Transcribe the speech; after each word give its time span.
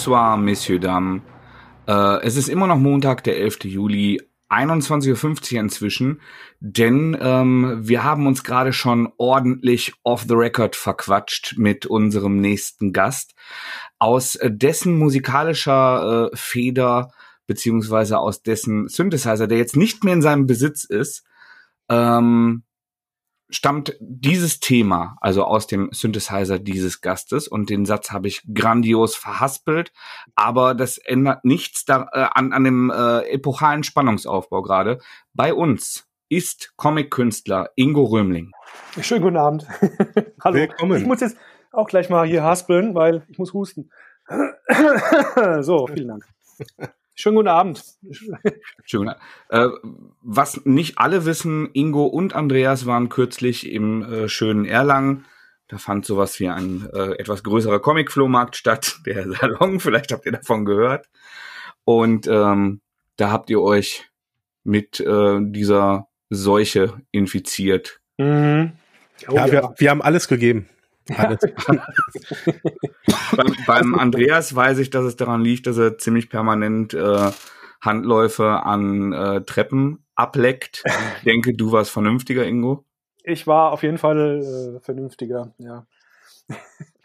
Bonsoir, 0.00 0.38
Messieurs, 0.38 0.80
Dames. 0.80 1.20
Äh, 1.86 2.22
es 2.22 2.36
ist 2.36 2.48
immer 2.48 2.66
noch 2.66 2.78
Montag, 2.78 3.22
der 3.22 3.36
11. 3.36 3.64
Juli, 3.64 4.18
21.50 4.48 5.52
Uhr 5.52 5.60
inzwischen, 5.60 6.22
denn 6.58 7.14
ähm, 7.20 7.80
wir 7.82 8.02
haben 8.02 8.26
uns 8.26 8.42
gerade 8.42 8.72
schon 8.72 9.12
ordentlich 9.18 9.92
off 10.02 10.24
the 10.26 10.32
record 10.32 10.74
verquatscht 10.74 11.58
mit 11.58 11.84
unserem 11.84 12.40
nächsten 12.40 12.94
Gast. 12.94 13.34
Aus 13.98 14.38
dessen 14.42 14.96
musikalischer 14.96 16.30
äh, 16.32 16.34
Feder 16.34 17.10
beziehungsweise 17.46 18.20
aus 18.20 18.42
dessen 18.42 18.88
Synthesizer, 18.88 19.48
der 19.48 19.58
jetzt 19.58 19.76
nicht 19.76 20.02
mehr 20.02 20.14
in 20.14 20.22
seinem 20.22 20.46
Besitz 20.46 20.84
ist, 20.84 21.26
ähm, 21.90 22.62
stammt 23.50 23.96
dieses 24.00 24.60
Thema, 24.60 25.16
also 25.20 25.44
aus 25.44 25.66
dem 25.66 25.90
Synthesizer 25.92 26.58
dieses 26.58 27.00
Gastes 27.00 27.48
und 27.48 27.70
den 27.70 27.84
Satz 27.86 28.10
habe 28.10 28.28
ich 28.28 28.42
grandios 28.54 29.16
verhaspelt, 29.16 29.92
aber 30.34 30.74
das 30.74 30.98
ändert 30.98 31.44
nichts 31.44 31.84
da, 31.84 32.08
äh, 32.12 32.26
an, 32.32 32.52
an 32.52 32.64
dem 32.64 32.90
äh, 32.90 33.20
epochalen 33.30 33.82
Spannungsaufbau 33.82 34.62
gerade. 34.62 34.98
Bei 35.34 35.52
uns 35.54 36.08
ist 36.28 36.72
Comic-Künstler 36.76 37.70
Ingo 37.74 38.04
Römling. 38.04 38.52
Schönen 39.00 39.22
guten 39.22 39.36
Abend. 39.36 39.66
Hallo. 40.44 40.56
Willkommen. 40.56 40.98
Ich 40.98 41.06
muss 41.06 41.20
jetzt 41.20 41.36
auch 41.72 41.88
gleich 41.88 42.08
mal 42.08 42.26
hier 42.26 42.42
haspeln, 42.42 42.94
weil 42.94 43.24
ich 43.28 43.38
muss 43.38 43.52
husten. 43.52 43.90
so, 45.60 45.86
vielen 45.88 46.08
Dank. 46.08 46.24
Schönen 47.20 47.36
guten 47.36 47.48
Abend. 47.48 47.84
Schönen 48.86 49.10
Abend. 49.10 49.22
Äh, 49.50 49.68
was 50.22 50.64
nicht 50.64 50.96
alle 50.96 51.26
wissen, 51.26 51.68
Ingo 51.74 52.06
und 52.06 52.34
Andreas 52.34 52.86
waren 52.86 53.10
kürzlich 53.10 53.70
im 53.70 54.02
äh, 54.02 54.28
schönen 54.30 54.64
Erlangen. 54.64 55.26
Da 55.68 55.76
fand 55.76 56.06
sowas 56.06 56.40
wie 56.40 56.48
ein 56.48 56.88
äh, 56.94 57.18
etwas 57.18 57.42
größerer 57.42 57.78
Comic-Flohmarkt 57.78 58.56
statt, 58.56 59.00
der 59.06 59.30
Salon, 59.30 59.80
vielleicht 59.80 60.12
habt 60.12 60.24
ihr 60.24 60.32
davon 60.32 60.64
gehört. 60.64 61.10
Und 61.84 62.26
ähm, 62.26 62.80
da 63.16 63.30
habt 63.30 63.50
ihr 63.50 63.60
euch 63.60 64.08
mit 64.64 64.98
äh, 65.00 65.40
dieser 65.42 66.08
Seuche 66.30 67.02
infiziert. 67.10 68.00
Mhm. 68.16 68.72
Oh, 69.28 69.34
ja, 69.34 69.46
ja. 69.46 69.52
Wir, 69.52 69.74
wir 69.76 69.90
haben 69.90 70.00
alles 70.00 70.26
gegeben. 70.26 70.70
beim, 73.36 73.56
beim, 73.66 73.98
Andreas 73.98 74.54
weiß 74.54 74.78
ich, 74.78 74.90
dass 74.90 75.04
es 75.04 75.16
daran 75.16 75.42
liegt, 75.42 75.66
dass 75.66 75.78
er 75.78 75.98
ziemlich 75.98 76.30
permanent 76.30 76.94
äh, 76.94 77.30
Handläufe 77.80 78.64
an 78.64 79.12
äh, 79.12 79.42
Treppen 79.42 80.04
ableckt. 80.14 80.84
Ich 81.18 81.24
denke, 81.24 81.54
du 81.54 81.72
warst 81.72 81.90
vernünftiger, 81.90 82.44
Ingo. 82.44 82.84
Ich 83.24 83.46
war 83.46 83.72
auf 83.72 83.82
jeden 83.82 83.98
Fall 83.98 84.76
äh, 84.76 84.80
vernünftiger, 84.80 85.52
ja. 85.58 85.86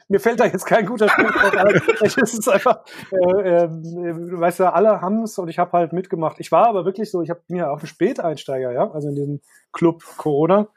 Mir 0.07 0.19
fällt 0.19 0.39
da 0.39 0.45
jetzt 0.45 0.65
kein 0.65 0.85
guter 0.85 1.09
Spruch 1.09 1.31
drauf 1.31 1.57
ein. 1.57 1.81
Es 2.01 2.15
ist 2.15 2.47
einfach, 2.47 2.81
äh, 3.11 3.15
äh, 3.15 3.69
weißt 3.71 4.59
du, 4.59 4.71
alle 4.71 5.01
haben 5.01 5.23
es 5.23 5.39
und 5.39 5.47
ich 5.47 5.57
habe 5.57 5.71
halt 5.71 5.93
mitgemacht. 5.93 6.39
Ich 6.39 6.51
war 6.51 6.67
aber 6.67 6.85
wirklich 6.85 7.09
so, 7.09 7.23
ich 7.23 7.31
habe 7.31 7.41
mir 7.47 7.71
auch 7.71 7.81
ein 7.81 7.87
Späteinsteiger, 7.87 8.71
ja, 8.71 8.91
also 8.91 9.09
in 9.09 9.15
diesem 9.15 9.41
Club 9.71 10.03
Corona. 10.17 10.67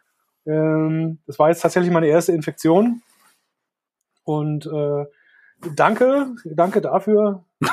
Ähm, 0.46 1.18
das 1.26 1.38
war 1.38 1.50
jetzt 1.50 1.60
tatsächlich 1.60 1.92
meine 1.92 2.06
erste 2.06 2.32
Infektion 2.32 3.02
und 4.28 4.66
äh, 4.66 5.06
danke, 5.74 6.34
danke 6.44 6.82
dafür. 6.82 7.46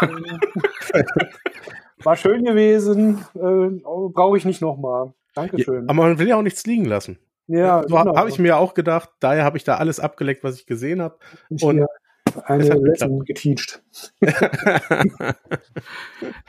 War 2.04 2.16
schön 2.16 2.46
gewesen. 2.46 3.26
Äh, 3.36 3.82
Brauche 3.84 4.38
ich 4.38 4.46
nicht 4.46 4.62
nochmal. 4.62 5.14
Dankeschön. 5.34 5.84
Ja, 5.84 5.90
aber 5.90 6.04
man 6.04 6.18
will 6.18 6.30
ja 6.30 6.38
auch 6.38 6.44
nichts 6.44 6.66
liegen 6.66 6.86
lassen. 6.86 7.20
Ja, 7.48 7.84
so 7.86 7.98
genau. 7.98 8.16
habe 8.16 8.30
ich 8.30 8.40
mir 8.40 8.58
auch 8.58 8.74
gedacht. 8.74 9.10
Daher 9.20 9.44
habe 9.44 9.58
ich 9.58 9.66
da 9.66 9.76
alles 9.76 10.00
abgeleckt, 10.00 10.46
was 10.46 10.56
ich 10.56 10.66
gesehen 10.66 11.02
habe. 11.02 11.18
Und 11.62 11.86
eine 12.46 12.64
Lesson 12.64 13.26
geteacht. 13.26 13.84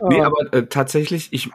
nee, 0.09 0.21
aber 0.21 0.53
äh, 0.53 0.67
tatsächlich, 0.67 1.33
ich, 1.33 1.49
äh, 1.49 1.51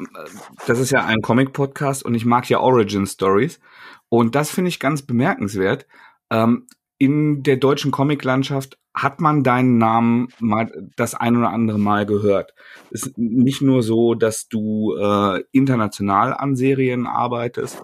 das 0.67 0.79
ist 0.79 0.91
ja 0.91 1.05
ein 1.05 1.21
Comic-Podcast 1.21 2.03
und 2.03 2.15
ich 2.15 2.25
mag 2.25 2.49
ja 2.49 2.59
Origin 2.59 3.07
Stories. 3.07 3.61
Und 4.09 4.35
das 4.35 4.51
finde 4.51 4.67
ich 4.67 4.81
ganz 4.81 5.03
bemerkenswert. 5.03 5.87
Ähm, 6.29 6.67
in 7.01 7.41
der 7.41 7.57
deutschen 7.57 7.89
Comiclandschaft 7.89 8.77
hat 8.93 9.21
man 9.21 9.41
deinen 9.41 9.79
Namen 9.79 10.27
mal 10.37 10.71
das 10.95 11.15
ein 11.15 11.35
oder 11.35 11.49
andere 11.49 11.79
Mal 11.79 12.05
gehört. 12.05 12.53
Es 12.91 13.07
ist 13.07 13.17
nicht 13.17 13.63
nur 13.63 13.81
so, 13.81 14.13
dass 14.13 14.47
du 14.49 14.95
äh, 14.95 15.41
international 15.51 16.31
an 16.31 16.55
Serien 16.55 17.07
arbeitest, 17.07 17.81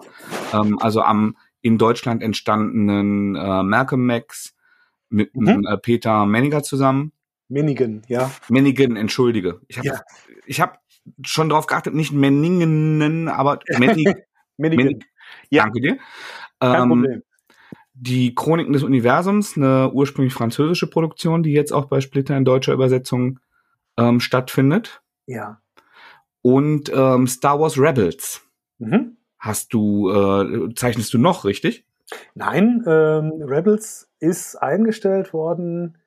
ähm, 0.54 0.78
also 0.78 1.02
am 1.02 1.36
in 1.62 1.78
Deutschland 1.78 2.22
entstandenen 2.22 3.34
äh, 3.34 3.64
Malcolm 3.64 4.06
Max 4.06 4.54
mit 5.08 5.34
mhm. 5.34 5.66
äh, 5.66 5.78
Peter 5.78 6.24
Menniger 6.24 6.62
zusammen. 6.62 7.10
Mennigen, 7.48 8.02
ja. 8.06 8.30
Mennigen, 8.48 8.94
entschuldige. 8.94 9.62
Ich 9.66 9.78
habe 9.78 9.88
ja. 9.88 10.00
ich 10.46 10.60
hab 10.60 10.78
schon 11.24 11.48
drauf 11.48 11.66
geachtet, 11.66 11.92
nicht 11.92 12.12
Menningen, 12.12 13.26
aber 13.26 13.58
Mennigen. 13.78 14.14
Mennigen. 14.58 15.04
Ja. 15.50 15.64
Danke 15.64 15.80
dir. 15.80 15.98
Kein 16.60 16.82
ähm, 16.82 16.88
Problem 16.88 17.22
die 18.00 18.34
Chroniken 18.34 18.72
des 18.72 18.84
Universums, 18.84 19.56
eine 19.56 19.90
ursprünglich 19.92 20.32
französische 20.32 20.88
Produktion, 20.88 21.42
die 21.42 21.52
jetzt 21.52 21.72
auch 21.72 21.86
bei 21.86 22.00
Splitter 22.00 22.36
in 22.36 22.44
deutscher 22.44 22.72
Übersetzung 22.72 23.40
ähm, 23.96 24.20
stattfindet. 24.20 25.02
Ja. 25.26 25.60
Und 26.42 26.90
ähm, 26.94 27.26
Star 27.26 27.58
Wars 27.58 27.78
Rebels. 27.78 28.42
Mhm. 28.78 29.16
Hast 29.38 29.72
du, 29.74 30.10
äh, 30.10 30.74
zeichnest 30.74 31.12
du 31.12 31.18
noch, 31.18 31.44
richtig? 31.44 31.84
Nein, 32.34 32.84
ähm, 32.86 33.32
Rebels 33.42 34.10
ist 34.20 34.56
eingestellt 34.56 35.32
worden, 35.32 35.98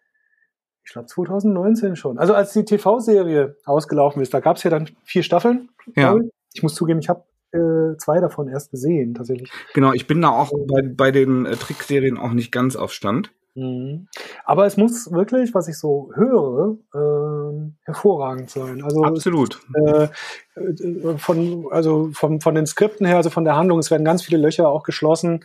ich 0.83 0.93
glaube 0.93 1.07
2019 1.07 1.95
schon. 1.95 2.17
Also 2.17 2.33
als 2.33 2.53
die 2.53 2.65
TV-Serie 2.65 3.55
ausgelaufen 3.65 4.21
ist, 4.21 4.33
da 4.33 4.39
gab 4.39 4.57
es 4.57 4.63
ja 4.63 4.71
dann 4.71 4.89
vier 5.03 5.23
Staffeln. 5.23 5.69
Ja. 5.95 6.15
Ich 6.53 6.63
muss 6.63 6.73
zugeben, 6.73 6.99
ich 6.99 7.09
habe 7.09 7.23
äh, 7.51 7.97
zwei 7.97 8.19
davon 8.19 8.47
erst 8.47 8.71
gesehen, 8.71 9.13
tatsächlich. 9.13 9.51
Genau, 9.73 9.93
ich 9.93 10.07
bin 10.07 10.21
da 10.21 10.29
auch 10.29 10.51
bei, 10.67 10.81
bei 10.81 11.11
den 11.11 11.45
äh, 11.45 11.55
Trickserien 11.55 12.17
auch 12.17 12.31
nicht 12.31 12.51
ganz 12.51 12.75
auf 12.75 12.93
Stand. 12.93 13.31
Mhm. 13.53 14.07
Aber 14.45 14.65
es 14.65 14.77
muss 14.77 15.11
wirklich, 15.11 15.53
was 15.53 15.67
ich 15.67 15.77
so 15.77 16.11
höre, 16.15 16.77
äh, 16.93 17.71
hervorragend 17.83 18.49
sein. 18.49 18.81
Also 18.81 19.03
absolut. 19.03 19.59
Äh, 19.73 20.07
äh, 20.55 21.17
von 21.17 21.67
also 21.69 22.09
von 22.13 22.39
von 22.39 22.55
den 22.55 22.65
Skripten 22.65 23.05
her, 23.05 23.17
also 23.17 23.29
von 23.29 23.43
der 23.43 23.57
Handlung, 23.57 23.79
es 23.79 23.91
werden 23.91 24.05
ganz 24.05 24.23
viele 24.23 24.37
Löcher 24.37 24.69
auch 24.69 24.83
geschlossen. 24.83 25.43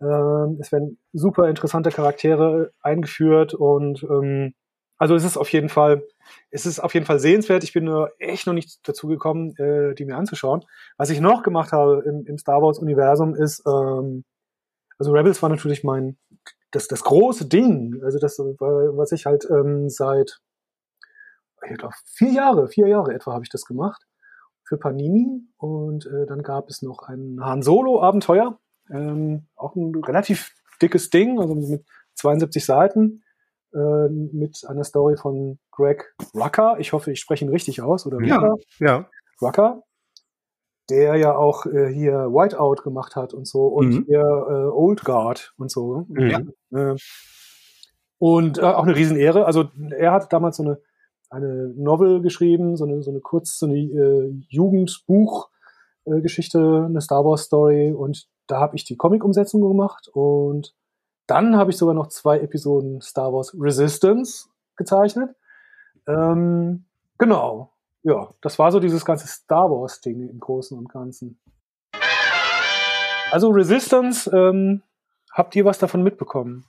Äh, 0.00 0.04
es 0.60 0.70
werden 0.70 0.98
super 1.14 1.48
interessante 1.48 1.90
Charaktere 1.90 2.72
eingeführt 2.82 3.54
und 3.54 4.02
ähm, 4.02 4.52
also 4.98 5.14
es 5.14 5.24
ist 5.24 5.36
auf 5.36 5.50
jeden 5.50 5.68
Fall 5.68 6.02
es 6.50 6.66
ist 6.66 6.80
auf 6.80 6.94
jeden 6.94 7.06
Fall 7.06 7.18
sehenswert. 7.18 7.64
Ich 7.64 7.72
bin 7.72 7.84
nur 7.84 8.12
echt 8.18 8.46
noch 8.46 8.54
nicht 8.54 8.80
dazu 8.88 9.08
gekommen, 9.08 9.54
äh, 9.56 9.94
die 9.94 10.04
mir 10.04 10.16
anzuschauen. 10.16 10.64
Was 10.96 11.10
ich 11.10 11.20
noch 11.20 11.42
gemacht 11.42 11.72
habe 11.72 12.02
im, 12.06 12.24
im 12.26 12.38
Star 12.38 12.62
Wars-Universum 12.62 13.34
ist, 13.34 13.62
ähm, 13.66 14.24
also 14.98 15.12
Rebels 15.12 15.42
war 15.42 15.50
natürlich 15.50 15.84
mein, 15.84 16.16
das, 16.70 16.88
das 16.88 17.04
große 17.04 17.46
Ding. 17.46 18.00
Also 18.02 18.18
das, 18.18 18.38
was 18.38 19.12
ich 19.12 19.26
halt 19.26 19.46
ähm, 19.50 19.88
seit, 19.88 20.38
ich 21.68 21.76
glaube, 21.76 21.94
vier 22.06 22.32
Jahre, 22.32 22.68
vier 22.68 22.88
Jahre 22.88 23.14
etwa 23.14 23.32
habe 23.32 23.44
ich 23.44 23.50
das 23.50 23.64
gemacht 23.64 24.06
für 24.64 24.78
Panini. 24.78 25.42
Und 25.58 26.06
äh, 26.06 26.26
dann 26.26 26.42
gab 26.42 26.68
es 26.68 26.82
noch 26.82 27.02
ein 27.02 27.38
Han 27.40 27.62
Solo-Abenteuer. 27.62 28.58
Ähm, 28.90 29.46
auch 29.56 29.74
ein 29.74 29.94
relativ 29.94 30.52
dickes 30.80 31.10
Ding, 31.10 31.40
also 31.40 31.54
mit 31.54 31.84
72 32.14 32.64
Seiten. 32.64 33.22
Äh, 33.76 34.08
mit 34.08 34.64
einer 34.66 34.84
Story 34.84 35.18
von 35.18 35.58
Greg 35.70 36.14
Rucker. 36.34 36.76
Ich 36.78 36.94
hoffe, 36.94 37.12
ich 37.12 37.20
spreche 37.20 37.44
ihn 37.44 37.50
richtig 37.50 37.82
aus, 37.82 38.06
oder 38.06 38.22
ja, 38.22 38.36
Rucker? 38.36 38.56
Ja. 38.78 39.10
Rucker, 39.42 39.82
der 40.88 41.16
ja 41.16 41.36
auch 41.36 41.66
äh, 41.66 41.92
hier 41.92 42.14
Whiteout 42.32 42.82
gemacht 42.82 43.16
hat 43.16 43.34
und 43.34 43.46
so 43.46 43.66
und 43.66 43.88
mhm. 43.88 44.04
hier 44.06 44.20
äh, 44.20 44.70
Old 44.70 45.04
Guard 45.04 45.52
und 45.58 45.70
so. 45.70 46.06
Mhm. 46.08 46.54
Äh, 46.72 46.94
und 48.16 48.56
äh, 48.56 48.62
auch 48.62 48.84
eine 48.84 48.96
Riesenehre. 48.96 49.44
Also 49.44 49.68
er 49.90 50.12
hat 50.12 50.32
damals 50.32 50.56
so 50.56 50.62
eine 50.62 50.80
eine 51.28 51.74
Novel 51.76 52.22
geschrieben, 52.22 52.76
so 52.76 52.84
eine 52.84 53.02
so 53.02 53.10
eine 53.10 53.20
kurz 53.20 53.58
so 53.58 53.66
eine 53.66 53.76
äh, 53.76 54.32
Jugendbuch 54.48 55.50
äh, 56.06 56.12
eine 56.12 57.00
Star 57.02 57.26
Wars 57.26 57.42
Story 57.42 57.92
und 57.92 58.26
da 58.46 58.58
habe 58.58 58.76
ich 58.76 58.84
die 58.84 58.96
Comic 58.96 59.22
Umsetzung 59.22 59.60
gemacht 59.60 60.08
und 60.14 60.74
dann 61.26 61.56
habe 61.56 61.70
ich 61.70 61.76
sogar 61.76 61.94
noch 61.94 62.08
zwei 62.08 62.38
Episoden 62.38 63.00
Star 63.00 63.32
Wars 63.32 63.54
Resistance 63.58 64.48
gezeichnet. 64.76 65.34
Ähm, 66.06 66.84
genau. 67.18 67.72
Ja, 68.02 68.32
das 68.40 68.58
war 68.58 68.70
so 68.70 68.78
dieses 68.78 69.04
ganze 69.04 69.26
Star 69.26 69.70
Wars-Ding 69.70 70.28
im 70.28 70.38
Großen 70.38 70.78
und 70.78 70.88
Ganzen. 70.88 71.38
Also 73.32 73.50
Resistance, 73.50 74.30
ähm, 74.30 74.82
habt 75.32 75.56
ihr 75.56 75.64
was 75.64 75.78
davon 75.78 76.02
mitbekommen? 76.02 76.64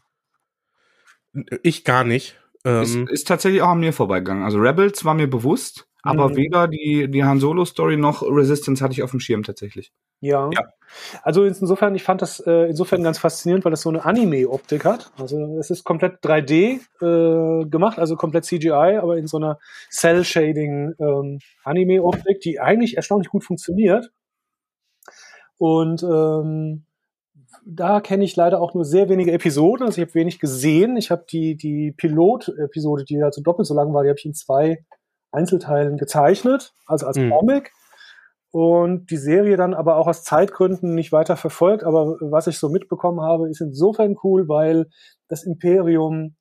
Ich 1.62 1.84
gar 1.84 2.04
nicht. 2.04 2.40
Ähm, 2.66 2.82
ist, 2.82 3.12
ist 3.12 3.28
tatsächlich 3.28 3.62
auch 3.62 3.70
an 3.70 3.80
mir 3.80 3.94
vorbeigegangen. 3.94 4.44
Also 4.44 4.58
Rebels 4.58 5.06
war 5.06 5.14
mir 5.14 5.30
bewusst, 5.30 5.88
Aber 6.08 6.30
mhm. 6.30 6.36
weder 6.38 6.68
die, 6.68 7.10
die 7.10 7.24
Han 7.24 7.40
Solo-Story 7.40 7.98
noch 7.98 8.24
Resistance 8.24 8.84
hatte 8.84 8.94
ich 8.94 9.04
auf 9.04 9.12
dem 9.12 9.20
Schirm 9.20 9.44
tatsächlich. 9.44 9.92
Ja. 10.22 10.50
ja. 10.54 10.62
Also 11.22 11.44
insofern, 11.44 11.96
ich 11.96 12.04
fand 12.04 12.22
das 12.22 12.40
äh, 12.40 12.70
insofern 12.70 13.04
ganz 13.04 13.20
faszinierend, 13.20 13.66
weil 13.66 13.72
das 13.72 13.82
so 13.82 13.90
eine 13.90 14.06
Anime-Optik 14.06 14.86
hat. 14.86 15.12
Also 15.18 15.58
es 15.60 15.70
ist 15.70 15.84
komplett 15.84 16.24
3D 16.24 16.80
äh, 17.02 17.66
gemacht, 17.66 18.00
also 18.00 18.16
komplett 18.16 18.46
CGI, 18.46 19.00
aber 19.02 19.18
in 19.18 19.28
so 19.28 19.38
einer 19.38 19.60
Cell-Shading 19.92 20.94
ähm, 21.00 21.40
Anime-Optik, 21.66 22.40
die 22.40 22.60
eigentlich 22.60 22.96
erstaunlich 22.96 23.30
gut 23.30 23.44
funktioniert. 23.44 24.12
Und 25.58 26.04
ähm, 26.04 26.86
da 27.66 28.00
kenne 28.00 28.24
ich 28.24 28.36
leider 28.38 28.62
auch 28.62 28.74
nur 28.74 28.86
sehr 28.86 29.10
wenige 29.10 29.34
Episoden. 29.34 29.86
Also 29.86 30.02
ich 30.02 30.08
habe 30.08 30.16
wenig 30.16 30.40
gesehen. 30.40 30.96
Ich 30.96 31.12
habe 31.12 31.26
die, 31.30 31.56
die 31.56 31.92
Pilot-Episode, 31.92 33.04
die 33.04 33.22
so 33.32 33.42
doppelt 33.42 33.68
so 33.68 33.74
lang 33.74 33.94
war, 33.94 34.04
die 34.04 34.10
habe 34.10 34.20
ich 34.20 34.26
in 34.26 34.34
zwei 34.34 34.86
Einzelteilen 35.32 35.98
gezeichnet, 35.98 36.74
also 36.86 37.06
als 37.08 37.18
mhm. 37.18 37.32
Comic. 37.32 37.72
Und 38.52 39.12
die 39.12 39.18
Serie 39.18 39.58
dann 39.58 39.74
aber 39.74 39.98
auch 39.98 40.08
aus 40.08 40.24
Zeitgründen 40.24 40.96
nicht 40.96 41.12
weiter 41.12 41.36
verfolgt. 41.36 41.84
Aber 41.84 42.18
was 42.22 42.48
ich 42.48 42.58
so 42.58 42.70
mitbekommen 42.70 43.22
habe, 43.22 43.50
ist 43.50 43.62
insofern 43.62 44.16
cool, 44.24 44.48
weil 44.48 44.88
das 45.28 45.44
Imperium 45.44 46.36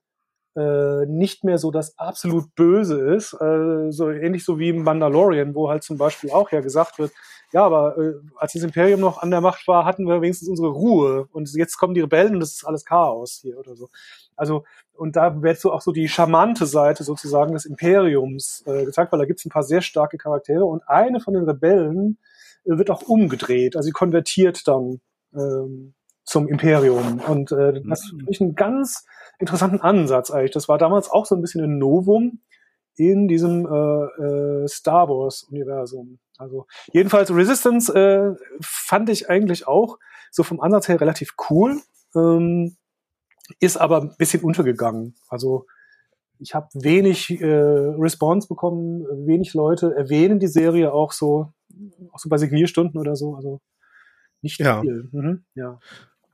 äh, 0.56 1.04
nicht 1.06 1.44
mehr 1.44 1.58
so 1.58 1.70
das 1.70 1.98
absolut 1.98 2.54
Böse 2.54 2.98
ist. 3.14 3.34
Äh, 3.34 3.90
so 3.90 4.10
ähnlich 4.10 4.44
so 4.44 4.58
wie 4.58 4.70
im 4.70 4.84
Mandalorian, 4.84 5.54
wo 5.54 5.68
halt 5.68 5.82
zum 5.82 5.98
Beispiel 5.98 6.30
auch 6.30 6.50
ja 6.50 6.60
gesagt 6.60 6.98
wird, 6.98 7.12
ja, 7.52 7.64
aber 7.64 7.96
äh, 7.98 8.14
als 8.36 8.54
das 8.54 8.62
Imperium 8.62 9.00
noch 9.00 9.18
an 9.18 9.30
der 9.30 9.40
Macht 9.40 9.68
war, 9.68 9.84
hatten 9.84 10.06
wir 10.06 10.20
wenigstens 10.20 10.48
unsere 10.48 10.68
Ruhe 10.68 11.28
und 11.32 11.48
jetzt 11.54 11.76
kommen 11.76 11.94
die 11.94 12.00
Rebellen 12.00 12.34
und 12.34 12.40
das 12.40 12.52
ist 12.52 12.66
alles 12.66 12.84
Chaos 12.84 13.38
hier 13.42 13.58
oder 13.58 13.76
so. 13.76 13.88
Also, 14.36 14.64
und 14.92 15.16
da 15.16 15.42
wird 15.42 15.58
so 15.58 15.72
auch 15.72 15.80
so 15.80 15.92
die 15.92 16.08
charmante 16.08 16.66
Seite 16.66 17.04
sozusagen 17.04 17.52
des 17.52 17.64
Imperiums 17.64 18.62
äh, 18.66 18.84
gezeigt, 18.84 19.12
weil 19.12 19.18
da 19.18 19.24
gibt 19.26 19.40
es 19.40 19.46
ein 19.46 19.50
paar 19.50 19.62
sehr 19.62 19.82
starke 19.82 20.18
Charaktere 20.18 20.64
und 20.64 20.82
eine 20.88 21.20
von 21.20 21.34
den 21.34 21.44
Rebellen 21.44 22.18
äh, 22.64 22.78
wird 22.78 22.90
auch 22.90 23.02
umgedreht, 23.02 23.76
also 23.76 23.86
sie 23.86 23.92
konvertiert 23.92 24.66
dann 24.68 25.00
ähm, 25.34 25.94
zum 26.24 26.48
Imperium. 26.48 27.20
Und 27.20 27.52
äh, 27.52 27.80
das 27.86 28.12
mhm. 28.12 28.18
finde 28.18 28.32
ich 28.32 28.40
einen 28.40 28.54
ganz 28.54 29.06
interessanten 29.38 29.80
Ansatz 29.80 30.30
eigentlich. 30.30 30.50
Das 30.50 30.68
war 30.68 30.78
damals 30.78 31.10
auch 31.10 31.26
so 31.26 31.34
ein 31.34 31.40
bisschen 31.40 31.64
ein 31.64 31.78
Novum 31.78 32.40
in 32.96 33.28
diesem 33.28 33.66
äh, 33.66 34.22
äh, 34.22 34.68
Star 34.68 35.08
Wars-Universum. 35.08 36.18
Also 36.38 36.66
jedenfalls 36.92 37.30
Resistance 37.30 37.94
äh, 37.94 38.34
fand 38.60 39.08
ich 39.08 39.30
eigentlich 39.30 39.66
auch 39.66 39.98
so 40.30 40.42
vom 40.42 40.60
Ansatz 40.60 40.88
her 40.88 41.00
relativ 41.00 41.34
cool, 41.50 41.80
ähm, 42.14 42.76
ist 43.60 43.76
aber 43.76 44.00
ein 44.00 44.16
bisschen 44.18 44.42
untergegangen. 44.42 45.14
Also 45.28 45.66
ich 46.38 46.54
habe 46.54 46.68
wenig 46.74 47.40
äh, 47.40 47.46
Response 47.46 48.48
bekommen, 48.48 49.04
wenig 49.26 49.54
Leute 49.54 49.94
erwähnen 49.96 50.38
die 50.38 50.48
Serie 50.48 50.92
auch 50.92 51.12
so, 51.12 51.52
auch 52.12 52.18
so 52.18 52.28
bei 52.28 52.38
Signierstunden 52.38 53.00
oder 53.00 53.16
so. 53.16 53.34
Also 53.36 53.60
nicht 54.42 54.60
ja. 54.60 54.80
viel. 54.80 55.08
Mhm, 55.12 55.44
ja. 55.54 55.78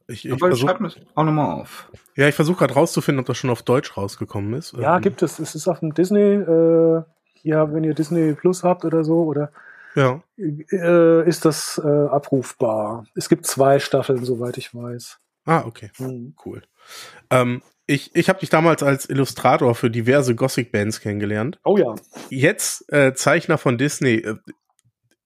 Ich, 0.09 0.29
ich 0.29 0.39
versuch, 0.39 0.69
schreib 0.69 0.81
das 0.81 0.97
auch 1.15 1.25
nochmal 1.25 1.61
auf. 1.61 1.91
Ja, 2.17 2.29
ich 2.29 2.35
versuche 2.35 2.59
gerade 2.59 2.75
rauszufinden, 2.75 3.21
ob 3.21 3.27
das 3.27 3.39
schon 3.39 3.51
auf 3.51 3.63
Deutsch 3.63 3.97
rausgekommen 3.97 4.55
ist. 4.55 4.73
Ja, 4.75 4.97
ähm. 4.97 5.03
gibt 5.03 5.23
es. 5.23 5.39
Es 5.39 5.55
ist 5.55 5.69
auf 5.69 5.81
dem 5.81 5.95
Disney, 5.95 6.21
äh, 6.21 7.03
ja, 7.43 7.73
wenn 7.73 7.85
ihr 7.85 7.95
Disney 7.95 8.35
Plus 8.35 8.65
habt 8.65 8.85
oder 8.85 9.05
so, 9.05 9.23
oder 9.25 9.53
ja. 9.95 10.23
äh, 10.37 11.29
ist 11.29 11.45
das 11.45 11.81
äh, 11.83 11.89
abrufbar. 11.89 13.07
Es 13.15 13.29
gibt 13.29 13.47
zwei 13.47 13.79
Staffeln, 13.79 14.25
soweit 14.25 14.59
ich 14.59 14.75
weiß. 14.75 15.19
Ah, 15.45 15.65
okay. 15.65 15.91
Mhm. 15.99 16.35
Cool. 16.45 16.63
Ähm, 17.31 17.63
ich 17.87 18.15
ich 18.15 18.29
habe 18.29 18.41
dich 18.41 18.51
damals 18.51 18.83
als 18.83 19.09
Illustrator 19.09 19.75
für 19.75 19.91
diverse 19.91 20.35
Gothic-Bands 20.35 21.01
kennengelernt. 21.01 21.59
Oh 21.65 21.77
ja. 21.77 21.95
Jetzt 22.31 22.93
äh, 22.93 23.15
Zeichner 23.15 23.59
von 23.59 23.79
Disney. 23.79 24.17
Äh, 24.17 24.37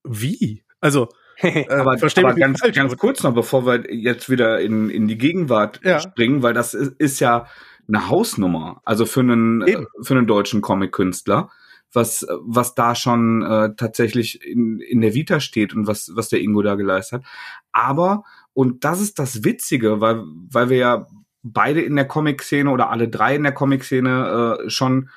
wie? 0.05 0.64
Also, 0.81 1.08
äh, 1.38 1.69
aber, 1.69 1.93
aber 2.00 2.35
ganz, 2.35 2.61
falsch, 2.61 2.75
ganz 2.75 2.97
kurz 2.97 3.23
noch, 3.23 3.35
bevor 3.35 3.67
wir 3.67 3.93
jetzt 3.93 4.31
wieder 4.31 4.61
in, 4.61 4.88
in 4.88 5.06
die 5.06 5.19
Gegenwart 5.19 5.81
ja. 5.85 6.00
springen, 6.00 6.43
weil 6.43 6.55
das 6.55 6.75
ist, 6.75 6.94
ist 6.99 7.20
ja 7.20 7.47
eine 7.88 8.09
Hausnummer, 8.09 8.81
also 8.85 9.06
für 9.06 9.20
einen, 9.20 9.62
äh, 9.62 9.85
für 10.02 10.14
einen 10.14 10.26
deutschen 10.26 10.61
Comic-Künstler, 10.61 11.50
was, 11.93 12.26
was 12.41 12.75
da 12.75 12.94
schon 12.94 13.43
äh, 13.43 13.75
tatsächlich 13.76 14.44
in, 14.44 14.81
in 14.81 15.00
der 15.00 15.14
Vita 15.14 15.41
steht 15.41 15.75
und 15.75 15.87
was, 15.87 16.11
was 16.14 16.29
der 16.29 16.41
Ingo 16.41 16.62
da 16.62 16.75
geleistet 16.75 17.20
hat. 17.20 17.26
Aber, 17.73 18.25
und 18.55 18.85
das 18.85 19.00
ist 19.00 19.19
das 19.19 19.44
Witzige, 19.44 20.00
weil, 20.00 20.23
weil 20.50 20.70
wir 20.70 20.76
ja 20.79 21.06
beide 21.52 21.81
in 21.81 21.96
der 21.96 22.06
Comic-Szene 22.06 22.70
oder 22.70 22.90
alle 22.90 23.08
drei 23.08 23.37
in 23.37 23.43
der 23.43 23.52
Comic-Szene 23.52 24.60
äh, 24.64 24.70
schon 24.70 25.10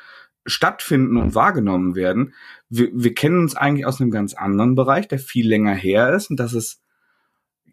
stattfinden 0.45 1.17
und 1.17 1.35
wahrgenommen 1.35 1.95
werden. 1.95 2.33
Wir, 2.69 2.89
wir 2.93 3.13
kennen 3.13 3.39
uns 3.39 3.55
eigentlich 3.55 3.85
aus 3.85 3.99
einem 3.99 4.11
ganz 4.11 4.33
anderen 4.33 4.75
Bereich, 4.75 5.07
der 5.07 5.19
viel 5.19 5.47
länger 5.47 5.73
her 5.73 6.13
ist 6.13 6.29
und 6.29 6.39
das 6.39 6.53
ist 6.53 6.81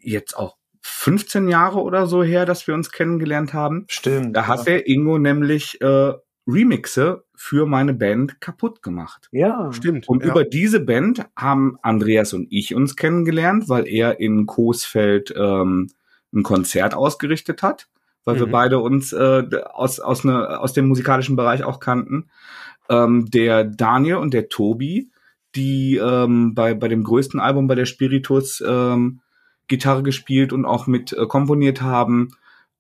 jetzt 0.00 0.37
auch 0.37 0.56
15 0.82 1.49
Jahre 1.49 1.82
oder 1.82 2.06
so 2.06 2.23
her, 2.23 2.47
dass 2.47 2.67
wir 2.67 2.75
uns 2.75 2.93
kennengelernt 2.93 3.53
haben. 3.53 3.87
Stimmt. 3.88 4.37
Da 4.37 4.47
hat 4.47 4.67
der 4.67 4.88
Ingo 4.88 5.19
nämlich 5.19 5.81
äh, 5.81 6.12
Remixe 6.47 7.25
für 7.35 7.67
meine 7.67 7.93
Band 7.93 8.41
kaputt 8.41 8.82
gemacht. 8.82 9.29
Ja, 9.32 9.73
stimmt. 9.73 10.09
Und 10.09 10.23
ja. 10.23 10.31
über 10.31 10.44
diese 10.44 10.79
Band 10.81 11.26
haben 11.37 11.76
Andreas 11.82 12.32
und 12.32 12.47
ich 12.50 12.75
uns 12.75 12.94
kennengelernt, 12.94 13.69
weil 13.69 13.88
er 13.88 14.20
in 14.20 14.47
Coesfeld 14.47 15.35
ähm, 15.37 15.88
ein 16.32 16.44
Konzert 16.44 16.94
ausgerichtet 16.94 17.62
hat, 17.62 17.88
weil 18.26 18.34
mhm. 18.34 18.40
wir 18.40 18.46
beide 18.49 18.78
uns 18.81 19.14
äh, 19.14 19.44
aus, 19.73 20.00
aus, 20.00 20.25
ne, 20.25 20.61
aus 20.61 20.75
dem 20.75 20.88
musikalischen 20.88 21.37
Bereich 21.37 21.64
auch 21.64 21.81
kannten 21.81 22.28
ähm, 22.88 23.31
der 23.31 23.64
Daniel 23.64 24.17
und 24.17 24.34
der 24.34 24.49
Tobi, 24.49 25.11
die 25.55 25.96
ähm, 25.96 26.55
bei, 26.55 26.75
bei 26.75 26.88
dem 26.88 27.05
größten 27.05 27.40
Album 27.40 27.67
bei 27.67 27.75
der 27.75 27.87
Spiritus 27.87 28.62
ähm, 28.67 29.20
Gitarre 29.69 30.02
gespielt 30.02 30.52
und 30.52 30.64
auch 30.64 30.87
mit 30.87 31.12
äh, 31.12 31.26
komponiert 31.26 31.81
haben, 31.82 32.28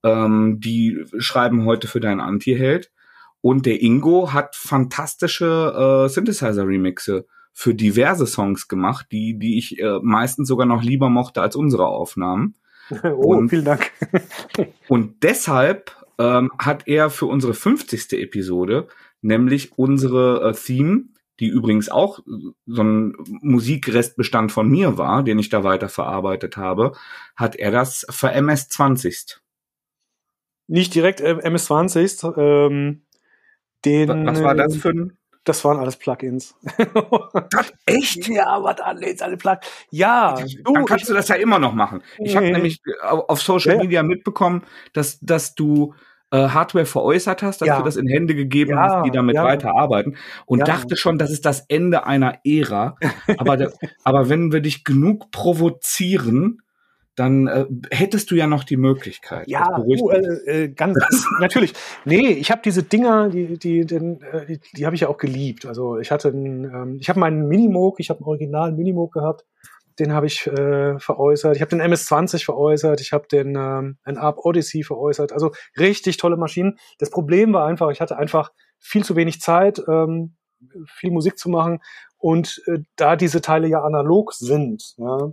ähm, 0.02 0.60
die 0.60 1.04
schreiben 1.18 1.64
heute 1.64 1.88
für 1.88 2.00
deinen 2.00 2.20
Anti-Held. 2.20 2.92
Und 3.40 3.66
der 3.66 3.80
Ingo 3.82 4.32
hat 4.32 4.56
fantastische 4.56 6.04
äh, 6.06 6.08
Synthesizer-Remixe 6.08 7.26
für 7.52 7.74
diverse 7.74 8.26
Songs 8.26 8.68
gemacht, 8.68 9.06
die, 9.10 9.38
die 9.38 9.58
ich 9.58 9.80
äh, 9.80 9.98
meistens 10.02 10.48
sogar 10.48 10.66
noch 10.66 10.82
lieber 10.82 11.08
mochte 11.08 11.40
als 11.40 11.56
unsere 11.56 11.86
Aufnahmen. 11.86 12.56
Oh, 13.02 13.34
und, 13.36 13.48
vielen 13.48 13.64
Dank. 13.64 13.90
und 14.88 15.22
deshalb 15.22 15.96
ähm, 16.18 16.52
hat 16.58 16.86
er 16.86 17.10
für 17.10 17.26
unsere 17.26 17.52
50. 17.52 18.12
Episode 18.12 18.88
nämlich 19.26 19.76
unsere 19.76 20.50
äh, 20.50 20.52
Theme, 20.52 21.06
die 21.40 21.48
übrigens 21.48 21.88
auch 21.90 22.20
so 22.66 22.82
ein 22.82 23.14
Musikrestbestand 23.42 24.52
von 24.52 24.68
mir 24.68 24.96
war, 24.96 25.22
den 25.22 25.38
ich 25.38 25.50
da 25.50 25.64
weiter 25.64 25.88
verarbeitet 25.88 26.56
habe, 26.56 26.92
hat 27.34 27.56
er 27.56 27.70
das 27.70 28.06
ver 28.08 28.34
MS-20. 28.34 29.38
Nicht 30.68 30.94
direkt 30.94 31.20
äh, 31.20 31.34
MS-20, 31.34 32.38
ähm, 32.38 33.02
den. 33.84 34.26
Was 34.26 34.42
war 34.42 34.54
das 34.54 34.76
für 34.76 34.90
ein? 34.90 35.18
Das 35.46 35.64
waren 35.64 35.78
alles 35.78 35.96
Plugins. 35.96 36.54
Das, 37.50 37.72
echt? 37.86 38.28
Ja, 38.28 38.62
was 38.62 38.80
alles, 38.80 39.22
alle 39.22 39.36
Plugins. 39.36 39.64
Ja. 39.90 40.34
Du, 40.34 40.72
Dann 40.72 40.84
kannst 40.84 41.04
ich, 41.04 41.08
du 41.08 41.14
das 41.14 41.28
ja 41.28 41.36
immer 41.36 41.58
noch 41.58 41.72
machen. 41.72 42.02
Ich 42.18 42.32
nee. 42.32 42.36
habe 42.36 42.50
nämlich 42.50 42.80
auf 43.02 43.40
Social 43.40 43.78
Media 43.78 44.02
mitbekommen, 44.02 44.64
dass, 44.92 45.20
dass 45.20 45.54
du 45.54 45.94
äh, 46.32 46.48
Hardware 46.48 46.86
veräußert 46.86 47.42
hast, 47.42 47.60
dass 47.60 47.68
ja. 47.68 47.78
du 47.78 47.84
das 47.84 47.96
in 47.96 48.08
Hände 48.08 48.34
gegeben 48.34 48.72
ja, 48.72 48.82
hast, 48.82 49.06
die 49.06 49.12
damit 49.12 49.36
ja. 49.36 49.44
weiterarbeiten 49.44 50.16
und 50.46 50.66
dachte 50.66 50.96
schon, 50.96 51.18
das 51.18 51.30
ist 51.30 51.46
das 51.46 51.64
Ende 51.68 52.06
einer 52.06 52.40
Ära. 52.44 52.96
aber, 53.38 53.70
aber 54.02 54.28
wenn 54.28 54.52
wir 54.52 54.60
dich 54.60 54.82
genug 54.82 55.30
provozieren, 55.30 56.62
dann 57.16 57.46
äh, 57.46 57.66
hättest 57.90 58.30
du 58.30 58.34
ja 58.34 58.46
noch 58.46 58.62
die 58.62 58.76
Möglichkeit. 58.76 59.48
Ja, 59.48 59.78
du, 59.78 60.10
äh, 60.10 60.64
äh, 60.64 60.68
ganz 60.68 60.98
natürlich. 61.40 61.72
Nee, 62.04 62.28
ich 62.28 62.50
habe 62.50 62.60
diese 62.64 62.82
Dinger, 62.82 63.28
die 63.30 63.58
die 63.58 63.84
den, 63.86 64.20
äh, 64.22 64.46
die, 64.46 64.60
die 64.76 64.86
habe 64.86 64.94
ich 64.94 65.02
ja 65.02 65.08
auch 65.08 65.18
geliebt. 65.18 65.66
Also 65.66 65.98
ich 65.98 66.10
hatte, 66.10 66.28
einen, 66.28 66.64
ähm, 66.64 66.98
ich 67.00 67.08
habe 67.08 67.18
meinen 67.18 67.48
Minimoog, 67.48 67.98
ich 68.00 68.10
habe 68.10 68.20
einen 68.20 68.28
originalen 68.28 68.76
Minimoog 68.76 69.12
gehabt 69.12 69.44
den 69.98 70.12
habe 70.12 70.26
ich 70.26 70.46
äh, 70.46 70.98
veräußert. 70.98 71.56
Ich 71.56 71.62
habe 71.62 71.70
den 71.70 71.80
MS-20 71.80 72.44
veräußert. 72.44 73.00
Ich 73.00 73.12
habe 73.12 73.26
den 73.28 73.56
ähm, 73.56 73.96
Arp 74.04 74.44
Odyssey 74.44 74.82
veräußert. 74.82 75.32
Also 75.32 75.52
richtig 75.78 76.18
tolle 76.18 76.36
Maschinen. 76.36 76.78
Das 76.98 77.10
Problem 77.10 77.52
war 77.52 77.66
einfach, 77.66 77.90
ich 77.90 78.00
hatte 78.00 78.18
einfach 78.18 78.52
viel 78.78 79.04
zu 79.04 79.16
wenig 79.16 79.40
Zeit, 79.40 79.82
ähm, 79.88 80.36
viel 80.86 81.10
Musik 81.10 81.38
zu 81.38 81.48
machen. 81.48 81.80
Und 82.18 82.62
äh, 82.66 82.80
da 82.96 83.16
diese 83.16 83.40
Teile 83.40 83.68
ja 83.68 83.82
analog 83.82 84.34
sind, 84.34 84.94
ja, 84.98 85.32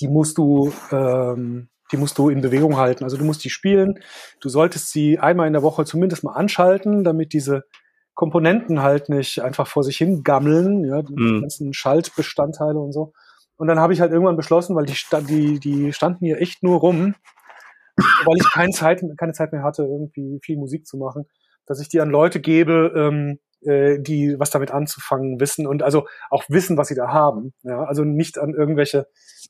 die 0.00 0.08
musst 0.08 0.38
du 0.38 0.72
ähm, 0.90 1.68
die 1.92 1.96
musst 1.96 2.18
du 2.18 2.28
in 2.28 2.40
Bewegung 2.40 2.76
halten. 2.76 3.04
Also 3.04 3.16
du 3.16 3.24
musst 3.24 3.44
die 3.44 3.50
spielen. 3.50 4.00
Du 4.40 4.48
solltest 4.48 4.92
sie 4.92 5.18
einmal 5.18 5.46
in 5.46 5.54
der 5.54 5.62
Woche 5.62 5.84
zumindest 5.84 6.24
mal 6.24 6.32
anschalten, 6.32 7.02
damit 7.02 7.32
diese 7.32 7.64
Komponenten 8.14 8.82
halt 8.82 9.08
nicht 9.08 9.40
einfach 9.42 9.66
vor 9.66 9.84
sich 9.84 9.96
hin 9.96 10.22
gammeln, 10.24 10.84
ja, 10.84 11.02
die 11.02 11.14
mhm. 11.14 11.40
ganzen 11.42 11.72
Schaltbestandteile 11.72 12.78
und 12.78 12.92
so. 12.92 13.12
Und 13.56 13.68
dann 13.68 13.78
habe 13.78 13.92
ich 13.92 14.00
halt 14.00 14.12
irgendwann 14.12 14.36
beschlossen, 14.36 14.76
weil 14.76 14.86
die, 14.86 14.94
die, 15.26 15.60
die 15.60 15.92
standen 15.92 16.24
hier 16.24 16.40
echt 16.40 16.62
nur 16.62 16.80
rum, 16.80 17.14
weil 17.96 18.36
ich 18.36 18.50
keine 18.52 18.72
Zeit, 18.72 19.02
keine 19.16 19.32
Zeit 19.32 19.52
mehr 19.52 19.62
hatte, 19.62 19.82
irgendwie 19.82 20.40
viel 20.42 20.56
Musik 20.56 20.86
zu 20.86 20.96
machen, 20.96 21.26
dass 21.66 21.80
ich 21.80 21.88
die 21.88 22.00
an 22.00 22.10
Leute 22.10 22.40
gebe, 22.40 22.92
ähm, 22.96 23.38
äh, 23.62 24.00
die 24.00 24.38
was 24.38 24.50
damit 24.50 24.70
anzufangen 24.70 25.40
wissen 25.40 25.66
und 25.66 25.82
also 25.82 26.06
auch 26.30 26.44
wissen, 26.48 26.76
was 26.76 26.88
sie 26.88 26.94
da 26.94 27.08
haben. 27.08 27.54
Ja? 27.62 27.84
Also 27.84 28.04
nicht 28.04 28.38
an 28.38 28.54
irgendwelche, 28.54 29.06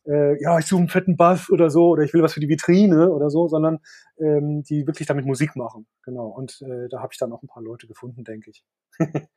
äh, 0.06 0.40
ja, 0.42 0.58
ich 0.58 0.66
suche 0.66 0.80
einen 0.80 0.88
fetten 0.88 1.16
Bass 1.16 1.50
oder 1.50 1.70
so 1.70 1.88
oder 1.88 2.02
ich 2.02 2.12
will 2.14 2.22
was 2.22 2.32
für 2.32 2.40
die 2.40 2.48
Vitrine 2.48 3.10
oder 3.10 3.30
so, 3.30 3.48
sondern 3.48 3.80
ähm, 4.18 4.62
die 4.62 4.86
wirklich 4.86 5.06
damit 5.06 5.26
Musik 5.26 5.56
machen. 5.56 5.86
Genau. 6.04 6.26
Und 6.28 6.60
äh, 6.62 6.88
da 6.88 7.00
habe 7.00 7.10
ich 7.12 7.18
dann 7.18 7.32
auch 7.32 7.42
ein 7.42 7.48
paar 7.48 7.62
Leute 7.62 7.86
gefunden, 7.86 8.24
denke 8.24 8.50
ich. 8.50 8.64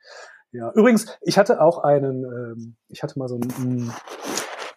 ja. 0.51 0.72
Übrigens, 0.74 1.18
ich 1.22 1.38
hatte 1.38 1.62
auch 1.62 1.80
einen, 1.80 2.24
ähm, 2.24 2.75
ich 2.88 3.03
hatte 3.03 3.20
mal 3.20 3.27
so 3.27 3.38
ein, 3.38 3.91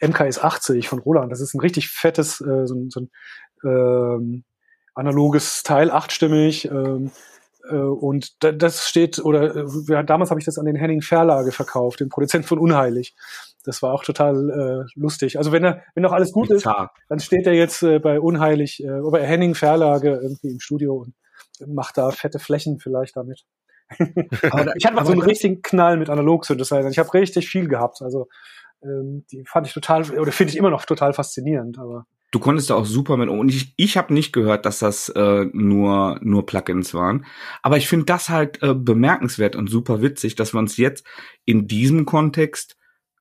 ein 0.00 0.10
MKS 0.10 0.38
80 0.38 0.88
von 0.88 0.98
Roland. 0.98 1.30
Das 1.30 1.40
ist 1.40 1.54
ein 1.54 1.60
richtig 1.60 1.88
fettes, 1.90 2.40
äh, 2.40 2.66
so, 2.66 2.86
so 2.88 3.00
ein 3.00 3.10
ähm, 3.64 4.44
analoges 4.94 5.62
Teil, 5.62 5.90
achtstimmig. 5.90 6.66
Ähm, 6.66 7.10
äh, 7.68 7.74
und 7.74 8.36
das 8.40 8.88
steht, 8.88 9.18
oder 9.24 9.56
äh, 9.56 10.04
damals 10.04 10.30
habe 10.30 10.40
ich 10.40 10.46
das 10.46 10.58
an 10.58 10.66
den 10.66 10.76
Henning 10.76 11.02
Verlage 11.02 11.52
verkauft, 11.52 12.00
den 12.00 12.08
Produzent 12.08 12.46
von 12.46 12.58
Unheilig. 12.58 13.14
Das 13.64 13.82
war 13.82 13.92
auch 13.92 14.04
total 14.04 14.50
äh, 14.50 14.90
lustig. 14.94 15.38
Also 15.38 15.50
wenn 15.50 15.64
er, 15.64 15.82
wenn 15.94 16.02
noch 16.02 16.12
alles 16.12 16.32
gut 16.32 16.50
ist, 16.50 16.66
dann 16.66 17.18
steht 17.18 17.46
er 17.46 17.54
jetzt 17.54 17.82
äh, 17.82 17.98
bei 17.98 18.20
Unheilig, 18.20 18.84
äh, 18.84 19.00
bei 19.10 19.24
Henning 19.26 19.54
Verlage 19.54 20.20
irgendwie 20.22 20.50
im 20.50 20.60
Studio 20.60 20.94
und 20.96 21.14
macht 21.66 21.96
da 21.96 22.10
fette 22.10 22.38
Flächen 22.38 22.78
vielleicht 22.78 23.16
damit. 23.16 23.44
Aber 24.50 24.76
ich 24.76 24.84
hatte 24.84 24.96
mal 24.96 25.06
so 25.06 25.12
einen 25.12 25.22
richtigen 25.22 25.62
Knall 25.62 25.96
mit 25.96 26.10
Analog-Synthesizern. 26.10 26.90
Ich 26.90 26.98
habe 26.98 27.12
richtig 27.14 27.48
viel 27.48 27.68
gehabt. 27.68 28.02
Also 28.02 28.28
ähm, 28.82 29.24
die 29.30 29.44
fand 29.46 29.66
ich 29.66 29.72
total, 29.72 30.08
oder 30.18 30.32
finde 30.32 30.52
ich 30.52 30.58
immer 30.58 30.70
noch 30.70 30.84
total 30.84 31.12
faszinierend. 31.12 31.78
Aber 31.78 32.06
du 32.30 32.38
konntest 32.38 32.70
da 32.70 32.74
auch 32.74 32.86
super 32.86 33.16
mit 33.16 33.28
um. 33.28 33.38
Und 33.38 33.48
ich, 33.48 33.72
ich 33.76 33.96
habe 33.96 34.12
nicht 34.12 34.32
gehört, 34.32 34.66
dass 34.66 34.80
das 34.80 35.08
äh, 35.10 35.46
nur 35.52 36.18
nur 36.22 36.46
Plugins 36.46 36.94
waren. 36.94 37.24
Aber 37.62 37.76
ich 37.76 37.88
finde 37.88 38.06
das 38.06 38.28
halt 38.28 38.62
äh, 38.62 38.74
bemerkenswert 38.74 39.56
und 39.56 39.70
super 39.70 40.02
witzig, 40.02 40.34
dass 40.34 40.52
wir 40.54 40.58
uns 40.58 40.76
jetzt 40.76 41.06
in 41.44 41.68
diesem 41.68 42.04
Kontext 42.04 42.76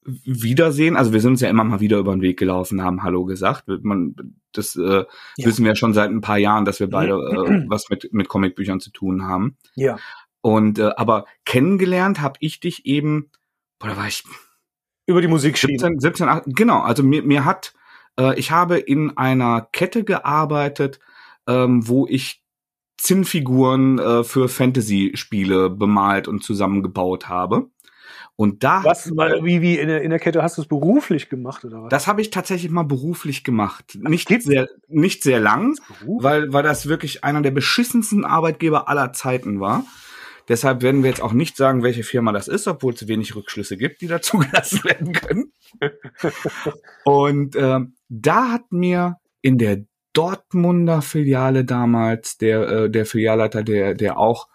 wiedersehen. 0.05 0.95
Also 0.95 1.13
wir 1.13 1.21
sind 1.21 1.31
uns 1.31 1.41
ja 1.41 1.49
immer 1.49 1.63
mal 1.63 1.79
wieder 1.79 1.97
über 1.97 2.13
den 2.13 2.21
Weg 2.21 2.37
gelaufen, 2.37 2.83
haben 2.83 3.03
Hallo 3.03 3.25
gesagt. 3.25 3.65
Man, 3.67 4.15
das 4.51 4.75
äh, 4.75 4.81
ja. 4.81 5.05
wissen 5.37 5.63
wir 5.63 5.71
ja 5.71 5.75
schon 5.75 5.93
seit 5.93 6.09
ein 6.09 6.21
paar 6.21 6.37
Jahren, 6.37 6.65
dass 6.65 6.79
wir 6.79 6.89
beide 6.89 7.13
äh, 7.13 7.65
was 7.67 7.89
mit 7.89 8.13
mit 8.13 8.27
Comicbüchern 8.29 8.79
zu 8.79 8.91
tun 8.91 9.23
haben. 9.25 9.57
Ja. 9.75 9.97
Und 10.41 10.79
äh, 10.79 10.91
aber 10.97 11.25
kennengelernt 11.45 12.21
habe 12.21 12.37
ich 12.39 12.59
dich 12.59 12.85
eben, 12.85 13.31
da 13.79 13.95
war 13.95 14.07
ich 14.07 14.23
über 15.05 15.21
die 15.21 15.27
Musik 15.27 15.57
17, 15.57 15.99
17 15.99 16.29
18, 16.29 16.53
genau. 16.53 16.81
Also 16.81 17.03
mir 17.03 17.23
mir 17.23 17.45
hat 17.45 17.73
äh, 18.19 18.37
ich 18.39 18.51
habe 18.51 18.77
in 18.77 19.17
einer 19.17 19.67
Kette 19.71 20.03
gearbeitet, 20.03 20.99
ähm, 21.47 21.87
wo 21.87 22.07
ich 22.07 22.43
Zinnfiguren 22.97 23.99
äh, 23.99 24.23
für 24.23 24.47
Fantasy-Spiele 24.47 25.69
bemalt 25.69 26.27
und 26.27 26.43
zusammengebaut 26.43 27.27
habe. 27.27 27.69
Und 28.35 28.63
da 28.63 28.83
was 28.83 29.11
wie 29.11 29.61
wie 29.61 29.77
in 29.77 29.87
der, 29.87 30.01
in 30.01 30.09
der 30.09 30.19
Kette 30.19 30.41
hast 30.41 30.57
du 30.57 30.63
es 30.63 30.67
beruflich 30.67 31.29
gemacht 31.29 31.63
oder 31.65 31.83
was? 31.83 31.89
Das 31.89 32.07
habe 32.07 32.21
ich 32.21 32.31
tatsächlich 32.31 32.71
mal 32.71 32.83
beruflich 32.83 33.43
gemacht. 33.43 33.97
Nicht 34.01 34.29
sehr 34.41 34.69
nicht 34.87 35.21
sehr 35.21 35.39
lang, 35.39 35.75
weil 36.05 36.51
weil 36.51 36.63
das 36.63 36.87
wirklich 36.87 37.23
einer 37.23 37.41
der 37.41 37.51
beschissensten 37.51 38.25
Arbeitgeber 38.25 38.89
aller 38.89 39.13
Zeiten 39.13 39.59
war. 39.59 39.85
Deshalb 40.47 40.81
werden 40.81 41.03
wir 41.03 41.09
jetzt 41.09 41.21
auch 41.21 41.31
nicht 41.31 41.55
sagen, 41.55 41.83
welche 41.83 42.03
Firma 42.03 42.31
das 42.31 42.47
ist, 42.47 42.67
obwohl 42.67 42.93
es 42.93 43.07
wenig 43.07 43.35
Rückschlüsse 43.35 43.77
gibt, 43.77 44.01
die 44.01 44.07
dazu 44.09 44.39
gelassen 44.39 44.83
werden 44.83 45.13
können. 45.13 45.53
Und 47.05 47.55
äh, 47.55 47.79
da 48.09 48.51
hat 48.51 48.71
mir 48.71 49.17
in 49.41 49.59
der 49.59 49.85
Dortmunder 50.13 51.01
Filiale 51.01 51.65
damals 51.65 52.37
der 52.37 52.67
äh, 52.67 52.89
der 52.89 53.05
Filialleiter, 53.05 53.63
der 53.63 53.93
der 53.93 54.17
auch 54.17 54.47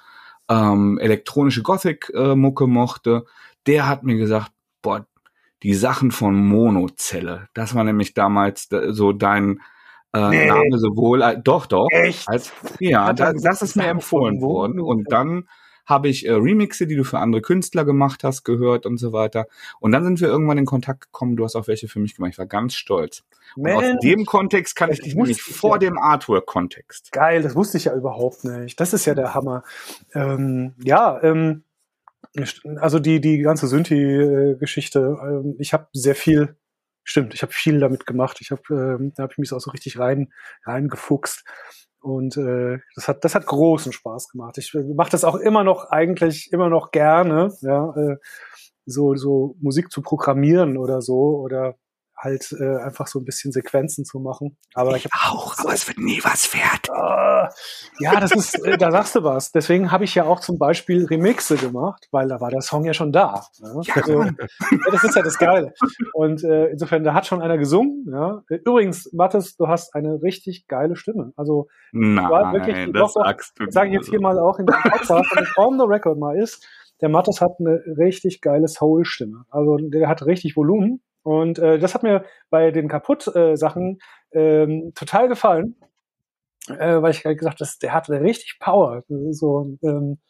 ähm, 0.49 0.99
elektronische 0.99 1.63
Gothic 1.63 2.11
äh, 2.15 2.35
Mucke 2.35 2.67
mochte, 2.67 3.25
der 3.69 3.87
hat 3.87 4.03
mir 4.03 4.17
gesagt, 4.17 4.51
boah, 4.83 5.07
die 5.63 5.75
Sachen 5.75 6.11
von 6.11 6.35
Monozelle, 6.35 7.49
das 7.55 7.75
war 7.75 7.85
nämlich 7.85 8.15
damals 8.15 8.69
so 8.89 9.13
dein 9.13 9.61
äh, 10.15 10.29
nee. 10.31 10.47
Name 10.47 10.79
sowohl, 10.79 11.23
äh, 11.23 11.41
doch, 11.43 11.67
doch. 11.67 11.89
Echt? 11.91 12.29
Als, 12.29 12.53
ja, 12.81 13.13
da, 13.13 13.33
das 13.33 13.63
ist 13.63 13.77
mir 13.77 13.87
empfohlen 13.87 14.41
worden. 14.41 14.81
Und 14.81 15.13
dann 15.13 15.49
habe 15.85 16.09
ich 16.09 16.27
äh, 16.27 16.33
Remixe, 16.33 16.87
die 16.87 16.97
du 16.97 17.05
für 17.05 17.19
andere 17.19 17.43
Künstler 17.43 17.85
gemacht 17.85 18.25
hast, 18.25 18.45
gehört 18.45 18.87
und 18.87 18.99
so 18.99 19.13
weiter. 19.13 19.47
Und 19.81 19.93
dann 19.93 20.05
sind 20.05 20.21
wir 20.21 20.29
irgendwann 20.29 20.59
in 20.59 20.67
Kontakt 20.67 21.03
gekommen. 21.07 21.37
Du 21.37 21.45
hast 21.45 21.57
auch 21.57 21.67
welche 21.67 21.89
für 21.89 22.01
mich 22.01 22.15
gemacht. 22.15 22.33
Ich 22.33 22.39
war 22.39 22.47
ganz 22.47 22.75
stolz. 22.75 23.25
Und 23.57 23.71
aus 23.71 23.85
dem 24.03 24.25
Kontext 24.27 24.77
kann 24.77 24.91
ich 24.91 25.01
dich 25.01 25.15
nämlich 25.15 25.43
vor 25.43 25.77
ja. 25.77 25.79
dem 25.79 25.99
Artwork-Kontext. 25.99 27.13
Geil, 27.13 27.43
das 27.43 27.55
wusste 27.55 27.79
ich 27.79 27.87
ja 27.87 27.95
überhaupt 27.95 28.45
nicht. 28.45 28.79
Das 28.79 28.93
ist 28.93 29.07
ja 29.07 29.15
der 29.15 29.35
Hammer. 29.35 29.63
Ähm, 30.15 30.75
ja, 30.83 31.23
ähm, 31.23 31.65
also 32.77 32.99
die, 32.99 33.21
die 33.21 33.39
ganze 33.39 33.67
Synthi-Geschichte, 33.69 35.17
ähm, 35.23 35.57
ich 35.59 35.73
habe 35.73 35.89
sehr 35.93 36.15
viel, 36.15 36.57
stimmt, 37.05 37.35
ich 37.35 37.43
habe 37.43 37.53
viel 37.53 37.81
damit 37.81 38.07
gemacht. 38.07 38.39
Ich 38.41 38.51
habe, 38.51 38.63
ähm, 38.71 39.13
da 39.15 39.25
habe 39.25 39.33
ich 39.33 39.39
mich 39.39 39.53
auch 39.53 39.61
so 39.61 39.71
richtig 39.71 39.99
rein, 39.99 40.33
reingefuchst. 40.65 41.45
Und 42.01 42.37
äh, 42.37 42.79
das 42.95 43.09
hat, 43.09 43.25
das 43.25 43.35
hat 43.35 43.47
großen 43.47 43.93
Spaß 43.93 44.29
gemacht. 44.29 44.59
Ich 44.59 44.73
äh, 44.75 44.83
mache 44.83 45.11
das 45.11 45.25
auch 45.25 45.35
immer 45.35 45.65
noch 45.65 45.91
eigentlich 45.91 46.53
immer 46.53 46.69
noch 46.69 46.93
gerne, 46.93 47.53
ja, 47.63 47.95
äh, 47.97 48.17
so 48.87 49.15
so 49.17 49.57
Musik 49.61 49.91
zu 49.91 50.01
programmieren 50.03 50.79
oder 50.79 51.03
so 51.03 51.39
oder 51.41 51.77
halt 52.19 52.53
äh, 52.59 52.77
einfach 52.79 53.07
so 53.07 53.21
ein 53.21 53.25
bisschen 53.25 53.53
Sequenzen 53.53 54.05
zu 54.05 54.19
machen. 54.19 54.57
Aber 54.75 54.97
ich, 54.97 55.07
ich 55.07 55.13
auch, 55.13 55.57
aber 55.59 55.73
es 55.73 55.87
wird 55.87 55.99
nie 55.99 56.21
was 56.25 56.53
wert. 56.53 56.89
Äh, 56.89 57.49
ja, 58.05 58.21
das 58.21 58.33
ist, 58.33 58.55
äh, 58.67 58.77
da 58.77 58.91
sagst 58.91 59.15
du 59.15 59.23
was. 59.23 59.53
Deswegen 59.53 59.93
habe 59.93 60.05
ich 60.05 60.15
ja 60.15 60.25
auch 60.25 60.41
zum 60.41 60.59
Beispiel 60.59 61.07
Remixe 61.07 61.57
gemacht, 61.57 62.09
weil 62.11 62.29
da 62.29 62.41
war 62.41 62.51
der 62.51 62.61
Song 62.61 62.85
ja 62.85 62.93
schon 62.93 63.13
da. 63.13 63.45
Ne? 63.61 63.81
Ja, 63.85 63.95
also, 63.95 64.23
ja, 64.23 64.33
das 64.91 65.05
ist 65.05 65.15
ja 65.15 65.23
das 65.23 65.39
Geile. 65.39 65.73
Und 66.13 66.43
äh, 66.43 66.67
insofern, 66.67 67.05
da 67.05 67.15
hat 67.15 67.27
schon 67.27 67.41
einer 67.41 67.57
gesungen. 67.57 68.07
Ja? 68.11 68.43
Übrigens, 68.49 69.13
Mathis, 69.13 69.57
du 69.57 69.69
hast 69.69 69.95
eine 69.95 70.21
richtig 70.21 70.67
geile 70.67 70.97
Stimme. 70.97 71.33
Also 71.37 71.69
Nein, 71.93 72.29
war 72.29 72.53
wirklich, 72.53 72.93
das. 72.93 73.15
Sage 73.73 73.89
ich 73.89 73.95
jetzt 73.95 74.09
hier 74.09 74.21
mal 74.21 74.39
auch 74.39 74.59
in 74.59 74.67
der 74.67 74.75
Podcast, 74.75 75.31
wenn 75.35 75.45
es 75.45 75.53
on 75.57 75.79
the 75.79 75.87
record 75.87 76.19
mal 76.19 76.37
ist. 76.37 76.67
Der 77.01 77.09
Mathis 77.09 77.41
hat 77.41 77.53
eine 77.61 77.81
richtig 77.97 78.41
geile 78.41 78.67
Soul-Stimme. 78.67 79.45
Also 79.51 79.77
der 79.79 80.09
hat 80.09 80.27
richtig 80.27 80.57
Volumen 80.57 81.01
und 81.29 81.59
äh, 81.59 81.79
das 81.79 81.95
hat 81.95 82.03
mir 82.03 82.25
bei 82.49 82.71
den 82.71 82.89
Kaputt-Sachen 82.89 83.99
äh, 84.31 84.63
ähm, 84.63 84.93
total 84.95 85.29
gefallen, 85.29 85.77
äh, 86.69 87.03
weil 87.03 87.11
ich 87.11 87.27
halt 87.27 87.37
gesagt 87.37 87.61
habe, 87.61 87.71
der 87.83 87.93
hat 87.93 88.09
richtig 88.09 88.57
Power. 88.59 89.05
So, 89.33 89.77
ähm, 89.83 90.21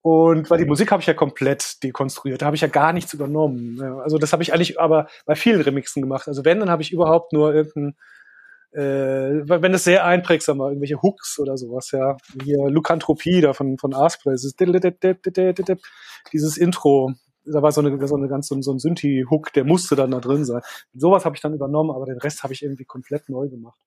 und 0.00 0.48
weil 0.48 0.56
die 0.56 0.64
Musik 0.64 0.90
habe 0.90 1.02
ich 1.02 1.06
ja 1.06 1.12
komplett 1.12 1.82
dekonstruiert, 1.82 2.40
da 2.40 2.46
habe 2.46 2.56
ich 2.56 2.62
ja 2.62 2.68
gar 2.68 2.94
nichts 2.94 3.12
übernommen. 3.12 3.78
Also 4.00 4.16
das 4.16 4.32
habe 4.32 4.42
ich 4.42 4.54
eigentlich 4.54 4.80
aber 4.80 5.06
bei 5.26 5.34
vielen 5.34 5.60
Remixen 5.60 6.00
gemacht. 6.00 6.26
Also 6.28 6.46
wenn, 6.46 6.60
dann 6.60 6.70
habe 6.70 6.80
ich 6.80 6.92
überhaupt 6.92 7.34
nur 7.34 7.54
irgendein, 7.54 7.94
äh, 8.72 9.42
wenn 9.44 9.74
es 9.74 9.84
sehr 9.84 10.06
einprägsam 10.06 10.60
war, 10.60 10.70
irgendwelche 10.70 11.02
Hooks 11.02 11.38
oder 11.40 11.58
sowas, 11.58 11.90
ja. 11.90 12.16
Hier 12.42 12.70
Lukanthropie 12.70 13.42
da 13.42 13.52
von, 13.52 13.76
von 13.76 13.92
Asplay, 13.92 14.34
dieses 16.32 16.56
Intro, 16.56 17.12
da 17.44 17.62
war 17.62 17.72
so 17.72 17.80
eine, 17.80 18.06
so 18.06 18.16
eine 18.16 18.28
ganz 18.28 18.48
so, 18.48 18.54
ein 18.54 18.78
Synthi-Hook, 18.78 19.52
der 19.52 19.64
musste 19.64 19.96
dann 19.96 20.10
da 20.10 20.20
drin 20.20 20.44
sein. 20.44 20.62
Sowas 20.94 21.24
habe 21.24 21.36
ich 21.36 21.42
dann 21.42 21.54
übernommen, 21.54 21.90
aber 21.90 22.06
den 22.06 22.18
Rest 22.18 22.42
habe 22.42 22.52
ich 22.52 22.62
irgendwie 22.62 22.84
komplett 22.84 23.28
neu 23.28 23.48
gemacht. 23.48 23.80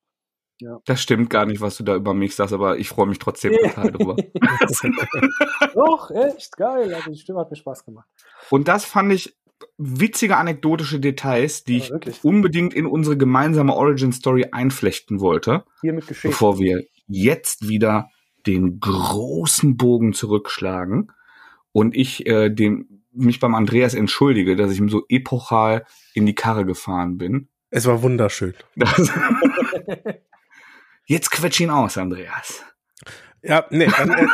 Ja. 0.61 0.79
Das 0.85 1.01
stimmt 1.01 1.29
gar 1.29 1.45
nicht, 1.45 1.59
was 1.59 1.77
du 1.77 1.83
da 1.83 1.95
über 1.95 2.13
mich 2.13 2.35
sagst, 2.35 2.53
aber 2.53 2.77
ich 2.77 2.87
freue 2.87 3.07
mich 3.07 3.19
trotzdem 3.19 3.53
total 3.53 3.91
drüber. 3.91 4.15
Doch, 5.73 6.11
echt 6.11 6.55
geil. 6.55 6.93
Also 6.93 7.11
die 7.11 7.17
Stimme 7.17 7.39
hat 7.39 7.51
mir 7.51 7.57
Spaß 7.57 7.83
gemacht. 7.83 8.07
Und 8.49 8.69
das 8.69 8.85
fand 8.85 9.11
ich 9.11 9.35
witzige 9.77 10.37
anekdotische 10.37 10.99
Details, 10.99 11.63
die 11.65 11.79
ja, 11.79 11.97
ich 12.05 12.23
unbedingt 12.23 12.73
in 12.73 12.85
unsere 12.85 13.17
gemeinsame 13.17 13.73
Origin 13.73 14.13
Story 14.13 14.47
einflechten 14.51 15.19
wollte. 15.19 15.65
Hiermit 15.81 16.07
geschehen. 16.07 16.31
Bevor 16.31 16.57
wir 16.57 16.85
jetzt 17.07 17.67
wieder 17.67 18.09
den 18.45 18.79
großen 18.79 19.75
Bogen 19.75 20.13
zurückschlagen 20.13 21.11
und 21.71 21.95
ich 21.95 22.25
äh, 22.27 22.49
den 22.49 23.04
mich 23.15 23.39
beim 23.39 23.55
Andreas 23.55 23.93
entschuldige, 23.93 24.55
dass 24.55 24.71
ich 24.71 24.79
ihm 24.79 24.89
so 24.89 25.05
epochal 25.09 25.85
in 26.13 26.25
die 26.25 26.35
Karre 26.35 26.65
gefahren 26.65 27.17
bin. 27.17 27.49
Es 27.69 27.85
war 27.85 28.01
wunderschön. 28.01 28.53
Jetzt 31.05 31.29
quetsch 31.31 31.59
ihn 31.59 31.69
aus, 31.69 31.97
Andreas. 31.97 32.63
Ja, 33.47 33.65
nee, 33.69 33.85
dann, 33.85 34.09
äh, 34.09 34.25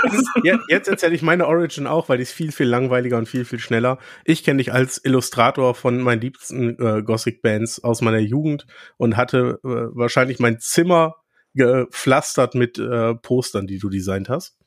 jetzt, 0.44 0.64
jetzt 0.70 0.88
erzähle 0.88 1.16
ich 1.16 1.22
meine 1.22 1.46
Origin 1.46 1.86
auch, 1.86 2.08
weil 2.08 2.18
die 2.18 2.24
ist 2.24 2.32
viel, 2.32 2.54
viel 2.54 2.68
langweiliger 2.68 3.18
und 3.18 3.28
viel, 3.28 3.44
viel 3.44 3.60
schneller. 3.60 3.98
Ich 4.24 4.46
kenne 4.46 4.60
dich 4.60 4.72
als 4.72 5.04
Illustrator 5.04 5.76
von 5.76 6.00
meinen 6.00 6.22
liebsten 6.22 6.80
äh, 6.80 7.04
Gothic-Bands 7.04 7.84
aus 7.84 8.02
meiner 8.02 8.20
Jugend 8.20 8.68
und 8.96 9.18
hatte 9.18 9.60
äh, 9.66 9.68
wahrscheinlich 9.68 10.40
mein 10.40 10.60
Zimmer 10.60 11.16
gepflastert 11.54 12.56
mit 12.56 12.80
äh, 12.80 13.16
Postern, 13.16 13.68
die 13.68 13.80
du 13.80 13.90
designt 13.90 14.30
hast. 14.30 14.58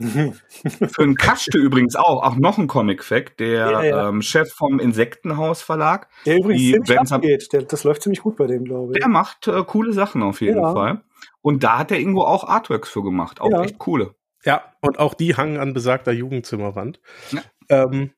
Für 0.00 1.02
einen 1.02 1.14
Kaste 1.14 1.58
übrigens 1.58 1.96
auch, 1.96 2.22
auch 2.22 2.36
noch 2.36 2.58
ein 2.58 2.66
Comic-Fact, 2.66 3.40
der 3.40 3.70
ja, 3.70 3.82
ja. 3.82 4.08
Ähm, 4.08 4.22
Chef 4.22 4.52
vom 4.52 4.80
Insektenhaus 4.80 5.62
Verlag. 5.62 6.08
Der 6.26 6.36
übrigens 6.36 6.86
ziemlich 6.86 7.12
abgeht, 7.12 7.52
der, 7.52 7.62
das 7.62 7.84
läuft 7.84 8.02
ziemlich 8.02 8.20
gut 8.20 8.36
bei 8.36 8.46
dem, 8.46 8.64
glaube 8.64 8.92
ich. 8.92 8.98
Der 8.98 9.08
macht 9.08 9.48
äh, 9.48 9.62
coole 9.64 9.92
Sachen 9.92 10.22
auf 10.22 10.40
jeden 10.40 10.60
ja. 10.60 10.72
Fall. 10.72 11.02
Und 11.42 11.62
da 11.62 11.78
hat 11.78 11.90
er 11.90 11.98
irgendwo 11.98 12.22
auch 12.22 12.44
Artworks 12.44 12.90
für 12.90 13.02
gemacht, 13.02 13.40
auch 13.40 13.62
echt 13.62 13.78
coole. 13.78 14.14
Ja, 14.44 14.72
und 14.80 14.98
auch 14.98 15.14
die 15.14 15.36
hangen 15.36 15.58
an 15.58 15.72
besagter 15.72 16.12
Jugendzimmerwand. 16.12 17.00
Ja. 17.30 17.42
Ähm, 17.68 18.12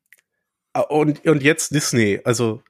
und, 0.88 1.24
und 1.26 1.42
jetzt 1.42 1.74
Disney. 1.74 2.20
Also, 2.24 2.62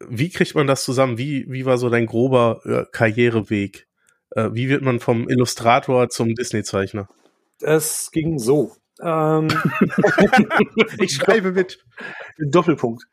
wie 0.00 0.30
kriegt 0.30 0.54
man 0.54 0.66
das 0.66 0.84
zusammen? 0.84 1.18
Wie, 1.18 1.46
wie 1.48 1.64
war 1.64 1.78
so 1.78 1.88
dein 1.88 2.06
grober 2.06 2.60
äh, 2.64 2.84
Karriereweg? 2.90 3.86
Äh, 4.30 4.50
wie 4.52 4.68
wird 4.68 4.82
man 4.82 5.00
vom 5.00 5.28
Illustrator 5.28 6.08
zum 6.08 6.34
Disney-Zeichner? 6.34 7.08
Es 7.60 8.10
ging 8.10 8.38
so. 8.38 8.72
Ähm, 9.02 9.48
ich 10.98 11.14
schreibe 11.14 11.52
mit. 11.52 11.84
Doppelpunkt. 12.38 13.04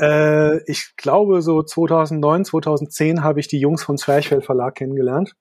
Äh, 0.00 0.58
ich 0.70 0.96
glaube, 0.96 1.42
so 1.42 1.62
2009, 1.62 2.44
2010 2.44 3.22
habe 3.22 3.40
ich 3.40 3.48
die 3.48 3.60
Jungs 3.60 3.82
vom 3.82 3.96
Zwerchfell 3.96 4.42
Verlag 4.42 4.74
kennengelernt. 4.74 5.34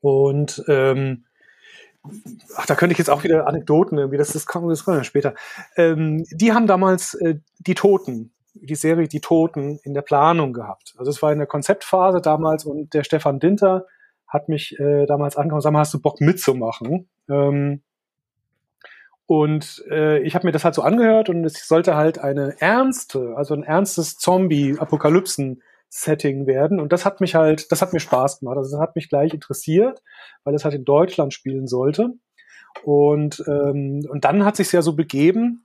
Und 0.00 0.62
ähm, 0.68 1.24
ach, 2.54 2.66
da 2.66 2.74
könnte 2.74 2.92
ich 2.92 2.98
jetzt 2.98 3.10
auch 3.10 3.24
wieder 3.24 3.46
Anekdoten 3.46 3.98
irgendwie, 3.98 4.18
das, 4.18 4.32
das 4.32 4.46
kommt, 4.46 4.70
das 4.70 4.84
kommt 4.84 5.04
später. 5.06 5.34
Ähm, 5.76 6.24
die 6.30 6.52
haben 6.52 6.66
damals 6.66 7.14
äh, 7.14 7.36
die 7.58 7.74
Toten, 7.74 8.32
die 8.54 8.74
Serie 8.74 9.08
Die 9.08 9.20
Toten 9.20 9.80
in 9.82 9.94
der 9.94 10.02
Planung 10.02 10.52
gehabt. 10.52 10.94
Also 10.98 11.10
es 11.10 11.22
war 11.22 11.32
in 11.32 11.38
der 11.38 11.46
Konzeptphase 11.46 12.20
damals 12.20 12.64
und 12.64 12.94
der 12.94 13.04
Stefan 13.04 13.40
Dinter 13.40 13.86
hat 14.28 14.48
mich 14.48 14.78
äh, 14.78 15.06
damals 15.06 15.36
angekommen, 15.36 15.60
sag 15.60 15.72
mal, 15.72 15.80
hast 15.80 15.94
du 15.94 16.00
Bock 16.00 16.20
mitzumachen? 16.20 17.08
Ähm, 17.28 17.82
und 19.26 19.84
äh, 19.90 20.20
ich 20.20 20.36
habe 20.36 20.46
mir 20.46 20.52
das 20.52 20.64
halt 20.64 20.76
so 20.76 20.82
angehört 20.82 21.28
und 21.28 21.44
es 21.44 21.66
sollte 21.66 21.96
halt 21.96 22.20
eine 22.20 22.54
ernste, 22.60 23.34
also 23.36 23.54
ein 23.54 23.64
ernstes 23.64 24.18
Zombie-Apokalypsen-Setting 24.18 26.46
werden. 26.46 26.78
Und 26.78 26.92
das 26.92 27.04
hat 27.04 27.20
mich 27.20 27.34
halt, 27.34 27.72
das 27.72 27.82
hat 27.82 27.92
mir 27.92 27.98
Spaß 27.98 28.38
gemacht. 28.38 28.56
Also 28.56 28.76
das 28.76 28.80
hat 28.80 28.94
mich 28.94 29.08
gleich 29.08 29.34
interessiert, 29.34 30.00
weil 30.44 30.54
es 30.54 30.64
halt 30.64 30.74
in 30.74 30.84
Deutschland 30.84 31.34
spielen 31.34 31.66
sollte. 31.66 32.10
Und, 32.84 33.42
ähm, 33.48 34.06
und 34.08 34.24
dann 34.24 34.44
hat 34.44 34.54
sich 34.54 34.70
ja 34.70 34.82
so 34.82 34.94
begeben, 34.94 35.64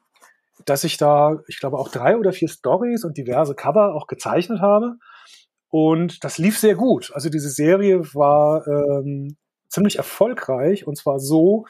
dass 0.65 0.83
ich 0.83 0.97
da, 0.97 1.41
ich 1.47 1.59
glaube, 1.59 1.77
auch 1.77 1.89
drei 1.89 2.17
oder 2.17 2.33
vier 2.33 2.47
Stories 2.47 3.03
und 3.03 3.15
diverse 3.17 3.53
Cover 3.53 3.93
auch 3.93 4.07
gezeichnet 4.07 4.59
habe. 4.59 4.95
Und 5.71 6.23
das 6.23 6.37
lief 6.37 6.59
sehr 6.59 6.75
gut. 6.75 7.11
Also 7.15 7.29
diese 7.29 7.49
Serie 7.49 8.13
war 8.13 8.67
ähm, 8.67 9.37
ziemlich 9.69 9.97
erfolgreich 9.97 10.85
und 10.85 10.97
zwar 10.97 11.19
so, 11.19 11.65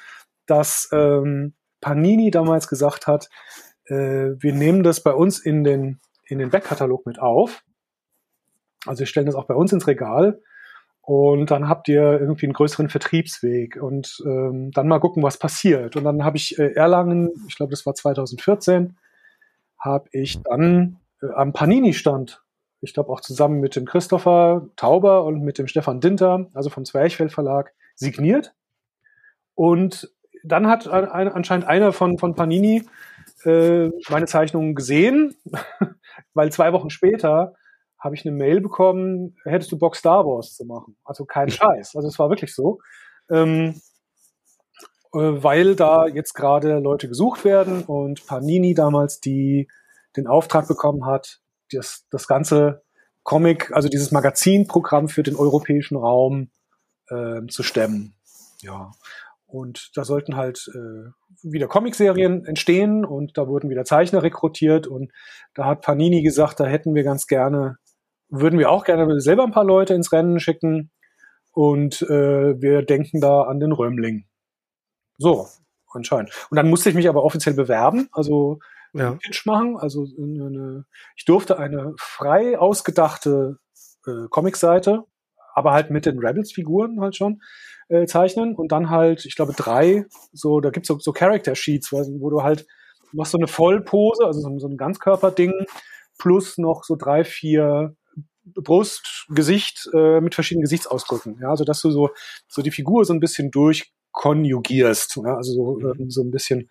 dass 0.47 0.89
ähm, 0.91 1.53
Panini 1.81 2.31
damals 2.31 2.67
gesagt 2.67 3.07
hat, 3.07 3.29
äh, 3.85 4.31
wir 4.39 4.53
nehmen 4.53 4.83
das 4.83 5.03
bei 5.03 5.13
uns 5.13 5.39
in 5.39 5.63
den, 5.63 5.99
in 6.25 6.39
den 6.39 6.49
Backkatalog 6.49 7.05
mit 7.05 7.19
auf. 7.19 7.63
Also 8.87 9.01
wir 9.01 9.05
stellen 9.05 9.27
das 9.27 9.35
auch 9.35 9.45
bei 9.45 9.53
uns 9.53 9.71
ins 9.71 9.87
Regal 9.87 10.41
und 11.01 11.51
dann 11.51 11.67
habt 11.67 11.87
ihr 11.87 12.19
irgendwie 12.19 12.47
einen 12.47 12.53
größeren 12.53 12.89
Vertriebsweg 12.89 13.81
und 13.81 14.21
ähm, 14.25 14.71
dann 14.71 14.87
mal 14.87 14.99
gucken, 14.99 15.23
was 15.23 15.37
passiert. 15.37 15.95
Und 15.95 16.03
dann 16.03 16.23
habe 16.23 16.37
ich 16.37 16.57
äh, 16.57 16.73
Erlangen, 16.73 17.29
ich 17.47 17.55
glaube, 17.55 17.71
das 17.71 17.85
war 17.85 17.93
2014, 17.93 18.97
habe 19.77 20.09
ich 20.11 20.41
dann 20.43 20.97
äh, 21.21 21.27
am 21.35 21.53
Panini-Stand, 21.53 22.40
ich 22.81 22.93
glaube 22.93 23.11
auch 23.11 23.21
zusammen 23.21 23.59
mit 23.59 23.75
dem 23.75 23.85
Christopher 23.85 24.67
Tauber 24.75 25.23
und 25.23 25.41
mit 25.43 25.57
dem 25.57 25.67
Stefan 25.67 26.01
Dinter, 26.01 26.49
also 26.53 26.69
vom 26.69 26.83
Zwerchfell 26.83 27.29
Verlag, 27.29 27.73
signiert. 27.95 28.53
Und 29.53 30.11
dann 30.43 30.67
hat 30.67 30.87
ein, 30.87 31.27
anscheinend 31.27 31.67
einer 31.67 31.93
von, 31.93 32.17
von 32.17 32.35
Panini 32.35 32.83
äh, 33.43 33.89
meine 34.09 34.25
Zeichnungen 34.25 34.73
gesehen, 34.73 35.35
weil 36.33 36.51
zwei 36.51 36.73
Wochen 36.73 36.89
später 36.89 37.53
habe 37.99 38.15
ich 38.15 38.25
eine 38.25 38.35
Mail 38.35 38.61
bekommen, 38.61 39.35
hättest 39.43 39.71
du 39.71 39.77
Bock 39.77 39.95
Star 39.95 40.25
Wars 40.25 40.55
zu 40.55 40.65
machen? 40.65 40.97
Also 41.03 41.25
kein 41.25 41.49
Scheiß. 41.49 41.95
Also 41.95 42.07
es 42.07 42.17
war 42.17 42.29
wirklich 42.29 42.55
so. 42.55 42.79
Ähm, 43.29 43.79
äh, 45.13 45.19
weil 45.19 45.75
da 45.75 46.07
jetzt 46.07 46.33
gerade 46.33 46.79
Leute 46.79 47.07
gesucht 47.07 47.45
werden 47.45 47.83
und 47.83 48.25
Panini 48.25 48.73
damals 48.73 49.19
die 49.19 49.67
den 50.17 50.27
Auftrag 50.27 50.67
bekommen 50.67 51.05
hat, 51.05 51.40
das, 51.71 52.05
das 52.09 52.27
ganze 52.27 52.83
Comic, 53.23 53.71
also 53.73 53.89
dieses 53.89 54.11
Magazinprogramm 54.11 55.07
für 55.07 55.23
den 55.23 55.35
europäischen 55.35 55.97
Raum 55.97 56.49
äh, 57.09 57.45
zu 57.47 57.63
stemmen. 57.63 58.15
Ja. 58.61 58.91
Und 59.45 59.91
da 59.95 60.05
sollten 60.05 60.37
halt 60.37 60.69
äh, 60.73 61.11
wieder 61.43 61.67
Comicserien 61.67 62.45
entstehen 62.45 63.03
und 63.03 63.37
da 63.37 63.47
wurden 63.47 63.69
wieder 63.69 63.83
Zeichner 63.83 64.23
rekrutiert 64.23 64.87
und 64.87 65.11
da 65.53 65.65
hat 65.65 65.81
Panini 65.81 66.23
gesagt, 66.23 66.59
da 66.59 66.65
hätten 66.65 66.95
wir 66.95 67.03
ganz 67.03 67.27
gerne, 67.27 67.77
würden 68.29 68.57
wir 68.59 68.69
auch 68.69 68.85
gerne 68.85 69.19
selber 69.19 69.43
ein 69.43 69.51
paar 69.51 69.65
Leute 69.65 69.93
ins 69.93 70.13
Rennen 70.13 70.39
schicken 70.39 70.89
und 71.51 72.01
äh, 72.03 72.61
wir 72.61 72.83
denken 72.83 73.19
da 73.19 73.41
an 73.41 73.59
den 73.59 73.73
Römling. 73.73 74.25
So, 75.17 75.47
anscheinend. 75.91 76.31
Und 76.49 76.55
dann 76.55 76.69
musste 76.69 76.89
ich 76.89 76.95
mich 76.95 77.09
aber 77.09 77.23
offiziell 77.23 77.55
bewerben, 77.55 78.07
also 78.13 78.59
ja. 78.93 79.13
Pitch 79.15 79.45
machen. 79.45 79.77
Also 79.77 80.05
eine, 80.17 80.85
ich 81.15 81.25
durfte 81.25 81.57
eine 81.57 81.93
frei 81.97 82.57
ausgedachte 82.57 83.59
äh, 84.05 84.27
Comicseite, 84.29 85.03
aber 85.53 85.71
halt 85.71 85.89
mit 85.89 86.05
den 86.05 86.19
Rebels-Figuren 86.19 87.01
halt 87.01 87.15
schon 87.15 87.41
äh, 87.89 88.05
zeichnen 88.05 88.55
und 88.55 88.71
dann 88.71 88.89
halt, 88.89 89.25
ich 89.25 89.35
glaube, 89.35 89.53
drei, 89.53 90.05
so, 90.31 90.59
da 90.59 90.69
gibt's 90.69 90.87
so, 90.87 90.99
so 90.99 91.11
Character-Sheets, 91.11 91.91
wo 91.91 92.29
du 92.29 92.41
halt, 92.41 92.65
machst 93.11 93.33
so 93.33 93.37
eine 93.37 93.47
Vollpose, 93.47 94.25
also 94.25 94.39
so, 94.39 94.59
so 94.59 94.67
ein 94.67 94.77
Ganzkörperding, 94.77 95.53
plus 96.17 96.57
noch 96.57 96.83
so 96.83 96.95
drei, 96.95 97.23
vier 97.23 97.95
Brust, 98.43 99.25
Gesicht 99.29 99.89
äh, 99.93 100.19
mit 100.19 100.35
verschiedenen 100.35 100.63
Gesichtsausdrücken. 100.63 101.37
Ja, 101.41 101.49
also 101.49 101.63
dass 101.63 101.81
du 101.81 101.91
so, 101.91 102.09
so 102.47 102.61
die 102.61 102.71
Figur 102.71 103.05
so 103.05 103.13
ein 103.13 103.19
bisschen 103.19 103.51
durchkonjugierst. 103.51 105.17
Ja, 105.23 105.35
also 105.35 105.53
so, 105.53 105.89
äh, 105.89 106.05
so 106.07 106.21
ein 106.23 106.31
bisschen 106.31 106.69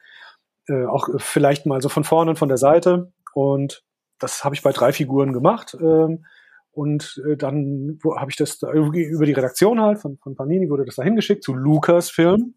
äh, 0.68 0.85
auch 0.85 1.09
vielleicht 1.18 1.66
mal 1.66 1.81
so 1.81 1.88
von 1.88 2.05
vorne 2.05 2.31
und 2.31 2.38
von 2.38 2.49
der 2.49 2.59
Seite. 2.59 3.12
Und 3.35 3.85
das 4.18 4.44
habe 4.44 4.55
ich 4.55 4.62
bei 4.62 4.73
drei 4.73 4.92
Figuren 4.92 5.33
gemacht. 5.33 5.77
Ähm, 5.81 6.25
und 6.73 7.20
äh, 7.27 7.37
dann 7.37 7.99
habe 8.16 8.31
ich 8.31 8.37
das 8.37 8.59
da 8.59 8.73
über 8.73 9.27
die 9.27 9.33
Redaktion 9.33 9.81
halt 9.81 9.99
von, 9.99 10.18
von 10.18 10.37
Panini 10.37 10.70
wurde 10.70 10.85
das 10.85 10.96
da 10.96 11.03
hingeschickt 11.03 11.42
zu 11.42 11.55
Lukas 11.55 12.11
Film. 12.11 12.55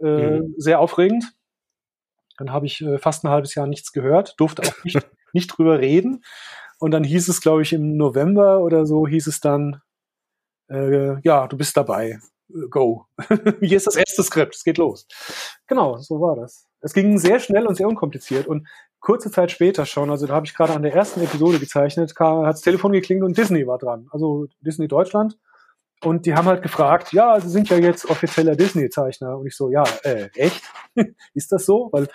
Äh, 0.00 0.40
mhm. 0.40 0.54
Sehr 0.56 0.80
aufregend. 0.80 1.24
Dann 2.38 2.52
habe 2.52 2.66
ich 2.66 2.80
äh, 2.80 2.98
fast 2.98 3.24
ein 3.24 3.30
halbes 3.30 3.54
Jahr 3.54 3.66
nichts 3.66 3.92
gehört, 3.92 4.34
durfte 4.38 4.62
auch 4.62 4.84
nicht, 4.84 4.98
nicht 5.32 5.48
drüber 5.48 5.78
reden. 5.78 6.22
Und 6.78 6.90
dann 6.90 7.04
hieß 7.04 7.28
es, 7.28 7.40
glaube 7.40 7.62
ich, 7.62 7.72
im 7.72 7.96
November 7.96 8.60
oder 8.60 8.86
so, 8.86 9.06
hieß 9.06 9.26
es 9.26 9.40
dann, 9.40 9.80
äh, 10.68 11.20
ja, 11.22 11.46
du 11.46 11.56
bist 11.56 11.76
dabei. 11.76 12.18
Go. 12.70 13.06
Hier 13.60 13.76
ist 13.76 13.86
das 13.86 13.96
erste 13.96 14.22
Skript, 14.22 14.54
es 14.54 14.64
geht 14.64 14.78
los. 14.78 15.06
Genau, 15.66 15.98
so 15.98 16.20
war 16.20 16.36
das. 16.36 16.66
Es 16.80 16.92
ging 16.92 17.18
sehr 17.18 17.40
schnell 17.40 17.66
und 17.66 17.76
sehr 17.76 17.88
unkompliziert. 17.88 18.46
Und 18.46 18.68
kurze 19.00 19.30
Zeit 19.30 19.50
später 19.50 19.86
schon, 19.86 20.10
also 20.10 20.26
da 20.26 20.34
habe 20.34 20.46
ich 20.46 20.54
gerade 20.54 20.74
an 20.74 20.82
der 20.82 20.94
ersten 20.94 21.22
Episode 21.22 21.58
gezeichnet, 21.58 22.14
hat 22.18 22.54
das 22.54 22.60
Telefon 22.60 22.92
geklingelt 22.92 23.26
und 23.26 23.38
Disney 23.38 23.66
war 23.66 23.78
dran. 23.78 24.08
Also 24.10 24.46
Disney 24.60 24.88
Deutschland. 24.88 25.38
Und 26.04 26.26
die 26.26 26.34
haben 26.34 26.46
halt 26.46 26.62
gefragt, 26.62 27.12
ja, 27.12 27.40
Sie 27.40 27.48
sind 27.48 27.68
ja 27.70 27.78
jetzt 27.78 28.04
offizieller 28.08 28.56
Disney-Zeichner. 28.56 29.38
Und 29.38 29.46
ich 29.46 29.56
so, 29.56 29.70
ja, 29.70 29.84
äh, 30.02 30.28
echt? 30.34 30.62
ist 31.34 31.50
das 31.52 31.64
so? 31.64 31.88
Weil 31.92 32.08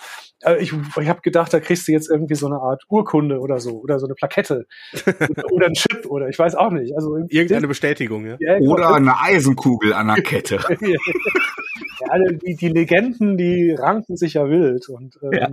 äh, 0.43 0.61
ich, 0.61 0.73
ich 0.73 1.09
habe 1.09 1.21
gedacht, 1.21 1.53
da 1.53 1.59
kriegst 1.59 1.87
du 1.87 1.91
jetzt 1.91 2.09
irgendwie 2.09 2.35
so 2.35 2.47
eine 2.47 2.57
Art 2.57 2.83
Urkunde 2.89 3.39
oder 3.39 3.59
so 3.59 3.79
oder 3.79 3.99
so 3.99 4.05
eine 4.05 4.15
Plakette 4.15 4.67
oder 5.51 5.67
ein 5.67 5.73
Chip 5.73 6.05
oder 6.05 6.29
ich 6.29 6.37
weiß 6.37 6.55
auch 6.55 6.71
nicht. 6.71 6.95
Also 6.95 7.17
irgendeine 7.17 7.67
Bestätigung, 7.67 8.25
ja. 8.25 8.37
ja 8.39 8.57
oder 8.59 8.93
eine 8.93 9.19
Eisenkugel 9.19 9.93
an 9.93 10.07
der 10.07 10.21
Kette. 10.21 10.59
ja, 10.69 12.29
die, 12.31 12.55
die 12.55 12.69
Legenden, 12.69 13.37
die 13.37 13.71
ranken 13.71 14.15
sich 14.15 14.35
ja 14.35 14.47
wild 14.47 14.87
und 14.89 15.19
ähm, 15.21 15.31
ja. 15.33 15.49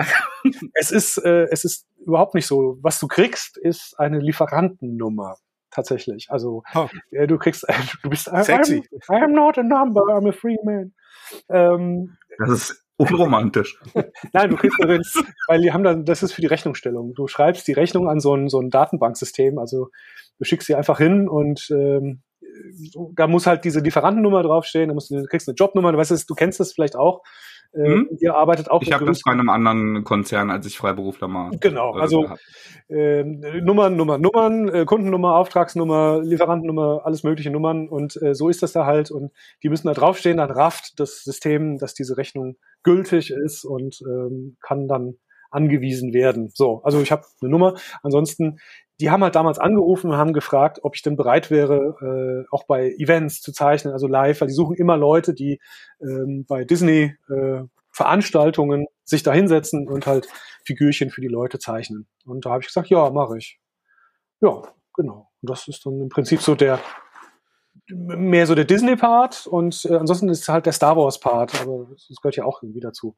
es 0.75 0.90
ist 0.90 1.18
äh, 1.18 1.46
es 1.51 1.64
ist 1.64 1.87
überhaupt 2.05 2.35
nicht 2.35 2.46
so. 2.46 2.79
Was 2.83 3.01
du 3.01 3.09
kriegst, 3.09 3.57
ist 3.57 3.99
eine 3.99 4.20
Lieferantennummer 4.20 5.37
tatsächlich. 5.77 6.27
Also 6.31 6.65
oh. 6.75 6.89
äh, 7.12 7.29
du 7.29 7.39
kriegst, 7.39 7.69
äh, 7.69 7.75
du 8.03 8.11
bist 8.11 8.25
Sexy. 8.25 8.83
I'm, 9.09 9.23
I'm 9.23 9.35
not 9.35 9.59
a 9.59 9.62
number, 9.62 10.01
I'm 10.03 10.29
a 10.29 10.33
free 10.33 10.57
man. 10.65 10.93
Ähm, 11.49 12.17
das 12.39 12.51
ist 12.51 12.87
unromantisch. 12.97 13.79
Nein, 14.33 14.51
du 14.51 14.57
kriegst 14.57 14.79
darin, 14.81 15.03
weil 15.49 15.61
die 15.61 15.73
haben 15.73 15.85
dann, 15.85 16.05
das 16.05 16.23
ist 16.23 16.33
für 16.33 16.41
die 16.41 16.47
Rechnungsstellung. 16.47 17.15
Du 17.15 17.29
schreibst 17.29 17.69
die 17.69 17.73
Rechnung 17.73 18.09
an 18.09 18.21
so 18.21 18.35
ein, 18.35 18.49
so 18.49 18.61
ein 18.61 18.71
Datenbanksystem, 18.71 19.59
also 19.59 19.91
du 20.39 20.45
schickst 20.45 20.67
sie 20.67 20.75
einfach 20.75 20.99
hin 20.99 21.29
und 21.29 21.69
ähm, 21.71 22.23
da 23.15 23.27
muss 23.27 23.47
halt 23.47 23.65
diese 23.65 23.81
Lieferantennummer 23.81 24.43
draufstehen, 24.43 24.89
da 24.89 24.95
musst 24.95 25.11
du, 25.11 25.17
du 25.17 25.27
kriegst 25.27 25.49
eine 25.49 25.57
Jobnummer, 25.57 25.93
du 25.93 25.99
weißt, 25.99 26.29
du 26.29 26.35
kennst 26.35 26.59
das 26.59 26.73
vielleicht 26.73 26.97
auch. 26.97 27.23
Hm? 27.72 28.09
Ihr 28.20 28.35
arbeitet 28.35 28.70
auch. 28.70 28.83
Ich 28.83 28.92
habe 28.92 29.05
das 29.05 29.22
bei 29.22 29.33
einem 29.33 29.48
anderen 29.48 30.05
Konzern, 30.05 30.50
als 30.50 30.66
ich 30.66 30.79
Freiberufler 30.79 31.29
mal. 31.29 31.50
Genau, 31.61 31.96
äh, 31.96 32.00
also 32.00 32.29
äh, 32.88 33.22
Nummern, 33.24 33.96
Nummern, 33.96 34.20
Nummern, 34.20 34.68
äh, 34.68 34.85
Kundennummer, 34.85 35.37
Auftragsnummer, 35.37 36.20
Lieferantennummer, 36.22 37.02
alles 37.05 37.22
mögliche 37.22 37.50
Nummern 37.50 37.88
und 37.88 38.20
äh, 38.22 38.35
so 38.35 38.48
ist 38.48 38.62
das 38.62 38.72
da 38.72 38.87
halt 38.87 39.11
und 39.11 39.33
die 39.62 39.68
müssen 39.68 39.88
da 39.88 39.94
draufstehen, 39.94 40.38
dann 40.38 40.50
rafft 40.50 40.98
das 41.00 41.22
System, 41.22 41.79
dass 41.79 41.94
diese 41.94 42.16
Rechnung 42.16 42.57
gültig 42.83 43.31
ist 43.31 43.64
und 43.64 44.00
ähm, 44.02 44.57
kann 44.61 44.88
dann 44.88 45.16
angewiesen 45.50 46.12
werden. 46.12 46.50
So, 46.55 46.83
also 46.85 47.00
ich 47.00 47.11
habe 47.12 47.24
eine 47.40 47.50
Nummer. 47.50 47.74
Ansonsten 48.02 48.59
die 49.01 49.11
haben 49.11 49.23
halt 49.23 49.35
damals 49.35 49.59
angerufen 49.59 50.11
und 50.11 50.17
haben 50.17 50.33
gefragt, 50.33 50.81
ob 50.83 50.95
ich 50.95 51.03
denn 51.03 51.17
bereit 51.17 51.51
wäre, 51.51 52.45
äh, 52.47 52.49
auch 52.51 52.65
bei 52.65 52.93
Events 52.99 53.43
zu 53.43 53.53
zeichnen, 53.53 53.93
also 53.93 54.07
live, 54.07 54.41
weil 54.41 54.49
die 54.49 54.55
suchen 54.55 54.77
immer 54.77 54.97
Leute, 54.97 55.35
die 55.35 55.61
ähm, 56.01 56.47
bei 56.47 56.65
Disney 56.65 57.15
äh, 57.29 57.63
Veranstaltungen 57.91 58.87
sich 59.05 59.23
da 59.23 59.33
hinsetzen 59.33 59.89
und 59.89 60.07
halt 60.07 60.29
Figürchen 60.65 61.11
für 61.11 61.21
die 61.21 61.29
Leute 61.29 61.59
zeichnen. 61.59 62.07
Und 62.25 62.45
da 62.45 62.51
habe 62.51 62.61
ich 62.61 62.67
gesagt, 62.67 62.89
ja, 62.89 63.11
mache 63.11 63.39
ich. 63.39 63.59
Ja, 64.41 64.63
genau. 64.95 65.31
Und 65.41 65.51
das 65.51 65.69
ist 65.69 65.85
dann 65.87 66.01
im 66.01 66.09
Prinzip 66.09 66.41
so 66.41 66.55
der 66.55 66.81
mehr 67.89 68.47
so 68.47 68.55
der 68.55 68.65
Disney-Part 68.65 69.47
und 69.47 69.85
äh, 69.85 69.95
ansonsten 69.95 70.29
ist 70.29 70.49
halt 70.49 70.67
der 70.67 70.73
Star 70.73 70.97
Wars-Part, 70.97 71.61
aber 71.61 71.87
das 71.91 72.21
gehört 72.21 72.37
ja 72.37 72.45
auch 72.45 72.63
irgendwie 72.63 72.81
dazu. 72.81 73.17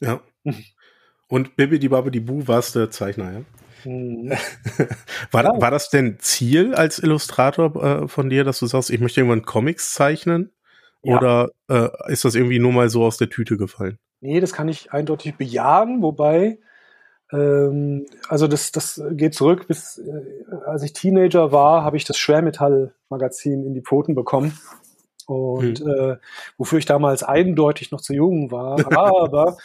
Ja. 0.00 0.20
Und 1.28 1.56
Bibi 1.56 1.78
die 1.78 1.88
Babi 1.88 2.10
die 2.10 2.20
Bu 2.20 2.46
warst 2.46 2.76
der 2.76 2.90
Zeichner, 2.90 3.32
ja? 3.32 3.40
Mhm. 3.86 4.32
war, 5.30 5.44
ja. 5.44 5.60
war 5.60 5.70
das 5.70 5.90
denn 5.90 6.18
Ziel 6.18 6.74
als 6.74 6.98
Illustrator 6.98 8.02
äh, 8.04 8.08
von 8.08 8.28
dir, 8.28 8.44
dass 8.44 8.58
du 8.58 8.66
sagst, 8.66 8.90
ich 8.90 9.00
möchte 9.00 9.20
irgendwann 9.20 9.44
Comics 9.44 9.94
zeichnen? 9.94 10.52
Ja. 11.02 11.16
Oder 11.16 11.50
äh, 11.68 12.12
ist 12.12 12.24
das 12.24 12.34
irgendwie 12.34 12.58
nur 12.58 12.72
mal 12.72 12.88
so 12.90 13.04
aus 13.04 13.16
der 13.16 13.30
Tüte 13.30 13.56
gefallen? 13.56 13.98
Nee, 14.20 14.40
das 14.40 14.52
kann 14.52 14.68
ich 14.68 14.92
eindeutig 14.92 15.36
bejahen, 15.36 16.02
wobei 16.02 16.58
ähm, 17.32 18.06
also 18.28 18.46
das, 18.46 18.72
das 18.72 19.02
geht 19.12 19.34
zurück 19.34 19.66
bis, 19.66 19.98
äh, 19.98 20.54
als 20.66 20.82
ich 20.82 20.92
Teenager 20.92 21.52
war, 21.52 21.82
habe 21.82 21.96
ich 21.96 22.04
das 22.04 22.18
Schwermetall-Magazin 22.18 23.64
in 23.64 23.74
die 23.74 23.82
Pfoten 23.82 24.14
bekommen. 24.14 24.58
Und 25.26 25.80
hm. 25.80 25.88
äh, 25.88 26.16
wofür 26.56 26.78
ich 26.78 26.84
damals 26.84 27.24
eindeutig 27.24 27.90
noch 27.90 28.00
zu 28.00 28.14
jung 28.14 28.52
war. 28.52 28.78
Aber 28.96 29.56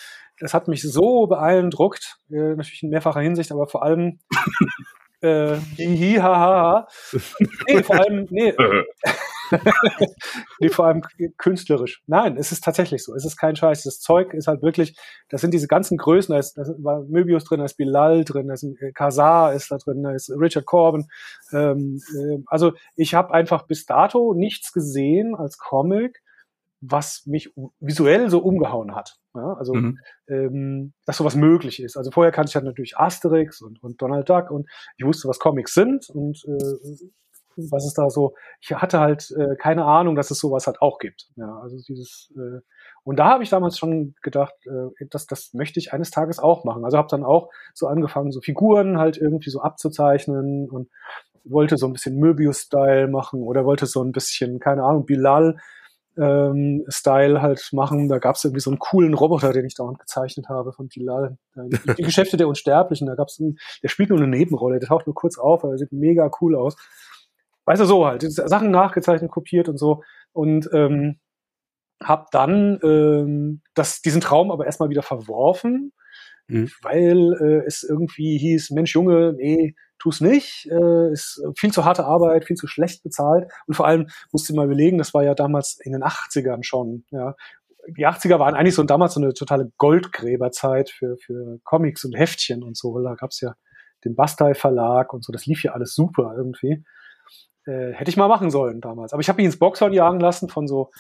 das 0.42 0.54
hat 0.54 0.68
mich 0.68 0.82
so 0.82 1.28
beeindruckt, 1.28 2.18
äh, 2.32 2.56
natürlich 2.56 2.84
in 2.84 2.90
mehrfacher 2.90 3.22
Hinsicht, 3.22 3.52
aber 3.52 3.68
vor 3.68 3.84
allem 3.84 4.20
äh, 5.22 5.56
hihi. 5.78 6.20
Nee, 7.68 7.84
vor 7.84 7.96
allem, 7.96 8.28
nee, 8.32 8.54
nee, 10.60 10.70
vor 10.70 10.86
allem 10.88 11.04
künstlerisch. 11.38 12.02
Nein, 12.08 12.38
es 12.38 12.52
ist 12.52 12.64
tatsächlich 12.64 13.04
so. 13.04 13.14
Es 13.14 13.24
ist 13.24 13.38
kein 13.38 13.56
Scheiß. 13.56 13.84
Das 13.84 14.00
Zeug 14.00 14.34
ist 14.34 14.48
halt 14.48 14.64
wirklich, 14.64 14.98
das 15.30 15.42
sind 15.42 15.54
diese 15.54 15.68
ganzen 15.68 15.98
Größen, 15.98 16.34
da 16.34 16.40
ist, 16.40 16.58
da 16.58 16.64
war 16.80 17.04
Möbius 17.04 17.44
drin, 17.44 17.60
da 17.60 17.66
ist 17.66 17.78
Bilal 17.78 18.24
drin, 18.26 18.48
da 18.48 18.56
ist 18.56 18.64
äh, 18.64 18.92
Kazar 18.94 19.54
ist 19.54 19.72
da 19.72 19.78
drin, 19.78 20.02
da 20.02 20.12
ist 20.12 20.32
Richard 20.32 20.66
Corbin. 20.66 21.08
Ähm, 21.52 22.02
äh, 22.18 22.40
also 22.48 22.74
ich 22.96 23.14
habe 23.14 23.32
einfach 23.34 23.68
bis 23.68 23.86
dato 23.86 24.34
nichts 24.34 24.72
gesehen 24.72 25.36
als 25.36 25.60
Comic, 25.60 26.24
was 26.82 27.26
mich 27.28 27.54
visuell 27.80 28.30
so 28.30 28.40
umgehauen 28.40 28.96
hat. 28.96 29.18
Ja, 29.36 29.54
also, 29.54 29.74
mhm. 29.74 30.00
ähm, 30.28 30.94
dass 31.06 31.18
sowas 31.18 31.36
möglich 31.36 31.82
ist. 31.82 31.96
Also 31.96 32.12
vorher 32.12 32.32
kannte 32.32 32.50
ich 32.50 32.56
halt 32.56 32.66
natürlich 32.66 32.98
Asterix 32.98 33.62
und, 33.62 33.82
und 33.82 34.02
Donald 34.02 34.28
Duck 34.28 34.52
und 34.52 34.68
ich 34.98 35.06
wusste, 35.06 35.30
was 35.30 35.40
Comics 35.40 35.74
sind 35.74 36.10
und 36.10 36.44
äh, 36.48 37.08
was 37.70 37.86
es 37.86 37.94
da 37.94 38.10
so, 38.10 38.34
ich 38.62 38.72
hatte 38.74 39.00
halt 39.00 39.32
äh, 39.32 39.56
keine 39.58 39.86
Ahnung, 39.86 40.16
dass 40.16 40.32
es 40.32 40.40
sowas 40.40 40.68
halt 40.68 40.82
auch 40.82 40.98
gibt. 41.00 41.30
Ja, 41.36 41.60
also 41.60 41.78
dieses, 41.88 42.34
äh, 42.36 42.62
und 43.04 43.20
da 43.20 43.30
habe 43.30 43.44
ich 43.44 43.50
damals 43.50 43.78
schon 43.78 44.16
gedacht, 44.22 44.54
äh, 44.66 45.06
das, 45.10 45.28
das 45.28 45.54
möchte 45.54 45.80
ich 45.80 45.94
eines 45.94 46.12
Tages 46.12 46.40
auch 46.40 46.64
machen. 46.64 46.84
Also 46.84 46.98
habe 46.98 47.10
dann 47.10 47.24
auch 47.24 47.50
so 47.74 47.88
angefangen, 47.88 48.32
so 48.32 48.42
Figuren 48.42 48.98
halt 48.98 49.18
irgendwie 49.18 49.50
so 49.50 49.62
abzuzeichnen 49.62 50.70
und 50.70 50.90
wollte 51.44 51.78
so 51.78 51.88
ein 51.88 51.94
bisschen 51.94 52.18
Möbius-Style 52.18 53.08
machen 53.08 53.42
oder 53.44 53.66
wollte 53.66 53.86
so 53.86 54.04
ein 54.04 54.12
bisschen, 54.12 54.60
keine 54.60 54.84
Ahnung, 54.84 55.06
Bilal 55.06 55.58
ähm, 56.18 56.86
Style 56.90 57.42
halt 57.42 57.70
machen. 57.72 58.10
Da 58.10 58.20
gab 58.20 58.36
es 58.36 58.44
irgendwie 58.44 58.62
so 58.62 58.70
einen 58.70 58.80
coolen 58.80 59.14
Roboter, 59.14 59.54
den 59.54 59.66
ich 59.66 59.76
dauernd 59.76 60.00
gezeichnet 60.00 60.50
habe 60.50 60.74
von 60.74 60.88
Bilal. 60.88 61.38
Die, 61.56 62.04
Geschäfte 62.04 62.38
der 62.38 62.48
Unsterblichen, 62.48 63.08
da 63.08 63.16
gab 63.16 63.28
es 63.28 63.42
der 63.82 63.88
spielt 63.90 64.10
nur 64.10 64.20
eine 64.20 64.28
Nebenrolle, 64.28 64.80
der 64.80 64.90
taucht 64.90 65.08
nur 65.08 65.16
kurz 65.16 65.38
auf, 65.38 65.64
aber 65.64 65.74
er 65.74 65.78
sieht 65.78 65.92
mega 65.92 66.30
cool 66.42 66.56
aus 66.56 66.76
weißt 67.66 67.82
du, 67.82 67.86
so 67.86 68.06
halt, 68.06 68.24
Sachen 68.32 68.72
nachgezeichnet, 68.72 69.32
kopiert 69.32 69.70
und 69.70 69.78
so. 69.78 70.04
Und 70.34 70.70
ähm, 70.74 71.20
habe 72.04 72.26
dann 72.32 72.80
ähm, 72.84 73.62
das, 73.74 74.02
diesen 74.02 74.22
Traum 74.22 74.52
aber 74.52 74.66
erstmal 74.66 74.90
wieder 74.90 75.04
verworfen, 75.04 75.94
mhm. 76.48 76.70
weil 76.82 77.34
äh, 77.40 77.66
es 77.66 77.84
irgendwie 77.84 78.38
hieß, 78.38 78.72
Mensch, 78.72 78.94
Junge, 78.96 79.34
nee, 79.38 79.76
tu's 80.02 80.20
nicht, 80.20 80.68
äh, 80.72 81.12
ist 81.12 81.42
viel 81.56 81.72
zu 81.72 81.86
harte 81.86 82.06
Arbeit, 82.06 82.46
viel 82.46 82.56
zu 82.56 82.66
schlecht 82.66 83.04
bezahlt 83.04 83.52
und 83.68 83.76
vor 83.76 83.86
allem 83.86 84.08
musste 84.32 84.56
mal 84.56 84.66
überlegen, 84.66 84.98
das 84.98 85.14
war 85.14 85.24
ja 85.24 85.36
damals 85.36 85.78
in 85.80 85.92
den 85.92 86.04
80ern 86.04 86.64
schon, 86.64 87.06
ja. 87.12 87.36
Die 87.98 88.08
80er 88.08 88.38
waren 88.38 88.54
eigentlich 88.56 88.76
so 88.76 88.84
damals 88.84 89.16
so 89.16 89.22
eine 89.22 89.34
totale 89.34 89.72
Goldgräberzeit 89.78 90.92
für, 90.92 91.18
für 91.18 91.60
Comics 91.64 92.04
und 92.06 92.14
Heftchen 92.14 92.64
und 92.64 92.78
so, 92.78 93.00
da 93.00 93.16
gab's 93.16 93.42
ja 93.42 93.54
den 94.04 94.16
Bastei 94.16 94.54
Verlag 94.56 95.14
und 95.14 95.24
so, 95.24 95.32
das 95.32 95.46
lief 95.46 95.64
ja 95.64 95.74
alles 95.74 95.94
super 95.94 96.34
irgendwie. 96.36 96.84
Äh, 97.66 97.94
hätte 97.94 98.10
ich 98.10 98.18
mal 98.18 98.28
machen 98.28 98.50
sollen 98.50 98.82
damals. 98.82 99.14
Aber 99.14 99.22
ich 99.22 99.30
habe 99.30 99.38
mich 99.38 99.46
ins 99.46 99.60
Boxhorn 99.60 99.94
jagen 99.94 100.20
lassen 100.20 100.50
von 100.50 100.68
so, 100.68 100.92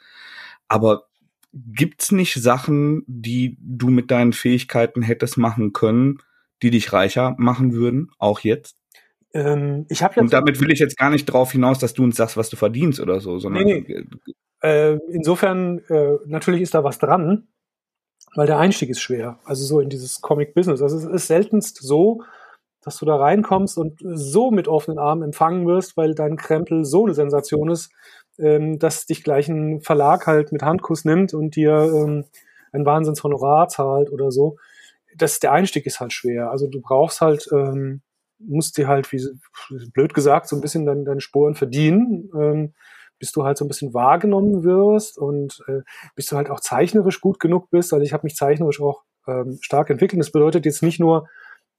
Aber 0.68 1.04
gibt's 1.52 2.12
nicht 2.12 2.34
Sachen, 2.34 3.04
die 3.06 3.56
du 3.60 3.88
mit 3.88 4.10
deinen 4.10 4.32
Fähigkeiten 4.32 5.02
hättest 5.02 5.36
machen 5.36 5.72
können, 5.72 6.18
die 6.62 6.70
dich 6.70 6.92
reicher 6.92 7.34
machen 7.38 7.72
würden, 7.74 8.10
auch 8.18 8.40
jetzt? 8.40 8.75
Ähm, 9.36 9.84
ich 9.90 10.02
habe 10.02 10.18
Und 10.18 10.32
damit 10.32 10.60
will 10.60 10.72
ich 10.72 10.78
jetzt 10.78 10.96
gar 10.96 11.10
nicht 11.10 11.26
drauf 11.26 11.52
hinaus, 11.52 11.78
dass 11.78 11.92
du 11.92 12.04
uns 12.04 12.16
sagst, 12.16 12.38
was 12.38 12.48
du 12.48 12.56
verdienst 12.56 13.00
oder 13.00 13.20
so, 13.20 13.38
sondern. 13.38 13.64
Nee, 13.64 13.84
nee. 13.86 14.04
Äh, 14.62 14.98
insofern, 15.10 15.80
äh, 15.90 16.16
natürlich 16.24 16.62
ist 16.62 16.74
da 16.74 16.82
was 16.84 16.98
dran, 16.98 17.48
weil 18.34 18.46
der 18.46 18.58
Einstieg 18.58 18.88
ist 18.88 19.00
schwer. 19.00 19.38
Also 19.44 19.64
so 19.64 19.80
in 19.80 19.90
dieses 19.90 20.22
Comic-Business. 20.22 20.80
Also 20.80 20.96
es 20.96 21.04
ist 21.04 21.26
seltenst 21.26 21.82
so, 21.82 22.22
dass 22.82 22.96
du 22.96 23.04
da 23.04 23.16
reinkommst 23.16 23.76
und 23.76 24.00
so 24.00 24.50
mit 24.50 24.68
offenen 24.68 24.98
Armen 24.98 25.22
empfangen 25.22 25.66
wirst, 25.66 25.98
weil 25.98 26.14
dein 26.14 26.36
Krempel 26.36 26.86
so 26.86 27.04
eine 27.04 27.14
Sensation 27.14 27.70
ist, 27.70 27.92
ähm, 28.38 28.78
dass 28.78 29.04
dich 29.04 29.22
gleich 29.22 29.48
ein 29.48 29.82
Verlag 29.82 30.26
halt 30.26 30.50
mit 30.50 30.62
Handkuss 30.62 31.04
nimmt 31.04 31.34
und 31.34 31.56
dir 31.56 31.72
ähm, 31.72 32.24
ein 32.72 32.86
Wahnsinnshonorar 32.86 33.68
zahlt 33.68 34.10
oder 34.10 34.30
so. 34.30 34.56
Das, 35.14 35.40
der 35.40 35.52
Einstieg 35.52 35.84
ist 35.84 36.00
halt 36.00 36.14
schwer. 36.14 36.50
Also 36.50 36.68
du 36.68 36.80
brauchst 36.80 37.20
halt, 37.20 37.48
ähm, 37.52 38.02
musst 38.38 38.76
dir 38.76 38.88
halt, 38.88 39.10
wie 39.12 39.22
blöd 39.92 40.14
gesagt, 40.14 40.48
so 40.48 40.56
ein 40.56 40.62
bisschen 40.62 40.86
deine, 40.86 41.04
deine 41.04 41.20
Sporen 41.20 41.54
verdienen, 41.54 42.30
ähm, 42.38 42.74
bis 43.18 43.32
du 43.32 43.44
halt 43.44 43.56
so 43.56 43.64
ein 43.64 43.68
bisschen 43.68 43.94
wahrgenommen 43.94 44.62
wirst 44.62 45.18
und 45.18 45.62
äh, 45.68 45.80
bis 46.14 46.26
du 46.26 46.36
halt 46.36 46.50
auch 46.50 46.60
zeichnerisch 46.60 47.20
gut 47.20 47.40
genug 47.40 47.70
bist. 47.70 47.92
Also 47.92 48.04
ich 48.04 48.12
habe 48.12 48.24
mich 48.24 48.36
zeichnerisch 48.36 48.80
auch 48.80 49.04
ähm, 49.26 49.58
stark 49.60 49.90
entwickelt. 49.90 50.20
Das 50.20 50.32
bedeutet 50.32 50.66
jetzt 50.66 50.82
nicht 50.82 51.00
nur 51.00 51.28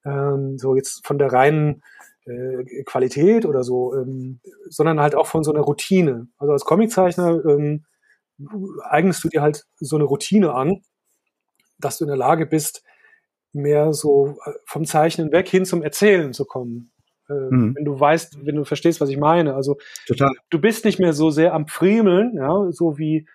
ähm, 0.06 0.58
so 0.58 0.76
jetzt 0.76 1.06
von 1.06 1.20
der 1.20 1.32
reinen 1.32 1.84
äh, 2.26 2.84
Qualität 2.84 3.46
oder 3.46 3.64
so, 3.64 3.94
ähm, 3.96 4.40
sondern 4.70 5.00
halt 5.00 5.16
auch 5.16 5.28
von 5.28 5.44
so 5.44 5.54
einer 5.54 5.62
Routine. 5.62 6.28
Also 6.38 6.54
als 6.54 6.66
Comiczeichner 6.66 7.46
ähm, 7.46 7.86
eignest 8.84 9.24
du 9.24 9.30
dir 9.30 9.42
halt 9.42 9.66
so 9.78 9.96
eine 9.96 10.06
Routine 10.06 10.54
an, 10.54 10.82
dass 11.80 11.98
du 11.98 12.06
in 12.06 12.10
der 12.10 12.18
Lage 12.18 12.46
bist, 12.46 12.84
mehr 13.58 13.94
so 13.94 14.38
äh, 14.46 14.52
vom 14.66 14.86
Zeichnen 14.86 15.32
weg 15.32 15.48
hin 15.48 15.66
zum 15.66 15.84
Erzählen 15.84 16.34
zu 16.34 16.46
kommen. 16.46 16.92
Äh, 17.30 17.34
mhm. 17.34 17.76
Wenn 17.76 17.86
du 17.86 18.00
weißt, 18.00 18.46
wenn 18.46 18.56
du 18.56 18.64
verstehst, 18.64 19.02
was 19.02 19.10
ich 19.10 19.18
meine. 19.18 19.56
Also 19.56 19.78
Total. 20.08 20.32
du 20.50 20.60
bist 20.60 20.86
nicht 20.86 21.00
mehr 21.00 21.14
so 21.14 21.30
sehr 21.30 21.54
am 21.54 21.68
Friemeln, 21.68 22.34
ja, 22.36 22.72
so 22.72 22.98
wie 22.98 23.28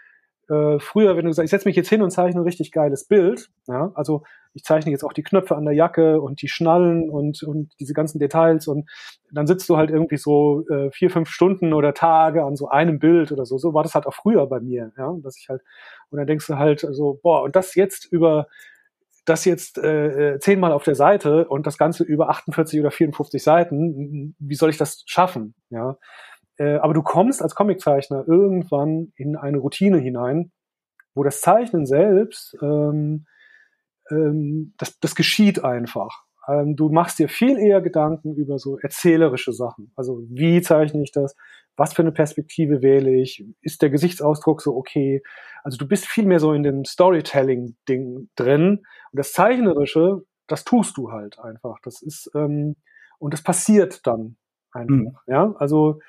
äh, 0.49 0.79
früher, 0.81 1.17
wenn 1.17 1.25
du 1.25 1.33
sagst, 1.33 1.47
ich 1.47 1.51
setze 1.51 1.69
mich 1.69 1.77
jetzt 1.77 1.89
hin 1.89 2.03
und 2.03 2.11
zeichne 2.11 2.41
ein 2.41 2.45
richtig 2.45 2.73
geiles 2.73 3.07
Bild, 3.07 3.51
ja, 3.69 3.93
also 3.95 4.23
ich 4.55 4.65
zeichne 4.65 4.91
jetzt 4.91 5.05
auch 5.05 5.13
die 5.13 5.23
Knöpfe 5.23 5.57
an 5.57 5.65
der 5.65 5.75
Jacke 5.75 6.21
und 6.21 6.43
die 6.43 6.49
Schnallen 6.49 7.09
und, 7.09 7.43
und 7.43 7.71
diese 7.81 7.95
ganzen 7.95 8.19
Details 8.19 8.67
und 8.67 8.91
dann 9.31 9.47
sitzt 9.47 9.69
du 9.69 9.77
halt 9.77 9.91
irgendwie 9.91 10.19
so 10.19 10.67
äh, 10.69 10.91
vier, 10.91 11.11
fünf 11.11 11.31
Stunden 11.31 11.73
oder 11.73 11.95
Tage 11.95 12.45
an 12.45 12.57
so 12.57 12.69
einem 12.69 12.99
Bild 12.99 13.33
oder 13.33 13.47
so. 13.47 13.57
So 13.57 13.73
war 13.73 13.83
das 13.83 13.95
halt 13.95 14.07
auch 14.07 14.15
früher 14.15 14.47
bei 14.47 14.61
mir, 14.61 14.93
ja, 14.99 15.15
dass 15.23 15.39
ich 15.39 15.49
halt, 15.49 15.63
und 16.11 16.19
dann 16.19 16.27
denkst 16.27 16.47
du 16.47 16.59
halt 16.59 16.81
so, 16.81 17.19
boah, 17.23 17.43
und 17.43 17.57
das 17.57 17.75
jetzt 17.75 18.13
über 18.13 18.47
das 19.25 19.45
jetzt 19.45 19.79
äh, 19.79 20.35
äh 20.35 20.39
zehnmal 20.41 20.73
auf 20.73 20.85
der 20.85 20.95
Seite 20.95 21.49
und 21.49 21.67
das 21.67 21.79
Ganze 21.79 22.05
über 22.05 22.29
48 22.29 22.81
oder 22.81 22.91
54 22.91 23.43
Seiten, 23.43 24.35
wie 24.39 24.55
soll 24.55 24.71
ich 24.71 24.79
das 24.79 25.03
schaffen? 25.07 25.55
Ja, 25.71 25.97
Äh, 26.59 26.77
aber 26.77 26.95
du 26.95 27.03
kommst 27.03 27.43
als 27.43 27.55
Comiczeichner 27.55 28.25
irgendwann 28.29 29.13
in 29.17 29.37
eine 29.37 29.59
Routine 29.59 29.99
hinein, 29.99 30.53
wo 31.15 31.23
das 31.25 31.41
Zeichnen 31.41 31.87
selbst, 31.87 32.57
ähm, 32.63 33.27
ähm, 34.11 34.75
das, 34.79 34.99
das 35.01 35.15
geschieht 35.15 35.65
einfach. 35.65 36.25
Ähm, 36.49 36.77
du 36.77 36.89
machst 36.91 37.19
dir 37.19 37.29
viel 37.29 37.59
eher 37.59 37.81
Gedanken 37.81 38.35
über 38.35 38.59
so 38.59 38.79
erzählerische 38.79 39.53
Sachen. 39.53 39.93
Also 39.97 40.23
wie 40.29 40.61
zeichne 40.63 41.03
ich 41.03 41.13
das? 41.13 41.37
Was 41.77 41.95
für 41.95 42.03
eine 42.03 42.13
Perspektive 42.13 42.83
wähle 42.83 43.15
ich? 43.15 43.45
Ist 43.63 43.83
der 43.83 43.91
Gesichtsausdruck 43.91 44.61
so 44.61 44.77
okay? 44.77 45.23
Also 45.63 45.79
du 45.79 45.87
bist 45.87 46.07
viel 46.07 46.27
mehr 46.27 46.41
so 46.41 46.53
in 46.53 46.63
dem 46.63 46.85
Storytelling-Ding 46.85 48.29
drin. 48.37 48.79
Und 49.13 49.19
das 49.19 49.33
Zeichnerische, 49.33 50.23
das 50.49 50.65
tust 50.65 50.97
du 50.97 51.13
halt 51.13 51.39
einfach. 51.39 51.79
Das 51.83 52.03
ist, 52.03 52.31
ähm, 52.35 52.77
und 53.19 53.33
das 53.33 53.43
passiert 53.43 54.07
dann 54.07 54.37
einfach. 54.73 54.95
Mhm. 54.95 55.17
Ja, 55.27 55.55
also 55.59 56.01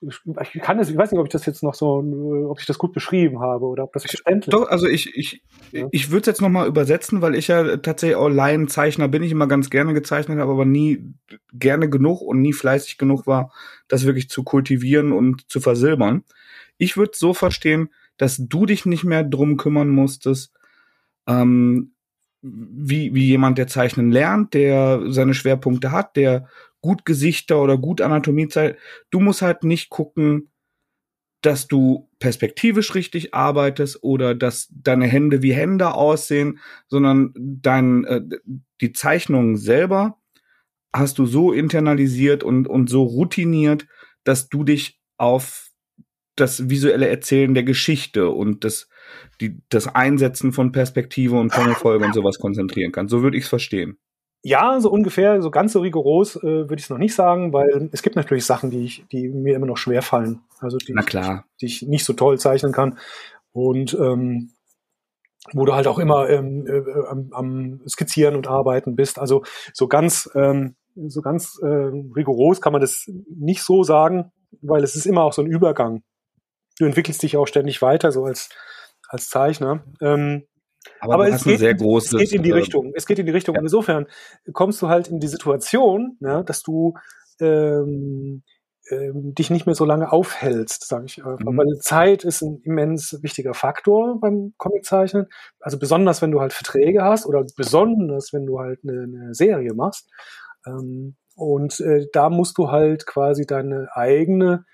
ich 0.00 0.62
kann 0.62 0.78
das, 0.78 0.90
ich 0.90 0.96
weiß 0.96 1.10
nicht, 1.10 1.18
ob 1.18 1.26
ich 1.26 1.32
das 1.32 1.44
jetzt 1.46 1.62
noch 1.62 1.74
so, 1.74 2.04
ob 2.48 2.60
ich 2.60 2.66
das 2.66 2.78
gut 2.78 2.92
beschrieben 2.92 3.40
habe 3.40 3.66
oder 3.66 3.84
ob 3.84 3.92
das 3.92 4.04
verständlich 4.04 4.48
ist. 4.48 4.52
Doch, 4.52 4.68
also 4.68 4.86
ich, 4.86 5.16
ich, 5.16 5.42
ja. 5.72 5.88
ich 5.90 6.10
würde 6.10 6.20
es 6.20 6.26
jetzt 6.26 6.40
nochmal 6.40 6.68
übersetzen, 6.68 7.20
weil 7.20 7.34
ich 7.34 7.48
ja 7.48 7.76
tatsächlich 7.78 8.16
auch 8.16 8.28
Laienzeichner 8.28 9.08
bin, 9.08 9.24
ich 9.24 9.32
immer 9.32 9.48
ganz 9.48 9.70
gerne 9.70 9.94
gezeichnet 9.94 10.38
habe, 10.38 10.52
aber 10.52 10.64
nie 10.64 11.14
gerne 11.52 11.90
genug 11.90 12.20
und 12.20 12.40
nie 12.40 12.52
fleißig 12.52 12.98
genug 12.98 13.26
war, 13.26 13.52
das 13.88 14.04
wirklich 14.04 14.28
zu 14.28 14.44
kultivieren 14.44 15.12
und 15.12 15.50
zu 15.50 15.60
versilbern. 15.60 16.22
Ich 16.76 16.96
würde 16.96 17.12
so 17.14 17.34
verstehen, 17.34 17.90
dass 18.18 18.36
du 18.36 18.66
dich 18.66 18.86
nicht 18.86 19.04
mehr 19.04 19.24
drum 19.24 19.56
kümmern 19.56 19.88
musstest, 19.88 20.52
ähm, 21.26 21.92
wie, 22.40 23.14
wie 23.14 23.26
jemand, 23.26 23.58
der 23.58 23.66
zeichnen 23.66 24.12
lernt, 24.12 24.54
der 24.54 25.02
seine 25.08 25.34
Schwerpunkte 25.34 25.90
hat, 25.90 26.14
der 26.16 26.46
gut 26.80 27.04
Gesichter 27.04 27.62
oder 27.62 27.78
gut 27.78 28.00
Anatomie 28.00 28.48
zeigt. 28.48 28.80
Du 29.10 29.20
musst 29.20 29.42
halt 29.42 29.64
nicht 29.64 29.90
gucken, 29.90 30.50
dass 31.42 31.68
du 31.68 32.08
perspektivisch 32.18 32.94
richtig 32.94 33.32
arbeitest 33.32 34.02
oder 34.02 34.34
dass 34.34 34.68
deine 34.70 35.06
Hände 35.06 35.42
wie 35.42 35.52
Hände 35.52 35.94
aussehen, 35.94 36.58
sondern 36.88 37.32
dein, 37.36 38.04
äh, 38.04 38.22
die 38.80 38.92
Zeichnung 38.92 39.56
selber 39.56 40.18
hast 40.92 41.18
du 41.18 41.26
so 41.26 41.52
internalisiert 41.52 42.42
und, 42.42 42.66
und 42.66 42.88
so 42.90 43.04
routiniert, 43.04 43.86
dass 44.24 44.48
du 44.48 44.64
dich 44.64 45.00
auf 45.16 45.70
das 46.34 46.68
visuelle 46.70 47.08
Erzählen 47.08 47.54
der 47.54 47.64
Geschichte 47.64 48.30
und 48.30 48.64
das, 48.64 48.88
die, 49.40 49.60
das 49.68 49.86
Einsetzen 49.88 50.52
von 50.52 50.72
Perspektive 50.72 51.38
und 51.38 51.52
Panelfolge 51.52 52.04
und 52.04 52.14
sowas 52.14 52.38
konzentrieren 52.38 52.92
kannst. 52.92 53.10
So 53.10 53.22
würde 53.22 53.36
ich 53.36 53.44
es 53.44 53.48
verstehen. 53.48 53.98
Ja, 54.42 54.80
so 54.80 54.90
ungefähr, 54.90 55.42
so 55.42 55.50
ganz 55.50 55.72
so 55.72 55.80
rigoros 55.80 56.36
äh, 56.36 56.42
würde 56.42 56.76
ich 56.76 56.84
es 56.84 56.90
noch 56.90 56.98
nicht 56.98 57.14
sagen, 57.14 57.52
weil 57.52 57.88
es 57.92 58.02
gibt 58.02 58.14
natürlich 58.16 58.46
Sachen, 58.46 58.70
die, 58.70 58.84
ich, 58.84 59.04
die 59.10 59.28
mir 59.28 59.56
immer 59.56 59.66
noch 59.66 59.76
schwer 59.76 60.00
fallen. 60.02 60.42
Also 60.60 60.78
die, 60.78 60.92
Na 60.94 61.02
klar. 61.02 61.44
die 61.60 61.66
ich 61.66 61.82
nicht 61.82 62.04
so 62.04 62.12
toll 62.12 62.38
zeichnen 62.38 62.72
kann. 62.72 62.98
Und 63.52 63.94
ähm, 63.94 64.52
wo 65.52 65.64
du 65.64 65.74
halt 65.74 65.86
auch 65.86 65.98
immer 65.98 66.28
ähm, 66.28 66.66
äh, 66.66 66.82
am, 67.08 67.30
am 67.32 67.80
Skizzieren 67.88 68.36
und 68.36 68.46
Arbeiten 68.46 68.96
bist. 68.96 69.18
Also 69.18 69.44
so 69.72 69.88
ganz, 69.88 70.30
ähm, 70.34 70.76
so 70.94 71.20
ganz 71.22 71.58
äh, 71.62 71.66
rigoros 71.66 72.60
kann 72.60 72.72
man 72.72 72.80
das 72.80 73.10
nicht 73.28 73.62
so 73.62 73.82
sagen, 73.82 74.32
weil 74.62 74.84
es 74.84 74.96
ist 74.96 75.06
immer 75.06 75.22
auch 75.22 75.32
so 75.32 75.42
ein 75.42 75.46
Übergang. 75.46 76.02
Du 76.78 76.84
entwickelst 76.84 77.22
dich 77.22 77.36
auch 77.36 77.46
ständig 77.46 77.82
weiter, 77.82 78.12
so 78.12 78.24
als, 78.24 78.50
als 79.08 79.28
Zeichner. 79.28 79.84
Ähm, 80.00 80.44
aber, 81.00 81.14
aber 81.14 81.28
es, 81.28 81.44
geht, 81.44 81.60
es, 81.60 82.10
geht, 82.10 82.32
in 82.32 82.42
die 82.42 82.50
Richtung. 82.50 82.92
Es 82.94 83.06
geht 83.06 83.18
in 83.18 83.26
die 83.26 83.32
Richtung. 83.32 83.54
Ja. 83.54 83.60
Insofern 83.60 84.06
kommst 84.52 84.80
du 84.82 84.88
halt 84.88 85.08
in 85.08 85.20
die 85.20 85.28
Situation, 85.28 86.16
ne, 86.20 86.44
dass 86.44 86.62
du 86.62 86.94
ähm, 87.40 88.42
ähm, 88.90 89.34
dich 89.34 89.50
nicht 89.50 89.66
mehr 89.66 89.74
so 89.74 89.84
lange 89.84 90.12
aufhältst, 90.12 90.86
sage 90.88 91.06
ich 91.06 91.24
einfach. 91.24 91.50
Mhm. 91.50 91.58
Weil 91.58 91.78
Zeit 91.80 92.24
ist 92.24 92.42
ein 92.42 92.60
immens 92.64 93.18
wichtiger 93.22 93.54
Faktor 93.54 94.20
beim 94.20 94.54
Comiczeichnen. 94.56 95.26
Also 95.60 95.78
besonders, 95.78 96.22
wenn 96.22 96.30
du 96.30 96.40
halt 96.40 96.52
Verträge 96.52 97.02
hast 97.02 97.26
oder 97.26 97.44
besonders, 97.56 98.32
wenn 98.32 98.46
du 98.46 98.58
halt 98.58 98.80
eine, 98.82 99.02
eine 99.02 99.34
Serie 99.34 99.74
machst. 99.74 100.08
Ähm, 100.66 101.16
und 101.34 101.78
äh, 101.80 102.06
da 102.12 102.30
musst 102.30 102.58
du 102.58 102.70
halt 102.70 103.06
quasi 103.06 103.46
deine 103.46 103.88
eigene 103.92 104.64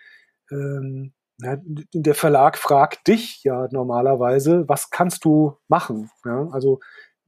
ähm, 0.51 1.13
ja, 1.39 1.57
der 1.93 2.15
Verlag 2.15 2.59
fragt 2.59 3.09
dich 3.09 3.43
ja 3.45 3.69
normalerweise, 3.71 4.69
was 4.69 4.91
kannst 4.91 5.25
du 5.25 5.57
machen? 5.69 6.11
Ja, 6.25 6.49
also 6.53 6.81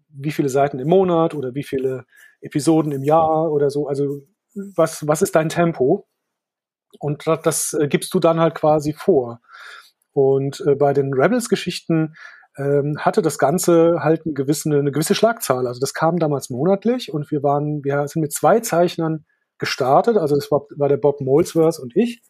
wie 0.08 0.30
viele 0.30 0.48
Seiten 0.48 0.78
im 0.78 0.88
Monat 0.88 1.34
oder 1.34 1.54
wie 1.54 1.64
viele 1.64 2.06
Episoden 2.40 2.92
im 2.92 3.02
Jahr 3.02 3.50
oder 3.50 3.70
so. 3.70 3.88
Also 3.88 4.22
was, 4.76 5.06
was 5.06 5.22
ist 5.22 5.34
dein 5.34 5.48
Tempo? 5.48 6.06
Und 6.98 7.26
das, 7.26 7.40
das 7.42 7.72
äh, 7.74 7.88
gibst 7.88 8.14
du 8.14 8.20
dann 8.20 8.40
halt 8.40 8.54
quasi 8.54 8.92
vor. 8.92 9.40
Und 10.12 10.62
äh, 10.66 10.76
bei 10.76 10.92
den 10.92 11.12
Rebels-Geschichten 11.12 12.14
ähm, 12.56 12.96
hatte 12.98 13.22
das 13.22 13.38
Ganze 13.38 13.98
halt 14.00 14.24
eine 14.24 14.34
gewisse, 14.34 14.70
eine 14.70 14.92
gewisse 14.92 15.14
Schlagzahl. 15.14 15.66
Also 15.66 15.80
das 15.80 15.92
kam 15.92 16.18
damals 16.18 16.48
monatlich 16.48 17.12
und 17.12 17.30
wir 17.30 17.42
waren, 17.42 17.84
wir 17.84 18.06
sind 18.08 18.22
mit 18.22 18.32
zwei 18.32 18.60
Zeichnern 18.60 19.26
gestartet. 19.58 20.16
Also 20.16 20.36
das 20.36 20.50
war, 20.50 20.62
war 20.76 20.88
der 20.88 20.96
Bob 20.96 21.20
Molesworth 21.20 21.78
und 21.78 21.94
ich. 21.96 22.22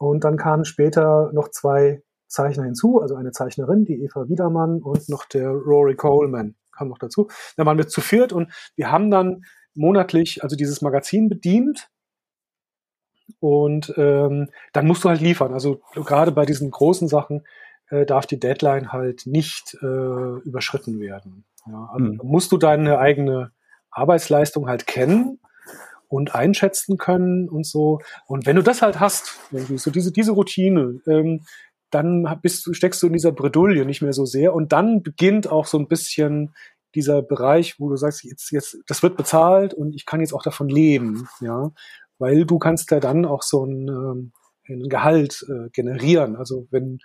Und 0.00 0.24
dann 0.24 0.38
kamen 0.38 0.64
später 0.64 1.30
noch 1.34 1.50
zwei 1.50 2.02
Zeichner 2.26 2.64
hinzu, 2.64 3.02
also 3.02 3.16
eine 3.16 3.32
Zeichnerin, 3.32 3.84
die 3.84 4.02
Eva 4.02 4.30
Wiedermann 4.30 4.80
und 4.80 5.10
noch 5.10 5.26
der 5.26 5.50
Rory 5.50 5.94
Coleman 5.94 6.54
kam 6.72 6.88
noch 6.88 6.96
dazu. 6.96 7.28
Da 7.58 7.66
waren 7.66 7.76
wir 7.76 7.86
zu 7.86 8.00
viert 8.00 8.32
und 8.32 8.50
wir 8.76 8.90
haben 8.90 9.10
dann 9.10 9.42
monatlich 9.74 10.42
also 10.42 10.56
dieses 10.56 10.80
Magazin 10.80 11.28
bedient 11.28 11.90
und 13.40 13.92
ähm, 13.98 14.48
dann 14.72 14.86
musst 14.86 15.04
du 15.04 15.10
halt 15.10 15.20
liefern. 15.20 15.52
Also 15.52 15.82
gerade 15.92 16.32
bei 16.32 16.46
diesen 16.46 16.70
großen 16.70 17.06
Sachen 17.06 17.44
äh, 17.90 18.06
darf 18.06 18.24
die 18.24 18.40
Deadline 18.40 18.94
halt 18.94 19.26
nicht 19.26 19.76
äh, 19.82 19.86
überschritten 19.86 20.98
werden. 20.98 21.44
Ja, 21.66 21.90
also 21.92 22.06
mhm. 22.06 22.20
musst 22.22 22.52
du 22.52 22.56
deine 22.56 22.98
eigene 23.00 23.52
Arbeitsleistung 23.90 24.66
halt 24.66 24.86
kennen 24.86 25.40
und 26.10 26.34
einschätzen 26.34 26.98
können 26.98 27.48
und 27.48 27.64
so. 27.64 28.00
Und 28.26 28.44
wenn 28.44 28.56
du 28.56 28.62
das 28.62 28.82
halt 28.82 28.98
hast, 28.98 29.38
so 29.76 29.90
diese, 29.92 30.12
diese 30.12 30.32
Routine, 30.32 31.00
ähm, 31.06 31.44
dann 31.90 32.26
bist 32.42 32.66
du, 32.66 32.72
steckst 32.72 33.02
du 33.02 33.06
in 33.06 33.12
dieser 33.12 33.32
Bredouille 33.32 33.84
nicht 33.84 34.02
mehr 34.02 34.12
so 34.12 34.24
sehr. 34.24 34.52
Und 34.52 34.72
dann 34.72 35.02
beginnt 35.02 35.48
auch 35.48 35.66
so 35.66 35.78
ein 35.78 35.86
bisschen 35.86 36.52
dieser 36.96 37.22
Bereich, 37.22 37.78
wo 37.78 37.88
du 37.88 37.96
sagst, 37.96 38.24
jetzt, 38.24 38.50
jetzt, 38.50 38.78
das 38.88 39.04
wird 39.04 39.16
bezahlt 39.16 39.72
und 39.72 39.94
ich 39.94 40.04
kann 40.04 40.20
jetzt 40.20 40.32
auch 40.32 40.42
davon 40.42 40.68
leben, 40.68 41.28
ja. 41.40 41.70
Weil 42.18 42.44
du 42.44 42.58
kannst 42.58 42.90
ja 42.90 42.98
dann 42.98 43.24
auch 43.24 43.42
so 43.42 43.64
ein, 43.64 43.88
ähm, 43.88 44.32
ein 44.68 44.88
Gehalt 44.88 45.46
äh, 45.48 45.70
generieren. 45.70 46.34
Also 46.34 46.66
wenn 46.70 46.98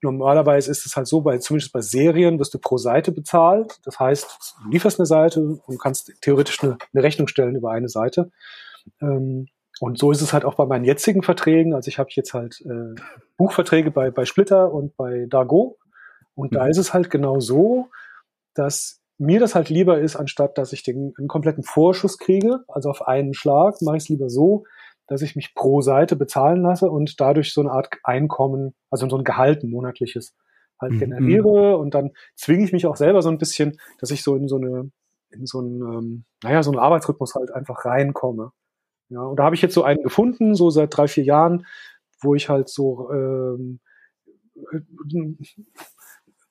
normalerweise 0.00 0.70
ist 0.70 0.86
es 0.86 0.96
halt 0.96 1.06
so, 1.06 1.22
bei, 1.22 1.38
zumindest 1.38 1.72
bei 1.72 1.80
Serien 1.80 2.38
wirst 2.38 2.54
du 2.54 2.58
pro 2.58 2.76
Seite 2.76 3.12
bezahlt. 3.12 3.78
Das 3.84 3.98
heißt, 3.98 4.56
du 4.64 4.70
lieferst 4.70 5.00
eine 5.00 5.06
Seite 5.06 5.40
und 5.40 5.80
kannst 5.80 6.12
theoretisch 6.20 6.62
eine, 6.62 6.78
eine 6.92 7.02
Rechnung 7.02 7.26
stellen 7.26 7.56
über 7.56 7.70
eine 7.72 7.88
Seite. 7.88 8.30
Ähm, 9.00 9.46
und 9.80 9.98
so 9.98 10.12
ist 10.12 10.20
es 10.20 10.32
halt 10.32 10.44
auch 10.44 10.54
bei 10.54 10.66
meinen 10.66 10.84
jetzigen 10.84 11.22
Verträgen. 11.22 11.74
Also 11.74 11.88
ich 11.88 11.98
habe 11.98 12.10
jetzt 12.12 12.34
halt 12.34 12.60
äh, 12.60 13.00
Buchverträge 13.38 13.90
bei, 13.90 14.10
bei 14.10 14.24
Splitter 14.24 14.72
und 14.72 14.96
bei 14.96 15.26
Dargo. 15.28 15.78
Und 16.34 16.52
mhm. 16.52 16.56
da 16.56 16.66
ist 16.66 16.78
es 16.78 16.94
halt 16.94 17.10
genau 17.10 17.40
so, 17.40 17.88
dass 18.54 19.00
mir 19.18 19.40
das 19.40 19.54
halt 19.54 19.68
lieber 19.68 20.00
ist, 20.00 20.16
anstatt 20.16 20.58
dass 20.58 20.72
ich 20.72 20.82
den 20.82 21.12
einen 21.18 21.28
kompletten 21.28 21.62
Vorschuss 21.62 22.18
kriege, 22.18 22.60
also 22.68 22.88
auf 22.88 23.06
einen 23.06 23.34
Schlag, 23.34 23.82
mache 23.82 23.96
ich 23.96 24.04
es 24.04 24.08
lieber 24.08 24.30
so, 24.30 24.64
dass 25.10 25.22
ich 25.22 25.34
mich 25.34 25.54
pro 25.56 25.80
Seite 25.80 26.14
bezahlen 26.14 26.62
lasse 26.62 26.88
und 26.88 27.20
dadurch 27.20 27.52
so 27.52 27.60
eine 27.60 27.72
Art 27.72 27.88
Einkommen, 28.04 28.74
also 28.90 29.08
so 29.08 29.18
ein 29.18 29.24
Gehalt, 29.24 29.64
ein 29.64 29.70
monatliches 29.70 30.36
halt 30.80 30.92
mhm. 30.92 30.98
generiere 31.00 31.76
und 31.78 31.94
dann 31.94 32.12
zwinge 32.36 32.64
ich 32.64 32.72
mich 32.72 32.86
auch 32.86 32.94
selber 32.94 33.20
so 33.20 33.28
ein 33.28 33.36
bisschen, 33.36 33.76
dass 33.98 34.12
ich 34.12 34.22
so 34.22 34.36
in 34.36 34.46
so 34.46 34.56
eine, 34.56 34.88
in 35.30 35.46
so 35.46 35.58
einen, 35.58 35.82
ähm, 35.82 36.24
naja, 36.44 36.62
so 36.62 36.70
einen 36.70 36.78
Arbeitsrhythmus 36.78 37.34
halt 37.34 37.50
einfach 37.50 37.84
reinkomme. 37.84 38.52
Ja, 39.08 39.22
und 39.22 39.36
da 39.36 39.42
habe 39.42 39.56
ich 39.56 39.62
jetzt 39.62 39.74
so 39.74 39.82
einen 39.82 40.04
gefunden, 40.04 40.54
so 40.54 40.70
seit 40.70 40.96
drei, 40.96 41.08
vier 41.08 41.24
Jahren, 41.24 41.66
wo 42.22 42.36
ich 42.36 42.48
halt 42.48 42.68
so 42.68 43.10
ähm, 43.10 43.80
äh, 44.72 44.78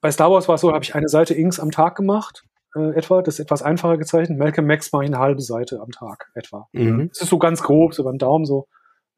bei 0.02 0.12
Star 0.12 0.32
Wars 0.32 0.50
war 0.50 0.56
es 0.56 0.62
so, 0.62 0.74
habe 0.74 0.84
ich 0.84 0.96
eine 0.96 1.08
Seite 1.08 1.34
Inks 1.34 1.62
am 1.62 1.72
Tag 1.72 1.96
gemacht 1.96 2.44
äh, 2.76 2.96
etwa. 2.96 3.22
Das 3.22 3.36
ist 3.36 3.40
etwas 3.40 3.62
einfacher 3.62 3.98
gezeichnet. 3.98 4.38
Malcolm 4.38 4.68
Max 4.68 4.92
mache 4.92 5.04
ich 5.04 5.10
eine 5.10 5.20
halbe 5.20 5.42
Seite 5.42 5.80
am 5.82 5.92
Tag 5.92 6.32
etwa. 6.36 6.68
Mhm. 6.72 7.10
Das 7.10 7.22
ist 7.22 7.30
so 7.30 7.40
ganz 7.40 7.62
grob, 7.62 7.94
so 7.94 8.04
beim 8.04 8.18
Daumen 8.18 8.46
so 8.46 8.68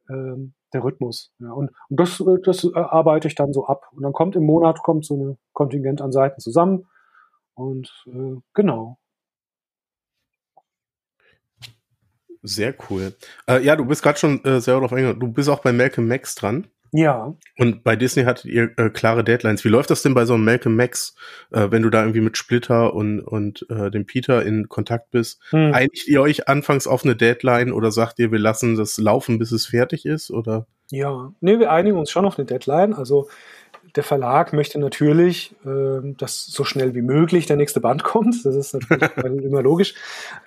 ähm, 0.09 0.53
der 0.73 0.83
Rhythmus. 0.83 1.33
Ja. 1.39 1.51
Und, 1.51 1.71
und 1.89 1.99
das, 1.99 2.19
äh, 2.19 2.37
das 2.43 2.63
äh, 2.63 2.75
arbeite 2.75 3.27
ich 3.27 3.35
dann 3.35 3.53
so 3.53 3.65
ab. 3.65 3.87
Und 3.93 4.03
dann 4.03 4.13
kommt 4.13 4.35
im 4.35 4.45
Monat 4.45 4.81
kommt 4.83 5.05
so 5.05 5.15
ein 5.15 5.37
Kontingent 5.53 6.01
an 6.01 6.11
Seiten 6.11 6.39
zusammen. 6.39 6.87
Und 7.53 8.05
äh, 8.07 8.39
genau. 8.53 8.97
Sehr 12.43 12.73
cool. 12.89 13.13
Äh, 13.47 13.63
ja, 13.63 13.75
du 13.75 13.85
bist 13.85 14.01
gerade 14.01 14.17
schon 14.17 14.43
äh, 14.45 14.59
sehr 14.61 14.73
darauf 14.73 14.91
eingegangen. 14.91 15.19
Du 15.19 15.27
bist 15.31 15.49
auch 15.49 15.59
bei 15.59 15.71
Malcolm 15.71 16.07
Max 16.07 16.33
dran. 16.35 16.67
Ja. 16.91 17.33
Und 17.57 17.83
bei 17.83 17.95
Disney 17.95 18.23
hattet 18.23 18.45
ihr 18.45 18.71
äh, 18.77 18.89
klare 18.89 19.23
Deadlines. 19.23 19.63
Wie 19.63 19.69
läuft 19.69 19.89
das 19.89 20.01
denn 20.01 20.13
bei 20.13 20.25
so 20.25 20.33
einem 20.33 20.43
Malcolm 20.43 20.75
Max, 20.75 21.15
äh, 21.51 21.67
wenn 21.71 21.83
du 21.83 21.89
da 21.89 22.01
irgendwie 22.01 22.21
mit 22.21 22.37
Splitter 22.37 22.93
und, 22.93 23.21
und 23.21 23.65
äh, 23.69 23.89
dem 23.89 24.05
Peter 24.05 24.45
in 24.45 24.67
Kontakt 24.67 25.11
bist? 25.11 25.41
Hm. 25.51 25.73
Einigt 25.73 26.07
ihr 26.07 26.21
euch 26.21 26.49
anfangs 26.49 26.87
auf 26.87 27.05
eine 27.05 27.15
Deadline 27.15 27.71
oder 27.71 27.91
sagt 27.91 28.19
ihr, 28.19 28.31
wir 28.31 28.39
lassen 28.39 28.75
das 28.75 28.97
laufen, 28.97 29.39
bis 29.39 29.51
es 29.51 29.65
fertig 29.65 30.05
ist? 30.05 30.31
Oder? 30.31 30.67
Ja, 30.89 31.33
nee, 31.39 31.59
wir 31.59 31.71
einigen 31.71 31.97
uns 31.97 32.11
schon 32.11 32.25
auf 32.25 32.37
eine 32.37 32.45
Deadline. 32.45 32.93
Also 32.93 33.29
der 33.95 34.03
Verlag 34.03 34.53
möchte 34.53 34.79
natürlich, 34.79 35.55
äh, 35.65 36.13
dass 36.17 36.45
so 36.45 36.63
schnell 36.63 36.95
wie 36.95 37.01
möglich 37.01 37.45
der 37.45 37.57
nächste 37.57 37.81
Band 37.81 38.03
kommt. 38.05 38.45
Das 38.45 38.55
ist 38.55 38.73
natürlich 38.73 39.15
immer 39.43 39.61
logisch. 39.61 39.95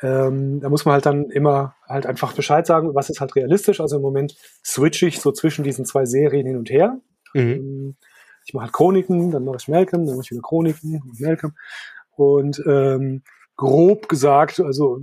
Ähm, 0.02 0.60
da 0.60 0.68
muss 0.68 0.84
man 0.84 0.94
halt 0.94 1.06
dann 1.06 1.30
immer 1.30 1.74
halt 1.86 2.06
einfach 2.06 2.32
Bescheid 2.32 2.66
sagen, 2.66 2.94
was 2.94 3.10
ist 3.10 3.20
halt 3.20 3.36
realistisch. 3.36 3.80
Also 3.80 3.96
im 3.96 4.02
Moment 4.02 4.36
switche 4.64 5.06
ich 5.06 5.20
so 5.20 5.32
zwischen 5.32 5.64
diesen 5.64 5.84
zwei 5.84 6.04
Serien 6.04 6.46
hin 6.46 6.56
und 6.56 6.70
her. 6.70 6.98
Mhm. 7.34 7.40
Ähm, 7.40 7.96
ich 8.46 8.52
mache 8.52 8.64
halt 8.64 8.72
Chroniken, 8.72 9.30
dann 9.30 9.44
mache 9.44 9.56
ich 9.60 9.68
Malcolm, 9.68 10.06
dann 10.06 10.16
mache 10.16 10.24
ich 10.26 10.30
wieder 10.30 10.42
Chroniken 10.42 11.02
und 11.02 11.20
Malcolm. 11.20 11.54
Und 12.16 12.62
ähm, 12.66 13.22
grob 13.56 14.08
gesagt, 14.08 14.60
also 14.60 15.00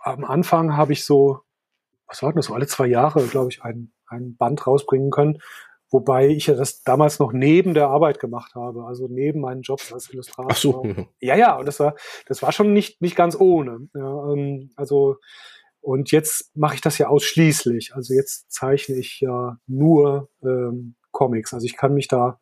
am 0.00 0.24
Anfang 0.24 0.76
habe 0.76 0.92
ich 0.92 1.04
so, 1.04 1.40
was 2.06 2.22
war 2.22 2.32
das, 2.32 2.46
so 2.46 2.54
alle 2.54 2.66
zwei 2.66 2.86
Jahre, 2.86 3.26
glaube 3.26 3.50
ich, 3.50 3.62
ein, 3.62 3.92
ein 4.06 4.36
Band 4.36 4.66
rausbringen 4.66 5.10
können. 5.10 5.38
Wobei 5.90 6.28
ich 6.28 6.46
ja 6.46 6.54
das 6.54 6.82
damals 6.82 7.18
noch 7.18 7.32
neben 7.32 7.72
der 7.72 7.88
Arbeit 7.88 8.20
gemacht 8.20 8.54
habe, 8.54 8.84
also 8.84 9.06
neben 9.08 9.40
meinen 9.40 9.62
Jobs 9.62 9.92
als 9.92 10.12
Illustrator. 10.12 10.50
Ach 10.52 10.56
so. 10.56 10.86
Ja, 11.20 11.34
ja, 11.34 11.56
und 11.56 11.66
das 11.66 11.80
war, 11.80 11.94
das 12.26 12.42
war 12.42 12.52
schon 12.52 12.72
nicht, 12.72 13.00
nicht 13.00 13.16
ganz 13.16 13.38
ohne. 13.38 13.88
Ja, 13.94 14.32
ähm, 14.32 14.70
also, 14.76 15.16
und 15.80 16.10
jetzt 16.10 16.54
mache 16.54 16.74
ich 16.74 16.80
das 16.82 16.98
ja 16.98 17.08
ausschließlich. 17.08 17.94
Also 17.94 18.12
jetzt 18.12 18.52
zeichne 18.52 18.96
ich 18.96 19.20
ja 19.20 19.58
nur 19.66 20.28
ähm, 20.42 20.96
Comics. 21.10 21.54
Also 21.54 21.64
ich 21.64 21.76
kann 21.76 21.94
mich 21.94 22.08
da 22.08 22.38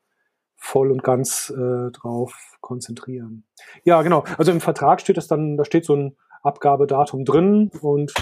voll 0.56 0.90
und 0.90 1.04
ganz 1.04 1.52
äh, 1.56 1.90
drauf 1.92 2.56
konzentrieren. 2.60 3.44
Ja, 3.84 4.02
genau. 4.02 4.24
Also 4.38 4.50
im 4.50 4.60
Vertrag 4.60 5.00
steht 5.00 5.16
das 5.16 5.28
dann, 5.28 5.56
da 5.56 5.64
steht 5.64 5.84
so 5.84 5.94
ein 5.94 6.16
Abgabedatum 6.42 7.24
drin 7.24 7.70
und 7.80 8.12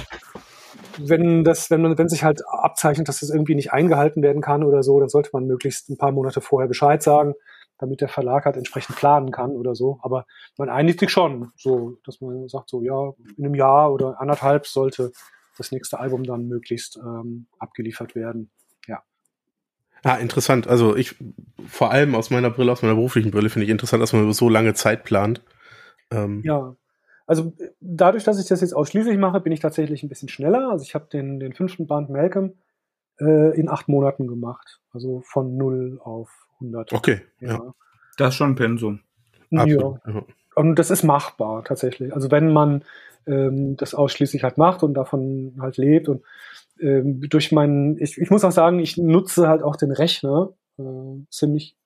wenn 0.98 1.44
das, 1.44 1.70
wenn 1.70 1.82
man, 1.82 1.98
wenn 1.98 2.08
sich 2.08 2.24
halt 2.24 2.42
abzeichnet, 2.46 3.08
dass 3.08 3.20
das 3.20 3.30
irgendwie 3.30 3.54
nicht 3.54 3.72
eingehalten 3.72 4.22
werden 4.22 4.42
kann 4.42 4.64
oder 4.64 4.82
so, 4.82 4.98
dann 5.00 5.08
sollte 5.08 5.30
man 5.32 5.46
möglichst 5.46 5.88
ein 5.90 5.98
paar 5.98 6.12
Monate 6.12 6.40
vorher 6.40 6.68
Bescheid 6.68 7.02
sagen, 7.02 7.34
damit 7.78 8.00
der 8.00 8.08
Verlag 8.08 8.44
halt 8.44 8.56
entsprechend 8.56 8.96
planen 8.96 9.30
kann 9.30 9.50
oder 9.50 9.74
so. 9.74 9.98
Aber 10.02 10.26
man 10.56 10.68
einigt 10.68 11.00
sich 11.00 11.10
schon, 11.10 11.50
so, 11.56 11.98
dass 12.04 12.20
man 12.20 12.48
sagt, 12.48 12.70
so, 12.70 12.82
ja, 12.82 13.12
in 13.36 13.44
einem 13.44 13.54
Jahr 13.54 13.92
oder 13.92 14.20
anderthalb 14.20 14.66
sollte 14.66 15.12
das 15.56 15.72
nächste 15.72 15.98
Album 15.98 16.24
dann 16.24 16.46
möglichst 16.48 16.96
ähm, 16.96 17.46
abgeliefert 17.58 18.14
werden. 18.14 18.50
Ja. 18.86 19.02
Ah, 20.02 20.16
interessant. 20.16 20.66
Also 20.66 20.96
ich, 20.96 21.16
vor 21.66 21.90
allem 21.90 22.14
aus 22.14 22.30
meiner 22.30 22.50
Brille, 22.50 22.72
aus 22.72 22.82
meiner 22.82 22.94
beruflichen 22.94 23.30
Brille, 23.30 23.50
finde 23.50 23.64
ich 23.64 23.70
interessant, 23.70 24.02
dass 24.02 24.12
man 24.12 24.24
über 24.24 24.34
so 24.34 24.48
lange 24.48 24.74
Zeit 24.74 25.04
plant. 25.04 25.42
Ähm, 26.10 26.42
ja, 26.44 26.76
also 27.26 27.52
dadurch, 27.80 28.24
dass 28.24 28.40
ich 28.40 28.46
das 28.46 28.60
jetzt 28.60 28.74
ausschließlich 28.74 29.18
mache, 29.18 29.40
bin 29.40 29.52
ich 29.52 29.60
tatsächlich 29.60 30.02
ein 30.02 30.08
bisschen 30.08 30.28
schneller. 30.28 30.70
Also 30.70 30.84
ich 30.84 30.94
habe 30.94 31.06
den, 31.10 31.40
den 31.40 31.54
fünften 31.54 31.86
Band 31.86 32.10
Malcolm 32.10 32.54
äh, 33.20 33.58
in 33.58 33.68
acht 33.68 33.88
Monaten 33.88 34.26
gemacht. 34.26 34.80
Also 34.92 35.22
von 35.24 35.56
0 35.56 36.00
auf 36.02 36.30
100. 36.60 36.92
Okay, 36.92 37.22
ja. 37.40 37.52
ja. 37.52 37.74
Das 38.16 38.30
ist 38.30 38.34
schon 38.36 38.50
ein 38.50 38.56
Pensum. 38.56 39.00
Ja. 39.50 39.94
Und 40.54 40.78
das 40.78 40.90
ist 40.90 41.02
machbar 41.02 41.64
tatsächlich. 41.64 42.12
Also 42.14 42.30
wenn 42.30 42.52
man 42.52 42.84
ähm, 43.26 43.76
das 43.76 43.94
ausschließlich 43.94 44.42
halt 44.42 44.58
macht 44.58 44.82
und 44.82 44.94
davon 44.94 45.56
halt 45.60 45.76
lebt 45.76 46.08
und 46.08 46.22
ähm, 46.80 47.20
durch 47.28 47.52
meinen, 47.52 47.98
ich, 47.98 48.18
ich 48.18 48.30
muss 48.30 48.44
auch 48.44 48.52
sagen, 48.52 48.78
ich 48.78 48.96
nutze 48.96 49.48
halt 49.48 49.62
auch 49.62 49.76
den 49.76 49.92
Rechner 49.92 50.52
äh, 50.78 50.82
ziemlich 51.30 51.76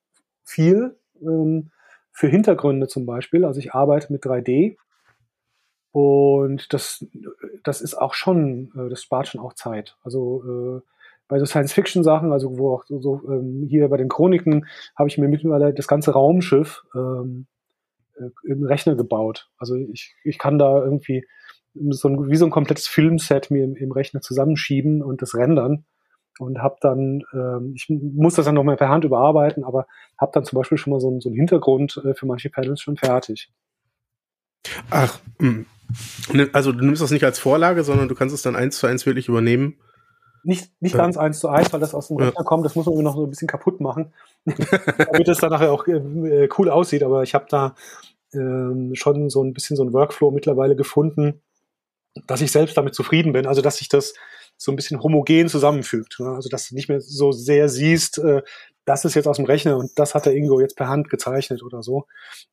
viel 0.43 0.97
ähm, 1.21 1.69
für 2.11 2.27
Hintergründe 2.27 2.87
zum 2.87 3.05
Beispiel. 3.05 3.45
Also 3.45 3.59
ich 3.59 3.73
arbeite 3.73 4.11
mit 4.11 4.23
3D 4.23 4.77
und 5.91 6.71
das, 6.73 7.05
das 7.63 7.81
ist 7.81 7.95
auch 7.95 8.13
schon, 8.13 8.71
äh, 8.75 8.89
das 8.89 9.03
spart 9.03 9.27
schon 9.27 9.41
auch 9.41 9.53
Zeit. 9.53 9.97
Also 10.03 10.43
äh, 10.45 10.81
bei 11.27 11.39
so 11.39 11.45
Science-Fiction-Sachen, 11.45 12.31
also 12.31 12.57
wo 12.57 12.73
auch 12.73 12.85
so, 12.85 12.99
so 12.99 13.21
ähm, 13.27 13.65
hier 13.67 13.87
bei 13.89 13.97
den 13.97 14.09
Chroniken, 14.09 14.67
habe 14.95 15.09
ich 15.09 15.17
mir 15.17 15.27
mittlerweile 15.27 15.73
das 15.73 15.87
ganze 15.87 16.11
Raumschiff 16.11 16.83
ähm, 16.95 17.47
äh, 18.17 18.29
im 18.47 18.63
Rechner 18.65 18.95
gebaut. 18.95 19.49
Also 19.57 19.75
ich, 19.75 20.15
ich 20.23 20.37
kann 20.37 20.57
da 20.57 20.83
irgendwie 20.83 21.25
so 21.73 22.09
ein, 22.09 22.29
wie 22.29 22.35
so 22.35 22.45
ein 22.45 22.51
komplettes 22.51 22.87
Filmset 22.87 23.51
mir 23.51 23.63
im, 23.63 23.75
im 23.75 23.91
Rechner 23.91 24.21
zusammenschieben 24.21 25.03
und 25.03 25.21
das 25.21 25.35
rendern 25.35 25.85
und 26.39 26.59
habe 26.59 26.77
dann, 26.81 27.23
ähm, 27.33 27.73
ich 27.75 27.87
muss 27.89 28.35
das 28.35 28.45
dann 28.45 28.55
nochmal 28.55 28.77
per 28.77 28.89
Hand 28.89 29.03
überarbeiten, 29.03 29.63
aber 29.63 29.87
habe 30.17 30.31
dann 30.33 30.45
zum 30.45 30.57
Beispiel 30.57 30.77
schon 30.77 30.91
mal 30.91 30.99
so, 30.99 31.09
ein, 31.09 31.19
so 31.19 31.29
einen 31.29 31.35
Hintergrund 31.35 32.01
äh, 32.03 32.13
für 32.13 32.25
manche 32.25 32.49
Panels 32.49 32.81
schon 32.81 32.97
fertig. 32.97 33.51
Ach, 34.89 35.19
mh. 35.39 35.65
Also 36.53 36.71
du 36.71 36.85
nimmst 36.85 37.01
das 37.01 37.11
nicht 37.11 37.23
als 37.23 37.39
Vorlage, 37.39 37.83
sondern 37.83 38.07
du 38.07 38.15
kannst 38.15 38.35
es 38.35 38.41
dann 38.41 38.55
eins 38.55 38.77
zu 38.77 38.87
eins 38.87 39.05
wirklich 39.05 39.27
übernehmen. 39.27 39.77
Nicht, 40.43 40.71
nicht 40.79 40.95
ganz 40.95 41.17
eins 41.17 41.39
zu 41.39 41.49
eins, 41.49 41.73
weil 41.73 41.79
das 41.79 41.93
aus 41.93 42.07
dem 42.07 42.17
Rechner 42.17 42.33
ja. 42.37 42.43
kommt. 42.43 42.65
Das 42.65 42.75
muss 42.75 42.85
man 42.85 42.97
noch 43.03 43.15
so 43.15 43.25
ein 43.25 43.29
bisschen 43.29 43.47
kaputt 43.47 43.81
machen, 43.81 44.13
damit 44.45 45.27
es 45.27 45.39
dann 45.39 45.49
nachher 45.49 45.71
auch 45.71 45.85
äh, 45.87 46.47
cool 46.57 46.69
aussieht. 46.69 47.03
Aber 47.03 47.23
ich 47.23 47.33
habe 47.33 47.45
da 47.49 47.75
ähm, 48.33 48.91
schon 48.95 49.29
so 49.29 49.43
ein 49.43 49.53
bisschen 49.53 49.75
so 49.75 49.83
ein 49.83 49.93
Workflow 49.93 50.31
mittlerweile 50.31 50.75
gefunden, 50.75 51.41
dass 52.27 52.41
ich 52.41 52.51
selbst 52.51 52.77
damit 52.77 52.95
zufrieden 52.95 53.33
bin. 53.33 53.47
Also 53.47 53.61
dass 53.61 53.77
sich 53.77 53.89
das 53.89 54.13
so 54.57 54.71
ein 54.71 54.75
bisschen 54.75 55.01
homogen 55.01 55.49
zusammenfügt. 55.49 56.19
Ne? 56.19 56.29
Also 56.29 56.49
dass 56.49 56.69
du 56.69 56.75
nicht 56.75 56.89
mehr 56.89 57.01
so 57.01 57.31
sehr 57.31 57.69
siehst, 57.69 58.19
äh, 58.19 58.41
das 58.85 59.05
ist 59.05 59.13
jetzt 59.13 59.27
aus 59.27 59.37
dem 59.37 59.45
Rechner 59.45 59.77
und 59.77 59.91
das 59.97 60.15
hat 60.15 60.25
der 60.25 60.33
Ingo 60.33 60.59
jetzt 60.59 60.75
per 60.75 60.87
Hand 60.87 61.09
gezeichnet 61.09 61.63
oder 61.63 61.83
so. 61.83 62.07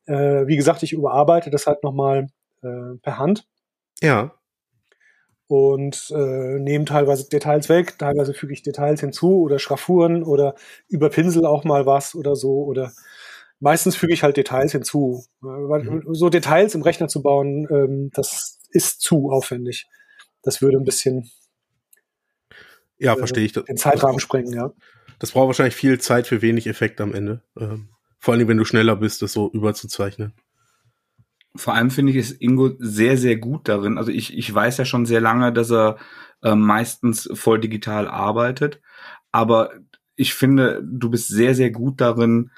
Äh, 0.05 0.45
wie 0.45 0.55
gesagt, 0.55 0.83
ich 0.83 0.93
überarbeite 0.93 1.49
das 1.49 1.67
halt 1.67 1.83
nochmal 1.83 2.27
äh, 2.61 2.97
per 3.01 3.17
Hand. 3.17 3.47
Ja. 4.01 4.33
Und 5.47 6.11
äh, 6.13 6.59
nehme 6.59 6.85
teilweise 6.85 7.29
Details 7.29 7.69
weg, 7.69 7.97
teilweise 7.97 8.33
füge 8.33 8.53
ich 8.53 8.63
Details 8.63 8.99
hinzu 8.99 9.41
oder 9.41 9.59
Schraffuren 9.59 10.23
oder 10.23 10.55
überpinsel 10.89 11.45
auch 11.45 11.63
mal 11.63 11.85
was 11.85 12.15
oder 12.15 12.35
so 12.35 12.63
oder 12.65 12.91
meistens 13.59 13.95
füge 13.95 14.13
ich 14.13 14.23
halt 14.23 14.35
Details 14.35 14.73
hinzu. 14.73 15.23
Weil 15.39 15.83
mhm. 15.83 16.13
So 16.13 16.29
Details 16.29 16.75
im 16.75 16.81
Rechner 16.81 17.07
zu 17.07 17.21
bauen, 17.21 17.65
ähm, 17.71 18.11
das 18.13 18.59
ist 18.69 18.99
zu 18.99 19.31
aufwendig. 19.31 19.87
Das 20.41 20.61
würde 20.61 20.77
ein 20.77 20.83
bisschen 20.83 21.31
ja, 22.97 23.13
äh, 23.13 23.17
verstehe 23.17 23.45
ich. 23.45 23.53
den 23.53 23.77
Zeitrahmen 23.77 24.19
sprengen, 24.19 24.53
ja. 24.53 24.73
Das 25.19 25.31
braucht 25.31 25.47
wahrscheinlich 25.47 25.75
viel 25.75 25.99
Zeit 25.99 26.27
für 26.27 26.41
wenig 26.41 26.67
Effekt 26.67 26.99
am 26.99 27.13
Ende. 27.13 27.41
Ähm, 27.57 27.89
vor 28.19 28.33
allem, 28.33 28.47
wenn 28.49 28.57
du 28.57 28.65
schneller 28.65 28.97
bist, 28.97 29.21
das 29.21 29.31
so 29.31 29.49
überzuzeichnen 29.51 30.33
vor 31.57 31.73
allem 31.73 31.91
finde 31.91 32.11
ich, 32.11 32.17
ist 32.17 32.41
Ingo 32.41 32.71
sehr, 32.79 33.17
sehr 33.17 33.37
gut 33.37 33.67
darin. 33.67 33.97
Also 33.97 34.11
ich, 34.11 34.37
ich 34.37 34.53
weiß 34.53 34.77
ja 34.77 34.85
schon 34.85 35.05
sehr 35.05 35.21
lange, 35.21 35.51
dass 35.51 35.71
er 35.71 35.97
äh, 36.43 36.55
meistens 36.55 37.29
voll 37.33 37.59
digital 37.59 38.07
arbeitet. 38.07 38.81
Aber 39.31 39.71
ich 40.15 40.33
finde, 40.33 40.81
du 40.83 41.09
bist 41.09 41.27
sehr, 41.27 41.55
sehr 41.55 41.71
gut 41.71 42.01
darin, 42.01 42.51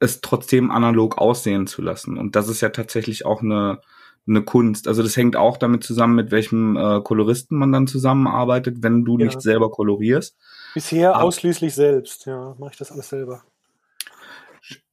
es 0.00 0.20
trotzdem 0.20 0.70
analog 0.70 1.18
aussehen 1.18 1.66
zu 1.66 1.82
lassen. 1.82 2.18
Und 2.18 2.36
das 2.36 2.48
ist 2.48 2.60
ja 2.60 2.70
tatsächlich 2.70 3.26
auch 3.26 3.42
eine, 3.42 3.80
eine 4.26 4.42
Kunst. 4.42 4.88
Also 4.88 5.02
das 5.02 5.16
hängt 5.16 5.36
auch 5.36 5.56
damit 5.56 5.84
zusammen, 5.84 6.14
mit 6.14 6.30
welchem 6.30 6.76
äh, 6.76 7.00
Koloristen 7.02 7.58
man 7.58 7.72
dann 7.72 7.86
zusammenarbeitet, 7.86 8.82
wenn 8.82 9.04
du 9.04 9.18
ja. 9.18 9.26
nicht 9.26 9.40
selber 9.42 9.70
kolorierst. 9.70 10.36
Bisher 10.74 11.14
Aber, 11.14 11.24
ausschließlich 11.24 11.74
selbst, 11.74 12.26
ja, 12.26 12.54
mache 12.58 12.72
ich 12.72 12.78
das 12.78 12.92
alles 12.92 13.08
selber. 13.08 13.42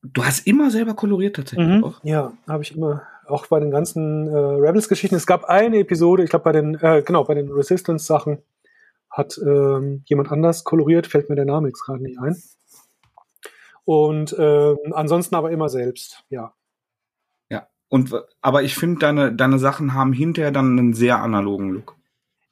Du 0.04 0.24
hast 0.24 0.48
immer 0.48 0.72
selber 0.72 0.94
koloriert 0.94 1.36
tatsächlich 1.36 1.68
mhm. 1.68 1.84
auch? 1.84 2.00
Ja, 2.04 2.34
habe 2.48 2.64
ich 2.64 2.76
immer 2.76 3.04
auch 3.26 3.48
bei 3.48 3.60
den 3.60 3.72
ganzen 3.72 4.28
äh, 4.28 4.38
Rebels-Geschichten. 4.38 5.16
Es 5.16 5.28
gab 5.28 5.46
eine 5.46 5.80
Episode, 5.80 6.24
ich 6.24 6.30
glaube 6.30 6.44
bei 6.44 6.52
den, 6.52 6.76
äh, 6.76 7.04
genau, 7.06 7.24
bei 7.24 7.34
den 7.34 7.52
Resistance-Sachen 7.52 8.40
hat 9.10 9.40
ähm, 9.44 10.04
jemand 10.06 10.32
anders 10.32 10.64
koloriert, 10.64 11.08
fällt 11.08 11.30
mir 11.30 11.36
der 11.36 11.46
Name 11.46 11.68
jetzt 11.68 11.84
gerade 11.84 12.04
nicht 12.04 12.20
ein. 12.20 12.42
Und 13.84 14.36
ähm, 14.38 14.78
ansonsten 14.92 15.36
aber 15.36 15.52
immer 15.52 15.70
selbst, 15.70 16.24
ja. 16.30 16.54
Ja, 17.50 17.68
und 17.90 18.14
aber 18.42 18.64
ich 18.64 18.76
finde, 18.76 19.00
deine, 19.00 19.34
deine 19.34 19.60
Sachen 19.60 19.94
haben 19.94 20.14
hinterher 20.14 20.52
dann 20.52 20.78
einen 20.78 20.94
sehr 20.94 21.22
analogen 21.22 21.72
Look. 21.72 21.97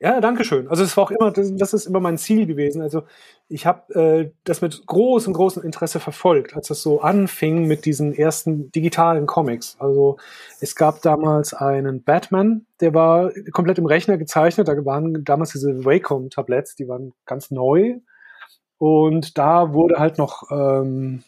Ja, 0.01 0.19
danke 0.19 0.43
schön. 0.43 0.67
Also 0.67 0.83
es 0.83 0.97
war 0.97 1.05
auch 1.05 1.11
immer, 1.11 1.31
das, 1.31 1.55
das 1.55 1.73
ist 1.73 1.85
immer 1.85 2.01
mein 2.01 2.17
Ziel 2.17 2.45
gewesen. 2.45 2.81
Also 2.81 3.03
ich 3.47 3.65
habe 3.65 3.93
äh, 3.95 4.31
das 4.43 4.61
mit 4.61 4.85
großem, 4.85 5.31
großem 5.33 5.63
Interesse 5.63 6.01
verfolgt, 6.01 6.53
als 6.55 6.69
es 6.69 6.81
so 6.81 6.99
anfing 6.99 7.65
mit 7.65 7.85
diesen 7.85 8.13
ersten 8.13 8.71
digitalen 8.71 9.25
Comics. 9.25 9.77
Also 9.79 10.17
es 10.59 10.75
gab 10.75 11.01
damals 11.01 11.53
einen 11.53 12.03
Batman, 12.03 12.65
der 12.81 12.93
war 12.93 13.31
komplett 13.53 13.77
im 13.77 13.85
Rechner 13.85 14.17
gezeichnet. 14.17 14.67
Da 14.67 14.73
waren 14.85 15.23
damals 15.23 15.51
diese 15.53 15.85
Wacom-Tabletts, 15.85 16.75
die 16.75 16.89
waren 16.89 17.13
ganz 17.25 17.49
neu. 17.49 17.95
Und 18.77 19.37
da 19.37 19.73
wurde 19.73 19.99
halt 19.99 20.17
noch, 20.17 20.43
ähm, 20.51 21.23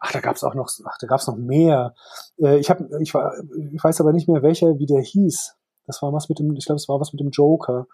ach, 0.00 0.12
da 0.12 0.20
gab 0.20 0.36
es 0.36 0.44
auch 0.44 0.54
noch, 0.54 0.70
ach, 0.86 0.98
da 1.00 1.06
gab 1.08 1.20
es 1.20 1.28
noch 1.28 1.36
mehr. 1.36 1.94
Äh, 2.38 2.58
ich 2.58 2.70
habe, 2.70 2.88
ich, 3.00 3.10
ich 3.14 3.84
weiß 3.84 4.00
aber 4.00 4.12
nicht 4.14 4.28
mehr 4.28 4.42
welcher, 4.42 4.78
wie 4.78 4.86
der 4.86 5.02
hieß. 5.02 5.57
Das 5.88 6.02
war 6.02 6.12
was 6.12 6.28
mit 6.28 6.38
dem, 6.38 6.54
ich 6.56 6.66
glaube, 6.66 6.76
es 6.76 6.88
war 6.88 7.00
was 7.00 7.12
mit 7.12 7.20
dem 7.20 7.30
Joker. 7.30 7.86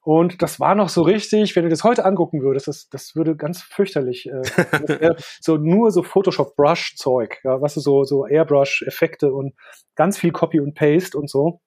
Und 0.00 0.42
das 0.42 0.60
war 0.60 0.74
noch 0.74 0.90
so 0.90 1.00
richtig, 1.00 1.56
wenn 1.56 1.64
du 1.64 1.70
das 1.70 1.82
heute 1.82 2.04
angucken 2.04 2.42
würdest, 2.42 2.68
das, 2.68 2.88
das 2.90 3.16
würde 3.16 3.36
ganz 3.36 3.62
fürchterlich, 3.62 4.28
äh, 4.28 5.14
so 5.40 5.56
nur 5.56 5.90
so 5.90 6.02
Photoshop-Brush-Zeug, 6.02 7.40
ja, 7.42 7.54
was 7.54 7.62
weißt 7.62 7.76
du, 7.76 7.80
so, 7.80 8.04
so 8.04 8.26
Airbrush-Effekte 8.26 9.32
und 9.32 9.54
ganz 9.94 10.18
viel 10.18 10.30
Copy 10.30 10.60
und 10.60 10.74
Paste 10.74 11.16
und 11.16 11.30
so. 11.30 11.60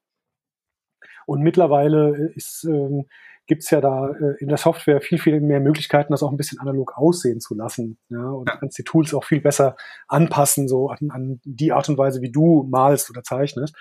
Und 1.26 1.42
mittlerweile 1.42 2.32
ist, 2.36 2.64
ähm, 2.64 3.08
gibt's 3.48 3.72
ja 3.72 3.82
da 3.82 4.10
äh, 4.10 4.36
in 4.40 4.50
der 4.50 4.58
Software 4.58 5.02
viel, 5.02 5.18
viel 5.18 5.42
mehr 5.42 5.60
Möglichkeiten, 5.60 6.14
das 6.14 6.22
auch 6.22 6.32
ein 6.32 6.38
bisschen 6.38 6.60
analog 6.60 6.96
aussehen 6.96 7.40
zu 7.40 7.56
lassen. 7.56 7.98
Ja? 8.10 8.30
Und 8.30 8.50
du 8.50 8.58
kannst 8.60 8.78
die 8.78 8.84
Tools 8.84 9.14
auch 9.14 9.24
viel 9.24 9.42
besser 9.42 9.76
anpassen, 10.08 10.68
so 10.68 10.90
an, 10.90 11.10
an 11.10 11.42
die 11.44 11.72
Art 11.72 11.90
und 11.90 11.98
Weise, 11.98 12.22
wie 12.22 12.32
du 12.32 12.68
malst 12.70 13.10
oder 13.10 13.24
zeichnest. 13.24 13.76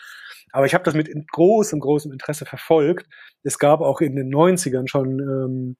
Aber 0.52 0.66
ich 0.66 0.74
habe 0.74 0.84
das 0.84 0.94
mit 0.94 1.10
großem, 1.32 1.80
großem 1.80 2.12
Interesse 2.12 2.46
verfolgt. 2.46 3.06
Es 3.42 3.58
gab 3.58 3.80
auch 3.80 4.00
in 4.00 4.16
den 4.16 4.32
90ern 4.32 4.88
schon 4.88 5.20
ähm, 5.20 5.76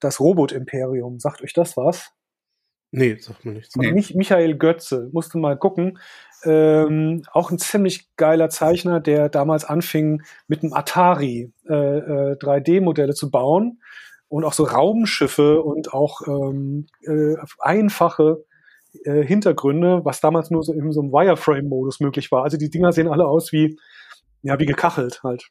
das 0.00 0.20
Robot-Imperium. 0.20 1.18
Sagt 1.18 1.42
euch 1.42 1.52
das 1.52 1.76
was? 1.76 2.12
Nee, 2.96 3.16
sagt 3.18 3.44
mir 3.44 3.52
nichts. 3.52 3.74
Nee. 3.74 3.92
Mich, 3.92 4.14
Michael 4.14 4.56
Götze, 4.56 5.10
musste 5.12 5.38
mal 5.38 5.58
gucken. 5.58 5.98
Ähm, 6.44 7.24
auch 7.32 7.50
ein 7.50 7.58
ziemlich 7.58 8.14
geiler 8.16 8.50
Zeichner, 8.50 9.00
der 9.00 9.28
damals 9.28 9.64
anfing, 9.64 10.22
mit 10.46 10.62
einem 10.62 10.74
Atari 10.74 11.52
äh, 11.68 11.74
äh, 11.74 12.36
3D-Modelle 12.36 13.14
zu 13.14 13.32
bauen 13.32 13.80
und 14.28 14.44
auch 14.44 14.52
so 14.52 14.62
Raumschiffe 14.64 15.60
und 15.62 15.92
auch 15.92 16.20
ähm, 16.28 16.86
äh, 17.02 17.34
einfache 17.58 18.44
äh, 19.04 19.24
Hintergründe, 19.24 20.04
was 20.04 20.20
damals 20.20 20.50
nur 20.50 20.62
so 20.62 20.72
in 20.72 20.92
so 20.92 21.00
einem 21.00 21.12
Wireframe-Modus 21.12 21.98
möglich 21.98 22.30
war. 22.30 22.44
Also 22.44 22.56
die 22.56 22.70
Dinger 22.70 22.92
sehen 22.92 23.08
alle 23.08 23.26
aus 23.26 23.50
wie 23.50 23.76
ja, 24.44 24.60
wie 24.60 24.66
gekachelt 24.66 25.22
halt. 25.24 25.50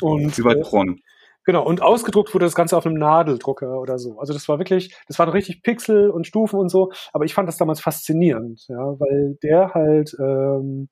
Und, 0.00 0.38
Über 0.38 0.58
Tron. 0.62 0.96
Äh, 0.96 1.00
genau, 1.44 1.66
und 1.66 1.82
ausgedruckt 1.82 2.32
wurde 2.32 2.46
das 2.46 2.54
Ganze 2.54 2.76
auf 2.76 2.86
einem 2.86 2.96
Nadeldrucker 2.96 3.80
oder 3.80 3.98
so. 3.98 4.18
Also 4.18 4.32
das 4.32 4.48
war 4.48 4.58
wirklich, 4.58 4.96
das 5.08 5.18
waren 5.18 5.28
richtig 5.28 5.62
Pixel 5.62 6.08
und 6.08 6.26
Stufen 6.26 6.58
und 6.58 6.68
so, 6.68 6.92
aber 7.12 7.24
ich 7.24 7.34
fand 7.34 7.48
das 7.48 7.56
damals 7.56 7.80
faszinierend, 7.80 8.66
ja, 8.68 8.78
weil 9.00 9.36
der 9.42 9.74
halt 9.74 10.16
ähm, 10.20 10.88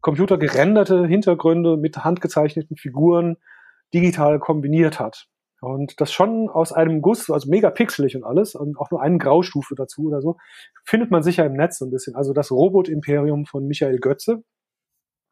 computergerenderte 0.00 1.06
Hintergründe 1.06 1.76
mit 1.76 2.04
handgezeichneten 2.04 2.76
Figuren 2.76 3.36
digital 3.94 4.40
kombiniert 4.40 4.98
hat. 4.98 5.28
Und 5.60 6.00
das 6.00 6.12
schon 6.12 6.50
aus 6.50 6.72
einem 6.72 7.00
Guss, 7.00 7.30
also 7.30 7.48
mega 7.48 7.70
pixelig 7.70 8.14
und 8.16 8.24
alles, 8.24 8.54
und 8.54 8.78
auch 8.78 8.90
nur 8.90 9.00
eine 9.00 9.18
Graustufe 9.18 9.74
dazu 9.74 10.02
oder 10.06 10.20
so, 10.20 10.36
findet 10.84 11.10
man 11.10 11.22
sicher 11.22 11.46
im 11.46 11.54
Netz 11.54 11.78
so 11.78 11.86
ein 11.86 11.90
bisschen. 11.90 12.14
Also 12.14 12.32
das 12.32 12.50
Robot-Imperium 12.50 13.46
von 13.46 13.66
Michael 13.66 13.98
Götze, 13.98 14.44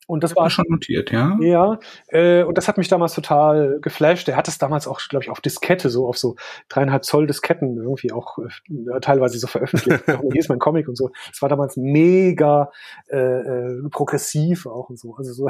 und 0.06 0.22
das 0.22 0.36
war 0.36 0.50
schon 0.50 0.66
notiert, 0.68 1.10
ja. 1.10 1.36
Ja, 1.40 1.78
äh, 2.08 2.42
und 2.42 2.58
das 2.58 2.68
hat 2.68 2.76
mich 2.76 2.88
damals 2.88 3.14
total 3.14 3.78
geflasht. 3.80 4.28
Er 4.28 4.36
hat 4.36 4.48
es 4.48 4.58
damals 4.58 4.86
auch, 4.86 5.00
glaube 5.08 5.24
ich, 5.24 5.30
auf 5.30 5.40
Diskette, 5.40 5.88
so 5.88 6.06
auf 6.06 6.18
so 6.18 6.36
dreieinhalb 6.68 7.04
Zoll 7.04 7.26
Disketten 7.26 7.76
irgendwie 7.76 8.12
auch 8.12 8.38
äh, 8.38 9.00
teilweise 9.00 9.38
so 9.38 9.46
veröffentlicht. 9.46 10.04
Hier 10.32 10.40
ist 10.40 10.48
mein 10.48 10.58
Comic 10.58 10.88
und 10.88 10.96
so. 10.96 11.10
Es 11.32 11.40
war 11.40 11.48
damals 11.48 11.76
mega 11.76 12.70
äh, 13.08 13.16
äh, 13.16 13.88
progressiv 13.90 14.66
auch 14.66 14.90
und 14.90 14.98
so. 14.98 15.14
Also 15.14 15.32
so. 15.32 15.48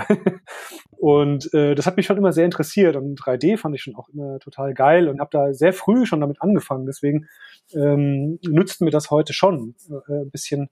und 0.98 1.52
äh, 1.52 1.74
das 1.74 1.86
hat 1.86 1.96
mich 1.96 2.06
schon 2.06 2.16
immer 2.16 2.32
sehr 2.32 2.44
interessiert. 2.44 2.96
Und 2.96 3.18
3D 3.20 3.56
fand 3.56 3.74
ich 3.74 3.82
schon 3.82 3.96
auch 3.96 4.08
immer 4.10 4.38
total 4.38 4.74
geil 4.74 5.08
und 5.08 5.20
habe 5.20 5.30
da 5.32 5.52
sehr 5.52 5.72
früh 5.72 6.06
schon 6.06 6.20
damit 6.20 6.40
angefangen. 6.40 6.86
Deswegen 6.86 7.26
ähm, 7.74 8.38
nützt 8.46 8.80
mir 8.80 8.90
das 8.90 9.10
heute 9.10 9.32
schon 9.32 9.74
äh, 10.08 10.22
ein 10.22 10.30
bisschen. 10.30 10.68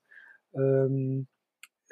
Ähm, 0.54 1.26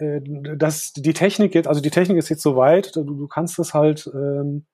äh, 0.01 0.21
dass 0.57 0.93
die 0.93 1.13
Technik 1.13 1.55
jetzt, 1.55 1.69
also 1.69 1.81
die 1.81 1.91
Technik 1.91 2.19
ist 2.19 2.29
jetzt 2.29 2.43
so 2.43 2.57
weit, 2.57 2.97
du, 2.97 3.05
du 3.05 3.29
kannst 3.29 3.59
das 3.59 3.75
halt 3.75 4.11
ähm, 4.13 4.67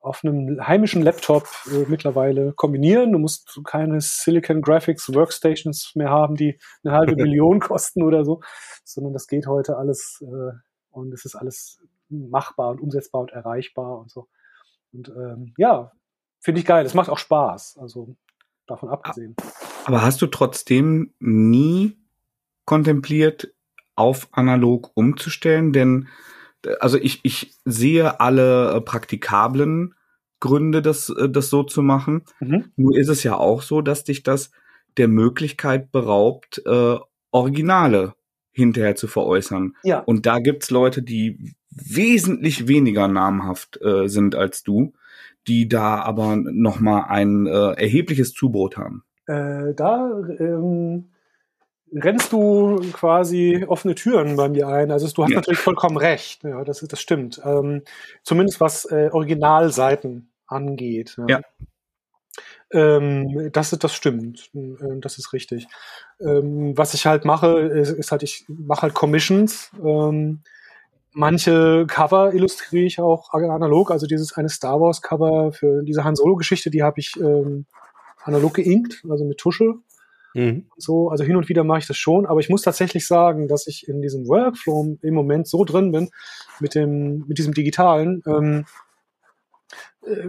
auf 0.00 0.22
einem 0.22 0.64
heimischen 0.64 1.02
Laptop 1.02 1.48
äh, 1.66 1.84
mittlerweile 1.88 2.52
kombinieren. 2.52 3.12
Du 3.12 3.18
musst 3.18 3.60
keine 3.64 4.00
Silicon 4.00 4.62
Graphics 4.62 5.12
Workstations 5.12 5.92
mehr 5.96 6.10
haben, 6.10 6.36
die 6.36 6.58
eine 6.84 6.94
halbe 6.94 7.16
Million 7.16 7.58
kosten 7.58 8.02
oder 8.02 8.24
so, 8.24 8.40
sondern 8.84 9.12
das 9.12 9.26
geht 9.26 9.46
heute 9.46 9.76
alles 9.76 10.22
äh, 10.22 10.52
und 10.90 11.12
es 11.12 11.24
ist 11.24 11.34
alles 11.34 11.80
machbar 12.08 12.70
und 12.70 12.80
umsetzbar 12.80 13.22
und 13.22 13.32
erreichbar 13.32 13.98
und 13.98 14.10
so. 14.10 14.28
Und 14.92 15.08
ähm, 15.08 15.54
ja, 15.58 15.92
finde 16.38 16.60
ich 16.60 16.66
geil. 16.66 16.86
Es 16.86 16.94
macht 16.94 17.10
auch 17.10 17.18
Spaß. 17.18 17.78
Also 17.78 18.16
davon 18.66 18.88
abgesehen. 18.88 19.34
Aber 19.84 20.02
hast 20.02 20.22
du 20.22 20.26
trotzdem 20.26 21.14
nie 21.18 21.96
kontempliert, 22.64 23.52
auf 23.96 24.28
analog 24.32 24.90
umzustellen? 24.94 25.72
Denn 25.72 26.08
also 26.80 26.98
ich, 26.98 27.20
ich 27.22 27.54
sehe 27.64 28.20
alle 28.20 28.72
äh, 28.72 28.80
praktikablen 28.80 29.94
Gründe, 30.40 30.82
das, 30.82 31.08
äh, 31.10 31.28
das 31.28 31.50
so 31.50 31.62
zu 31.62 31.82
machen. 31.82 32.22
Mhm. 32.40 32.72
Nur 32.76 32.96
ist 32.96 33.08
es 33.08 33.22
ja 33.22 33.36
auch 33.36 33.62
so, 33.62 33.80
dass 33.80 34.04
dich 34.04 34.22
das 34.22 34.50
der 34.96 35.08
Möglichkeit 35.08 35.92
beraubt, 35.92 36.62
äh, 36.64 36.96
Originale 37.30 38.14
hinterher 38.52 38.96
zu 38.96 39.06
veräußern. 39.06 39.74
Ja. 39.82 40.00
Und 40.00 40.24
da 40.24 40.38
gibt's 40.38 40.70
Leute, 40.70 41.02
die 41.02 41.54
wesentlich 41.70 42.68
weniger 42.68 43.06
namhaft 43.06 43.78
äh, 43.82 44.08
sind 44.08 44.34
als 44.34 44.62
du, 44.62 44.94
die 45.46 45.68
da 45.68 46.00
aber 46.00 46.36
noch 46.36 46.80
mal 46.80 47.02
ein 47.08 47.46
äh, 47.46 47.72
erhebliches 47.72 48.32
Zubrot 48.32 48.78
haben. 48.78 49.04
Äh, 49.26 49.74
da 49.74 50.10
ähm, 50.38 51.10
rennst 51.92 52.32
du 52.32 52.80
quasi 52.92 53.64
offene 53.66 53.94
Türen 53.94 54.36
bei 54.36 54.48
mir 54.48 54.68
ein. 54.68 54.90
Also 54.90 55.08
du 55.08 55.22
hast 55.22 55.30
ja. 55.30 55.36
natürlich 55.36 55.60
vollkommen 55.60 55.96
recht. 55.96 56.42
Ja, 56.44 56.64
das, 56.64 56.80
das 56.80 57.00
stimmt. 57.00 57.40
Ähm, 57.44 57.82
zumindest 58.22 58.60
was 58.60 58.84
äh, 58.86 59.10
Originalseiten 59.12 60.30
angeht. 60.46 61.16
Ja. 61.18 61.26
ja. 61.38 61.40
Ähm, 62.72 63.50
das, 63.52 63.70
das 63.70 63.94
stimmt. 63.94 64.50
Ähm, 64.54 65.00
das 65.00 65.18
ist 65.18 65.32
richtig. 65.32 65.68
Ähm, 66.20 66.76
was 66.76 66.94
ich 66.94 67.06
halt 67.06 67.24
mache, 67.24 67.58
ist, 67.60 67.90
ist 67.90 68.10
halt, 68.10 68.22
ich 68.22 68.44
mache 68.48 68.82
halt 68.82 68.94
Commissions. 68.94 69.70
Ähm, 69.82 70.42
manche 71.12 71.86
Cover 71.86 72.34
illustriere 72.34 72.84
ich 72.84 73.00
auch 73.00 73.32
analog. 73.32 73.90
Also 73.90 74.06
dieses 74.06 74.32
eine 74.32 74.48
Star 74.48 74.80
Wars 74.80 75.02
Cover 75.02 75.52
für 75.52 75.82
diese 75.82 76.04
Han 76.04 76.16
Solo 76.16 76.36
Geschichte, 76.36 76.70
die 76.70 76.82
habe 76.82 76.98
ich 77.00 77.14
analog 78.26 78.54
geinkt, 78.54 79.02
also 79.08 79.24
mit 79.24 79.38
Tusche. 79.38 79.76
Mhm. 80.36 80.68
So, 80.76 81.08
also 81.08 81.24
hin 81.24 81.36
und 81.36 81.48
wieder 81.48 81.64
mache 81.64 81.78
ich 81.78 81.86
das 81.86 81.96
schon, 81.96 82.26
aber 82.26 82.40
ich 82.40 82.50
muss 82.50 82.60
tatsächlich 82.60 83.06
sagen, 83.06 83.48
dass 83.48 83.66
ich 83.66 83.88
in 83.88 84.02
diesem 84.02 84.28
Workflow 84.28 84.98
im 85.00 85.14
Moment 85.14 85.48
so 85.48 85.64
drin 85.64 85.92
bin 85.92 86.10
mit 86.60 86.74
dem, 86.74 87.24
mit 87.26 87.38
diesem 87.38 87.54
digitalen. 87.54 88.22
Ähm, 88.26 88.66
äh, 90.02 90.28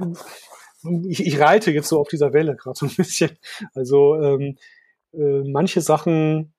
ich, 1.10 1.28
ich 1.28 1.40
reite 1.42 1.72
jetzt 1.72 1.90
so 1.90 2.00
auf 2.00 2.08
dieser 2.08 2.32
Welle 2.32 2.56
gerade 2.56 2.80
so 2.80 2.86
ein 2.86 2.96
bisschen. 2.96 3.32
Also 3.74 4.16
ähm, 4.16 4.58
äh, 5.12 5.44
manche 5.44 5.82
Sachen, 5.82 6.54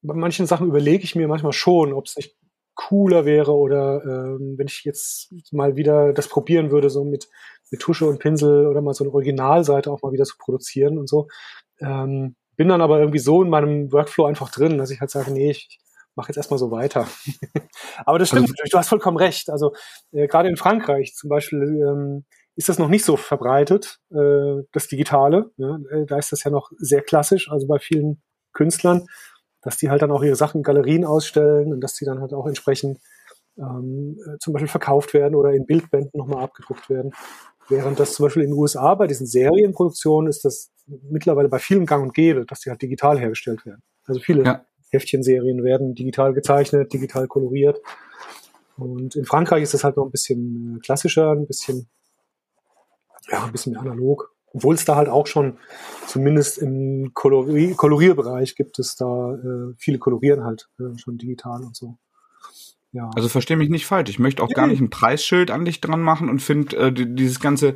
bei 0.00 0.14
manchen 0.14 0.46
Sachen 0.46 0.66
überlege 0.66 1.04
ich 1.04 1.14
mir 1.14 1.28
manchmal 1.28 1.52
schon, 1.52 1.92
ob 1.92 2.06
es 2.06 2.16
nicht 2.16 2.36
cooler 2.74 3.26
wäre 3.26 3.52
oder 3.52 4.02
ähm, 4.02 4.54
wenn 4.56 4.66
ich 4.66 4.84
jetzt 4.84 5.30
mal 5.52 5.76
wieder 5.76 6.14
das 6.14 6.28
probieren 6.28 6.70
würde, 6.70 6.88
so 6.88 7.04
mit, 7.04 7.28
mit 7.70 7.82
Tusche 7.82 8.06
und 8.06 8.18
Pinsel 8.18 8.66
oder 8.66 8.80
mal 8.80 8.94
so 8.94 9.04
eine 9.04 9.12
Originalseite 9.12 9.92
auch 9.92 10.00
mal 10.00 10.12
wieder 10.12 10.24
zu 10.24 10.38
produzieren 10.38 10.96
und 10.96 11.06
so. 11.06 11.28
Ähm, 11.80 12.34
bin 12.58 12.68
dann 12.68 12.82
aber 12.82 12.98
irgendwie 12.98 13.20
so 13.20 13.42
in 13.42 13.48
meinem 13.48 13.90
Workflow 13.92 14.26
einfach 14.26 14.50
drin, 14.50 14.76
dass 14.76 14.90
ich 14.90 15.00
halt 15.00 15.10
sage, 15.10 15.30
nee, 15.30 15.52
ich 15.52 15.78
mache 16.16 16.28
jetzt 16.28 16.36
erstmal 16.36 16.58
so 16.58 16.70
weiter. 16.72 17.06
aber 18.04 18.18
das 18.18 18.28
stimmt 18.28 18.42
also, 18.42 18.52
natürlich, 18.52 18.72
du 18.72 18.78
hast 18.78 18.88
vollkommen 18.88 19.16
recht. 19.16 19.48
Also 19.48 19.74
äh, 20.12 20.26
gerade 20.26 20.48
in 20.48 20.56
Frankreich 20.56 21.14
zum 21.14 21.30
Beispiel 21.30 21.62
ähm, 21.62 22.24
ist 22.56 22.68
das 22.68 22.80
noch 22.80 22.88
nicht 22.88 23.04
so 23.04 23.16
verbreitet, 23.16 24.00
äh, 24.10 24.64
das 24.72 24.88
Digitale. 24.88 25.52
Ja? 25.56 25.78
Äh, 25.90 26.04
da 26.06 26.18
ist 26.18 26.32
das 26.32 26.42
ja 26.42 26.50
noch 26.50 26.72
sehr 26.76 27.02
klassisch, 27.02 27.48
also 27.48 27.68
bei 27.68 27.78
vielen 27.78 28.20
Künstlern, 28.52 29.06
dass 29.62 29.76
die 29.76 29.88
halt 29.88 30.02
dann 30.02 30.10
auch 30.10 30.24
ihre 30.24 30.34
Sachen 30.34 30.58
in 30.58 30.62
Galerien 30.64 31.04
ausstellen 31.04 31.72
und 31.72 31.80
dass 31.80 31.94
die 31.94 32.04
dann 32.04 32.20
halt 32.20 32.34
auch 32.34 32.46
entsprechend 32.48 32.98
ähm, 33.56 34.18
äh, 34.26 34.38
zum 34.40 34.52
Beispiel 34.52 34.68
verkauft 34.68 35.14
werden 35.14 35.36
oder 35.36 35.52
in 35.52 35.64
Bildbänden 35.64 36.18
nochmal 36.18 36.42
abgedruckt 36.42 36.90
werden. 36.90 37.12
Während 37.68 38.00
das 38.00 38.14
zum 38.14 38.24
Beispiel 38.24 38.42
in 38.42 38.50
den 38.50 38.58
USA 38.58 38.94
bei 38.94 39.06
diesen 39.06 39.26
Serienproduktionen 39.26 40.28
ist 40.28 40.44
das 40.44 40.70
mittlerweile 40.86 41.48
bei 41.48 41.58
vielen 41.58 41.86
gang 41.86 42.02
und 42.02 42.14
gäbe, 42.14 42.46
dass 42.46 42.60
die 42.60 42.70
halt 42.70 42.80
digital 42.80 43.18
hergestellt 43.18 43.66
werden. 43.66 43.82
Also 44.06 44.20
viele 44.20 44.44
ja. 44.44 44.64
Heftchenserien 44.90 45.62
werden 45.62 45.94
digital 45.94 46.32
gezeichnet, 46.32 46.92
digital 46.92 47.28
koloriert. 47.28 47.80
Und 48.76 49.16
in 49.16 49.24
Frankreich 49.24 49.62
ist 49.62 49.74
das 49.74 49.84
halt 49.84 49.96
noch 49.96 50.06
ein 50.06 50.10
bisschen 50.10 50.76
äh, 50.76 50.80
klassischer, 50.80 51.32
ein 51.32 51.46
bisschen, 51.46 51.88
ja, 53.30 53.44
ein 53.44 53.52
bisschen 53.52 53.72
mehr 53.72 53.82
analog. 53.82 54.34
Obwohl 54.54 54.76
es 54.76 54.84
da 54.86 54.96
halt 54.96 55.08
auch 55.08 55.26
schon, 55.26 55.58
zumindest 56.06 56.58
im 56.58 57.12
Kolori 57.12 57.74
Kolorierbereich 57.76 58.54
gibt 58.56 58.78
es 58.78 58.96
da, 58.96 59.34
äh, 59.34 59.74
viele 59.76 59.98
kolorieren 59.98 60.44
halt 60.44 60.70
äh, 60.78 60.96
schon 60.96 61.18
digital 61.18 61.62
und 61.62 61.76
so. 61.76 61.98
Ja. 62.92 63.10
Also 63.14 63.28
verstehe 63.28 63.56
mich 63.56 63.68
nicht 63.68 63.86
falsch. 63.86 64.10
Ich 64.10 64.18
möchte 64.18 64.42
auch 64.42 64.48
nee. 64.48 64.54
gar 64.54 64.66
nicht 64.66 64.80
ein 64.80 64.90
Preisschild 64.90 65.50
an 65.50 65.64
dich 65.64 65.80
dran 65.80 66.00
machen 66.00 66.28
und 66.28 66.40
finde 66.40 66.76
äh, 66.76 66.92
dieses 66.92 67.40
ganze. 67.40 67.74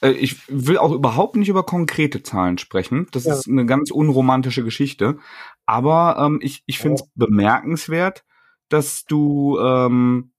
Äh, 0.00 0.10
ich 0.12 0.48
will 0.48 0.78
auch 0.78 0.92
überhaupt 0.92 1.36
nicht 1.36 1.48
über 1.48 1.64
konkrete 1.64 2.22
Zahlen 2.22 2.58
sprechen. 2.58 3.06
Das 3.12 3.24
ja. 3.24 3.34
ist 3.34 3.48
eine 3.48 3.66
ganz 3.66 3.90
unromantische 3.90 4.64
Geschichte. 4.64 5.18
Aber 5.66 6.16
ähm, 6.18 6.38
ich, 6.42 6.62
ich 6.66 6.78
finde 6.78 6.94
es 6.94 7.00
ja. 7.02 7.26
bemerkenswert, 7.26 8.24
dass 8.68 9.04
du 9.04 9.58
ähm, 9.58 10.32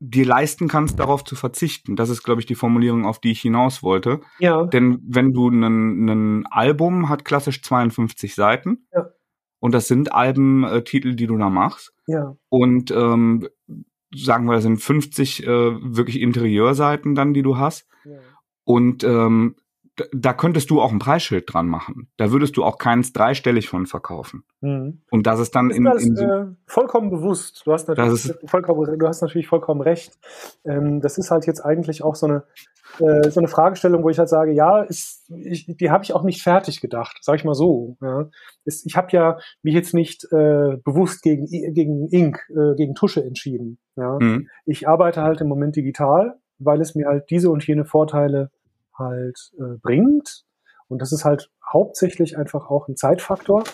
dir 0.00 0.24
leisten 0.24 0.66
kannst, 0.66 0.98
darauf 0.98 1.24
zu 1.24 1.36
verzichten. 1.36 1.94
Das 1.94 2.08
ist, 2.08 2.22
glaube 2.22 2.40
ich, 2.40 2.46
die 2.46 2.54
Formulierung, 2.54 3.04
auf 3.04 3.20
die 3.20 3.32
ich 3.32 3.42
hinaus 3.42 3.82
wollte. 3.82 4.22
Ja. 4.38 4.64
Denn 4.64 4.98
wenn 5.06 5.34
du 5.34 5.48
ein 5.48 6.46
Album 6.46 7.10
hat 7.10 7.26
klassisch 7.26 7.62
52 7.62 8.34
Seiten 8.34 8.86
Ja. 8.94 9.10
Und 9.60 9.72
das 9.72 9.86
sind 9.88 10.12
Albentitel, 10.12 11.14
die 11.14 11.26
du 11.26 11.36
da 11.36 11.48
machst 11.48 11.94
Ja. 12.06 12.36
und 12.48 12.90
ähm, 12.90 13.48
sagen 14.14 14.46
wir, 14.46 14.54
das 14.54 14.64
sind 14.64 14.78
50 14.78 15.46
äh, 15.46 15.46
wirklich 15.46 16.20
Interieurseiten 16.20 17.14
dann, 17.14 17.32
die 17.32 17.42
du 17.42 17.58
hast 17.58 17.86
ja. 18.04 18.18
und 18.64 19.04
ähm, 19.04 19.54
da, 20.12 20.32
könntest 20.32 20.70
du 20.70 20.80
auch 20.80 20.92
ein 20.92 20.98
Preisschild 20.98 21.52
dran 21.52 21.66
machen. 21.66 22.08
Da 22.16 22.30
würdest 22.30 22.56
du 22.56 22.64
auch 22.64 22.78
keins 22.78 23.12
dreistellig 23.12 23.68
von 23.68 23.86
verkaufen. 23.86 24.44
Mhm. 24.60 25.02
Und 25.10 25.26
das 25.26 25.40
ist 25.40 25.54
dann 25.54 25.68
Das 25.68 25.78
in, 25.78 25.86
ist 25.86 26.04
in 26.04 26.18
alles, 26.18 26.48
äh, 26.48 26.54
vollkommen 26.66 27.10
bewusst. 27.10 27.62
Du 27.66 27.72
hast 27.72 27.88
natürlich 27.88 28.28
Das 28.28 28.50
vollkommen, 28.50 28.98
du 28.98 29.06
hast 29.06 29.20
natürlich 29.20 29.48
vollkommen 29.48 29.80
recht. 29.80 30.18
Ähm, 30.64 31.00
das 31.00 31.18
ist 31.18 31.30
halt 31.30 31.46
jetzt 31.46 31.60
eigentlich 31.60 32.02
auch 32.02 32.14
so 32.14 32.26
eine 32.26 32.44
äh, 32.98 33.30
so 33.30 33.40
eine 33.40 33.48
Fragestellung, 33.48 34.02
wo 34.02 34.08
ich 34.08 34.18
halt 34.18 34.28
sage, 34.28 34.52
ja, 34.52 34.82
ist, 34.82 35.30
ich, 35.30 35.66
die 35.66 35.90
habe 35.90 36.02
ich 36.02 36.12
auch 36.12 36.24
nicht 36.24 36.42
fertig 36.42 36.80
gedacht, 36.80 37.18
sage 37.20 37.36
ich 37.36 37.44
mal 37.44 37.54
so. 37.54 37.96
Ja. 38.00 38.28
Ist, 38.64 38.84
ich 38.84 38.96
habe 38.96 39.08
ja 39.12 39.38
mich 39.62 39.74
jetzt 39.74 39.94
nicht 39.94 40.24
äh, 40.32 40.76
bewusst 40.84 41.22
gegen 41.22 41.46
gegen 41.46 42.08
Ink, 42.08 42.40
äh, 42.50 42.74
gegen 42.76 42.94
Tusche 42.94 43.24
entschieden. 43.24 43.78
Ja. 43.96 44.18
Mhm. 44.18 44.48
Ich 44.64 44.88
arbeite 44.88 45.22
halt 45.22 45.40
im 45.40 45.48
Moment 45.48 45.76
digital, 45.76 46.38
weil 46.58 46.80
es 46.80 46.94
mir 46.94 47.06
halt 47.06 47.30
diese 47.30 47.50
und 47.50 47.66
jene 47.66 47.84
Vorteile 47.84 48.50
halt 49.00 49.50
äh, 49.58 49.78
bringt. 49.82 50.44
Und 50.86 51.02
das 51.02 51.10
ist 51.12 51.24
halt 51.24 51.50
hauptsächlich 51.72 52.38
einfach 52.38 52.70
auch 52.70 52.86
ein 52.88 52.96
Zeitfaktor. 52.96 53.64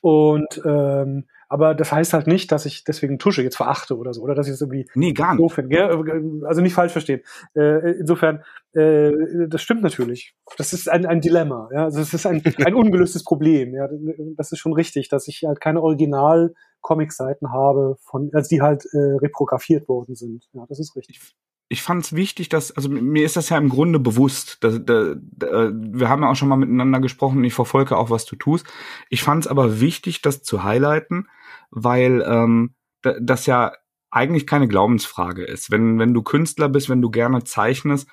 Und 0.00 0.60
ähm, 0.64 1.24
aber 1.48 1.74
das 1.74 1.92
heißt 1.92 2.12
halt 2.12 2.26
nicht, 2.26 2.52
dass 2.52 2.66
ich 2.66 2.84
deswegen 2.84 3.18
Tusche 3.18 3.42
jetzt 3.42 3.56
verachte 3.56 3.96
oder 3.96 4.12
so, 4.12 4.20
oder 4.22 4.34
dass 4.34 4.46
ich 4.46 4.52
es 4.52 4.60
irgendwie 4.60 4.86
Nee, 4.94 5.12
gar 5.14 5.32
nicht. 5.32 5.40
doof 5.40 5.54
finde. 5.54 5.70
gell? 5.70 6.44
Also 6.46 6.60
nicht 6.60 6.74
falsch 6.74 6.92
verstehen. 6.92 7.22
Äh, 7.54 7.92
insofern, 7.92 8.44
äh, 8.74 9.12
das 9.48 9.62
stimmt 9.62 9.82
natürlich. 9.82 10.34
Das 10.58 10.74
ist 10.74 10.90
ein, 10.90 11.06
ein 11.06 11.22
Dilemma. 11.22 11.70
Ja? 11.72 11.84
Also 11.84 12.00
es 12.00 12.12
ist 12.12 12.26
ein, 12.26 12.42
ein 12.64 12.74
ungelöstes 12.74 13.24
Problem. 13.24 13.74
Ja? 13.74 13.88
Das 14.36 14.52
ist 14.52 14.58
schon 14.58 14.74
richtig, 14.74 15.08
dass 15.08 15.26
ich 15.26 15.44
halt 15.46 15.60
keine 15.60 15.80
Original-Comic-Seiten 15.80 17.50
habe, 17.50 17.96
von, 18.02 18.30
also 18.34 18.48
die 18.48 18.60
halt 18.60 18.84
äh, 18.92 18.98
reprografiert 18.98 19.88
worden 19.88 20.14
sind. 20.16 20.44
Ja, 20.52 20.66
das 20.68 20.78
ist 20.78 20.96
richtig. 20.96 21.20
Ich 21.68 21.82
fand 21.82 22.04
es 22.04 22.14
wichtig, 22.14 22.48
dass, 22.48 22.72
also 22.72 22.88
mir 22.88 23.24
ist 23.24 23.36
das 23.36 23.50
ja 23.50 23.58
im 23.58 23.68
Grunde 23.68 23.98
bewusst. 23.98 24.64
Dass, 24.64 24.82
da, 24.84 25.14
da, 25.16 25.70
wir 25.72 26.08
haben 26.08 26.22
ja 26.22 26.30
auch 26.30 26.36
schon 26.36 26.48
mal 26.48 26.56
miteinander 26.56 27.00
gesprochen 27.00 27.38
und 27.38 27.44
ich 27.44 27.54
verfolge 27.54 27.96
auch, 27.96 28.08
was 28.10 28.24
du 28.24 28.36
tust. 28.36 28.66
Ich 29.10 29.22
fand 29.22 29.44
es 29.44 29.50
aber 29.50 29.80
wichtig, 29.80 30.22
das 30.22 30.42
zu 30.42 30.64
highlighten, 30.64 31.28
weil 31.70 32.24
ähm, 32.26 32.74
da, 33.02 33.14
das 33.20 33.44
ja 33.46 33.72
eigentlich 34.10 34.46
keine 34.46 34.68
Glaubensfrage 34.68 35.44
ist. 35.44 35.70
Wenn, 35.70 35.98
wenn 35.98 36.14
du 36.14 36.22
Künstler 36.22 36.70
bist, 36.70 36.88
wenn 36.88 37.02
du 37.02 37.10
gerne 37.10 37.44
zeichnest, 37.44 38.08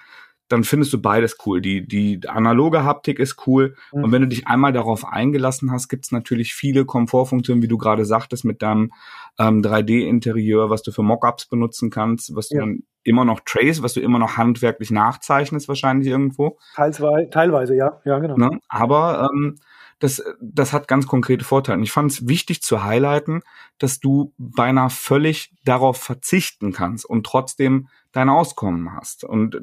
dann 0.50 0.66
findest 0.66 0.92
du 0.92 1.02
beides 1.02 1.38
cool. 1.46 1.62
Die, 1.62 1.88
die 1.88 2.28
analoge 2.28 2.84
Haptik 2.84 3.20
ist 3.20 3.48
cool. 3.48 3.76
Mhm. 3.94 4.04
Und 4.04 4.12
wenn 4.12 4.22
du 4.22 4.28
dich 4.28 4.48
einmal 4.48 4.74
darauf 4.74 5.06
eingelassen 5.06 5.72
hast, 5.72 5.88
gibt's 5.88 6.12
natürlich 6.12 6.54
viele 6.54 6.86
Komfortfunktionen, 6.86 7.64
wie 7.64 7.70
du 7.70 7.78
gerade 7.78 8.04
sagtest, 8.04 8.44
mit 8.44 8.62
deinem 8.62 8.92
ähm, 9.40 9.62
3D-Interieur, 9.62 10.70
was 10.70 10.84
du 10.84 10.92
für 10.92 11.04
Mockups 11.04 11.48
benutzen 11.48 11.90
kannst, 11.90 12.36
was 12.36 12.50
du 12.50 12.58
Ja. 12.58 12.62
dann 12.62 12.84
immer 13.06 13.24
noch 13.24 13.40
trace, 13.46 13.82
was 13.82 13.94
du 13.94 14.02
immer 14.02 14.20
noch 14.20 14.36
handwerklich 14.36 14.92
nachzeichnest, 14.92 15.68
wahrscheinlich 15.68 16.08
irgendwo. 16.08 16.58
Teilsweise, 16.76 17.30
teilweise, 17.30 17.76
ja, 17.76 18.02
ja, 18.04 18.20
genau. 18.20 18.36
Ne? 18.36 18.60
Aber 18.68 19.30
ähm, 19.32 19.56
das, 20.00 20.24
das 20.42 20.74
hat 20.74 20.88
ganz 20.88 21.08
konkrete 21.08 21.46
Vorteile. 21.46 21.78
Und 21.78 21.84
ich 21.84 21.92
fand 21.92 22.12
es 22.12 22.28
wichtig 22.28 22.62
zu 22.62 22.84
highlighten, 22.84 23.42
dass 23.78 24.00
du 24.00 24.34
beinahe 24.38 24.90
völlig 24.90 25.54
darauf 25.64 25.98
verzichten 25.98 26.74
kannst 26.74 27.06
und 27.06 27.26
trotzdem 27.26 27.88
dein 28.12 28.30
Auskommen 28.30 28.94
hast. 28.94 29.24
Und 29.24 29.62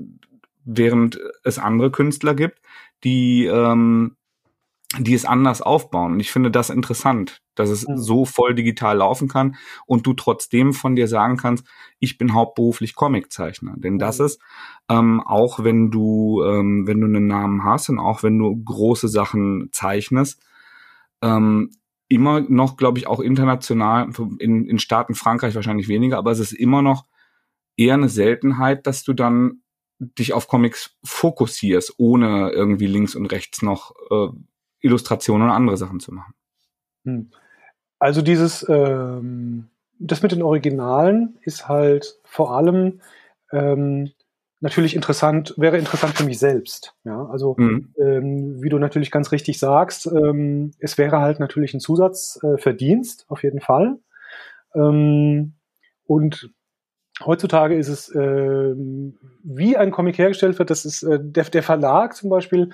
während 0.64 1.18
es 1.44 1.58
andere 1.58 1.90
Künstler 1.90 2.34
gibt, 2.34 2.60
die, 3.04 3.46
ähm, 3.46 4.16
die 4.98 5.14
es 5.14 5.24
anders 5.24 5.60
aufbauen. 5.60 6.12
Und 6.12 6.20
ich 6.20 6.32
finde 6.32 6.50
das 6.50 6.70
interessant, 6.70 7.41
dass 7.54 7.70
es 7.70 7.86
Mhm. 7.86 7.98
so 7.98 8.24
voll 8.24 8.54
digital 8.54 8.96
laufen 8.98 9.28
kann 9.28 9.56
und 9.86 10.06
du 10.06 10.14
trotzdem 10.14 10.72
von 10.72 10.96
dir 10.96 11.08
sagen 11.08 11.36
kannst, 11.36 11.66
ich 11.98 12.18
bin 12.18 12.34
hauptberuflich 12.34 12.94
Comiczeichner. 12.94 13.74
Denn 13.76 13.98
das 13.98 14.18
Mhm. 14.18 14.24
ist, 14.26 14.40
ähm, 14.88 15.20
auch 15.20 15.62
wenn 15.64 15.90
du, 15.90 16.42
ähm, 16.44 16.86
wenn 16.86 17.00
du 17.00 17.06
einen 17.06 17.26
Namen 17.26 17.64
hast 17.64 17.88
und 17.88 17.98
auch 17.98 18.22
wenn 18.22 18.38
du 18.38 18.56
große 18.64 19.08
Sachen 19.08 19.68
zeichnest, 19.72 20.42
ähm, 21.22 21.70
immer 22.08 22.40
noch, 22.40 22.76
glaube 22.76 22.98
ich, 22.98 23.06
auch 23.06 23.20
international, 23.20 24.10
in, 24.38 24.66
in 24.66 24.78
Staaten 24.78 25.14
Frankreich 25.14 25.54
wahrscheinlich 25.54 25.88
weniger, 25.88 26.18
aber 26.18 26.30
es 26.30 26.40
ist 26.40 26.52
immer 26.52 26.82
noch 26.82 27.06
eher 27.76 27.94
eine 27.94 28.08
Seltenheit, 28.10 28.86
dass 28.86 29.02
du 29.02 29.14
dann 29.14 29.62
dich 29.98 30.32
auf 30.32 30.48
Comics 30.48 30.96
fokussierst, 31.04 31.94
ohne 31.96 32.50
irgendwie 32.50 32.86
links 32.86 33.14
und 33.14 33.26
rechts 33.26 33.62
noch 33.62 33.94
äh, 34.10 34.28
Illustrationen 34.80 35.48
und 35.48 35.54
andere 35.54 35.76
Sachen 35.76 36.00
zu 36.00 36.12
machen. 36.12 36.34
Hm. 37.04 37.30
Also 38.02 38.20
dieses, 38.20 38.66
ähm, 38.68 39.68
das 40.00 40.22
mit 40.22 40.32
den 40.32 40.42
Originalen 40.42 41.38
ist 41.42 41.68
halt 41.68 42.18
vor 42.24 42.52
allem 42.56 43.00
ähm, 43.52 44.10
natürlich 44.58 44.96
interessant, 44.96 45.54
wäre 45.56 45.78
interessant 45.78 46.14
für 46.14 46.24
mich 46.24 46.40
selbst. 46.40 46.96
Ja, 47.04 47.26
also 47.26 47.54
Mhm. 47.56 47.94
ähm, 47.96 48.60
wie 48.60 48.70
du 48.70 48.80
natürlich 48.80 49.12
ganz 49.12 49.30
richtig 49.30 49.60
sagst, 49.60 50.06
ähm, 50.06 50.72
es 50.80 50.98
wäre 50.98 51.20
halt 51.20 51.38
natürlich 51.38 51.74
ein 51.74 51.78
Zusatzverdienst, 51.80 53.20
äh, 53.20 53.24
auf 53.28 53.44
jeden 53.44 53.60
Fall. 53.60 53.98
Ähm, 54.74 55.52
und 56.04 56.50
heutzutage 57.20 57.76
ist 57.76 57.88
es, 57.88 58.14
ähm, 58.14 59.18
wie 59.44 59.76
ein 59.76 59.90
Comic 59.90 60.18
hergestellt 60.18 60.58
wird, 60.58 60.70
das 60.70 60.84
ist 60.84 61.02
äh, 61.02 61.18
der, 61.20 61.44
der 61.44 61.62
Verlag 61.62 62.16
zum 62.16 62.30
Beispiel, 62.30 62.70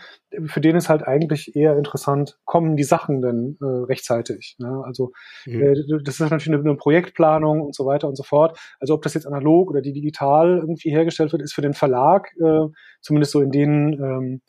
für 0.46 0.60
den 0.60 0.76
ist 0.76 0.88
halt 0.88 1.02
eigentlich 1.02 1.56
eher 1.56 1.76
interessant, 1.76 2.38
kommen 2.44 2.76
die 2.76 2.84
Sachen 2.84 3.20
denn 3.20 3.58
äh, 3.60 3.64
rechtzeitig. 3.64 4.56
Ne? 4.58 4.82
Also 4.84 5.12
Mhm. 5.44 5.62
äh, 5.62 5.74
das 6.04 6.20
ist 6.20 6.30
natürlich 6.30 6.48
eine, 6.48 6.58
eine 6.58 6.76
Projektplanung 6.76 7.60
und 7.60 7.74
so 7.74 7.84
weiter 7.86 8.08
und 8.08 8.16
so 8.16 8.22
fort. 8.22 8.58
Also 8.80 8.94
ob 8.94 9.02
das 9.02 9.14
jetzt 9.14 9.26
analog 9.26 9.70
oder 9.70 9.80
die 9.80 9.92
digital 9.92 10.58
irgendwie 10.58 10.90
hergestellt 10.90 11.32
wird, 11.32 11.42
ist 11.42 11.54
für 11.54 11.62
den 11.62 11.74
Verlag, 11.74 12.28
äh, 12.40 12.66
zumindest 13.00 13.32
so 13.32 13.40
in 13.40 13.50
den 13.50 13.92
ähm, 13.94 14.40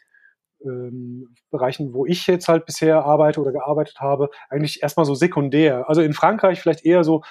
ähm, 0.64 1.30
Bereichen, 1.51 1.93
wo 1.93 2.05
ich 2.05 2.28
jetzt 2.28 2.47
halt 2.47 2.66
bisher 2.66 3.05
arbeite 3.05 3.41
oder 3.41 3.51
gearbeitet 3.51 3.99
habe, 3.99 4.30
eigentlich 4.49 4.82
erstmal 4.84 5.05
so 5.05 5.16
sekundär. 5.16 5.88
Also 5.89 6.01
in 6.01 6.14
Frankreich 6.14 6.62
vielleicht 6.62 6.86
eher 6.86 7.03
so, 7.03 7.24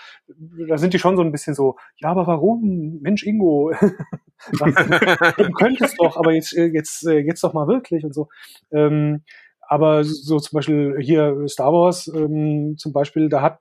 da 0.68 0.78
sind 0.78 0.94
die 0.94 0.98
schon 0.98 1.16
so 1.16 1.22
ein 1.22 1.32
bisschen 1.32 1.54
so, 1.54 1.76
ja, 1.96 2.10
aber 2.10 2.26
warum? 2.26 2.98
Mensch, 3.00 3.24
Ingo, 3.24 3.72
du 4.50 5.50
könntest 5.52 6.00
doch, 6.00 6.16
aber 6.16 6.32
jetzt, 6.32 6.56
äh, 6.56 6.66
jetzt, 6.66 7.06
äh, 7.06 7.18
jetzt 7.18 7.42
doch 7.44 7.52
mal 7.52 7.68
wirklich 7.68 8.04
und 8.04 8.14
so. 8.14 8.28
Ähm, 8.70 9.22
aber 9.60 10.04
so 10.04 10.38
zum 10.38 10.56
Beispiel 10.56 10.96
hier 11.00 11.46
Star 11.46 11.72
Wars 11.72 12.08
ähm, 12.08 12.76
zum 12.78 12.92
Beispiel, 12.92 13.28
da 13.28 13.42
hat 13.42 13.60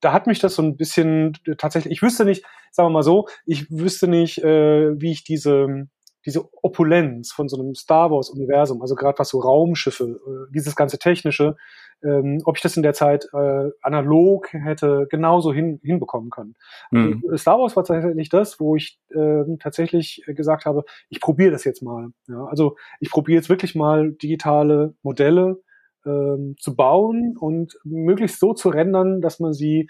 da 0.00 0.12
hat 0.12 0.26
mich 0.26 0.38
das 0.38 0.54
so 0.54 0.62
ein 0.62 0.76
bisschen 0.76 1.34
tatsächlich, 1.58 1.92
ich 1.92 2.02
wüsste 2.02 2.24
nicht, 2.24 2.44
sagen 2.70 2.88
wir 2.88 2.92
mal 2.92 3.02
so, 3.02 3.28
ich 3.44 3.70
wüsste 3.70 4.08
nicht, 4.08 4.42
äh, 4.42 5.00
wie 5.00 5.12
ich 5.12 5.24
diese 5.24 5.86
diese 6.24 6.48
Opulenz 6.62 7.32
von 7.32 7.48
so 7.48 7.60
einem 7.60 7.74
Star 7.74 8.10
Wars 8.10 8.30
Universum, 8.30 8.80
also 8.80 8.94
gerade 8.94 9.18
was 9.18 9.28
so 9.28 9.40
Raumschiffe, 9.40 10.04
äh, 10.04 10.52
dieses 10.52 10.76
ganze 10.76 10.98
technische, 10.98 11.56
ähm, 12.04 12.40
ob 12.44 12.56
ich 12.56 12.62
das 12.62 12.76
in 12.76 12.82
der 12.82 12.94
Zeit 12.94 13.28
äh, 13.32 13.70
analog 13.80 14.52
hätte 14.52 15.06
genauso 15.10 15.52
hin, 15.52 15.80
hinbekommen 15.82 16.30
können. 16.30 16.54
Mhm. 16.90 17.22
Also, 17.24 17.36
Star 17.36 17.58
Wars 17.58 17.76
war 17.76 17.84
tatsächlich 17.84 18.28
das, 18.28 18.60
wo 18.60 18.76
ich 18.76 18.98
äh, 19.10 19.44
tatsächlich 19.58 20.22
gesagt 20.26 20.64
habe, 20.64 20.84
ich 21.08 21.20
probiere 21.20 21.52
das 21.52 21.64
jetzt 21.64 21.82
mal. 21.82 22.08
Ja, 22.28 22.44
also 22.46 22.76
ich 23.00 23.10
probiere 23.10 23.36
jetzt 23.36 23.48
wirklich 23.48 23.74
mal 23.74 24.12
digitale 24.12 24.94
Modelle 25.02 25.60
ähm, 26.04 26.56
zu 26.58 26.74
bauen 26.74 27.36
und 27.38 27.78
möglichst 27.84 28.40
so 28.40 28.54
zu 28.54 28.68
rendern, 28.68 29.20
dass 29.20 29.38
man 29.38 29.52
sie, 29.52 29.88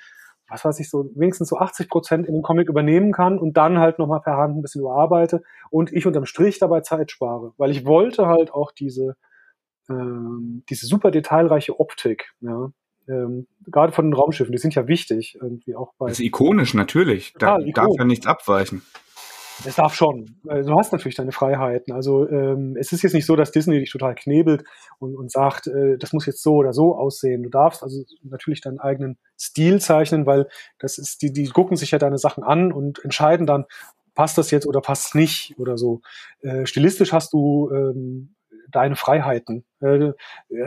was 0.53 0.65
weiß 0.65 0.79
ich, 0.81 0.91
so 0.91 1.11
wenigstens 1.15 1.49
so 1.49 1.57
80 1.57 1.89
Prozent 1.89 2.27
in 2.27 2.35
den 2.35 2.43
Comic 2.43 2.69
übernehmen 2.69 3.13
kann 3.13 3.39
und 3.39 3.57
dann 3.57 3.79
halt 3.79 3.99
nochmal 3.99 4.21
per 4.21 4.37
Hand 4.37 4.57
ein 4.57 4.63
bisschen 4.63 4.83
überarbeite 4.83 5.43
und 5.71 5.93
ich 5.93 6.07
unterm 6.07 6.27
Strich 6.27 6.59
dabei 6.59 6.81
Zeit 6.81 7.11
spare. 7.11 7.53
Weil 7.57 7.71
ich 7.71 7.85
wollte 7.85 8.27
halt 8.27 8.53
auch 8.53 8.73
diese, 8.73 9.17
ähm, 9.89 10.63
diese 10.69 10.87
super 10.87 11.11
detailreiche 11.11 11.81
Optik, 11.81 12.35
ja. 12.41 12.71
Ähm, 13.09 13.49
gerade 13.67 13.93
von 13.93 14.07
den 14.07 14.15
Raumschiffen, 14.15 14.53
die 14.53 14.59
sind 14.59 14.77
ja 14.77 14.87
wichtig, 14.87 15.37
irgendwie 15.41 15.75
auch 15.75 15.93
bei. 15.99 16.07
Das 16.07 16.21
ist 16.21 16.25
ikonisch, 16.25 16.73
natürlich. 16.73 17.35
Da 17.37 17.59
darf 17.59 17.91
ja 17.99 18.05
nichts 18.05 18.27
abweichen. 18.27 18.83
Es 19.65 19.77
darf 19.77 19.95
schon. 19.95 20.37
Äh, 20.49 20.63
Du 20.63 20.77
hast 20.77 20.93
natürlich 20.93 21.17
deine 21.17 21.33
Freiheiten. 21.33 21.93
Also 21.93 22.29
ähm, 22.29 22.77
es 22.79 22.93
ist 22.93 23.03
jetzt 23.03 23.13
nicht 23.13 23.27
so, 23.27 23.37
dass 23.37 23.53
Disney 23.53 23.79
dich 23.79 23.91
total 23.91 24.15
knebelt 24.15 24.65
und, 24.99 25.15
und 25.15 25.31
sagt, 25.31 25.67
äh, 25.67 25.99
das 25.99 26.13
muss 26.13 26.27
jetzt 26.27 26.43
so 26.43 26.55
oder 26.55 26.73
so 26.73 26.95
aussehen. 26.97 27.43
Du 27.43 27.51
darfst 27.51 27.83
also 27.83 28.03
natürlich 28.23 28.61
deinen 28.61 28.81
eigenen 28.81 29.19
Stil 29.39 29.81
zeichnen, 29.81 30.27
weil 30.27 30.49
das 30.79 30.99
ist, 30.99 31.23
die, 31.23 31.33
die 31.33 31.49
gucken 31.49 31.77
sich 31.77 31.91
ja 31.91 31.99
deine 31.99 32.19
Sachen 32.19 32.43
an 32.43 32.73
und 32.73 33.05
entscheiden 33.05 33.47
dann, 33.47 33.65
passt 34.15 34.39
das 34.39 34.51
jetzt 34.51 34.67
oder 34.67 34.81
passt 34.81 35.07
es 35.09 35.15
nicht 35.15 35.55
oder 35.59 35.79
so. 35.79 36.03
Äh, 36.41 36.67
stilistisch 36.67 37.13
hast 37.13 37.33
du 37.33 37.71
ähm, 37.73 38.35
deine 38.73 38.97
Freiheiten. 38.97 39.65
Äh, 39.81 40.13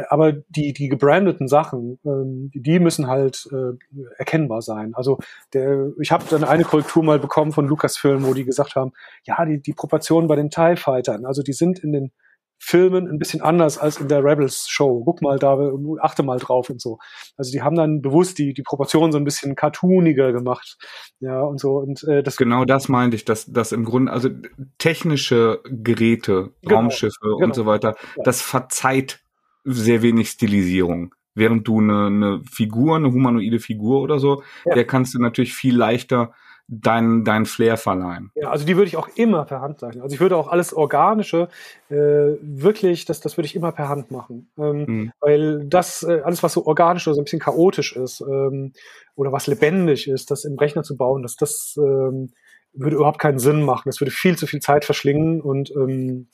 aber 0.10 0.34
die, 0.49 0.74
die 0.74 0.88
gebrandeten 0.89 1.47
Sachen, 1.47 1.99
ähm, 2.06 2.51
die 2.53 2.80
müssen 2.80 3.08
halt 3.08 3.47
äh, 3.51 3.78
erkennbar 4.18 4.62
sein. 4.62 4.93
Also 4.95 5.20
der, 5.53 5.91
ich 5.99 6.12
habe 6.12 6.26
dann 6.30 6.43
eine 6.43 6.64
Korrektur 6.64 7.03
mal 7.03 7.20
bekommen 7.20 7.51
von 7.51 7.68
Lucasfilm, 7.68 8.26
wo 8.26 8.34
die 8.34 8.45
gesagt 8.45 8.76
haben, 8.76 8.93
ja, 9.24 9.43
die, 9.45 9.62
die 9.62 9.74
Proportionen 9.74 10.28
bei 10.28 10.36
den 10.36 10.49
TIE 10.49 10.76
Fightern, 10.76 11.26
also 11.26 11.41
die 11.41 11.53
sind 11.53 11.80
in 11.80 11.91
den 11.91 12.12
Filmen 12.58 13.08
ein 13.08 13.20
bisschen 13.20 13.41
anders 13.41 13.78
als 13.78 13.97
in 13.97 14.08
der 14.08 14.24
Rebels 14.24 14.68
Show. 14.68 15.03
Guck 15.03 15.22
mal 15.22 15.38
da, 15.38 15.58
achte 16.01 16.24
mal 16.24 16.39
drauf 16.39 16.70
und 16.70 16.82
so. 16.82 16.97
Also 17.38 17.51
die 17.51 17.62
haben 17.62 17.76
dann 17.76 18.01
bewusst 18.01 18.38
die, 18.38 18.53
die 18.53 18.64
Proportionen 18.64 19.12
so 19.12 19.18
ein 19.18 19.24
bisschen 19.24 19.56
cartooniger 19.56 20.32
gemacht. 20.32 20.78
Ja, 21.20 21.41
und 21.41 21.60
so. 21.60 21.78
Und 21.78 22.03
äh, 22.06 22.24
das 22.24 22.38
genau 22.38 22.66
das 22.66 22.89
meinte 22.89 23.16
ich, 23.16 23.26
dass, 23.26 23.45
dass 23.45 23.72
im 23.72 23.84
Grunde, 23.84 24.12
also 24.12 24.30
technische 24.78 25.62
Geräte, 25.70 26.51
genau, 26.62 26.76
Raumschiffe 26.76 27.20
genau. 27.22 27.45
und 27.45 27.56
so 27.56 27.66
weiter, 27.66 27.95
ja. 28.16 28.24
das 28.24 28.41
verzeiht 28.41 29.20
sehr 29.64 30.01
wenig 30.01 30.30
Stilisierung. 30.30 31.14
Während 31.34 31.68
du 31.68 31.82
eine, 31.82 32.06
eine 32.06 32.41
Figur, 32.49 32.95
eine 32.95 33.12
humanoide 33.12 33.60
Figur 33.60 34.01
oder 34.01 34.20
so, 34.20 34.43
ja. 34.66 34.76
der 34.76 34.86
kannst 34.86 35.14
du 35.14 35.20
natürlich 35.20 35.53
viel 35.53 35.76
leichter 35.76 36.34
dein, 36.68 37.24
dein 37.24 37.45
Flair 37.45 37.78
verleihen. 37.78 38.32
Ja, 38.36 38.49
also 38.49 38.66
die 38.66 38.76
würde 38.76 38.88
ich 38.88 38.97
auch 38.97 39.07
immer 39.16 39.45
per 39.45 39.61
Hand 39.61 39.80
zeichnen. 39.80 40.01
Also 40.01 40.13
ich 40.13 40.20
würde 40.20 40.36
auch 40.38 40.47
alles 40.47 40.74
Organische 40.74 41.49
äh, 41.89 41.95
wirklich, 42.41 43.05
das, 43.05 43.20
das 43.20 43.38
würde 43.38 43.45
ich 43.45 43.55
immer 43.55 43.72
per 43.72 43.88
Hand 43.88 44.11
machen. 44.11 44.49
Ähm, 44.57 44.86
mhm. 44.88 45.11
Weil 45.20 45.66
das, 45.66 46.03
äh, 46.03 46.22
alles 46.24 46.41
was 46.43 46.53
so 46.53 46.66
organisch 46.66 47.07
oder 47.07 47.16
so 47.16 47.22
ein 47.22 47.26
bisschen 47.26 47.39
chaotisch 47.39 47.95
ist 47.95 48.22
ähm, 48.22 48.74
oder 49.16 49.32
was 49.32 49.47
lebendig 49.47 50.07
ist, 50.07 50.32
das 50.32 50.43
im 50.45 50.57
Rechner 50.57 50.84
zu 50.84 50.97
bauen, 50.97 51.22
das, 51.22 51.36
das 51.36 51.76
ähm, 51.78 52.32
würde 52.74 52.95
überhaupt 52.95 53.20
keinen 53.20 53.39
Sinn 53.39 53.61
machen. 53.61 53.84
Das 53.86 54.01
würde 54.01 54.11
viel 54.11 54.38
zu 54.38 54.47
viel 54.47 54.59
Zeit 54.59 54.86
verschlingen 54.86 55.41
und 55.41 55.72
ähm, 55.72 56.28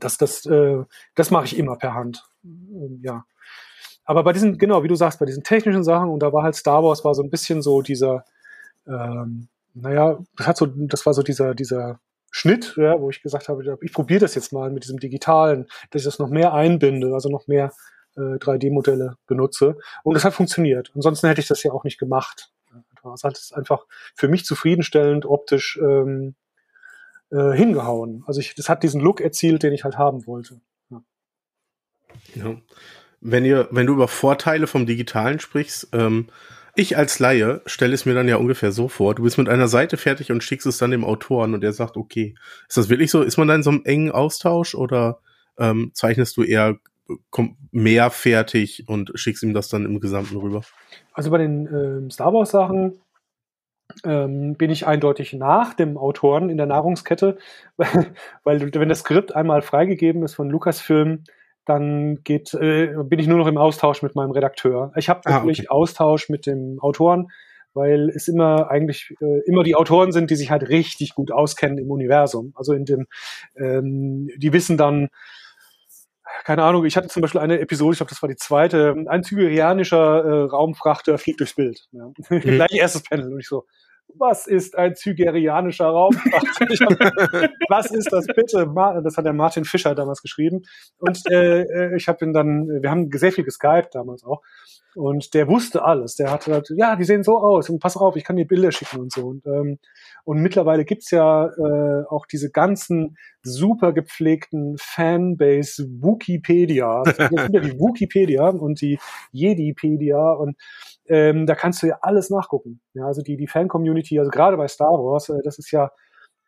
das, 0.00 0.16
das, 0.16 0.46
äh, 0.46 0.78
das 1.14 1.30
mache 1.30 1.44
ich 1.44 1.58
immer 1.58 1.76
per 1.76 1.94
Hand. 1.94 2.24
Ähm, 2.44 3.00
ja. 3.02 3.24
Aber 4.04 4.24
bei 4.24 4.32
diesen, 4.32 4.58
genau, 4.58 4.82
wie 4.82 4.88
du 4.88 4.94
sagst, 4.94 5.20
bei 5.20 5.26
diesen 5.26 5.44
technischen 5.44 5.84
Sachen, 5.84 6.08
und 6.08 6.20
da 6.20 6.32
war 6.32 6.42
halt 6.42 6.56
Star 6.56 6.82
Wars 6.82 7.04
war 7.04 7.14
so 7.14 7.22
ein 7.22 7.30
bisschen 7.30 7.62
so 7.62 7.82
dieser, 7.82 8.24
ähm, 8.86 9.48
naja, 9.74 10.18
das 10.36 10.46
hat 10.46 10.56
so, 10.56 10.66
das 10.66 11.06
war 11.06 11.14
so 11.14 11.22
dieser, 11.22 11.54
dieser 11.54 12.00
Schnitt, 12.30 12.74
ja, 12.76 13.00
wo 13.00 13.10
ich 13.10 13.22
gesagt 13.22 13.48
habe, 13.48 13.78
ich 13.80 13.92
probiere 13.92 14.20
das 14.20 14.34
jetzt 14.34 14.52
mal 14.52 14.70
mit 14.70 14.84
diesem 14.84 14.98
Digitalen, 14.98 15.66
dass 15.90 16.02
ich 16.02 16.06
das 16.06 16.18
noch 16.18 16.30
mehr 16.30 16.54
einbinde, 16.54 17.12
also 17.12 17.28
noch 17.28 17.46
mehr 17.46 17.72
äh, 18.16 18.38
3D-Modelle 18.38 19.16
benutze. 19.26 19.76
Und 20.02 20.14
das 20.14 20.24
hat 20.24 20.34
funktioniert. 20.34 20.90
Ansonsten 20.94 21.28
hätte 21.28 21.40
ich 21.40 21.48
das 21.48 21.62
ja 21.62 21.72
auch 21.72 21.84
nicht 21.84 21.98
gemacht. 21.98 22.50
Es 23.14 23.24
hat 23.24 23.36
es 23.36 23.52
einfach 23.52 23.86
für 24.14 24.28
mich 24.28 24.44
zufriedenstellend 24.44 25.26
optisch 25.26 25.78
ähm, 25.82 26.34
äh, 27.30 27.52
hingehauen. 27.52 28.22
Also 28.26 28.40
ich, 28.40 28.54
das 28.54 28.68
hat 28.68 28.82
diesen 28.82 29.00
Look 29.00 29.20
erzielt, 29.20 29.62
den 29.62 29.72
ich 29.72 29.84
halt 29.84 29.98
haben 29.98 30.26
wollte. 30.26 30.60
Ja. 30.90 31.02
ja. 32.34 32.56
Wenn 33.20 33.44
ihr, 33.44 33.68
wenn 33.70 33.86
du 33.86 33.92
über 33.92 34.08
Vorteile 34.08 34.66
vom 34.66 34.86
Digitalen 34.86 35.38
sprichst, 35.38 35.88
ähm, 35.92 36.28
ich 36.74 36.96
als 36.96 37.18
Laie 37.18 37.60
stelle 37.66 37.94
es 37.94 38.06
mir 38.06 38.14
dann 38.14 38.28
ja 38.28 38.36
ungefähr 38.36 38.72
so 38.72 38.88
vor, 38.88 39.14
du 39.14 39.22
bist 39.24 39.38
mit 39.38 39.48
einer 39.48 39.68
Seite 39.68 39.96
fertig 39.96 40.32
und 40.32 40.42
schickst 40.42 40.66
es 40.66 40.78
dann 40.78 40.90
dem 40.90 41.04
Autoren 41.04 41.54
und 41.54 41.60
der 41.60 41.72
sagt, 41.72 41.96
okay, 41.96 42.34
ist 42.68 42.76
das 42.76 42.88
wirklich 42.88 43.10
so? 43.10 43.22
Ist 43.22 43.36
man 43.36 43.48
da 43.48 43.54
in 43.54 43.62
so 43.62 43.70
einem 43.70 43.82
engen 43.84 44.10
Austausch 44.10 44.74
oder 44.74 45.20
ähm, 45.58 45.90
zeichnest 45.92 46.36
du 46.36 46.42
eher 46.42 46.78
mehr 47.72 48.10
fertig 48.10 48.84
und 48.88 49.12
schickst 49.14 49.42
ihm 49.42 49.52
das 49.52 49.68
dann 49.68 49.84
im 49.84 50.00
Gesamten 50.00 50.36
rüber? 50.36 50.62
Also 51.12 51.30
bei 51.30 51.38
den 51.38 51.66
ähm, 51.66 52.10
Star 52.10 52.32
Wars 52.32 52.50
Sachen 52.50 53.00
ähm, 54.04 54.54
bin 54.54 54.70
ich 54.70 54.86
eindeutig 54.86 55.34
nach 55.34 55.74
dem 55.74 55.98
Autoren 55.98 56.48
in 56.48 56.56
der 56.56 56.66
Nahrungskette, 56.66 57.38
weil 58.44 58.72
wenn 58.74 58.88
das 58.88 59.00
Skript 59.00 59.34
einmal 59.34 59.60
freigegeben 59.60 60.22
ist 60.22 60.34
von 60.34 60.48
Lucasfilm, 60.48 61.24
dann 61.64 62.22
geht, 62.24 62.54
äh, 62.54 62.94
bin 63.04 63.18
ich 63.18 63.26
nur 63.26 63.38
noch 63.38 63.46
im 63.46 63.58
Austausch 63.58 64.02
mit 64.02 64.14
meinem 64.14 64.32
Redakteur. 64.32 64.92
Ich 64.96 65.08
habe 65.08 65.20
natürlich 65.24 65.60
ah, 65.60 65.72
okay. 65.72 65.82
Austausch 65.82 66.28
mit 66.28 66.46
dem 66.46 66.78
Autoren, 66.80 67.28
weil 67.74 68.10
es 68.10 68.28
immer 68.28 68.70
eigentlich 68.70 69.14
äh, 69.20 69.40
immer 69.46 69.62
die 69.62 69.76
Autoren 69.76 70.12
sind, 70.12 70.30
die 70.30 70.36
sich 70.36 70.50
halt 70.50 70.68
richtig 70.68 71.14
gut 71.14 71.30
auskennen 71.30 71.78
im 71.78 71.90
Universum. 71.90 72.52
Also 72.56 72.72
in 72.72 72.84
dem, 72.84 73.06
ähm, 73.56 74.28
die 74.36 74.52
wissen 74.52 74.76
dann, 74.76 75.08
keine 76.44 76.64
Ahnung, 76.64 76.84
ich 76.84 76.96
hatte 76.96 77.08
zum 77.08 77.22
Beispiel 77.22 77.40
eine 77.40 77.60
Episode, 77.60 77.92
ich 77.92 77.98
glaube, 77.98 78.10
das 78.10 78.22
war 78.22 78.28
die 78.28 78.36
zweite, 78.36 78.96
ein 79.06 79.22
zyrianischer 79.22 80.24
äh, 80.24 80.42
Raumfrachter 80.44 81.18
fliegt 81.18 81.40
durchs 81.40 81.54
Bild. 81.54 81.86
Ja. 81.92 82.10
Mhm. 82.30 82.40
Gleich 82.40 82.72
erstes 82.72 83.02
Panel 83.02 83.32
und 83.32 83.40
ich 83.40 83.48
so, 83.48 83.66
was 84.18 84.46
ist 84.46 84.76
ein 84.76 84.94
zygerianischer 84.94 85.86
Raumfrachter? 85.86 86.66
was 87.68 87.90
ist 87.90 88.12
das 88.12 88.26
bitte? 88.26 88.70
Das 89.02 89.16
hat 89.16 89.24
der 89.24 89.32
Martin 89.32 89.64
Fischer 89.64 89.94
damals 89.94 90.22
geschrieben. 90.22 90.62
Und 90.98 91.20
äh, 91.30 91.62
äh 91.62 91.96
ich 91.96 92.08
habe 92.08 92.24
ihn 92.24 92.32
dann, 92.32 92.68
wir 92.68 92.90
haben 92.90 93.10
sehr 93.12 93.32
viel 93.32 93.44
geskypt 93.44 93.94
damals 93.94 94.24
auch. 94.24 94.42
Und 94.94 95.32
der 95.32 95.48
wusste 95.48 95.84
alles. 95.84 96.16
Der 96.16 96.30
hatte 96.30 96.52
halt, 96.52 96.68
ja, 96.76 96.96
die 96.96 97.04
sehen 97.04 97.22
so 97.22 97.38
aus 97.38 97.70
und 97.70 97.80
pass 97.80 97.96
auf, 97.96 98.16
ich 98.16 98.24
kann 98.24 98.36
dir 98.36 98.46
Bilder 98.46 98.72
schicken 98.72 99.00
und 99.00 99.12
so. 99.12 99.26
Und, 99.26 99.46
ähm, 99.46 99.78
und 100.24 100.42
mittlerweile 100.42 100.84
gibt's 100.84 101.10
ja 101.10 101.46
äh, 101.46 102.04
auch 102.08 102.26
diese 102.26 102.50
ganzen 102.50 103.16
super 103.42 103.92
gepflegten 103.92 104.76
Fanbase 104.78 105.84
Wikipedia. 105.84 107.02
Das 107.04 107.16
sind 107.16 107.54
ja 107.54 107.60
die 107.60 107.72
Wikipedia 107.78 108.48
und 108.48 108.80
die 108.82 108.98
Jedipedia 109.30 110.32
und 110.32 110.56
ähm, 111.12 111.46
da 111.46 111.54
kannst 111.54 111.82
du 111.82 111.86
ja 111.86 111.98
alles 112.02 112.30
nachgucken. 112.30 112.80
Ja, 112.94 113.06
also 113.06 113.22
die, 113.22 113.36
die 113.36 113.46
Fan-Community, 113.46 114.18
also 114.18 114.30
gerade 114.30 114.56
bei 114.56 114.68
Star 114.68 114.92
Wars, 114.92 115.28
äh, 115.28 115.42
das 115.44 115.58
ist 115.58 115.70
ja 115.70 115.90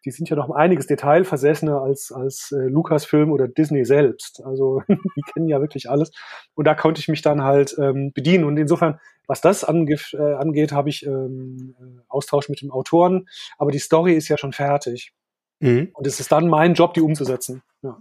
die 0.05 0.11
sind 0.11 0.29
ja 0.29 0.37
noch 0.37 0.51
einiges 0.51 0.87
detailversessener 0.87 1.81
als, 1.81 2.12
als 2.12 2.53
äh, 2.53 2.69
Lucasfilm 2.69 3.33
oder 3.33 3.49
Disney 3.49 3.85
selbst. 3.85 4.43
Also 4.45 4.83
die 4.89 5.23
kennen 5.33 5.49
ja 5.49 5.61
wirklich 5.61 5.89
alles. 5.89 6.11
Und 6.55 6.67
da 6.67 6.75
konnte 6.75 7.01
ich 7.01 7.09
mich 7.09 7.23
dann 7.23 7.43
halt 7.43 7.75
ähm, 7.79 8.12
bedienen. 8.12 8.45
Und 8.45 8.57
insofern, 8.59 9.01
was 9.27 9.41
das 9.41 9.65
ange 9.65 9.97
äh, 10.12 10.35
angeht, 10.35 10.73
habe 10.73 10.91
ich 10.91 11.07
ähm, 11.07 11.75
äh, 11.81 12.01
Austausch 12.09 12.49
mit 12.49 12.61
dem 12.61 12.71
Autoren. 12.71 13.27
Aber 13.57 13.71
die 13.71 13.79
Story 13.79 14.15
ist 14.15 14.29
ja 14.29 14.37
schon 14.37 14.53
fertig. 14.53 15.12
Mhm. 15.61 15.91
Und 15.95 16.07
es 16.07 16.21
ist 16.21 16.33
dann 16.33 16.49
mein 16.49 16.75
Job, 16.75 16.95
die 16.95 17.01
umzusetzen. 17.01 17.62
Ja. 17.83 17.99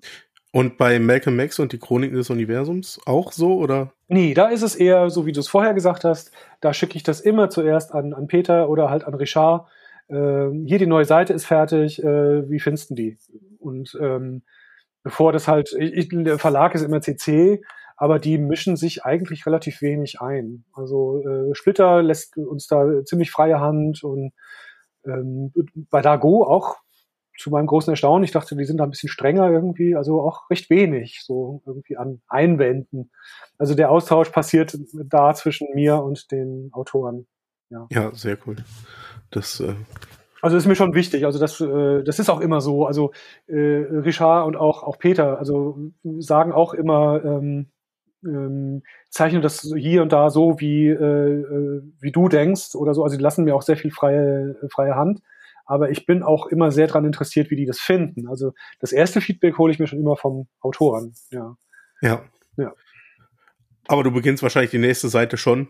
Und 0.54 0.78
bei 0.78 1.00
Malcolm 1.00 1.40
X 1.40 1.60
und 1.60 1.74
die 1.74 1.80
Chroniken 1.80 2.16
des 2.16 2.30
Universums 2.30 3.02
auch 3.06 3.32
so, 3.32 3.58
oder? 3.58 3.92
Nee, 4.08 4.34
da 4.34 4.50
ist 4.50 4.62
es 4.62 4.76
eher 4.76 5.10
so, 5.10 5.26
wie 5.26 5.32
du 5.32 5.40
es 5.40 5.50
vorher 5.50 5.74
gesagt 5.74 6.06
hast. 6.06 6.32
Da 6.62 6.74
schicke 6.74 6.96
ich 6.96 7.04
das 7.04 7.20
immer 7.20 7.50
zuerst 7.50 7.94
an, 7.94 8.14
an 8.14 8.28
Peter 8.28 8.70
oder 8.70 8.90
halt 8.90 9.04
an 9.04 9.16
Richard 9.16 9.68
äh, 10.10 10.50
hier 10.66 10.80
die 10.80 10.88
neue 10.88 11.06
Seite 11.06 11.34
ist 11.34 11.46
fertig, 11.46 12.04
äh, 12.04 12.50
wie 12.50 12.60
findest 12.60 12.90
du 12.90 12.96
die? 12.96 13.18
Und 13.60 13.98
ähm, 14.02 14.44
bevor 15.04 15.32
das 15.32 15.48
halt, 15.48 15.74
ich, 15.78 16.10
der 16.12 16.40
Verlag 16.40 16.76
ist 16.76 16.84
immer 16.84 17.02
CC, 17.02 17.62
aber 17.98 18.20
die 18.20 18.38
mischen 18.38 18.76
sich 18.76 19.06
eigentlich 19.06 19.46
relativ 19.46 19.82
wenig 19.82 20.22
ein. 20.22 20.66
Also 20.74 21.22
äh, 21.22 21.56
Splitter 21.56 22.02
lässt 22.02 22.38
uns 22.38 22.68
da 22.68 23.04
ziemlich 23.06 23.32
freie 23.32 23.60
Hand 23.60 24.04
und 24.04 24.34
ähm, 25.06 25.52
bei 25.90 26.02
Dago 26.02 26.46
auch 26.46 26.78
zu 27.38 27.50
meinem 27.50 27.68
großen 27.68 27.92
Erstaunen. 27.92 28.24
Ich 28.24 28.32
dachte, 28.32 28.56
die 28.56 28.66
sind 28.66 28.78
da 28.78 28.84
ein 28.84 28.90
bisschen 28.90 29.10
strenger 29.10 29.50
irgendwie, 29.50 29.96
also 29.96 30.22
auch 30.22 30.50
recht 30.50 30.70
wenig 30.70 31.22
so 31.24 31.62
irgendwie 31.66 31.98
an 31.98 32.22
Einwänden. 32.28 33.12
Also 33.58 33.76
der 33.76 33.92
Austausch 33.92 34.30
passiert 34.30 34.78
da 34.94 35.34
zwischen 35.34 35.68
mir 35.74 36.02
und 36.04 36.32
den 36.32 36.70
Autoren. 36.74 37.28
Ja, 37.70 37.88
ja 37.90 38.14
sehr 38.14 38.38
cool. 38.46 38.58
Das, 39.32 39.60
äh 39.60 39.74
also 40.42 40.58
ist 40.58 40.66
mir 40.66 40.76
schon 40.76 40.94
wichtig. 40.94 41.26
Also 41.26 41.40
das, 41.40 41.62
äh, 41.62 42.04
das 42.04 42.20
ist 42.20 42.30
auch 42.30 42.42
immer 42.42 42.60
so. 42.60 42.86
Also 42.86 43.14
äh, 43.48 43.56
Richard 43.56 44.46
und 44.46 44.58
auch, 44.58 44.84
auch 44.84 45.00
Peter, 45.00 45.40
also 45.40 45.78
sagen 46.20 46.52
auch 46.52 46.74
immer, 46.74 47.24
ähm, 47.24 47.72
ähm, 48.26 48.84
zeichne 49.10 49.42
das 49.42 49.62
hier 49.76 50.02
und 50.02 50.12
da 50.12 50.30
so, 50.30 50.60
wie, 50.60 50.88
äh, 50.88 50.94
äh, 50.96 51.82
wie 52.00 52.12
du 52.12 52.28
denkst 52.28 52.76
oder 52.76 52.94
so. 52.94 53.04
Also 53.04 53.16
die 53.16 53.24
lassen 53.24 53.46
mir 53.46 53.56
auch 53.56 53.62
sehr 53.62 53.78
viel 53.78 53.92
freie, 53.92 54.56
freie 54.70 54.96
Hand. 54.96 55.22
Aber 55.66 55.90
ich 55.90 56.06
bin 56.06 56.24
auch 56.24 56.48
immer 56.48 56.72
sehr 56.72 56.88
daran 56.88 57.06
interessiert, 57.06 57.50
wie 57.50 57.56
die 57.56 57.66
das 57.66 57.80
finden. 57.80 58.28
Also 58.28 58.54
das 58.80 58.92
erste 58.92 59.22
Feedback 59.22 59.58
hole 59.58 59.72
ich 59.72 59.80
mir 59.80 59.88
schon 59.88 60.00
immer 60.00 60.18
vom 60.18 60.48
Autoren. 60.60 61.14
Ja. 61.32 61.56
Ja. 62.02 62.24
ja. 62.58 62.74
Aber 63.88 64.04
du 64.04 64.12
beginnst 64.12 64.44
wahrscheinlich 64.44 64.72
die 64.72 64.78
nächste 64.78 65.10
Seite 65.10 65.38
schon 65.38 65.70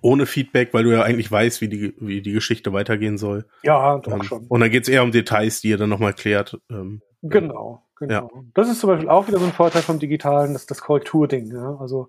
ohne 0.00 0.26
Feedback, 0.26 0.72
weil 0.72 0.84
du 0.84 0.92
ja 0.92 1.02
eigentlich 1.02 1.30
weißt, 1.30 1.60
wie 1.60 1.68
die, 1.68 1.94
wie 1.98 2.22
die 2.22 2.32
Geschichte 2.32 2.72
weitergehen 2.72 3.18
soll. 3.18 3.46
Ja, 3.62 3.98
doch 3.98 4.12
ähm, 4.12 4.22
schon. 4.22 4.46
Und 4.46 4.60
dann 4.60 4.70
geht's 4.70 4.88
eher 4.88 5.02
um 5.02 5.10
Details, 5.10 5.60
die 5.60 5.70
ihr 5.70 5.78
dann 5.78 5.90
nochmal 5.90 6.12
klärt. 6.12 6.58
Ähm, 6.70 7.02
genau, 7.22 7.82
genau. 7.98 8.30
Ja. 8.34 8.42
Das 8.54 8.68
ist 8.68 8.80
zum 8.80 8.90
Beispiel 8.90 9.08
auch 9.08 9.26
wieder 9.28 9.38
so 9.38 9.44
ein 9.44 9.52
Vorteil 9.52 9.82
vom 9.82 9.98
Digitalen, 9.98 10.52
das, 10.52 10.66
das 10.66 10.80
Korrekturding. 10.80 11.52
Ja? 11.52 11.76
Also 11.80 12.08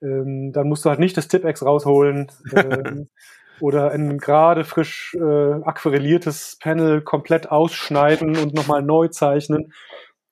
ähm, 0.00 0.52
dann 0.52 0.68
musst 0.68 0.84
du 0.84 0.90
halt 0.90 1.00
nicht 1.00 1.16
das 1.16 1.28
Tipex 1.28 1.62
rausholen 1.62 2.30
ähm, 2.56 3.08
oder 3.62 3.92
ein 3.92 4.18
gerade 4.18 4.64
frisch 4.64 5.14
äh, 5.14 5.52
aquarelliertes 5.62 6.58
Panel 6.60 7.00
komplett 7.02 7.50
ausschneiden 7.50 8.36
und 8.36 8.54
nochmal 8.54 8.82
neu 8.82 9.08
zeichnen, 9.08 9.72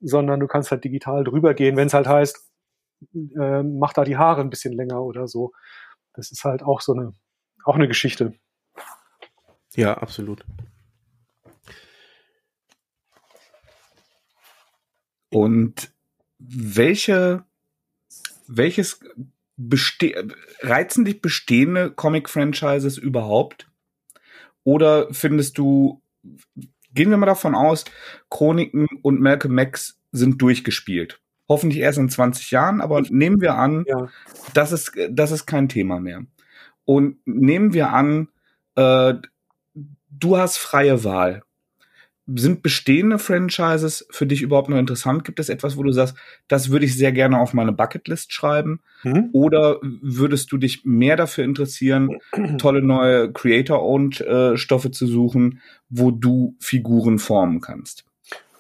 sondern 0.01 0.41
du 0.41 0.47
kannst 0.47 0.71
halt 0.71 0.85
digital 0.85 1.25
drüber 1.25 1.55
gehen, 1.55 1.77
wenn 1.77 1.87
es 1.87 1.95
halt 1.95 2.09
heißt, 2.09 2.51
äh, 3.15 3.63
mach 3.63 3.93
da 3.93 4.05
die 4.05 4.17
Haare 4.17 4.41
ein 4.41 4.51
bisschen 4.51 4.73
länger 4.73 5.03
oder 5.03 5.27
so 5.27 5.53
das 6.15 6.31
ist 6.31 6.45
halt 6.45 6.63
auch 6.63 6.81
so 6.81 6.93
eine, 6.93 7.13
auch 7.65 7.75
eine 7.75 7.89
Geschichte. 7.89 8.35
Ja, 9.75 9.97
absolut. 9.99 10.45
Und 15.31 15.93
welche, 16.39 17.45
welches 18.49 19.01
reizen 20.61 21.05
dich 21.05 21.21
bestehende 21.21 21.91
Comic-Franchises 21.91 22.99
überhaupt? 22.99 23.69
Oder 24.65 25.09
findest 25.13 25.59
du, 25.59 26.03
gehen 26.95 27.11
wir 27.11 27.17
mal 27.17 27.27
davon 27.27 27.55
aus, 27.55 27.85
Chroniken 28.31 28.87
und 29.03 29.21
Malcolm 29.21 29.55
Max 29.55 29.99
sind 30.13 30.41
durchgespielt? 30.41 31.21
Hoffentlich 31.49 31.81
erst 31.81 31.99
in 31.99 32.09
20 32.09 32.51
Jahren, 32.51 32.81
aber 32.81 33.03
nehmen 33.09 33.41
wir 33.41 33.55
an, 33.55 33.85
ja. 33.87 34.09
das, 34.55 34.73
ist, 34.73 34.93
das 35.11 35.33
ist 35.33 35.47
kein 35.47 35.69
Thema 35.69 35.99
mehr. 35.99 36.25
Und 36.85 37.19
nehmen 37.27 37.73
wir 37.73 37.91
an, 37.93 38.29
äh, 38.77 39.15
du 40.11 40.37
hast 40.37 40.59
freie 40.59 41.05
Wahl 41.05 41.43
sind 42.35 42.63
bestehende 42.63 43.19
Franchises 43.19 44.07
für 44.11 44.27
dich 44.27 44.43
überhaupt 44.43 44.69
noch 44.69 44.79
interessant? 44.79 45.25
Gibt 45.25 45.41
es 45.41 45.49
etwas, 45.49 45.77
wo 45.77 45.83
du 45.83 45.93
sagst, 45.93 46.15
das 46.49 46.71
würde 46.71 46.87
ich 46.87 46.97
sehr 46.97 47.13
gerne 47.13 47.39
auf 47.39 47.55
meine 47.55 47.73
Bucketlist 47.73 48.33
schreiben? 48.33 48.81
Mhm. 49.03 49.31
Oder 49.33 49.79
würdest 49.83 50.53
du 50.53 50.59
dich 50.59 50.85
mehr 50.85 51.17
dafür 51.17 51.45
interessieren, 51.45 52.19
tolle 52.59 52.83
neue 52.83 53.33
Creator-owned 53.33 54.21
äh, 54.21 54.57
Stoffe 54.57 54.91
zu 54.91 55.07
suchen, 55.07 55.61
wo 55.89 56.11
du 56.11 56.57
Figuren 56.61 57.19
formen 57.19 57.61
kannst? 57.61 58.05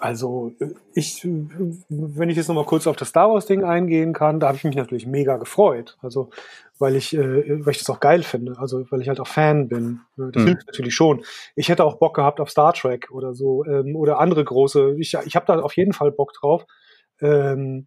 Also 0.01 0.53
ich, 0.95 1.25
wenn 1.25 2.31
ich 2.31 2.37
jetzt 2.39 2.49
nochmal 2.49 2.65
kurz 2.65 2.87
auf 2.87 2.97
das 2.97 3.11
Star 3.11 3.31
Wars 3.31 3.45
Ding 3.45 3.65
eingehen 3.65 4.15
kann, 4.15 4.41
da 4.41 4.49
habe 4.49 4.57
ich 4.57 4.65
mich 4.65 4.75
natürlich 4.75 5.07
mega 5.07 5.37
gefreut. 5.37 5.99
Also 6.01 6.31
weil 6.79 6.97
ich, 6.97 7.15
äh, 7.15 7.65
weil 7.65 7.73
ich 7.73 7.79
das 7.79 7.91
auch 7.91 8.01
geil 8.01 8.23
finde. 8.23 8.59
Also 8.59 8.91
weil 8.91 9.03
ich 9.03 9.09
halt 9.09 9.21
auch 9.21 9.27
Fan 9.27 9.69
bin. 9.69 10.01
Das 10.17 10.43
mhm. 10.43 10.47
hilft 10.47 10.67
natürlich 10.67 10.95
schon. 10.95 11.23
Ich 11.55 11.69
hätte 11.69 11.85
auch 11.85 11.99
Bock 11.99 12.17
gehabt 12.17 12.41
auf 12.41 12.51
Star 12.51 12.73
Trek 12.73 13.11
oder 13.11 13.35
so 13.35 13.65
ähm, 13.67 13.95
oder 13.95 14.19
andere 14.19 14.43
große. 14.43 14.97
Ich, 14.99 15.15
ich 15.27 15.37
habe 15.37 15.47
da 15.47 15.61
auf 15.61 15.77
jeden 15.77 15.93
Fall 15.93 16.13
Bock 16.13 16.33
drauf. 16.33 16.65
Ähm, 17.21 17.87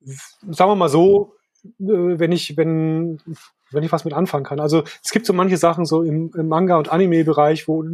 sagen 0.00 0.70
wir 0.70 0.76
mal 0.76 0.88
so, 0.88 1.34
äh, 1.62 1.68
wenn 1.78 2.32
ich, 2.32 2.56
wenn 2.56 3.20
wenn 3.72 3.82
ich 3.82 3.92
was 3.92 4.04
mit 4.04 4.14
anfangen 4.14 4.44
kann. 4.44 4.60
Also 4.60 4.82
es 5.02 5.10
gibt 5.10 5.26
so 5.26 5.32
manche 5.32 5.56
Sachen 5.56 5.84
so 5.84 6.02
im, 6.02 6.30
im 6.36 6.48
Manga- 6.48 6.76
und 6.76 6.90
Anime-Bereich, 6.90 7.68
wo 7.68 7.84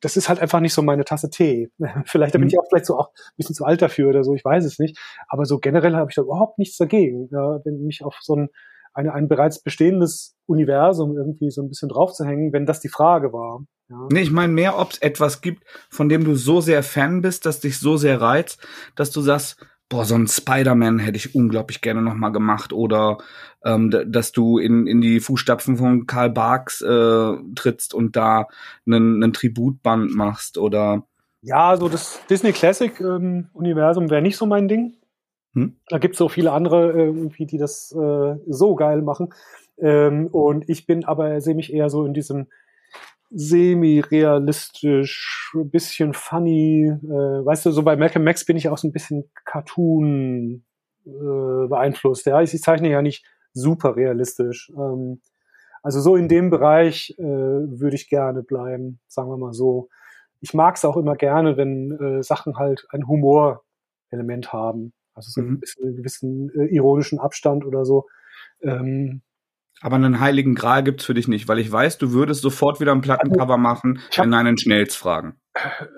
das 0.00 0.16
ist 0.16 0.28
halt 0.28 0.40
einfach 0.40 0.60
nicht 0.60 0.74
so 0.74 0.82
meine 0.82 1.04
Tasse 1.04 1.30
Tee. 1.30 1.70
vielleicht 2.04 2.34
da 2.34 2.38
bin 2.38 2.46
mhm. 2.46 2.52
ich 2.52 2.58
auch 2.58 2.66
vielleicht 2.68 2.86
so 2.86 2.98
auch 2.98 3.08
ein 3.08 3.36
bisschen 3.36 3.54
zu 3.54 3.64
alt 3.64 3.82
dafür 3.82 4.08
oder 4.08 4.24
so, 4.24 4.34
ich 4.34 4.44
weiß 4.44 4.64
es 4.64 4.78
nicht. 4.78 4.98
Aber 5.28 5.44
so 5.44 5.58
generell 5.58 5.96
habe 5.96 6.10
ich 6.10 6.16
da 6.16 6.22
überhaupt 6.22 6.58
nichts 6.58 6.76
dagegen, 6.76 7.28
ja, 7.30 7.60
wenn 7.64 7.82
mich 7.84 8.04
auf 8.04 8.16
so 8.20 8.36
ein, 8.36 8.48
eine, 8.94 9.12
ein 9.12 9.28
bereits 9.28 9.62
bestehendes 9.62 10.36
Universum 10.46 11.16
irgendwie 11.16 11.50
so 11.50 11.62
ein 11.62 11.68
bisschen 11.68 11.88
draufzuhängen, 11.88 12.52
wenn 12.52 12.66
das 12.66 12.80
die 12.80 12.88
Frage 12.88 13.32
war. 13.32 13.64
Ja. 13.88 14.08
Nee, 14.10 14.22
ich 14.22 14.32
meine 14.32 14.52
mehr, 14.52 14.78
ob 14.78 14.92
es 14.92 14.98
etwas 14.98 15.40
gibt, 15.40 15.64
von 15.90 16.08
dem 16.08 16.24
du 16.24 16.34
so 16.34 16.60
sehr 16.60 16.82
Fan 16.82 17.20
bist, 17.20 17.46
dass 17.46 17.60
dich 17.60 17.78
so 17.78 17.96
sehr 17.96 18.20
reizt, 18.20 18.66
dass 18.96 19.10
du 19.10 19.20
sagst, 19.20 19.64
boah, 19.88 20.04
so 20.04 20.14
ein 20.14 20.26
Spider-Man 20.26 20.98
hätte 20.98 21.16
ich 21.16 21.34
unglaublich 21.34 21.80
gerne 21.80 22.02
noch 22.02 22.14
mal 22.14 22.30
gemacht 22.30 22.72
oder 22.72 23.18
ähm, 23.64 23.90
dass 24.06 24.32
du 24.32 24.58
in, 24.58 24.86
in 24.86 25.00
die 25.00 25.20
Fußstapfen 25.20 25.76
von 25.76 26.06
Karl 26.06 26.30
Barks 26.30 26.80
äh, 26.80 27.32
trittst 27.54 27.94
und 27.94 28.16
da 28.16 28.48
einen, 28.86 29.22
einen 29.22 29.32
Tributband 29.32 30.14
machst 30.14 30.58
oder 30.58 31.04
ja, 31.42 31.76
so 31.76 31.88
das 31.88 32.18
Disney 32.28 32.52
Classic 32.52 32.98
ähm, 33.00 33.50
Universum 33.52 34.10
wäre 34.10 34.22
nicht 34.22 34.36
so 34.36 34.46
mein 34.46 34.66
Ding. 34.66 34.94
Hm? 35.52 35.76
Da 35.88 35.98
gibt 35.98 36.14
es 36.14 36.18
so 36.18 36.28
viele 36.28 36.50
andere 36.50 36.90
äh, 36.90 37.04
irgendwie, 37.06 37.46
die 37.46 37.58
das 37.58 37.92
äh, 37.92 38.34
so 38.48 38.74
geil 38.74 39.00
machen. 39.02 39.32
Ähm, 39.78 40.26
und 40.26 40.68
ich 40.68 40.86
bin 40.86 41.04
aber 41.04 41.40
sehe 41.40 41.54
mich 41.54 41.72
eher 41.72 41.88
so 41.88 42.04
in 42.04 42.14
diesem 42.14 42.48
semi-realistisch, 43.30 45.52
bisschen 45.54 46.14
funny. 46.14 46.86
Äh, 46.86 47.44
weißt 47.44 47.66
du, 47.66 47.70
so 47.70 47.82
bei 47.82 47.96
Malcolm 47.96 48.24
Max 48.24 48.44
bin 48.44 48.56
ich 48.56 48.68
auch 48.68 48.78
so 48.78 48.88
ein 48.88 48.92
bisschen 48.92 49.30
Cartoon 49.44 50.64
äh, 51.04 51.66
beeinflusst. 51.68 52.26
Ja, 52.26 52.40
ich, 52.42 52.54
ich 52.54 52.62
zeichne 52.62 52.90
ja 52.90 53.02
nicht 53.02 53.24
super 53.52 53.96
realistisch. 53.96 54.72
Ähm, 54.76 55.20
also 55.82 56.00
so 56.00 56.16
in 56.16 56.28
dem 56.28 56.50
Bereich 56.50 57.14
äh, 57.18 57.22
würde 57.22 57.96
ich 57.96 58.08
gerne 58.08 58.42
bleiben, 58.42 59.00
sagen 59.06 59.30
wir 59.30 59.36
mal 59.36 59.52
so. 59.52 59.88
Ich 60.40 60.52
mag 60.52 60.76
es 60.76 60.84
auch 60.84 60.96
immer 60.96 61.16
gerne, 61.16 61.56
wenn 61.56 61.92
äh, 61.92 62.22
Sachen 62.22 62.58
halt 62.58 62.86
ein 62.90 63.06
Humorelement 63.06 64.52
haben. 64.52 64.92
Also 65.14 65.30
so 65.30 65.42
mhm. 65.42 65.54
ein 65.54 65.60
bisschen 65.60 65.86
einen 65.86 65.96
gewissen 65.96 66.50
äh, 66.50 66.74
ironischen 66.74 67.18
Abstand 67.18 67.64
oder 67.64 67.84
so. 67.84 68.06
Ähm, 68.62 69.22
aber 69.80 69.96
einen 69.96 70.20
heiligen 70.20 70.54
Gral 70.54 70.82
gibt's 70.82 71.04
für 71.04 71.14
dich 71.14 71.28
nicht, 71.28 71.48
weil 71.48 71.58
ich 71.58 71.70
weiß, 71.70 71.98
du 71.98 72.12
würdest 72.12 72.42
sofort 72.42 72.80
wieder 72.80 72.92
ein 72.92 73.02
Plattencover 73.02 73.58
machen, 73.58 74.00
ich 74.10 74.18
wenn 74.18 74.32
einen 74.32 74.58
Schnells 74.58 74.96
fragen. 74.96 75.38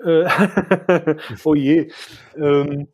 Äh, 0.05 0.25
oh 1.43 1.55
je. 1.55 1.91
Ähm, 2.35 2.87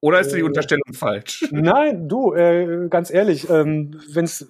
Oder 0.00 0.20
ist 0.20 0.32
die 0.32 0.40
äh, 0.40 0.44
Unterstellung 0.44 0.92
falsch? 0.92 1.48
Nein, 1.52 2.08
du, 2.08 2.34
äh, 2.34 2.88
ganz 2.88 3.10
ehrlich, 3.10 3.48
ähm, 3.48 4.00
wenn's 4.12 4.48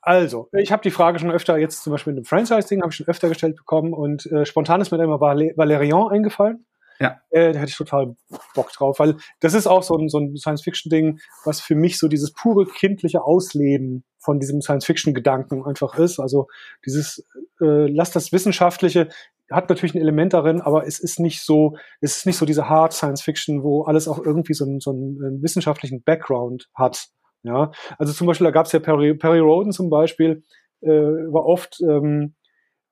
also, 0.00 0.48
ich 0.52 0.72
habe 0.72 0.82
die 0.82 0.90
Frage 0.90 1.18
schon 1.18 1.30
öfter, 1.30 1.58
jetzt 1.58 1.82
zum 1.82 1.92
Beispiel 1.92 2.12
in 2.12 2.16
dem 2.16 2.24
Franchise-Ding, 2.24 2.80
habe 2.80 2.90
ich 2.90 2.96
schon 2.96 3.08
öfter 3.08 3.28
gestellt 3.28 3.56
bekommen 3.56 3.92
und 3.92 4.24
äh, 4.26 4.46
spontan 4.46 4.80
ist 4.80 4.90
mir 4.90 4.96
dann 4.96 5.06
immer 5.06 5.20
Valerian 5.20 6.08
eingefallen. 6.10 6.64
Ja. 7.00 7.20
Äh, 7.30 7.52
da 7.52 7.60
hätte 7.60 7.70
ich 7.70 7.76
total 7.76 8.16
Bock 8.54 8.72
drauf, 8.72 8.98
weil 8.98 9.16
das 9.40 9.54
ist 9.54 9.66
auch 9.66 9.82
so 9.82 9.96
ein, 9.96 10.08
so 10.08 10.18
ein 10.18 10.36
Science-Fiction-Ding, 10.36 11.20
was 11.44 11.60
für 11.60 11.74
mich 11.74 11.98
so 11.98 12.08
dieses 12.08 12.32
pure 12.32 12.66
kindliche 12.66 13.22
Ausleben 13.22 14.04
von 14.18 14.40
diesem 14.40 14.60
Science-Fiction-Gedanken 14.60 15.64
einfach 15.64 15.96
ist. 15.98 16.18
Also 16.18 16.48
dieses, 16.84 17.24
äh, 17.60 17.86
lass 17.88 18.10
das 18.10 18.32
Wissenschaftliche, 18.32 19.08
hat 19.50 19.68
natürlich 19.68 19.94
ein 19.94 20.00
Element 20.00 20.34
darin, 20.34 20.60
aber 20.60 20.86
es 20.86 20.98
ist 20.98 21.20
nicht 21.20 21.42
so, 21.42 21.76
es 22.00 22.18
ist 22.18 22.26
nicht 22.26 22.36
so 22.36 22.44
diese 22.44 22.68
Hard 22.68 22.92
Science 22.92 23.22
Fiction, 23.22 23.62
wo 23.62 23.84
alles 23.84 24.08
auch 24.08 24.18
irgendwie 24.18 24.54
so, 24.54 24.64
einen, 24.64 24.80
so 24.80 24.90
einen 24.90 25.42
wissenschaftlichen 25.42 26.02
Background 26.02 26.68
hat. 26.74 27.08
Ja, 27.44 27.70
also 27.98 28.12
zum 28.12 28.26
Beispiel, 28.26 28.46
da 28.46 28.50
gab 28.50 28.66
es 28.66 28.72
ja 28.72 28.80
Perry, 28.80 29.14
Perry 29.14 29.38
Roden 29.38 29.72
zum 29.72 29.88
Beispiel, 29.88 30.42
äh, 30.80 30.88
war 30.90 31.46
oft 31.46 31.80
ähm, 31.80 32.34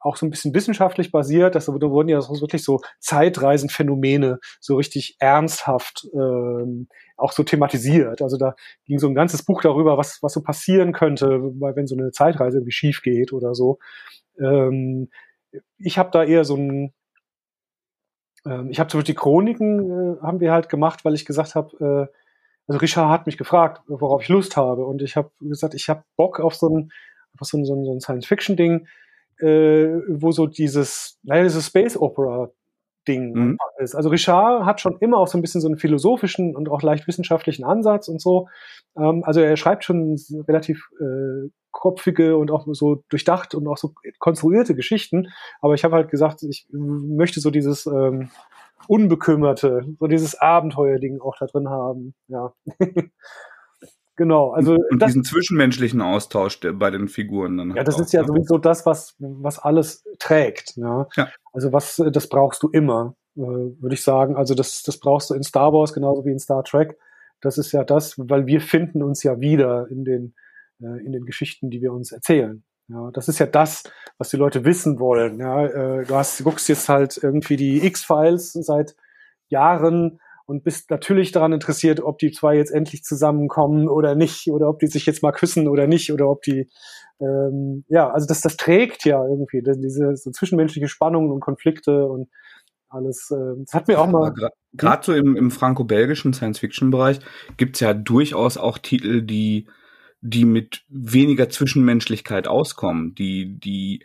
auch 0.01 0.17
so 0.17 0.27
ein 0.27 0.31
bisschen 0.31 0.55
wissenschaftlich 0.55 1.11
basiert. 1.11 1.55
Das, 1.55 1.67
da 1.67 1.73
wurden 1.73 2.09
ja 2.09 2.19
wirklich 2.19 2.65
so 2.65 2.81
Zeitreisenphänomene 3.01 4.39
so 4.61 4.77
richtig 4.77 5.17
ernsthaft 5.19 6.07
ähm, 6.15 6.89
auch 7.17 7.33
so 7.33 7.43
thematisiert. 7.43 8.23
Also 8.23 8.37
da 8.37 8.55
ging 8.85 8.99
so 8.99 9.09
ein 9.09 9.15
ganzes 9.15 9.45
Buch 9.45 9.63
darüber, 9.63 9.97
was, 9.99 10.19
was 10.23 10.33
so 10.33 10.43
passieren 10.43 10.93
könnte, 10.93 11.41
wenn 11.41 11.87
so 11.87 11.97
eine 11.97 12.13
Zeitreise 12.13 12.59
irgendwie 12.59 12.73
schief 12.73 13.03
geht 13.03 13.33
oder 13.33 13.55
so. 13.55 13.79
Ähm, 14.39 15.09
ich 15.79 15.99
habe 15.99 16.11
da 16.13 16.25
eher 16.25 16.45
so 16.45 16.57
ein 16.57 16.93
ähm, 18.47 18.71
ich 18.71 18.79
habe 18.79 18.89
zum 18.89 19.01
Beispiel 19.01 19.15
die 19.15 19.19
Chroniken 19.19 19.91
äh, 19.91 20.23
haben 20.23 20.41
wir 20.41 20.53
halt 20.53 20.69
gemacht, 20.69 21.05
weil 21.05 21.15
ich 21.15 21.25
gesagt 21.25 21.55
habe, 21.55 22.09
äh, 22.11 22.17
also 22.69 22.79
Richard 22.79 23.11
hat 23.11 23.27
mich 23.27 23.39
gefragt, 23.39 23.83
worauf 23.87 24.23
ich 24.23 24.29
Lust 24.29 24.57
habe 24.57 24.85
und 24.87 25.03
ich 25.03 25.17
habe 25.17 25.31
gesagt, 25.41 25.75
ich 25.75 25.89
habe 25.89 26.05
Bock 26.17 26.41
auf 26.41 26.55
so 26.55 26.69
ein, 26.69 26.91
so 27.41 27.57
ein, 27.59 27.65
so 27.65 27.93
ein 27.93 28.01
Science-Fiction-Ding, 28.01 28.89
äh, 29.41 30.01
wo 30.09 30.32
so 30.32 30.47
dieses, 30.47 31.18
naja, 31.22 31.45
dieses 31.45 31.66
Space 31.66 31.97
Opera 31.97 32.51
Ding 33.07 33.34
mhm. 33.34 33.59
ist. 33.78 33.95
Also 33.95 34.09
Richard 34.09 34.64
hat 34.64 34.80
schon 34.80 34.99
immer 34.99 35.18
auch 35.18 35.28
so 35.28 35.39
ein 35.39 35.41
bisschen 35.41 35.61
so 35.61 35.68
einen 35.68 35.78
philosophischen 35.78 36.57
und 36.57 36.68
auch 36.68 36.82
leicht 36.82 37.07
wissenschaftlichen 37.07 37.64
Ansatz 37.64 38.09
und 38.09 38.20
so. 38.20 38.49
Ähm, 38.97 39.22
also 39.24 39.41
er 39.41 39.57
schreibt 39.57 39.84
schon 39.84 40.18
relativ 40.49 40.89
äh, 41.01 41.49
kopfige 41.70 42.37
und 42.37 42.51
auch 42.51 42.66
so 42.72 43.05
durchdacht 43.09 43.55
und 43.55 43.66
auch 43.68 43.76
so 43.76 43.93
konstruierte 44.18 44.74
Geschichten. 44.74 45.28
Aber 45.61 45.74
ich 45.74 45.84
habe 45.84 45.95
halt 45.95 46.11
gesagt, 46.11 46.43
ich 46.43 46.66
möchte 46.70 47.41
so 47.41 47.51
dieses 47.51 47.87
ähm, 47.87 48.30
Unbekümmerte, 48.89 49.87
so 49.99 50.07
dieses 50.07 50.39
Abenteuerding 50.39 51.20
auch 51.20 51.37
da 51.39 51.47
drin 51.47 51.68
haben. 51.68 52.14
Ja. 52.28 52.55
Genau, 54.17 54.51
also 54.53 54.77
und 54.91 55.01
das, 55.01 55.09
diesen 55.09 55.25
zwischenmenschlichen 55.25 56.01
Austausch 56.01 56.59
bei 56.61 56.91
den 56.91 57.09
Figuren 57.09 57.59
dann. 57.59 57.77
Ja, 57.77 57.85
das 57.85 58.01
ist 58.01 58.12
ja 58.14 58.23
ne? 58.23 58.29
sowieso 58.29 58.57
das, 58.57 58.87
was 58.87 59.14
was 59.19 59.59
alles 59.59 60.05
trägt. 60.19 60.77
Ja? 60.77 61.07
ja. 61.17 61.29
Also 61.53 61.73
was 61.73 62.03
das 62.12 62.29
brauchst 62.29 62.62
du 62.62 62.69
immer, 62.71 63.14
äh, 63.37 63.41
würde 63.41 63.95
ich 63.95 64.03
sagen. 64.03 64.35
Also 64.35 64.55
das 64.55 64.83
das 64.83 64.99
brauchst 64.99 65.29
du 65.29 65.35
in 65.35 65.43
Star 65.43 65.73
Wars 65.75 65.93
genauso 65.93 66.25
wie 66.25 66.31
in 66.31 66.39
Star 66.39 66.64
Trek. 66.64 66.97
Das 67.43 67.59
ist 67.59 67.73
ja 67.73 67.85
das, 67.85 68.14
weil 68.17 68.47
wir 68.47 68.62
finden 68.62 69.03
uns 69.03 69.23
ja 69.23 69.39
wieder 69.39 69.87
in 69.91 70.07
den 70.07 70.35
äh, 70.81 71.05
in 71.05 71.12
den 71.12 71.27
Geschichten, 71.27 71.69
die 71.69 71.83
wir 71.83 71.93
uns 71.93 72.11
erzählen. 72.11 72.64
Ja, 72.89 73.11
das 73.11 73.29
ist 73.29 73.39
ja 73.39 73.47
das, 73.47 73.83
was 74.17 74.31
die 74.31 74.37
Leute 74.37 74.64
wissen 74.64 74.99
wollen. 74.99 75.41
Ja, 75.41 75.67
äh, 75.67 76.05
du 76.05 76.14
hast, 76.14 76.41
du 76.41 76.45
guckst 76.45 76.69
jetzt 76.69 76.89
halt 76.89 77.19
irgendwie 77.21 77.57
die 77.57 77.85
X-Files 77.85 78.53
seit 78.53 78.97
Jahren 79.49 80.21
und 80.47 80.63
bist 80.63 80.91
natürlich 80.91 81.33
daran 81.33 81.53
interessiert, 81.53 82.01
ob 82.01 82.19
die 82.19 82.31
zwei 82.31 82.57
jetzt 82.57 82.71
endlich 82.71 83.03
zusammenkommen 83.03 83.89
oder 83.89 84.15
nicht, 84.15 84.49
oder 84.49 84.69
ob 84.69 84.79
die 84.79 84.87
sich 84.87 85.05
jetzt 85.05 85.23
mal 85.23 85.33
küssen 85.33 85.69
oder 85.69 85.87
nicht, 85.87 86.13
oder 86.13 86.29
ob 86.29 86.43
die, 86.43 86.71
ähm, 87.21 87.85
ja, 87.89 88.09
also 88.11 88.27
das, 88.27 88.41
das 88.41 88.57
trägt 88.57 89.05
ja 89.05 89.23
irgendwie, 89.25 89.63
diese 89.63 90.17
so 90.17 90.31
zwischenmenschliche 90.31 90.89
Spannungen 90.89 91.33
und 91.33 91.41
Konflikte 91.41 92.07
und 92.07 92.29
alles. 92.89 93.31
Äh, 93.31 93.61
das 93.65 93.75
hat 93.75 93.89
mir 93.89 94.01
auch 94.01 94.07
mal. 94.07 94.33
Gerade 94.73 95.05
so 95.05 95.15
im, 95.15 95.37
im 95.37 95.51
franco-belgischen 95.51 96.33
Science-Fiction-Bereich 96.33 97.21
gibt's 97.57 97.81
ja 97.81 97.95
durchaus 97.95 98.57
auch 98.57 98.79
Titel, 98.79 99.23
die, 99.23 99.67
die 100.21 100.45
mit 100.45 100.85
weniger 100.89 101.49
Zwischenmenschlichkeit 101.49 102.47
auskommen, 102.47 103.15
die, 103.15 103.59
die 103.59 104.05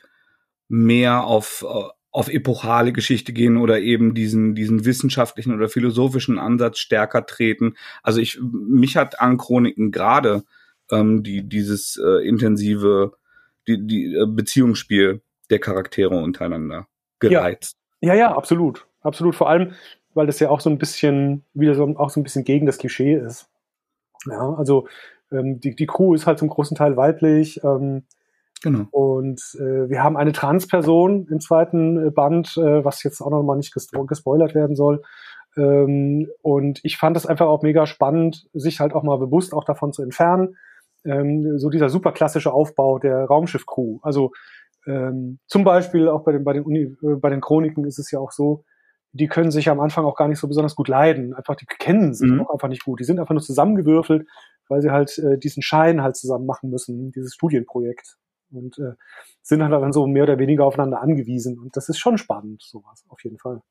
mehr 0.70 1.26
auf, 1.26 1.66
auf 2.12 2.28
epochale 2.28 2.92
Geschichte 2.92 3.32
gehen 3.32 3.58
oder 3.58 3.80
eben 3.80 4.14
diesen, 4.14 4.54
diesen 4.54 4.86
wissenschaftlichen 4.86 5.54
oder 5.54 5.70
philosophischen 5.70 6.40
Ansatz 6.40 6.80
stärker 6.80 7.26
treten. 7.26 7.76
Also 8.04 8.20
ich, 8.20 8.40
mich 8.42 8.98
hat 8.98 9.22
an 9.22 9.38
Chroniken 9.38 9.92
gerade 9.92 10.44
ähm, 10.92 11.24
die, 11.24 11.48
dieses 11.48 11.98
äh, 11.98 12.28
intensive, 12.28 13.14
die, 13.68 13.88
die 13.88 14.14
äh, 14.14 14.26
Beziehungsspiel 14.28 15.22
der 15.50 15.60
Charaktere 15.60 16.16
untereinander 16.16 16.88
gereizt. 17.20 17.78
Ja. 18.02 18.14
ja, 18.14 18.20
ja, 18.20 18.36
absolut. 18.36 18.86
Absolut. 19.02 19.36
Vor 19.36 19.50
allem, 19.50 19.74
weil 20.14 20.28
das 20.28 20.40
ja 20.40 20.50
auch 20.50 20.60
so 20.60 20.70
ein 20.70 20.78
bisschen, 20.78 21.44
wieder 21.54 21.76
so, 21.76 21.84
auch 21.98 22.10
so 22.10 22.20
ein 22.20 22.24
bisschen 22.24 22.44
gegen 22.44 22.66
das 22.66 22.78
Klischee 22.78 23.16
ist. 23.16 23.48
Ja, 24.28 24.54
also 24.54 24.88
ähm, 25.32 25.60
die, 25.60 25.76
die 25.76 25.88
Crew 25.88 26.14
ist 26.14 26.28
halt 26.28 26.40
zum 26.40 26.50
großen 26.50 26.76
Teil 26.76 26.98
weiblich. 26.98 27.64
Ähm, 27.64 28.04
genau. 28.62 28.88
Und 28.92 29.42
äh, 29.60 29.90
wir 29.90 30.04
haben 30.04 30.18
eine 30.18 30.32
Transperson 30.32 31.28
im 31.30 31.40
zweiten 31.40 32.08
äh, 32.08 32.12
Band, 32.12 32.58
äh, 32.58 32.84
was 32.84 33.04
jetzt 33.04 33.22
auch 33.22 33.32
noch 33.32 33.44
mal 33.44 33.58
nicht 33.58 33.74
gespo 33.74 34.06
gespoilert 34.06 34.56
werden 34.56 34.76
soll. 34.76 35.02
Ähm, 35.58 36.30
und 36.42 36.80
ich 36.84 36.98
fand 36.98 37.16
das 37.16 37.26
einfach 37.26 37.48
auch 37.48 37.62
mega 37.62 37.86
spannend, 37.86 38.48
sich 38.54 38.80
halt 38.80 38.94
auch 38.94 39.04
mal 39.04 39.18
bewusst 39.18 39.54
auch 39.54 39.64
davon 39.64 39.94
zu 39.94 40.02
entfernen. 40.02 40.56
Ähm, 41.04 41.58
so 41.58 41.70
dieser 41.70 41.90
super 41.90 42.12
klassische 42.12 42.54
Aufbau 42.54 43.00
der 43.00 43.26
Raumschiff-Crew. 43.26 44.00
Also 44.02 44.32
ähm, 44.88 45.40
zum 45.48 45.64
Beispiel 45.64 46.08
auch 46.08 46.24
bei 46.24 46.32
den, 46.32 46.44
bei 46.44 46.54
den, 46.54 46.64
Uni, 46.64 46.96
äh, 47.04 47.16
bei 47.16 47.30
den 47.30 47.42
Chroniken 47.42 47.86
ist 47.86 48.00
es 48.00 48.12
ja 48.12 48.20
auch 48.20 48.32
so, 48.32 48.64
die 49.14 49.28
können 49.28 49.52
sich 49.52 49.70
am 49.70 49.80
Anfang 49.80 50.06
auch 50.06 50.16
gar 50.16 50.28
nicht 50.28 50.40
so 50.40 50.48
besonders 50.48 50.76
gut 50.76 50.88
leiden. 50.88 51.34
Einfach, 51.34 51.56
die 51.56 51.66
kennen 51.66 52.14
sich 52.14 52.30
mhm. 52.30 52.42
auch 52.42 52.52
einfach 52.52 52.70
nicht 52.70 52.86
gut. 52.86 53.00
Die 53.00 53.04
sind 53.04 53.20
einfach 53.20 53.34
nur 53.34 53.44
zusammengewürfelt, 53.44 54.28
weil 54.70 54.82
sie 54.82 54.92
halt 54.92 55.18
äh, 55.18 55.38
diesen 55.38 55.62
Schein 55.62 56.02
halt 56.02 56.16
zusammen 56.16 56.46
machen 56.46 56.70
müssen, 56.70 57.12
dieses 57.12 57.34
Studienprojekt. 57.34 58.18
Und 58.52 58.78
äh, 58.80 58.94
sind 59.42 59.64
halt 59.64 59.72
dann 59.72 59.94
so 59.94 60.08
mehr 60.08 60.24
oder 60.24 60.38
weniger 60.38 60.66
aufeinander 60.66 61.02
angewiesen. 61.02 61.58
Und 61.60 61.76
das 61.76 61.90
ist 61.90 62.00
schon 62.00 62.18
spannend, 62.18 62.62
sowas, 62.62 63.04
auf 63.10 63.24
jeden 63.24 63.38
Fall. 63.38 63.62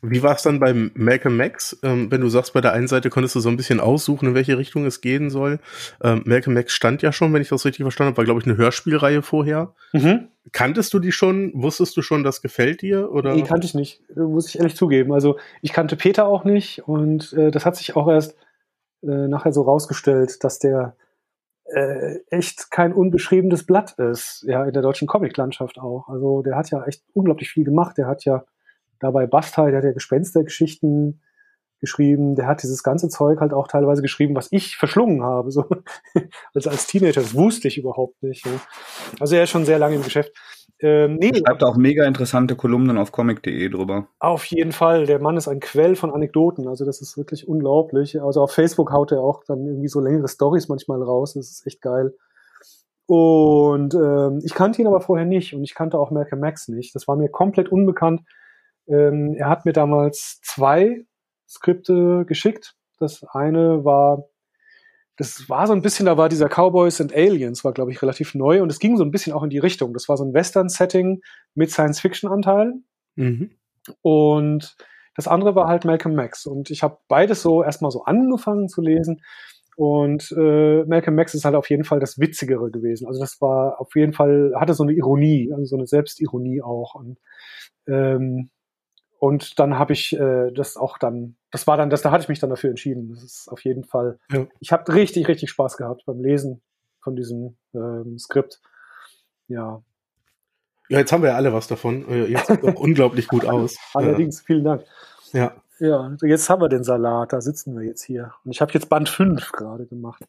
Wie 0.00 0.22
war 0.22 0.34
es 0.34 0.42
dann 0.42 0.60
beim 0.60 0.92
Malcolm 0.94 1.36
Max? 1.36 1.78
Ähm, 1.82 2.10
wenn 2.10 2.20
du 2.20 2.28
sagst, 2.28 2.52
bei 2.52 2.60
der 2.60 2.72
einen 2.72 2.86
Seite 2.86 3.10
konntest 3.10 3.34
du 3.34 3.40
so 3.40 3.48
ein 3.48 3.56
bisschen 3.56 3.80
aussuchen, 3.80 4.28
in 4.28 4.34
welche 4.34 4.56
Richtung 4.56 4.86
es 4.86 5.00
gehen 5.00 5.28
soll. 5.28 5.58
Ähm, 6.02 6.22
Malcolm 6.24 6.54
Max 6.54 6.72
stand 6.72 7.02
ja 7.02 7.10
schon, 7.10 7.32
wenn 7.32 7.42
ich 7.42 7.48
das 7.48 7.64
richtig 7.64 7.82
verstanden 7.82 8.12
habe, 8.12 8.18
war, 8.18 8.24
glaube 8.24 8.40
ich, 8.40 8.46
eine 8.46 8.56
Hörspielreihe 8.56 9.22
vorher. 9.22 9.74
Mhm. 9.92 10.28
Kanntest 10.52 10.94
du 10.94 11.00
die 11.00 11.12
schon? 11.12 11.50
Wusstest 11.54 11.96
du 11.96 12.02
schon, 12.02 12.22
das 12.22 12.42
gefällt 12.42 12.82
dir? 12.82 13.10
Oder? 13.10 13.34
Nee, 13.34 13.42
kannte 13.42 13.66
ich 13.66 13.74
nicht, 13.74 14.02
muss 14.14 14.48
ich 14.48 14.58
ehrlich 14.58 14.76
zugeben. 14.76 15.12
Also 15.12 15.36
ich 15.62 15.72
kannte 15.72 15.96
Peter 15.96 16.26
auch 16.26 16.44
nicht 16.44 16.86
und 16.86 17.32
äh, 17.32 17.50
das 17.50 17.66
hat 17.66 17.76
sich 17.76 17.96
auch 17.96 18.08
erst 18.08 18.36
äh, 19.02 19.28
nachher 19.28 19.52
so 19.52 19.62
rausgestellt, 19.62 20.44
dass 20.44 20.58
der 20.58 20.96
äh, 21.74 22.18
echt 22.30 22.70
kein 22.70 22.92
unbeschriebenes 22.92 23.66
Blatt 23.66 23.92
ist, 23.98 24.44
ja, 24.46 24.64
in 24.64 24.72
der 24.72 24.82
deutschen 24.82 25.08
Comiclandschaft 25.08 25.78
auch. 25.78 26.08
Also 26.08 26.42
der 26.42 26.56
hat 26.56 26.70
ja 26.70 26.84
echt 26.84 27.02
unglaublich 27.12 27.50
viel 27.50 27.64
gemacht. 27.64 27.98
Der 27.98 28.06
hat 28.06 28.24
ja 28.24 28.44
dabei 29.00 29.26
Bastei, 29.26 29.70
der 29.70 29.78
hat 29.78 29.84
ja 29.84 29.92
Gespenstergeschichten 29.92 31.20
geschrieben, 31.80 32.34
der 32.34 32.46
hat 32.46 32.62
dieses 32.62 32.82
ganze 32.82 33.08
Zeug 33.08 33.40
halt 33.40 33.52
auch 33.52 33.68
teilweise 33.68 34.02
geschrieben, 34.02 34.34
was 34.34 34.48
ich 34.50 34.76
verschlungen 34.76 35.22
habe, 35.22 35.52
so 35.52 35.64
also 36.54 36.70
als 36.70 36.86
Teenager, 36.86 37.20
das 37.20 37.34
wusste 37.34 37.68
ich 37.68 37.78
überhaupt 37.78 38.20
nicht. 38.22 38.44
Ja. 38.44 38.52
Also 39.20 39.36
er 39.36 39.44
ist 39.44 39.50
schon 39.50 39.64
sehr 39.64 39.78
lange 39.78 39.96
im 39.96 40.02
Geschäft. 40.02 40.32
Ähm, 40.80 41.16
nee, 41.16 41.30
er 41.30 41.38
schreibt 41.38 41.64
auch 41.64 41.76
mega 41.76 42.04
interessante 42.04 42.54
Kolumnen 42.54 42.98
auf 42.98 43.10
comic.de 43.10 43.68
drüber. 43.68 44.08
Auf 44.20 44.44
jeden 44.44 44.72
Fall, 44.72 45.06
der 45.06 45.20
Mann 45.20 45.36
ist 45.36 45.48
ein 45.48 45.60
Quell 45.60 45.96
von 45.96 46.12
Anekdoten, 46.12 46.68
also 46.68 46.84
das 46.84 47.00
ist 47.00 47.16
wirklich 47.16 47.48
unglaublich. 47.48 48.20
Also 48.22 48.42
auf 48.42 48.52
Facebook 48.52 48.92
haut 48.92 49.10
er 49.12 49.20
auch 49.20 49.42
dann 49.44 49.66
irgendwie 49.66 49.88
so 49.88 50.00
längere 50.00 50.28
Stories 50.28 50.68
manchmal 50.68 51.02
raus, 51.02 51.34
das 51.34 51.50
ist 51.50 51.66
echt 51.66 51.80
geil. 51.80 52.14
Und 53.06 53.94
ähm, 53.94 54.40
ich 54.44 54.54
kannte 54.54 54.82
ihn 54.82 54.86
aber 54.86 55.00
vorher 55.00 55.24
nicht 55.24 55.54
und 55.54 55.64
ich 55.64 55.74
kannte 55.74 55.98
auch 55.98 56.10
Malcolm 56.10 56.40
Max 56.40 56.68
nicht. 56.68 56.94
Das 56.94 57.08
war 57.08 57.16
mir 57.16 57.30
komplett 57.30 57.72
unbekannt. 57.72 58.20
Ähm, 58.86 59.34
er 59.34 59.48
hat 59.48 59.64
mir 59.64 59.72
damals 59.72 60.40
zwei 60.42 61.06
Skripte 61.48 62.24
geschickt. 62.26 62.74
Das 62.98 63.24
eine 63.24 63.84
war, 63.84 64.24
das 65.18 65.48
war 65.48 65.66
so 65.66 65.72
ein 65.72 65.82
bisschen, 65.82 66.06
da 66.06 66.16
war 66.16 66.28
dieser 66.28 66.48
Cowboys 66.48 67.00
and 67.00 67.12
Aliens, 67.12 67.64
war 67.64 67.72
glaube 67.72 67.90
ich 67.90 68.00
relativ 68.00 68.34
neu 68.34 68.62
und 68.62 68.70
es 68.70 68.78
ging 68.78 68.96
so 68.96 69.04
ein 69.04 69.10
bisschen 69.10 69.32
auch 69.32 69.42
in 69.42 69.50
die 69.50 69.58
Richtung. 69.58 69.92
Das 69.92 70.08
war 70.08 70.16
so 70.16 70.24
ein 70.24 70.32
Western-Setting 70.32 71.20
mit 71.54 71.72
Science-Fiction-Anteilen. 71.72 72.84
Mhm. 73.16 73.50
Und 74.00 74.76
das 75.16 75.26
andere 75.26 75.56
war 75.56 75.66
halt 75.66 75.84
Malcolm 75.84 76.14
Max. 76.14 76.46
Und 76.46 76.70
ich 76.70 76.84
habe 76.84 76.98
beides 77.08 77.42
so 77.42 77.64
erstmal 77.64 77.90
so 77.90 78.04
angefangen 78.04 78.68
zu 78.68 78.80
lesen. 78.80 79.20
Und 79.76 80.32
äh, 80.38 80.84
Malcolm 80.84 81.16
Max 81.16 81.34
ist 81.34 81.44
halt 81.44 81.56
auf 81.56 81.68
jeden 81.68 81.84
Fall 81.84 81.98
das 81.98 82.20
Witzigere 82.20 82.70
gewesen. 82.70 83.08
Also 83.08 83.18
das 83.18 83.40
war 83.40 83.80
auf 83.80 83.96
jeden 83.96 84.12
Fall, 84.12 84.52
hatte 84.54 84.74
so 84.74 84.84
eine 84.84 84.92
Ironie, 84.92 85.50
also 85.52 85.64
so 85.64 85.76
eine 85.76 85.88
Selbstironie 85.88 86.62
auch. 86.62 86.94
Und 86.94 87.18
ähm, 87.88 88.50
und 89.18 89.58
dann 89.58 89.78
habe 89.78 89.92
ich 89.92 90.18
äh, 90.18 90.52
das 90.52 90.76
auch 90.76 90.96
dann, 90.96 91.36
das 91.50 91.66
war 91.66 91.76
dann, 91.76 91.90
das, 91.90 92.02
da 92.02 92.10
hatte 92.10 92.22
ich 92.22 92.28
mich 92.28 92.38
dann 92.38 92.50
dafür 92.50 92.70
entschieden. 92.70 93.10
Das 93.10 93.22
ist 93.22 93.48
auf 93.48 93.64
jeden 93.64 93.84
Fall. 93.84 94.18
Ja. 94.30 94.46
Ich 94.60 94.72
habe 94.72 94.92
richtig, 94.94 95.26
richtig 95.26 95.50
Spaß 95.50 95.76
gehabt 95.76 96.04
beim 96.06 96.20
Lesen 96.20 96.62
von 97.00 97.16
diesem 97.16 97.56
ähm, 97.74 98.18
Skript. 98.18 98.60
Ja. 99.48 99.82
Ja, 100.88 100.98
jetzt 100.98 101.12
haben 101.12 101.22
wir 101.22 101.30
ja 101.30 101.36
alle 101.36 101.52
was 101.52 101.66
davon. 101.66 102.08
Äh, 102.08 102.26
jetzt 102.26 102.46
sieht 102.46 102.62
auch 102.62 102.74
unglaublich 102.80 103.26
gut 103.28 103.44
aus. 103.44 103.76
Allerdings, 103.92 104.40
vielen 104.40 104.64
Dank. 104.64 104.84
Ja. 105.32 105.52
Ja, 105.80 106.16
jetzt 106.22 106.48
haben 106.48 106.62
wir 106.62 106.68
den 106.68 106.82
Salat, 106.82 107.32
da 107.32 107.40
sitzen 107.40 107.76
wir 107.76 107.86
jetzt 107.86 108.02
hier. 108.02 108.34
Und 108.44 108.50
ich 108.50 108.60
habe 108.60 108.72
jetzt 108.72 108.88
Band 108.88 109.08
5 109.08 109.52
gerade 109.52 109.86
gemacht. 109.86 110.24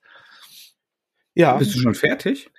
Ja. 1.34 1.58
Bist 1.58 1.76
du 1.76 1.80
schon 1.80 1.96
fertig? 1.96 2.52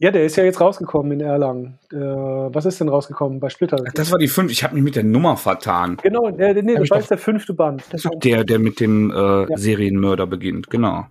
Ja, 0.00 0.12
der 0.12 0.24
ist 0.24 0.36
ja 0.36 0.44
jetzt 0.44 0.60
rausgekommen 0.60 1.10
in 1.10 1.20
Erlangen. 1.20 1.78
Äh, 1.92 1.96
was 1.96 2.66
ist 2.66 2.80
denn 2.80 2.88
rausgekommen 2.88 3.40
bei 3.40 3.48
Splitter? 3.48 3.78
Ach, 3.84 3.92
das 3.94 4.12
war 4.12 4.18
die 4.18 4.28
fünf. 4.28 4.52
Ich 4.52 4.62
habe 4.62 4.74
mich 4.76 4.84
mit 4.84 4.94
der 4.94 5.02
Nummer 5.02 5.36
vertan. 5.36 5.96
Genau, 6.00 6.28
äh, 6.28 6.62
nee, 6.62 6.76
das 6.76 6.90
war 6.90 6.98
jetzt 6.98 7.10
der 7.10 7.18
fünfte 7.18 7.52
Band. 7.52 7.82
der, 8.22 8.44
der 8.44 8.58
mit 8.60 8.78
dem 8.78 9.10
äh, 9.10 9.14
ja. 9.14 9.56
Serienmörder 9.56 10.28
beginnt, 10.28 10.70
genau. 10.70 11.06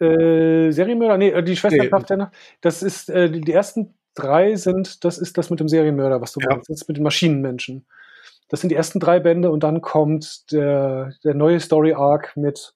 Äh, 0.00 0.72
Serienmörder? 0.72 1.18
Nee, 1.18 1.42
die 1.42 1.56
Schwesterkraft 1.56 2.04
nee. 2.04 2.08
der 2.08 2.16
Nacht. 2.16 2.32
Das 2.62 2.82
ist, 2.82 3.08
äh, 3.08 3.30
die, 3.30 3.52
ersten 3.52 3.94
drei 4.16 4.56
sind, 4.56 5.04
das 5.04 5.18
ist 5.18 5.38
das 5.38 5.48
mit 5.48 5.60
dem 5.60 5.68
Serienmörder, 5.68 6.20
was 6.20 6.32
du 6.32 6.40
ja. 6.40 6.48
meinst. 6.50 6.68
Das 6.68 6.80
ist 6.80 6.88
mit 6.88 6.96
den 6.96 7.04
Maschinenmenschen. 7.04 7.86
Das 8.48 8.60
sind 8.60 8.70
die 8.70 8.76
ersten 8.76 8.98
drei 8.98 9.20
Bände 9.20 9.52
und 9.52 9.62
dann 9.62 9.80
kommt 9.82 10.50
der, 10.50 11.12
der 11.22 11.34
neue 11.34 11.60
Story-Arc 11.60 12.36
mit 12.36 12.74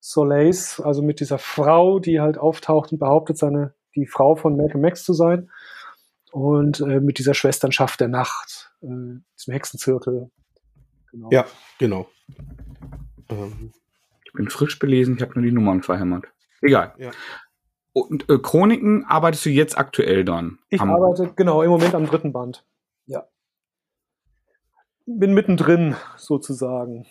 Soleils, 0.00 0.80
also 0.80 1.00
mit 1.00 1.20
dieser 1.20 1.38
Frau, 1.38 2.00
die 2.00 2.20
halt 2.20 2.38
auftaucht 2.38 2.90
und 2.90 2.98
behauptet, 2.98 3.38
seine 3.38 3.75
die 4.02 4.06
Frau 4.06 4.36
von 4.36 4.56
Malcolm 4.56 4.82
Max 4.82 5.04
zu 5.04 5.12
sein. 5.12 5.50
Und 6.32 6.80
äh, 6.80 7.00
mit 7.00 7.18
dieser 7.18 7.34
Schwesternschaft 7.34 8.00
der 8.00 8.08
Nacht, 8.08 8.72
äh, 8.82 8.86
diesem 9.38 9.52
Hexenzirkel. 9.52 10.30
Genau. 11.10 11.28
Ja, 11.30 11.46
genau. 11.78 12.08
Ähm. 13.28 13.72
Ich 14.24 14.32
bin 14.32 14.50
frisch 14.50 14.78
belesen, 14.78 15.16
ich 15.16 15.22
habe 15.22 15.32
nur 15.34 15.44
die 15.44 15.52
Nummern 15.52 15.82
verhämmert. 15.82 16.26
Egal. 16.60 16.92
Ja. 16.98 17.10
Und 17.94 18.28
äh, 18.28 18.38
Chroniken 18.38 19.06
arbeitest 19.06 19.46
du 19.46 19.50
jetzt 19.50 19.78
aktuell 19.78 20.24
dann? 20.24 20.58
Ich 20.68 20.82
arbeite, 20.82 21.32
genau, 21.34 21.62
im 21.62 21.70
Moment 21.70 21.94
am 21.94 22.04
dritten 22.04 22.32
Band. 22.32 22.66
Ja. 23.06 23.26
Bin 25.06 25.32
mittendrin, 25.32 25.96
sozusagen. 26.16 27.06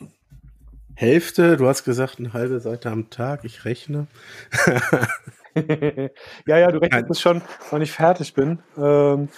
Hälfte, 0.95 1.57
du 1.57 1.67
hast 1.67 1.83
gesagt, 1.83 2.19
eine 2.19 2.33
halbe 2.33 2.59
Seite 2.59 2.89
am 2.89 3.09
Tag, 3.09 3.43
ich 3.43 3.65
rechne. 3.65 4.07
ja, 6.47 6.57
ja, 6.57 6.71
du 6.71 6.79
rechnest 6.79 7.09
es 7.09 7.21
schon, 7.21 7.41
wann 7.69 7.81
ich 7.81 7.91
fertig 7.91 8.33
bin. 8.33 8.59
Ähm, 8.77 9.29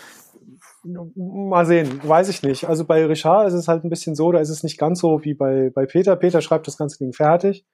mal 1.15 1.65
sehen, 1.65 1.99
weiß 2.03 2.29
ich 2.29 2.43
nicht. 2.43 2.65
Also 2.65 2.85
bei 2.85 3.05
Richard 3.05 3.47
ist 3.47 3.53
es 3.53 3.67
halt 3.67 3.83
ein 3.83 3.89
bisschen 3.89 4.15
so, 4.15 4.31
da 4.31 4.39
ist 4.39 4.49
es 4.49 4.63
nicht 4.63 4.77
ganz 4.77 4.99
so 4.99 5.23
wie 5.23 5.33
bei, 5.33 5.71
bei 5.73 5.85
Peter. 5.85 6.15
Peter 6.15 6.41
schreibt 6.41 6.67
das 6.67 6.77
ganze 6.77 6.99
Ding 6.99 7.13
fertig. 7.13 7.65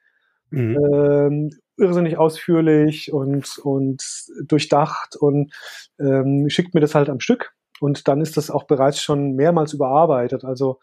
Mhm. 0.49 0.77
Ähm, 0.93 1.49
irrsinnig 1.77 2.17
ausführlich 2.17 3.11
und, 3.11 3.57
und 3.59 4.03
durchdacht 4.45 5.15
und 5.15 5.51
ähm, 5.99 6.47
schickt 6.49 6.73
mir 6.73 6.81
das 6.81 6.95
halt 6.95 7.09
am 7.09 7.19
Stück. 7.19 7.53
Und 7.79 8.07
dann 8.07 8.21
ist 8.21 8.37
das 8.37 8.49
auch 8.49 8.65
bereits 8.65 9.01
schon 9.01 9.33
mehrmals 9.33 9.73
überarbeitet. 9.73 10.45
Also 10.45 10.79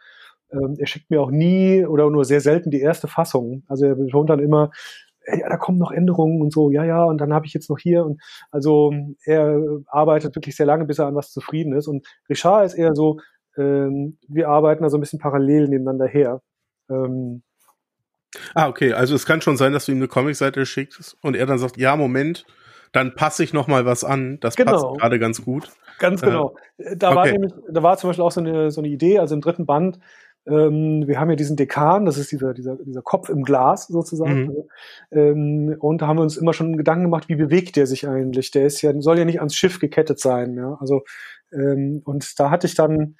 ähm, 0.52 0.76
er 0.78 0.86
schickt 0.86 1.10
mir 1.10 1.20
auch 1.20 1.30
nie 1.30 1.84
oder 1.84 2.10
nur 2.10 2.24
sehr 2.24 2.40
selten 2.40 2.70
die 2.70 2.80
erste 2.80 3.08
Fassung. 3.08 3.64
Also 3.68 3.86
er 3.86 3.94
betont 3.94 4.30
dann 4.30 4.40
immer, 4.40 4.70
ja, 5.26 5.48
da 5.48 5.56
kommen 5.56 5.78
noch 5.78 5.92
Änderungen 5.92 6.40
und 6.40 6.52
so, 6.52 6.70
ja, 6.70 6.84
ja, 6.84 7.04
und 7.04 7.18
dann 7.18 7.32
habe 7.32 7.46
ich 7.46 7.54
jetzt 7.54 7.70
noch 7.70 7.78
hier 7.78 8.04
und 8.04 8.20
also 8.50 8.92
er 9.24 9.60
arbeitet 9.86 10.34
wirklich 10.34 10.56
sehr 10.56 10.66
lange, 10.66 10.84
bis 10.84 10.98
er 10.98 11.06
an 11.06 11.14
was 11.14 11.32
zufrieden 11.32 11.74
ist. 11.74 11.86
Und 11.86 12.06
Richard 12.28 12.66
ist 12.66 12.74
eher 12.74 12.94
so, 12.94 13.18
ähm, 13.56 14.18
wir 14.28 14.48
arbeiten 14.48 14.84
also 14.84 14.96
ein 14.96 15.00
bisschen 15.00 15.18
parallel 15.18 15.68
nebeneinander 15.68 16.06
her. 16.06 16.42
Ähm, 16.88 17.42
ah, 18.54 18.68
okay, 18.68 18.92
also 18.92 19.14
es 19.14 19.26
kann 19.26 19.40
schon 19.40 19.56
sein, 19.56 19.72
dass 19.72 19.86
du 19.86 19.92
ihm 19.92 19.98
eine 19.98 20.08
Comicseite 20.08 20.66
schickst 20.66 21.16
und 21.22 21.36
er 21.36 21.46
dann 21.46 21.58
sagt, 21.58 21.76
ja, 21.76 21.96
Moment, 21.96 22.46
dann 22.92 23.14
passe 23.14 23.44
ich 23.44 23.52
noch 23.52 23.68
mal 23.68 23.86
was 23.86 24.04
an. 24.04 24.38
Das 24.40 24.56
genau. 24.56 24.72
passt 24.72 25.00
gerade 25.00 25.18
ganz 25.18 25.44
gut. 25.44 25.70
Ganz 25.98 26.22
genau. 26.22 26.56
Äh, 26.78 26.96
da 26.96 27.08
okay. 27.08 27.16
war 27.16 27.26
nämlich, 27.26 27.52
da 27.70 27.82
war 27.82 27.96
zum 27.98 28.10
Beispiel 28.10 28.24
auch 28.24 28.32
so 28.32 28.40
eine, 28.40 28.70
so 28.70 28.80
eine 28.80 28.88
Idee, 28.88 29.18
also 29.18 29.34
im 29.34 29.40
dritten 29.40 29.66
Band 29.66 29.98
Ähm, 30.46 31.06
wir 31.06 31.20
haben 31.20 31.30
ja 31.30 31.36
diesen 31.36 31.56
Dekan, 31.56 32.06
das 32.06 32.18
ist 32.18 32.32
dieser, 32.32 32.54
dieser, 32.54 32.76
dieser 32.76 33.02
Kopf 33.02 33.28
im 33.28 33.42
Glas 33.42 33.86
sozusagen. 33.88 34.46
Mhm. 34.46 34.56
Ähm, 35.10 35.76
und 35.78 36.02
da 36.02 36.06
haben 36.06 36.18
wir 36.18 36.22
uns 36.22 36.36
immer 36.36 36.52
schon 36.52 36.76
Gedanken 36.76 37.04
gemacht, 37.04 37.28
wie 37.28 37.36
bewegt 37.36 37.76
der 37.76 37.86
sich 37.86 38.08
eigentlich? 38.08 38.50
Der 38.50 38.66
ist 38.66 38.80
ja, 38.82 38.98
soll 39.00 39.18
ja 39.18 39.24
nicht 39.24 39.40
ans 39.40 39.54
Schiff 39.54 39.78
gekettet 39.78 40.18
sein. 40.18 40.56
Ja? 40.56 40.76
Also, 40.80 41.02
ähm, 41.52 42.02
und 42.04 42.38
da 42.38 42.50
hatte 42.50 42.66
ich 42.66 42.74
dann, 42.74 43.16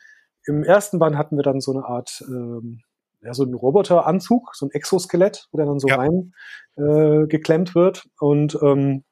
im 0.47 0.65
ersten 0.65 0.99
Band 0.99 1.17
hatten 1.17 1.37
wir 1.37 1.43
dann 1.43 1.61
so 1.61 1.73
eine 1.73 1.85
Art, 1.85 2.25
ähm, 2.29 2.81
ja, 3.23 3.35
so 3.35 3.43
einen 3.43 3.55
Roboteranzug, 3.55 4.55
so 4.55 4.67
ein 4.67 4.71
Exoskelett, 4.71 5.49
wo 5.53 5.59
der 5.59 5.67
dann 5.67 5.79
so 5.79 5.89
ja. 5.89 5.97
rein 5.97 6.33
äh, 6.77 7.27
geklemmt 7.27 7.75
wird. 7.75 8.09
Und 8.19 8.59
ähm, 8.63 9.05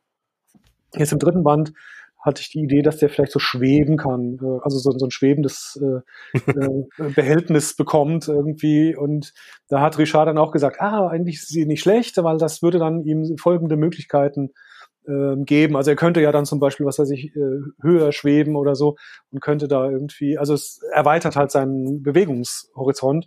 jetzt 0.94 1.12
im 1.12 1.18
dritten 1.18 1.44
Band 1.44 1.74
hatte 2.21 2.41
ich 2.41 2.51
die 2.51 2.61
Idee, 2.61 2.83
dass 2.83 2.99
der 2.99 3.09
vielleicht 3.09 3.33
so 3.33 3.39
schweben 3.39 3.97
kann, 3.97 4.39
äh, 4.43 4.59
also 4.62 4.79
so, 4.79 4.91
so 4.97 5.07
ein 5.07 5.11
schwebendes 5.11 5.81
äh, 5.83 6.39
äh, 6.51 7.12
Behältnis 7.14 7.77
bekommt 7.77 8.29
irgendwie. 8.29 8.97
Und 8.97 9.33
da 9.69 9.81
hat 9.81 9.99
Richard 9.99 10.29
dann 10.29 10.39
auch 10.39 10.53
gesagt, 10.53 10.81
ah, 10.81 11.09
eigentlich 11.09 11.37
ist 11.37 11.49
sie 11.49 11.66
nicht 11.66 11.81
schlecht, 11.81 12.16
weil 12.23 12.39
das 12.39 12.62
würde 12.62 12.79
dann 12.79 13.05
ihm 13.05 13.37
folgende 13.39 13.77
Möglichkeiten 13.77 14.51
äh, 15.07 15.37
geben. 15.45 15.77
Also 15.77 15.91
er 15.91 15.97
könnte 15.97 16.21
ja 16.21 16.33
dann 16.33 16.45
zum 16.45 16.59
Beispiel, 16.59 16.87
was 16.87 16.99
weiß 16.99 17.11
ich, 17.11 17.33
höher 17.81 18.12
schweben 18.12 18.57
oder 18.57 18.75
so 18.75 18.97
und 19.31 19.41
könnte 19.41 19.69
da 19.69 19.89
irgendwie, 19.89 20.39
also 20.39 20.55
es 20.55 20.81
erweitert 20.93 21.37
halt 21.37 21.51
seinen 21.51 22.03
Bewegungshorizont. 22.03 23.27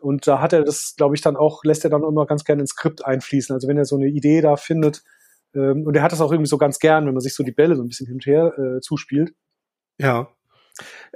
Und 0.00 0.26
da 0.26 0.40
hat 0.40 0.54
er 0.54 0.64
das, 0.64 0.94
glaube 0.96 1.14
ich, 1.14 1.20
dann 1.20 1.36
auch, 1.36 1.62
lässt 1.62 1.84
er 1.84 1.90
dann 1.90 2.02
immer 2.02 2.24
ganz 2.24 2.44
gerne 2.44 2.62
ins 2.62 2.70
Skript 2.70 3.04
einfließen. 3.04 3.54
Also 3.54 3.68
wenn 3.68 3.76
er 3.76 3.84
so 3.84 3.96
eine 3.96 4.06
Idee 4.06 4.40
da 4.40 4.56
findet, 4.56 5.02
ähm, 5.54 5.86
und 5.86 5.96
er 5.96 6.02
hat 6.02 6.12
das 6.12 6.20
auch 6.20 6.32
irgendwie 6.32 6.48
so 6.48 6.58
ganz 6.58 6.78
gern, 6.78 7.06
wenn 7.06 7.14
man 7.14 7.20
sich 7.20 7.34
so 7.34 7.42
die 7.42 7.52
Bälle 7.52 7.76
so 7.76 7.82
ein 7.82 7.88
bisschen 7.88 8.06
hin 8.06 8.16
und 8.16 8.26
her 8.26 8.52
äh, 8.58 8.80
zuspielt. 8.80 9.32
Ja. 9.98 10.28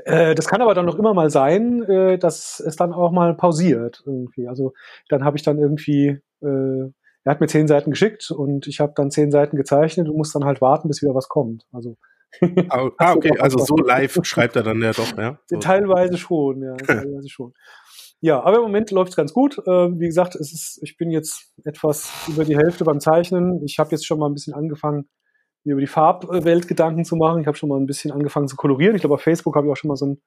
Äh, 0.05 0.35
das 0.35 0.49
kann 0.49 0.61
aber 0.61 0.74
dann 0.74 0.87
noch 0.87 0.99
immer 0.99 1.14
mal 1.14 1.30
sein, 1.30 1.82
äh, 1.85 2.18
dass 2.18 2.61
es 2.61 2.76
dann 2.76 2.93
auch 2.93 3.12
mal 3.12 3.35
pausiert 3.35 4.03
irgendwie. 4.07 4.49
Also 4.49 4.74
dann 5.09 5.24
habe 5.24 5.37
ich 5.37 5.43
dann 5.43 5.59
irgendwie, 5.59 6.20
äh, 6.43 6.91
er 7.24 7.30
hat 7.30 7.41
mir 7.41 7.47
zehn 7.47 7.68
Seiten 7.68 7.91
geschickt 7.91 8.30
und 8.30 8.66
ich 8.66 8.80
habe 8.80 8.93
dann 8.95 9.11
zehn 9.11 9.30
Seiten 9.30 9.57
gezeichnet 9.57 10.09
und 10.09 10.16
muss 10.16 10.32
dann 10.32 10.45
halt 10.45 10.61
warten, 10.61 10.89
bis 10.89 11.03
wieder 11.03 11.14
was 11.14 11.28
kommt. 11.28 11.66
Also 11.72 11.97
ah, 12.68 12.91
ah 12.99 13.12
okay, 13.14 13.39
also 13.39 13.59
so 13.59 13.76
live 13.76 14.18
schreibt 14.22 14.57
er 14.57 14.62
dann 14.62 14.82
ja 14.82 14.93
doch, 14.93 15.16
ja. 15.16 15.39
So. 15.47 15.57
Teilweise 15.61 16.18
schon, 16.18 16.62
ja, 16.62 16.74
teilweise 16.76 17.28
schon. 17.28 17.55
Ja, 18.25 18.43
aber 18.43 18.57
im 18.57 18.62
Moment 18.62 18.91
läuft 18.91 19.11
es 19.11 19.16
ganz 19.16 19.35
gut. 19.35 19.59
Äh, 19.59 20.01
wie 20.01 20.07
gesagt, 20.07 20.35
es 20.35 20.51
ist, 20.51 20.83
ich 20.83 20.97
bin 20.97 21.11
jetzt 21.11 21.53
etwas 21.62 22.11
über 22.27 22.47
die 22.47 22.57
Hälfte 22.57 22.83
beim 22.83 22.99
Zeichnen. 22.99 23.62
Ich 23.66 23.79
habe 23.79 23.91
jetzt 23.91 24.07
schon 24.07 24.18
mal 24.18 24.31
ein 24.31 24.33
bisschen 24.33 24.55
angefangen, 24.55 25.11
mir 25.62 25.72
über 25.72 25.83
die 25.83 25.87
Farbwelt 25.87 26.66
Gedanken 26.66 27.05
zu 27.05 27.16
machen. 27.16 27.43
Ich 27.43 27.47
habe 27.47 27.59
schon 27.59 27.68
mal 27.68 27.79
ein 27.79 27.85
bisschen 27.85 28.12
angefangen 28.12 28.49
zu 28.49 28.57
kolorieren. 28.57 28.97
Ich 28.97 29.03
glaube, 29.03 29.16
auf 29.16 29.20
Facebook 29.20 29.55
habe 29.57 29.66
ich 29.66 29.72
auch 29.72 29.77
schon 29.77 29.89
mal 29.89 29.97
so 29.97 30.07
ein 30.07 30.22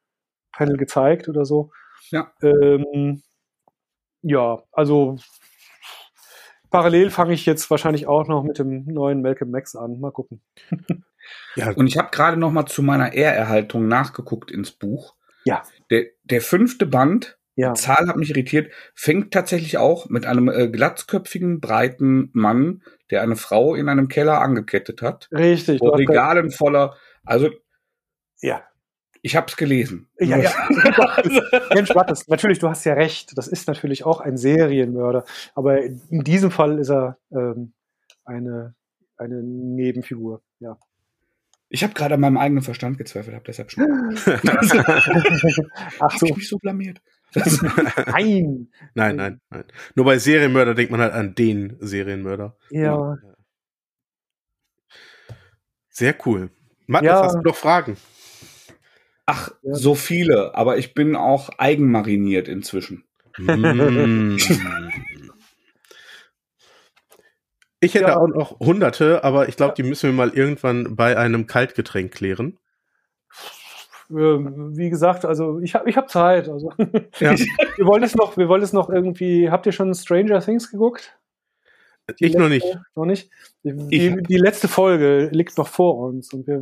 Panel 0.51 0.77
gezeigt 0.77 1.27
oder 1.27 1.43
so. 1.43 1.71
Ja. 2.11 2.31
Ähm, 2.43 3.23
ja, 4.21 4.61
also 4.71 5.15
parallel 6.69 7.09
fange 7.09 7.33
ich 7.33 7.47
jetzt 7.47 7.71
wahrscheinlich 7.71 8.05
auch 8.05 8.27
noch 8.27 8.43
mit 8.43 8.59
dem 8.59 8.85
neuen 8.85 9.23
Malcolm 9.23 9.49
Max 9.49 9.75
an. 9.75 9.99
Mal 9.99 10.11
gucken. 10.11 10.43
ja, 11.55 11.71
und 11.71 11.87
ich 11.87 11.97
habe 11.97 12.11
gerade 12.11 12.37
noch 12.37 12.51
mal 12.51 12.67
zu 12.67 12.83
meiner 12.83 13.13
Ehrerhaltung 13.13 13.87
nachgeguckt 13.87 14.51
ins 14.51 14.69
Buch. 14.69 15.15
Ja. 15.45 15.63
Der, 15.89 16.05
der 16.25 16.41
fünfte 16.41 16.85
Band 16.85 17.36
ja. 17.57 17.73
Zahl 17.73 18.07
hat 18.07 18.17
mich 18.17 18.29
irritiert. 18.29 18.71
Fängt 18.93 19.33
tatsächlich 19.33 19.79
auch 19.79 20.09
mit 20.09 20.27
einem 20.27 20.47
äh, 20.47 20.69
glatzköpfigen, 20.69 21.59
breiten 21.59 22.29
Mann, 22.33 22.83
der 23.09 23.23
eine 23.23 23.35
Frau 23.35 23.73
in 23.73 23.89
einem 23.89 24.07
Keller 24.07 24.41
angekettet 24.41 25.01
hat. 25.01 25.27
Richtig. 25.31 25.79
Vor 25.79 25.97
Regalen 25.97 26.51
voller. 26.51 26.95
Also. 27.25 27.49
Ja. 28.41 28.61
Ich 29.23 29.35
habe 29.35 29.47
es 29.47 29.57
gelesen. 29.57 30.07
Ja, 30.19 30.37
ja. 30.37 30.51
Mensch, 31.73 31.93
Wattes, 31.95 32.27
natürlich, 32.27 32.59
du 32.59 32.69
hast 32.69 32.85
ja 32.85 32.93
recht. 32.93 33.35
Das 33.35 33.47
ist 33.47 33.67
natürlich 33.67 34.05
auch 34.05 34.21
ein 34.21 34.37
Serienmörder. 34.37 35.25
Aber 35.55 35.81
in 35.81 36.23
diesem 36.23 36.51
Fall 36.51 36.77
ist 36.77 36.91
er 36.91 37.17
ähm, 37.31 37.73
eine, 38.23 38.75
eine 39.17 39.41
Nebenfigur. 39.41 40.43
Ja. 40.59 40.77
Ich 41.69 41.83
habe 41.83 41.93
gerade 41.93 42.13
an 42.13 42.21
meinem 42.21 42.37
eigenen 42.37 42.63
Verstand 42.63 42.99
gezweifelt, 42.99 43.35
habe 43.35 43.45
deshalb 43.45 43.71
schon. 43.71 43.83
Ach 44.25 44.61
so. 44.61 44.77
Hab 45.99 46.21
ich 46.21 46.35
mich 46.35 46.47
so 46.47 46.57
blamiert. 46.59 47.01
nein. 48.07 48.69
Nein, 48.93 49.15
nein, 49.15 49.41
nein. 49.49 49.63
Nur 49.95 50.05
bei 50.05 50.17
Serienmörder 50.17 50.73
denkt 50.73 50.91
man 50.91 51.01
halt 51.01 51.13
an 51.13 51.35
den 51.35 51.77
Serienmörder. 51.79 52.55
Ja. 52.69 53.17
Sehr 55.89 56.15
cool. 56.25 56.51
Matthias, 56.85 57.19
ja. 57.19 57.23
hast 57.25 57.35
du 57.35 57.41
noch 57.41 57.55
Fragen? 57.55 57.97
Ach, 59.25 59.51
ja. 59.61 59.73
so 59.73 59.95
viele, 59.95 60.55
aber 60.55 60.77
ich 60.77 60.93
bin 60.93 61.15
auch 61.15 61.49
eigenmariniert 61.57 62.47
inzwischen. 62.47 63.03
Mm. 63.37 64.37
ich 67.81 67.93
hätte 67.93 68.05
ja. 68.05 68.17
auch 68.17 68.27
noch 68.27 68.59
hunderte, 68.59 69.23
aber 69.23 69.49
ich 69.49 69.57
glaube, 69.57 69.73
die 69.75 69.83
müssen 69.83 70.09
wir 70.09 70.13
mal 70.13 70.29
irgendwann 70.29 70.95
bei 70.95 71.17
einem 71.17 71.45
Kaltgetränk 71.45 72.13
klären. 72.13 72.57
Ähm, 74.09 74.77
wie 74.77 74.89
gesagt, 74.89 75.25
also 75.25 75.59
ich 75.59 75.75
habe 75.75 75.89
ich 75.89 75.97
hab 75.97 76.09
Zeit. 76.09 76.49
Also 76.49 76.71
ja. 77.19 77.35
wir 77.35 77.85
wollen 77.85 78.03
es 78.03 78.15
noch, 78.15 78.37
wir 78.37 78.47
wollen 78.47 78.61
es 78.61 78.73
noch 78.73 78.89
irgendwie. 78.89 79.49
Habt 79.49 79.65
ihr 79.65 79.71
schon 79.71 79.93
Stranger 79.93 80.39
Things 80.39 80.71
geguckt? 80.71 81.17
Die 82.19 82.25
ich 82.25 82.33
letzte, 82.33 82.41
noch 82.41 82.49
nicht. 82.49 82.77
Noch 82.95 83.05
nicht. 83.05 83.29
Die, 83.63 84.23
die, 84.23 84.37
letzte 84.37 84.69
Folge 84.69 85.29
liegt 85.33 85.57
noch 85.57 85.67
vor 85.67 85.97
uns 85.97 86.31
und 86.31 86.47
wir, 86.47 86.61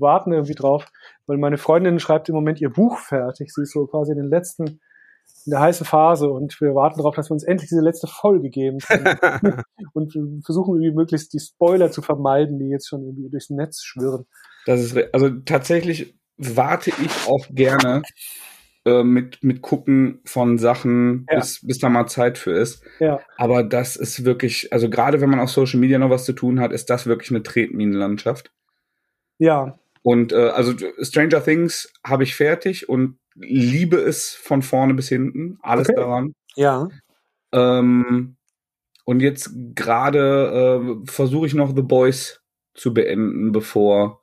warten 0.00 0.32
irgendwie 0.32 0.54
drauf, 0.54 0.86
weil 1.26 1.38
meine 1.38 1.58
Freundin 1.58 1.98
schreibt 1.98 2.28
im 2.28 2.36
Moment 2.36 2.60
ihr 2.60 2.70
Buch 2.70 2.98
fertig. 2.98 3.52
Sie 3.52 3.62
ist 3.62 3.72
so 3.72 3.86
quasi 3.88 4.12
in 4.12 4.18
den 4.18 4.30
letzten 4.30 4.80
in 5.44 5.50
der 5.50 5.60
heißen 5.60 5.86
Phase 5.86 6.28
und 6.28 6.60
wir 6.60 6.74
warten 6.74 6.98
darauf, 6.98 7.14
dass 7.14 7.30
wir 7.30 7.34
uns 7.34 7.44
endlich 7.44 7.68
diese 7.68 7.80
letzte 7.80 8.06
Folge 8.08 8.50
geben 8.50 8.78
und 9.92 10.12
versuchen 10.44 10.74
irgendwie 10.74 10.92
möglichst 10.94 11.32
die 11.32 11.40
Spoiler 11.40 11.90
zu 11.90 12.02
vermeiden, 12.02 12.58
die 12.58 12.68
jetzt 12.68 12.88
schon 12.88 13.04
irgendwie 13.04 13.30
durchs 13.30 13.50
Netz 13.50 13.82
schwirren. 13.82 14.26
Das 14.66 14.80
ist 14.80 14.96
also 15.12 15.30
tatsächlich 15.44 16.16
warte 16.36 16.90
ich 16.90 17.28
auch 17.28 17.46
gerne 17.50 18.02
äh, 18.84 19.02
mit, 19.02 19.42
mit 19.42 19.62
Gucken 19.62 20.20
von 20.24 20.58
Sachen, 20.58 21.26
ja. 21.30 21.38
bis, 21.38 21.66
bis 21.66 21.78
da 21.78 21.88
mal 21.88 22.06
Zeit 22.06 22.38
für 22.38 22.52
ist. 22.52 22.84
Ja. 23.00 23.20
Aber 23.36 23.64
das 23.64 23.96
ist 23.96 24.24
wirklich, 24.24 24.72
also 24.72 24.88
gerade 24.88 25.20
wenn 25.20 25.30
man 25.30 25.40
auf 25.40 25.50
Social 25.50 25.80
Media 25.80 25.98
noch 25.98 26.10
was 26.10 26.24
zu 26.24 26.32
tun 26.32 26.60
hat, 26.60 26.72
ist 26.72 26.88
das 26.88 27.06
wirklich 27.06 27.30
eine 27.30 27.42
Tretminenlandschaft. 27.42 28.52
Ja. 29.38 29.78
Und 30.02 30.32
äh, 30.32 30.50
also 30.50 30.72
Stranger 31.02 31.42
Things 31.42 31.92
habe 32.04 32.22
ich 32.22 32.36
fertig 32.36 32.88
und 32.88 33.18
liebe 33.34 33.96
es 33.96 34.34
von 34.34 34.62
vorne 34.62 34.94
bis 34.94 35.08
hinten, 35.08 35.58
alles 35.62 35.88
okay. 35.88 36.00
daran. 36.00 36.32
Ja. 36.54 36.88
Ähm, 37.52 38.36
und 39.04 39.20
jetzt 39.20 39.50
gerade 39.74 41.02
äh, 41.04 41.10
versuche 41.10 41.46
ich 41.46 41.54
noch 41.54 41.74
The 41.74 41.82
Boys 41.82 42.40
zu 42.74 42.94
beenden, 42.94 43.50
bevor 43.50 44.22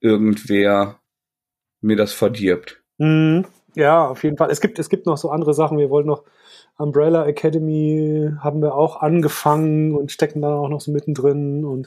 irgendwer 0.00 1.01
mir 1.82 1.96
das 1.96 2.12
verdirbt. 2.12 2.82
Mhm. 2.98 3.44
Ja, 3.74 4.06
auf 4.06 4.22
jeden 4.22 4.36
Fall. 4.36 4.50
Es 4.50 4.60
gibt, 4.60 4.78
es 4.78 4.88
gibt 4.88 5.06
noch 5.06 5.16
so 5.16 5.30
andere 5.30 5.54
Sachen. 5.54 5.78
Wir 5.78 5.90
wollen 5.90 6.06
noch 6.06 6.24
Umbrella 6.76 7.26
Academy 7.26 8.30
haben 8.38 8.60
wir 8.60 8.74
auch 8.74 9.00
angefangen 9.00 9.94
und 9.94 10.10
stecken 10.10 10.42
da 10.42 10.54
auch 10.54 10.68
noch 10.68 10.80
so 10.80 10.90
mittendrin. 10.92 11.64
Und 11.64 11.86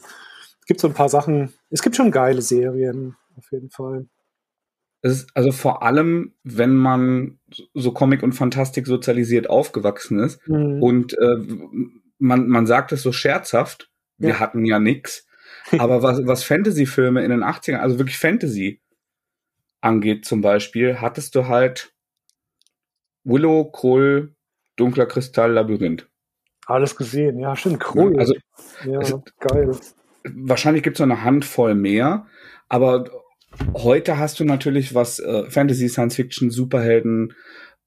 es 0.60 0.66
gibt 0.66 0.80
so 0.80 0.88
ein 0.88 0.94
paar 0.94 1.10
Sachen. 1.10 1.54
Es 1.70 1.82
gibt 1.82 1.96
schon 1.96 2.12
geile 2.12 2.42
Serien, 2.42 3.16
auf 3.38 3.52
jeden 3.52 3.70
Fall. 3.70 4.08
Ist, 5.02 5.30
also 5.36 5.52
vor 5.52 5.84
allem, 5.84 6.34
wenn 6.44 6.76
man 6.76 7.38
so 7.76 7.92
Comic 7.92 8.24
und 8.24 8.34
Fantastik 8.34 8.88
sozialisiert 8.88 9.50
aufgewachsen 9.50 10.20
ist 10.20 10.48
mhm. 10.48 10.82
und 10.82 11.14
äh, 11.20 11.38
man, 12.18 12.48
man 12.48 12.66
sagt 12.66 12.92
es 12.92 13.04
so 13.04 13.12
scherzhaft, 13.12 13.92
wir 14.18 14.30
ja. 14.30 14.40
hatten 14.40 14.66
ja 14.66 14.80
nix. 14.80 15.28
Aber 15.78 16.02
was, 16.02 16.26
was 16.26 16.44
Fantasy-Filme 16.44 17.24
in 17.24 17.32
den 17.32 17.44
80ern, 17.44 17.78
also 17.78 18.00
wirklich 18.00 18.18
Fantasy, 18.18 18.82
angeht 19.86 20.26
zum 20.26 20.42
Beispiel, 20.42 21.00
hattest 21.00 21.36
du 21.36 21.48
halt 21.48 21.94
Willow, 23.24 23.66
Krull, 23.66 24.36
Dunkler 24.76 25.06
Kristall, 25.06 25.54
Labyrinth. 25.54 26.08
Alles 26.66 26.96
gesehen, 26.96 27.40
ja, 27.40 27.56
stimmt, 27.56 27.80
Krull. 27.80 28.18
Also, 28.18 28.34
ja, 28.86 29.00
geil. 29.40 29.78
Wahrscheinlich 30.24 30.84
gibt 30.84 30.98
es 30.98 31.06
noch 31.06 31.16
eine 31.16 31.24
Handvoll 31.24 31.76
mehr, 31.76 32.26
aber 32.68 33.06
heute 33.76 34.18
hast 34.18 34.40
du 34.40 34.44
natürlich 34.44 34.96
was 34.96 35.20
äh, 35.20 35.50
Fantasy, 35.50 35.88
Science 35.88 36.16
Fiction, 36.16 36.50
Superhelden 36.50 37.34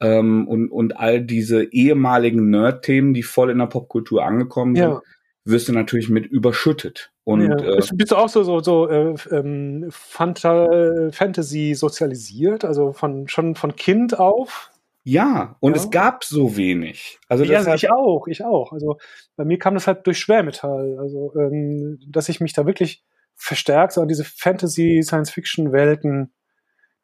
ähm, 0.00 0.46
und, 0.46 0.70
und 0.70 0.96
all 0.96 1.20
diese 1.20 1.64
ehemaligen 1.64 2.50
Nerd-Themen, 2.50 3.12
die 3.12 3.24
voll 3.24 3.50
in 3.50 3.58
der 3.58 3.66
Popkultur 3.66 4.24
angekommen 4.24 4.76
sind, 4.76 4.90
ja. 4.90 5.02
Wirst 5.48 5.68
du 5.68 5.72
natürlich 5.72 6.08
mit 6.08 6.26
überschüttet. 6.26 7.10
Und, 7.24 7.42
ja. 7.42 7.56
äh, 7.56 7.80
bist 7.94 8.10
du 8.10 8.16
auch 8.16 8.28
so, 8.28 8.42
so, 8.42 8.60
so 8.60 8.88
äh, 8.88 9.14
ähm, 9.30 9.86
Fanta 9.90 11.10
Fantasy 11.10 11.74
sozialisiert, 11.74 12.64
also 12.64 12.92
von, 12.92 13.28
schon 13.28 13.54
von 13.54 13.76
Kind 13.76 14.18
auf? 14.18 14.70
Ja, 15.04 15.56
und 15.60 15.74
ja. 15.74 15.82
es 15.82 15.90
gab 15.90 16.24
so 16.24 16.56
wenig. 16.56 17.18
Also 17.28 17.44
ja, 17.44 17.74
ich 17.74 17.90
auch, 17.90 18.26
ich 18.26 18.44
auch. 18.44 18.72
Also 18.72 18.98
bei 19.36 19.44
mir 19.44 19.58
kam 19.58 19.74
das 19.74 19.86
halt 19.86 20.06
durch 20.06 20.18
Schwermetall. 20.18 20.98
Also, 20.98 21.32
ähm, 21.36 21.98
dass 22.06 22.28
ich 22.28 22.40
mich 22.40 22.52
da 22.52 22.66
wirklich 22.66 23.02
verstärkt 23.34 23.92
so 23.92 24.02
an 24.02 24.08
diese 24.08 24.24
Fantasy, 24.24 25.00
Science-Fiction-Welten 25.02 26.32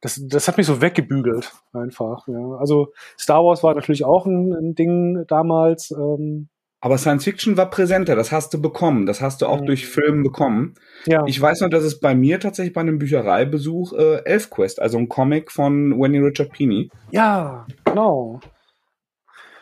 das, 0.05 0.21
das 0.23 0.49
hat 0.49 0.59
mich 0.59 0.67
so 0.67 0.83
weggebügelt 0.83 1.51
einfach. 1.73 2.29
Ja. 2.29 2.57
Also 2.59 2.93
Star 3.19 3.43
Wars 3.43 3.63
war 3.63 3.75
natürlich 3.75 4.05
auch 4.05 4.27
ein, 4.27 4.53
ein 4.53 4.75
Ding 4.75 5.25
damals. 5.29 5.91
Ähm, 5.93 6.51
aber 6.85 6.99
Science 6.99 7.25
Fiction 7.25 7.57
war 7.57 7.71
präsenter, 7.71 8.15
das 8.15 8.31
hast 8.31 8.53
du 8.53 8.61
bekommen, 8.61 9.07
das 9.07 9.23
hast 9.23 9.41
du 9.41 9.47
auch 9.47 9.63
mhm. 9.63 9.67
durch 9.67 9.87
Filme 9.87 10.23
bekommen. 10.23 10.75
Ja. 11.07 11.25
Ich 11.27 11.41
weiß 11.41 11.63
noch, 11.63 11.71
dass 11.71 11.83
es 11.83 11.99
bei 11.99 12.15
mir 12.15 12.39
tatsächlich 12.39 12.75
bei 12.75 12.83
einem 12.83 12.99
Büchereibesuch 12.99 13.95
äh, 13.95 14.17
ElfQuest, 14.27 14.83
also 14.83 14.99
ein 14.99 15.09
Comic 15.09 15.51
von 15.51 15.99
Wendy 15.99 16.19
Richard 16.19 16.53
Pini. 16.53 16.91
Ja, 17.11 17.67
genau. 17.87 18.41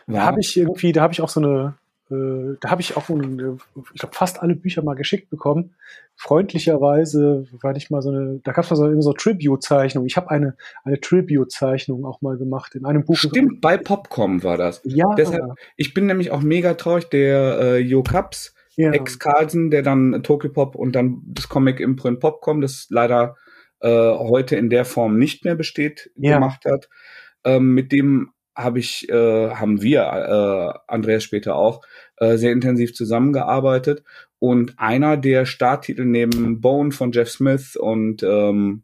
Da 0.08 0.22
habe 0.22 0.40
ich 0.40 0.56
irgendwie, 0.56 0.90
da 0.90 1.02
habe 1.02 1.12
ich 1.12 1.20
auch 1.20 1.28
so 1.28 1.38
eine, 1.38 1.74
äh, 2.12 2.56
da 2.60 2.70
habe 2.70 2.80
ich 2.80 2.96
auch, 2.96 3.08
ein, 3.08 3.58
ich 3.94 4.00
glaube, 4.00 4.14
fast 4.14 4.42
alle 4.42 4.54
Bücher 4.54 4.82
mal 4.82 4.94
geschickt 4.94 5.30
bekommen. 5.30 5.74
Freundlicherweise, 6.16 7.46
weil 7.62 7.76
ich 7.76 7.90
mal 7.90 8.02
so 8.02 8.10
eine, 8.10 8.40
da 8.44 8.52
gab 8.52 8.64
es 8.64 8.70
mal 8.70 8.76
so, 8.76 8.86
immer 8.86 9.02
so 9.02 9.12
Tribute-Zeichnung. 9.12 10.04
Ich 10.06 10.16
habe 10.16 10.30
eine, 10.30 10.56
eine 10.84 11.00
Tribute-Zeichnung 11.00 12.04
auch 12.04 12.20
mal 12.20 12.36
gemacht 12.36 12.74
in 12.74 12.84
einem 12.84 13.04
Buch. 13.04 13.16
Stimmt, 13.16 13.60
bei 13.60 13.78
Popcom 13.78 14.42
war 14.42 14.58
das. 14.58 14.82
Ja. 14.84 15.14
Deshalb, 15.16 15.54
ich 15.76 15.94
bin 15.94 16.06
nämlich 16.06 16.30
auch 16.30 16.42
mega 16.42 16.74
traurig, 16.74 17.08
der 17.08 17.58
äh, 17.60 17.78
Jo 17.78 18.02
Kaps, 18.02 18.54
ja. 18.76 18.92
ex 18.92 19.18
Carlsen, 19.18 19.70
der 19.70 19.82
dann 19.82 20.22
Tokyo 20.22 20.50
Pop 20.50 20.74
und 20.74 20.92
dann 20.92 21.22
das 21.26 21.48
Comic 21.48 21.80
Imprint 21.80 22.20
Popcom, 22.20 22.60
das 22.60 22.86
leider 22.90 23.36
äh, 23.80 23.88
heute 23.88 24.56
in 24.56 24.70
der 24.70 24.84
Form 24.84 25.18
nicht 25.18 25.44
mehr 25.44 25.54
besteht, 25.54 26.10
ja. 26.16 26.34
gemacht 26.34 26.64
hat. 26.64 26.88
Ähm, 27.44 27.74
mit 27.74 27.90
dem 27.90 28.32
habe 28.55 28.78
ich, 28.78 29.09
äh, 29.09 29.50
haben 29.50 29.82
wir, 29.82 30.03
äh, 30.03 30.92
Andreas 30.92 31.24
später 31.24 31.57
auch, 31.57 31.82
äh, 32.16 32.36
sehr 32.36 32.53
intensiv 32.53 32.94
zusammengearbeitet. 32.94 34.05
Und 34.38 34.78
einer 34.78 35.16
der 35.16 35.46
Starttitel 35.46 36.05
neben 36.05 36.61
Bone 36.61 36.92
von 36.92 37.12
Jeff 37.12 37.30
Smith 37.30 37.76
und 37.76 38.22
ähm, 38.22 38.82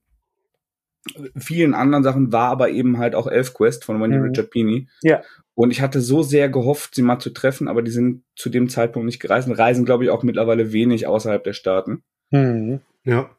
vielen 1.36 1.74
anderen 1.74 2.04
Sachen 2.04 2.32
war 2.32 2.50
aber 2.50 2.70
eben 2.70 2.98
halt 2.98 3.14
auch 3.14 3.26
ElfQuest 3.26 3.84
von 3.84 4.00
Wendy 4.00 4.18
mhm. 4.18 4.24
Richard 4.24 4.50
Pini. 4.50 4.88
Ja. 5.02 5.22
Und 5.54 5.72
ich 5.72 5.80
hatte 5.80 6.00
so 6.00 6.22
sehr 6.22 6.48
gehofft, 6.48 6.94
sie 6.94 7.02
mal 7.02 7.18
zu 7.18 7.30
treffen, 7.30 7.66
aber 7.66 7.82
die 7.82 7.90
sind 7.90 8.22
zu 8.36 8.48
dem 8.48 8.68
Zeitpunkt 8.68 9.06
nicht 9.06 9.20
gereist 9.20 9.48
und 9.48 9.54
reisen, 9.54 9.84
glaube 9.84 10.04
ich, 10.04 10.10
auch 10.10 10.22
mittlerweile 10.22 10.72
wenig 10.72 11.06
außerhalb 11.06 11.42
der 11.42 11.52
Staaten. 11.52 12.04
Mhm. 12.30 12.80
Ja. 13.02 13.30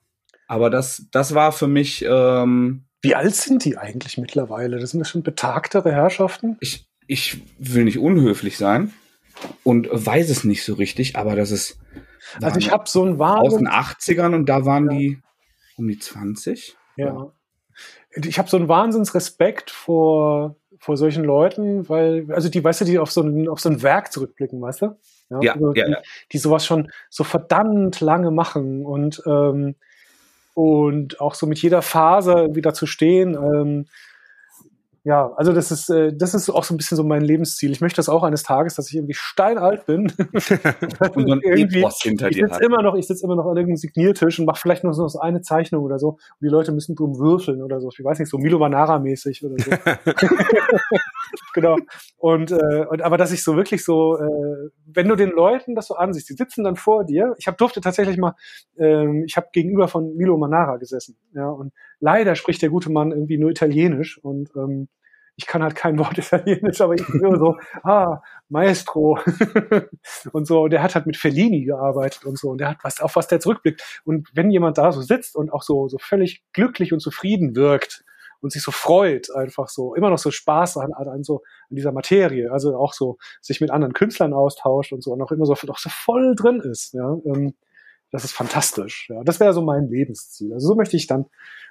Aber 0.48 0.70
das, 0.70 1.08
das 1.12 1.34
war 1.34 1.52
für 1.52 1.68
mich 1.68 2.04
ähm, 2.08 2.84
wie 3.02 3.16
alt 3.16 3.36
sind 3.36 3.66
die 3.66 3.78
eigentlich 3.78 4.18
mittlerweile? 4.18 4.80
Das 4.80 4.92
sind 4.92 5.00
ja 5.00 5.06
schon 5.06 5.24
betagtere 5.24 5.92
Herrschaften. 5.92 6.58
Ich, 6.60 6.88
ich 7.08 7.42
will 7.58 7.86
nicht 7.86 8.00
unhöflich 8.00 8.58
sein 8.58 8.94
und 9.64 9.88
weiß 9.92 10.30
es 10.30 10.44
nicht 10.44 10.64
so 10.64 10.74
richtig, 10.74 11.16
aber 11.16 11.36
das 11.36 11.52
ist. 11.52 11.78
Also 12.42 12.60
ich 12.60 12.72
habe 12.72 12.88
so 12.88 13.06
ein 13.06 13.18
Wahnsinn. 13.20 13.68
Aus 13.68 14.04
den 14.04 14.18
80ern 14.18 14.36
und 14.36 14.48
da 14.48 14.66
waren 14.66 14.92
ja. 14.92 14.98
die 14.98 15.22
um 15.78 15.88
die 15.88 15.98
20. 15.98 16.76
Ja. 16.98 17.06
ja. 17.06 17.32
Ich 18.12 18.38
habe 18.38 18.50
so 18.50 18.58
einen 18.58 18.68
Wahnsinnsrespekt 18.68 19.72
vor, 19.72 20.58
vor 20.78 20.98
solchen 20.98 21.24
Leuten, 21.24 21.88
weil, 21.88 22.32
also 22.32 22.50
die, 22.50 22.64
weißt 22.64 22.82
du, 22.82 22.86
die 22.86 23.00
auf 23.00 23.12
so 23.12 23.22
ein, 23.22 23.48
auf 23.48 23.60
so 23.60 23.70
ein 23.70 23.82
Werk 23.82 24.12
zurückblicken, 24.12 24.62
weißt 24.62 24.82
du? 24.82 24.98
Ja, 25.30 25.42
ja, 25.42 25.54
also 25.54 25.74
ja, 25.74 25.86
die, 25.86 25.96
die, 26.32 26.38
sowas 26.38 26.66
schon 26.66 26.92
so 27.10 27.24
verdammt 27.24 28.02
lange 28.02 28.32
machen 28.32 28.86
und 28.86 29.22
ähm, 29.26 29.76
und 30.60 31.22
auch 31.22 31.36
so 31.36 31.48
mit 31.48 31.62
jeder 31.62 31.82
Phase 31.82 32.50
wieder 32.54 32.74
zu 32.74 32.86
stehen. 32.86 33.34
Ähm, 33.36 33.86
ja, 35.04 35.32
also 35.38 35.54
das 35.54 35.72
ist, 35.72 35.90
äh, 35.90 36.14
das 36.14 36.34
ist 36.34 36.50
auch 36.50 36.64
so 36.64 36.74
ein 36.74 36.78
bisschen 36.78 36.98
so 36.98 37.04
mein 37.04 37.22
Lebensziel. 37.22 37.72
Ich 37.72 37.80
möchte 37.80 37.98
das 37.98 38.10
auch 38.10 38.24
eines 38.24 38.44
Tages, 38.44 38.76
dass 38.76 38.90
ich 38.90 38.96
irgendwie 38.96 39.14
steinalt 39.14 39.86
bin. 39.86 40.12
und 41.16 41.30
dann 41.30 41.40
irgendwie, 41.44 41.86
hinter 42.02 42.30
ich 42.30 42.38
sitze 42.38 42.64
immer 42.64 42.82
noch, 42.82 42.96
ich 42.96 43.08
sitze 43.08 43.26
immer 43.26 43.36
noch 43.36 43.46
an 43.46 43.56
irgendeinem 43.56 43.78
Signiertisch 43.78 44.40
und 44.40 44.46
mache 44.46 44.60
vielleicht 44.60 44.84
noch 44.84 44.94
so 44.94 45.08
eine 45.20 45.42
Zeichnung 45.42 45.84
oder 45.84 46.00
so. 46.00 46.10
Und 46.10 46.20
die 46.42 46.50
Leute 46.50 46.74
müssen 46.74 46.96
drum 46.96 47.18
würfeln 47.18 47.64
oder 47.64 47.80
so. 47.80 47.90
Ich 47.98 48.04
weiß 48.04 48.20
nicht, 48.20 48.30
so 48.30 48.38
Milo 48.38 48.60
Manara-mäßig 48.60 49.46
oder 49.46 49.56
so. 49.58 49.72
genau. 51.54 51.78
Und, 52.18 52.52
äh, 52.52 52.86
und 52.90 53.02
aber 53.02 53.18
dass 53.18 53.32
ich 53.32 53.44
so 53.44 53.56
wirklich 53.56 53.86
so, 53.86 54.18
äh, 54.18 54.70
wenn 54.86 55.08
du 55.08 55.16
den 55.16 55.32
Leuten 55.32 55.76
das 55.76 55.88
so 55.88 55.96
ansiehst, 55.96 56.30
die 56.30 56.34
sitzen 56.34 56.64
dann 56.64 56.76
vor 56.76 57.06
dir. 57.06 57.36
Ich 57.38 57.48
habe 57.48 57.58
durfte 57.58 57.80
tatsächlich 57.80 58.18
mal, 58.18 58.36
ähm, 58.78 59.24
ich 59.26 59.38
habe 59.38 59.48
gegenüber 59.54 59.88
von 59.88 60.16
Milo 60.16 60.38
Manara 60.38 60.78
gesessen. 60.78 61.18
Ja, 61.34 61.50
und 61.50 61.72
leider 62.00 62.36
spricht 62.36 62.62
der 62.62 62.70
gute 62.70 62.92
Mann 62.92 63.12
irgendwie 63.12 63.38
nur 63.38 63.50
Italienisch 63.50 64.20
und 64.24 64.50
ähm, 64.56 64.90
ich 65.40 65.48
kann 65.48 65.64
halt 65.64 65.74
kein 65.74 65.98
Wort 65.98 66.18
Italienisch, 66.18 66.82
aber 66.82 66.96
ich 66.96 67.08
bin 67.08 67.22
nur 67.22 67.38
so, 67.38 67.56
ah, 67.84 68.22
Maestro 68.50 69.18
und 70.34 70.46
so. 70.46 70.64
Und 70.64 70.72
der 70.72 70.84
hat 70.84 70.96
halt 70.96 71.06
mit 71.06 71.16
Fellini 71.16 71.64
gearbeitet 71.64 72.26
und 72.26 72.38
so. 72.38 72.50
Und 72.50 72.60
der 72.60 72.70
hat 72.70 72.78
was, 72.84 73.00
auf 73.00 73.16
was 73.16 73.28
der 73.28 73.40
zurückblickt. 73.40 74.02
Und 74.04 74.28
wenn 74.34 74.52
jemand 74.52 74.78
da 74.78 74.92
so 74.92 75.02
sitzt 75.02 75.38
und 75.38 75.52
auch 75.54 75.64
so, 75.64 75.88
so 75.88 75.98
völlig 75.98 76.44
glücklich 76.52 76.92
und 76.92 77.00
zufrieden 77.00 77.56
wirkt 77.56 78.04
und 78.42 78.52
sich 78.52 78.62
so 78.62 78.72
freut, 78.72 79.34
einfach 79.34 79.70
so, 79.70 79.96
immer 79.96 80.10
noch 80.10 80.18
so 80.18 80.30
Spaß 80.30 80.76
an, 80.78 80.92
an 80.92 81.24
so, 81.24 81.42
an 81.70 81.76
dieser 81.78 81.94
Materie, 81.94 82.52
also 82.52 82.76
auch 82.76 82.92
so 82.92 83.18
sich 83.42 83.62
mit 83.62 83.72
anderen 83.72 83.94
Künstlern 83.94 84.34
austauscht 84.34 84.92
und 84.92 85.02
so 85.02 85.14
und 85.14 85.22
auch 85.22 85.32
immer 85.32 85.46
so, 85.46 85.54
auch 85.54 85.78
so 85.78 85.90
voll 85.90 86.36
drin 86.36 86.60
ist, 86.60 86.94
ja, 86.94 87.18
ähm, 87.26 87.54
das 88.12 88.24
ist 88.24 88.34
fantastisch. 88.34 89.10
Ja, 89.10 89.24
das 89.24 89.40
wäre 89.40 89.54
so 89.54 89.62
mein 89.62 89.88
Lebensziel. 89.88 90.54
Also 90.54 90.70
so 90.70 90.76
möchte 90.76 90.98
ich 90.98 91.08
dann 91.08 91.26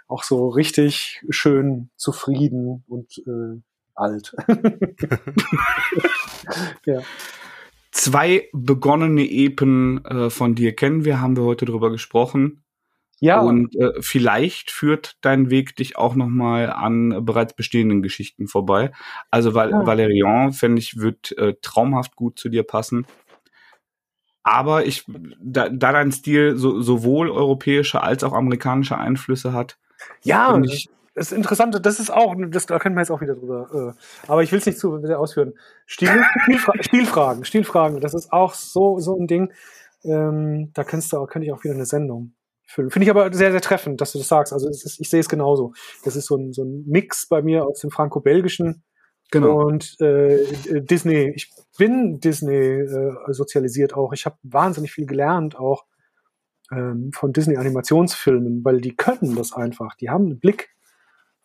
auch 0.06 0.22
so 0.22 0.48
richtig 0.48 1.22
schön 1.28 1.90
zufrieden 1.96 2.84
und 2.88 3.18
äh, 3.26 3.60
alt. 3.94 4.34
ja. 6.86 7.00
Zwei 7.90 8.48
begonnene 8.52 9.24
Epen 9.24 10.04
äh, 10.04 10.30
von 10.30 10.54
dir 10.54 10.74
kennen 10.74 11.04
wir, 11.04 11.20
haben 11.20 11.36
wir 11.36 11.44
heute 11.44 11.64
drüber 11.64 11.90
gesprochen. 11.90 12.62
Ja. 13.20 13.40
Und 13.40 13.74
äh, 13.74 14.00
vielleicht 14.00 14.70
führt 14.70 15.16
dein 15.22 15.50
Weg 15.50 15.74
dich 15.74 15.96
auch 15.96 16.14
noch 16.14 16.28
mal 16.28 16.70
an 16.70 17.24
bereits 17.24 17.54
bestehenden 17.54 18.02
Geschichten 18.02 18.46
vorbei. 18.46 18.92
Also 19.30 19.54
Val 19.54 19.70
ja. 19.70 19.84
Valerian, 19.84 20.52
fände 20.52 20.78
ich, 20.78 20.98
wird 20.98 21.36
äh, 21.36 21.54
traumhaft 21.60 22.14
gut 22.14 22.38
zu 22.38 22.48
dir 22.48 22.62
passen. 22.62 23.06
Aber 24.50 24.86
ich, 24.86 25.04
da, 25.40 25.68
da 25.68 25.92
dein 25.92 26.10
Stil 26.10 26.56
so, 26.56 26.80
sowohl 26.80 27.30
europäische 27.30 28.02
als 28.02 28.24
auch 28.24 28.32
amerikanische 28.32 28.96
Einflüsse 28.96 29.52
hat, 29.52 29.76
ja, 30.22 30.58
ich, 30.64 30.88
das 31.14 31.32
Interessante, 31.32 31.82
das 31.82 32.00
ist 32.00 32.10
auch, 32.10 32.34
das, 32.48 32.64
da 32.64 32.78
können 32.78 32.94
wir 32.94 33.02
jetzt 33.02 33.10
auch 33.10 33.20
wieder 33.20 33.34
drüber. 33.34 33.94
Äh, 33.94 34.30
aber 34.30 34.42
ich 34.42 34.50
will 34.50 34.58
es 34.58 34.64
nicht 34.64 34.78
zu 34.78 34.98
sehr 35.04 35.20
ausführen. 35.20 35.52
Stil, 35.86 36.24
Stilfra 36.44 36.72
Stilfragen, 36.80 37.44
Stilfragen, 37.44 38.00
das 38.00 38.14
ist 38.14 38.32
auch 38.32 38.54
so, 38.54 38.98
so 39.00 39.18
ein 39.18 39.26
Ding. 39.26 39.52
Ähm, 40.02 40.70
da 40.72 40.82
kannst 40.82 41.12
du 41.12 41.18
auch, 41.18 41.26
kann 41.26 41.42
ich 41.42 41.52
auch 41.52 41.62
wieder 41.62 41.74
eine 41.74 41.84
Sendung 41.84 42.32
füllen. 42.64 42.90
Finde 42.90 43.04
ich 43.04 43.10
aber 43.10 43.30
sehr, 43.34 43.50
sehr 43.50 43.60
treffend, 43.60 44.00
dass 44.00 44.12
du 44.12 44.18
das 44.18 44.28
sagst. 44.28 44.54
Also 44.54 44.66
ist, 44.70 44.98
ich 44.98 45.10
sehe 45.10 45.20
es 45.20 45.28
genauso. 45.28 45.74
Das 46.04 46.16
ist 46.16 46.24
so 46.24 46.36
ein, 46.36 46.54
so 46.54 46.62
ein 46.64 46.84
Mix 46.86 47.28
bei 47.28 47.42
mir 47.42 47.66
aus 47.66 47.80
dem 47.80 47.90
Franco-Belgischen 47.90 48.82
genau. 49.30 49.66
und 49.66 50.00
äh, 50.00 50.82
Disney. 50.82 51.32
Ich 51.34 51.50
bin 51.76 52.20
Disney 52.20 52.54
äh, 52.54 53.14
sozialisiert 53.28 53.94
auch. 53.94 54.12
Ich 54.12 54.26
habe 54.26 54.36
wahnsinnig 54.42 54.92
viel 54.92 55.06
gelernt 55.06 55.56
auch 55.56 55.84
ähm, 56.70 57.10
von 57.12 57.32
Disney-Animationsfilmen, 57.32 58.64
weil 58.64 58.80
die 58.80 58.96
können 58.96 59.36
das 59.36 59.52
einfach. 59.52 59.94
Die 59.94 60.10
haben 60.10 60.26
einen 60.26 60.40
Blick 60.40 60.70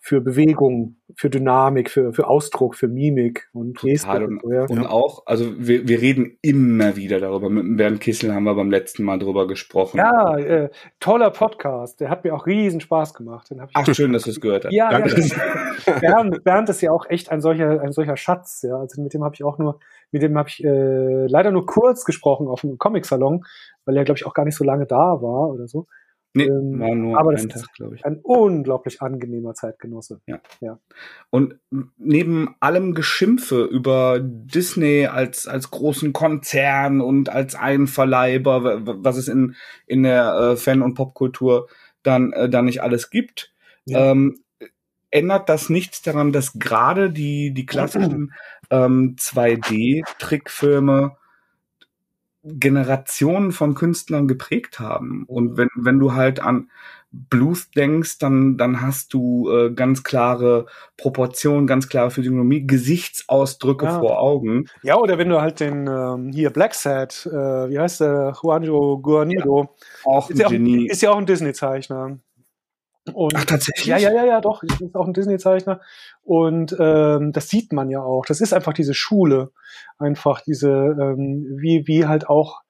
für 0.06 0.20
Bewegung, 0.20 0.98
für 1.16 1.30
Dynamik, 1.30 1.90
für, 1.90 2.12
für 2.12 2.28
Ausdruck, 2.28 2.76
für 2.76 2.90
Mimik 2.90 3.50
und 3.54 3.78
Total. 3.78 4.26
Und, 4.26 4.44
und, 4.44 4.70
und 4.70 4.86
auch, 4.86 5.24
also 5.26 5.54
wir, 5.58 5.88
wir 5.88 6.02
reden 6.02 6.38
immer 6.42 6.98
wieder 6.98 7.22
darüber. 7.22 7.50
Mit 7.50 7.78
Bernd 7.78 8.02
Kissel 8.02 8.34
haben 8.34 8.44
wir 8.44 8.54
beim 8.54 8.70
letzten 8.70 9.04
Mal 9.04 9.18
drüber 9.18 9.48
gesprochen. 9.48 10.00
Ja, 10.00 10.38
äh, 10.38 10.70
toller 11.00 11.30
Podcast. 11.30 12.02
Der 12.02 12.10
hat 12.10 12.26
mir 12.26 12.36
auch 12.36 12.46
riesen 12.46 12.82
Spaß 12.82 13.14
gemacht. 13.14 13.50
Den 13.50 13.62
Ach, 13.74 13.96
schön, 13.96 14.12
dass 14.12 14.24
du 14.24 14.32
es 14.32 14.42
gehört 14.42 14.66
hast. 14.66 14.74
Ja, 14.74 14.90
Danke. 14.90 15.22
Ja, 15.86 16.00
Bernd, 16.00 16.44
Bernd 16.44 16.68
ist 16.68 16.82
ja 16.82 16.92
auch 16.92 17.10
echt 17.10 17.32
ein 17.32 17.40
solcher, 17.40 17.80
ein 17.80 17.94
solcher 17.94 18.18
Schatz. 18.18 18.62
Ja, 18.64 18.80
also 18.80 19.02
mit 19.02 19.14
dem 19.14 19.24
habe 19.24 19.36
ich 19.36 19.44
auch 19.46 19.58
nur, 19.58 19.80
mit 20.12 20.22
dem 20.22 20.38
habe 20.38 20.50
ich 20.50 20.62
äh, 20.66 21.28
leider 21.28 21.52
nur 21.52 21.66
kurz 21.66 22.04
gesprochen 22.04 22.50
auf 22.50 22.60
dem 22.60 22.78
Comic-Salon, 22.78 23.46
weil 23.86 23.96
er, 23.96 24.04
glaube 24.04 24.18
ich, 24.18 24.26
auch 24.26 24.34
gar 24.34 24.44
nicht 24.44 24.58
so 24.58 24.66
lange 24.66 24.86
da 24.86 25.22
war 25.22 25.50
oder 25.50 25.70
so. 25.70 25.88
Nee, 26.36 26.46
ähm, 26.46 26.80
war 26.80 26.96
nur 26.96 27.20
aber 27.20 27.34
das 27.34 27.48
Tag, 27.48 27.72
glaube 27.76 27.96
ich. 27.96 28.06
Ein 28.06 28.20
unglaublich 28.24 29.02
angenehmer 29.02 29.54
Zeitgenosse. 29.54 30.20
Ja. 30.26 30.40
ja. 30.62 30.80
Und 31.30 31.60
neben 31.98 32.56
allem 32.60 32.96
Geschimpfe 32.96 33.64
über 33.64 34.20
Disney 34.20 35.06
als, 35.06 35.48
als 35.48 35.70
großen 35.70 36.12
Konzern 36.12 37.02
und 37.02 37.30
als 37.30 37.54
Einverleiber, 37.54 39.04
was 39.04 39.18
es 39.18 39.28
in, 39.28 39.56
in 39.86 40.04
der 40.04 40.34
äh, 40.34 40.56
Fan- 40.56 40.82
und 40.82 40.96
Popkultur 40.96 41.68
dann, 42.02 42.34
äh, 42.34 42.50
dann 42.50 42.66
nicht 42.66 42.82
alles 42.82 43.12
gibt, 43.12 43.54
ja. 43.86 44.12
ähm, 44.12 44.40
ändert 45.12 45.50
das 45.50 45.70
nichts 45.70 46.02
daran, 46.02 46.32
dass 46.32 46.54
gerade 46.54 47.12
die, 47.12 47.54
die 47.54 47.68
klassischen 47.68 48.34
ähm, 48.72 49.16
2D-Trickfilme 49.20 51.16
Generationen 52.44 53.52
von 53.52 53.74
Künstlern 53.74 54.28
geprägt 54.28 54.80
haben. 54.80 55.24
Und 55.28 55.58
wenn, 55.58 55.70
wenn 55.76 56.00
du 56.00 56.14
halt 56.14 56.42
an 56.42 56.70
Blues 57.14 57.70
denkst, 57.70 58.18
dann, 58.18 58.58
dann 58.58 58.82
hast 58.82 59.14
du 59.14 59.50
äh, 59.50 59.72
ganz 59.72 60.04
klare 60.04 60.66
Proportionen, 60.98 61.68
ganz 61.68 61.88
klare 61.88 62.10
Physiognomie, 62.10 62.66
Gesichtsausdrücke 62.66 63.86
ja. 63.86 64.00
vor 64.00 64.20
Augen. 64.20 64.66
Ja, 64.82 64.98
oder 64.98 65.18
wenn 65.20 65.30
du 65.30 65.40
halt 65.40 65.60
den 65.60 65.88
ähm, 65.88 66.32
hier 66.34 66.50
Black 66.50 66.74
Sad, 66.74 67.28
äh, 67.32 67.70
wie 67.70 67.80
heißt 67.80 68.02
der, 68.02 68.34
Juanjo 68.42 69.00
Guarnido, 69.00 69.62
ja, 69.62 70.12
auch 70.12 70.30
ist, 70.30 70.40
ja 70.40 70.48
auch, 70.48 70.52
ist 70.52 71.02
ja 71.02 71.12
auch 71.12 71.18
ein 71.18 71.28
Disney-Zeichner. 71.28 72.18
Und, 73.12 73.34
Ach, 73.36 73.46
tatsächlich? 73.46 73.88
Ja, 73.88 73.98
ja, 73.98 74.12
ja, 74.12 74.26
ja, 74.26 74.42
doch. 74.42 74.64
Ich 74.64 74.78
bin 74.78 74.94
auch 74.96 75.08
ein 75.08 75.14
Disney-Zeichner. 75.14 75.82
Und 76.22 76.76
ähm, 76.80 77.32
das 77.34 77.50
sieht 77.50 77.74
man 77.74 77.90
ja 77.90 78.02
auch. 78.02 78.26
Das 78.26 78.40
ist 78.40 78.54
einfach 78.54 78.74
diese 78.74 78.94
Schule. 78.94 79.52
Einfach 79.98 80.42
diese, 80.42 80.70
ähm, 80.70 81.58
wie, 81.60 81.84
wie 81.86 82.06
halt 82.06 82.30
auch 82.30 82.62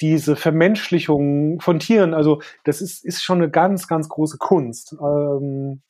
diese 0.00 0.34
Vermenschlichung 0.34 1.60
von 1.60 1.78
Tieren. 1.78 2.14
Also 2.14 2.40
das 2.64 2.80
ist, 2.80 3.04
ist 3.04 3.22
schon 3.22 3.38
eine 3.38 3.50
ganz, 3.50 3.86
ganz 3.86 4.08
große 4.08 4.38
Kunst. 4.38 4.96
Ähm, 5.00 5.82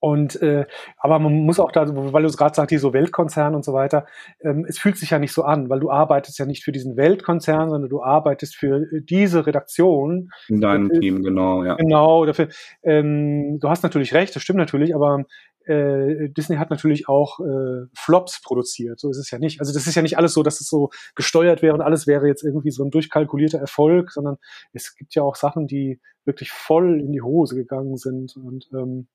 und 0.00 0.40
äh, 0.42 0.66
aber 0.98 1.18
man 1.18 1.32
muss 1.32 1.60
auch 1.60 1.72
da, 1.72 1.86
weil 1.88 2.22
du 2.22 2.28
es 2.28 2.36
gerade 2.36 2.54
sagst, 2.54 2.70
die 2.70 2.78
so 2.78 2.92
Weltkonzern 2.92 3.54
und 3.54 3.64
so 3.64 3.72
weiter, 3.72 4.06
ähm, 4.40 4.64
es 4.68 4.78
fühlt 4.78 4.96
sich 4.96 5.10
ja 5.10 5.18
nicht 5.18 5.32
so 5.32 5.42
an, 5.42 5.68
weil 5.68 5.80
du 5.80 5.90
arbeitest 5.90 6.38
ja 6.38 6.46
nicht 6.46 6.64
für 6.64 6.72
diesen 6.72 6.96
Weltkonzern, 6.96 7.70
sondern 7.70 7.90
du 7.90 8.02
arbeitest 8.02 8.56
für 8.56 8.82
äh, 8.82 9.00
diese 9.02 9.46
Redaktion. 9.46 10.30
In 10.48 10.60
deinem 10.60 10.88
dafür, 10.88 11.00
Team, 11.00 11.22
genau, 11.22 11.64
ja. 11.64 11.76
Genau, 11.76 12.24
dafür. 12.26 12.48
Ähm, 12.82 13.58
du 13.60 13.68
hast 13.68 13.82
natürlich 13.82 14.14
recht, 14.14 14.34
das 14.34 14.42
stimmt 14.42 14.58
natürlich, 14.58 14.94
aber 14.94 15.24
äh, 15.66 16.28
Disney 16.30 16.56
hat 16.56 16.70
natürlich 16.70 17.08
auch 17.08 17.40
äh, 17.40 17.86
Flops 17.94 18.40
produziert. 18.42 19.00
So 19.00 19.10
ist 19.10 19.18
es 19.18 19.30
ja 19.30 19.38
nicht. 19.38 19.60
Also 19.60 19.72
das 19.72 19.86
ist 19.86 19.94
ja 19.94 20.02
nicht 20.02 20.16
alles 20.16 20.32
so, 20.32 20.42
dass 20.42 20.60
es 20.60 20.68
so 20.68 20.90
gesteuert 21.14 21.62
wäre 21.62 21.74
und 21.74 21.80
alles 21.80 22.06
wäre 22.06 22.26
jetzt 22.26 22.44
irgendwie 22.44 22.70
so 22.70 22.84
ein 22.84 22.90
durchkalkulierter 22.90 23.58
Erfolg, 23.58 24.12
sondern 24.12 24.36
es 24.72 24.94
gibt 24.96 25.14
ja 25.14 25.22
auch 25.22 25.34
Sachen, 25.34 25.66
die 25.66 26.00
wirklich 26.24 26.50
voll 26.50 27.00
in 27.00 27.12
die 27.12 27.22
Hose 27.22 27.56
gegangen 27.56 27.96
sind 27.96 28.36
und 28.36 28.68
ähm, 28.72 29.08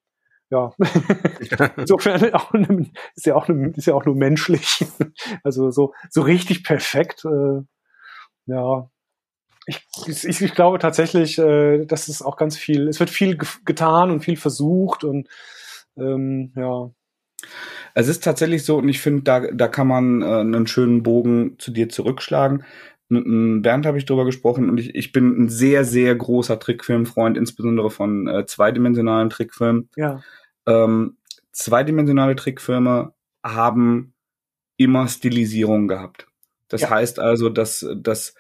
ja, 0.52 0.74
insofern 1.78 2.34
auch 2.34 2.52
ne, 2.52 2.92
ist 3.16 3.26
ja 3.26 3.36
auch 3.36 3.48
ne, 3.48 3.72
ist 3.76 3.88
ja 3.88 3.94
auch 3.94 4.06
nur 4.06 4.16
menschlich. 4.16 4.86
Also 5.44 5.72
so 5.72 5.94
so 6.10 6.22
richtig 6.22 6.64
perfekt. 6.64 7.24
Äh, 7.26 7.62
ja, 8.48 8.90
ich, 9.66 9.88
ich, 10.08 10.42
ich 10.42 10.54
glaube 10.54 10.80
tatsächlich, 10.80 11.38
äh, 11.38 11.86
dass 11.86 12.10
es 12.10 12.22
auch 12.22 12.36
ganz 12.36 12.58
viel. 12.58 12.88
Es 12.88 13.00
wird 13.00 13.10
viel 13.10 13.38
getan 13.66 14.12
und 14.12 14.26
viel 14.26 14.36
versucht 14.36 15.04
und 15.04 15.30
ähm, 15.98 16.52
ja. 16.56 16.92
Es 17.94 18.08
ist 18.08 18.24
tatsächlich 18.24 18.66
so, 18.66 18.78
und 18.78 18.90
ich 18.90 19.00
finde, 19.02 19.24
da, 19.24 19.40
da 19.52 19.68
kann 19.68 19.88
man 19.88 20.22
äh, 20.22 20.26
einen 20.26 20.68
schönen 20.68 21.02
Bogen 21.02 21.56
zu 21.60 21.72
dir 21.72 21.90
zurückschlagen. 21.90 22.66
Mit 23.10 23.64
Bernd 23.64 23.86
habe 23.86 23.98
ich 23.98 24.06
drüber 24.06 24.26
gesprochen 24.26 24.70
und 24.70 24.80
ich, 24.80 24.96
ich 24.96 25.12
bin 25.12 25.44
ein 25.44 25.50
sehr, 25.50 25.84
sehr 25.84 26.16
großer 26.16 26.60
Trickfilmfreund, 26.60 27.38
insbesondere 27.38 27.90
von 27.90 28.28
äh, 28.28 28.46
zweidimensionalen 28.46 29.30
Trickfilmen. 29.30 29.90
Ja 29.96 30.22
ähm, 30.72 31.18
zweidimensionale 31.52 32.36
Trickfilme 32.36 33.14
haben 33.44 34.14
immer 34.78 35.08
Stilisierung 35.08 35.88
gehabt. 35.88 36.28
Das 36.68 36.82
ja. 36.82 36.90
heißt 36.90 37.20
also, 37.20 37.50
dass, 37.50 37.86
dass 37.96 38.36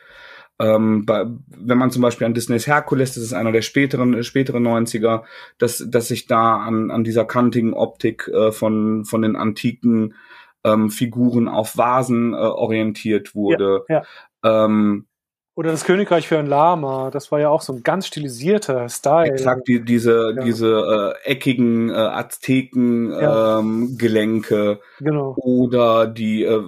ähm, 0.59 1.05
bei, 1.05 1.25
wenn 1.47 1.77
man 1.77 1.91
zum 1.91 2.01
Beispiel 2.01 2.25
an 2.25 2.33
Disneys 2.33 2.67
Herkules, 2.67 3.15
das 3.15 3.23
ist 3.23 3.33
einer 3.33 3.51
der 3.51 3.61
späteren, 3.61 4.23
späteren 4.23 4.65
90er, 4.65 5.23
dass, 5.57 5.85
dass 5.87 6.07
sich 6.07 6.27
da 6.27 6.57
an, 6.57 6.91
an 6.91 7.03
dieser 7.03 7.25
kantigen 7.25 7.73
Optik 7.73 8.27
äh, 8.27 8.51
von, 8.51 9.05
von 9.05 9.21
den 9.21 9.35
antiken 9.35 10.15
ähm, 10.63 10.89
Figuren 10.89 11.47
auf 11.47 11.77
Vasen 11.77 12.33
äh, 12.33 12.37
orientiert 12.37 13.35
wurde. 13.35 13.83
Ja, 13.89 14.03
ja. 14.43 14.65
Ähm, 14.65 15.07
oder 15.53 15.71
das 15.71 15.83
Königreich 15.83 16.27
für 16.27 16.39
ein 16.39 16.47
Lama, 16.47 17.11
das 17.11 17.31
war 17.31 17.39
ja 17.39 17.49
auch 17.49 17.61
so 17.61 17.73
ein 17.73 17.83
ganz 17.83 18.07
stilisierter 18.07 18.89
Style. 18.89 19.31
Exakt, 19.31 19.67
die, 19.67 19.83
diese, 19.83 20.33
ja. 20.35 20.43
diese 20.43 21.13
äh, 21.25 21.29
eckigen 21.29 21.89
äh, 21.89 21.93
Azteken-Gelenke. 21.93 24.55
Ja. 24.55 24.71
Ähm, 24.71 24.77
genau. 24.99 25.35
Oder 25.37 26.07
die, 26.07 26.45
äh, 26.45 26.63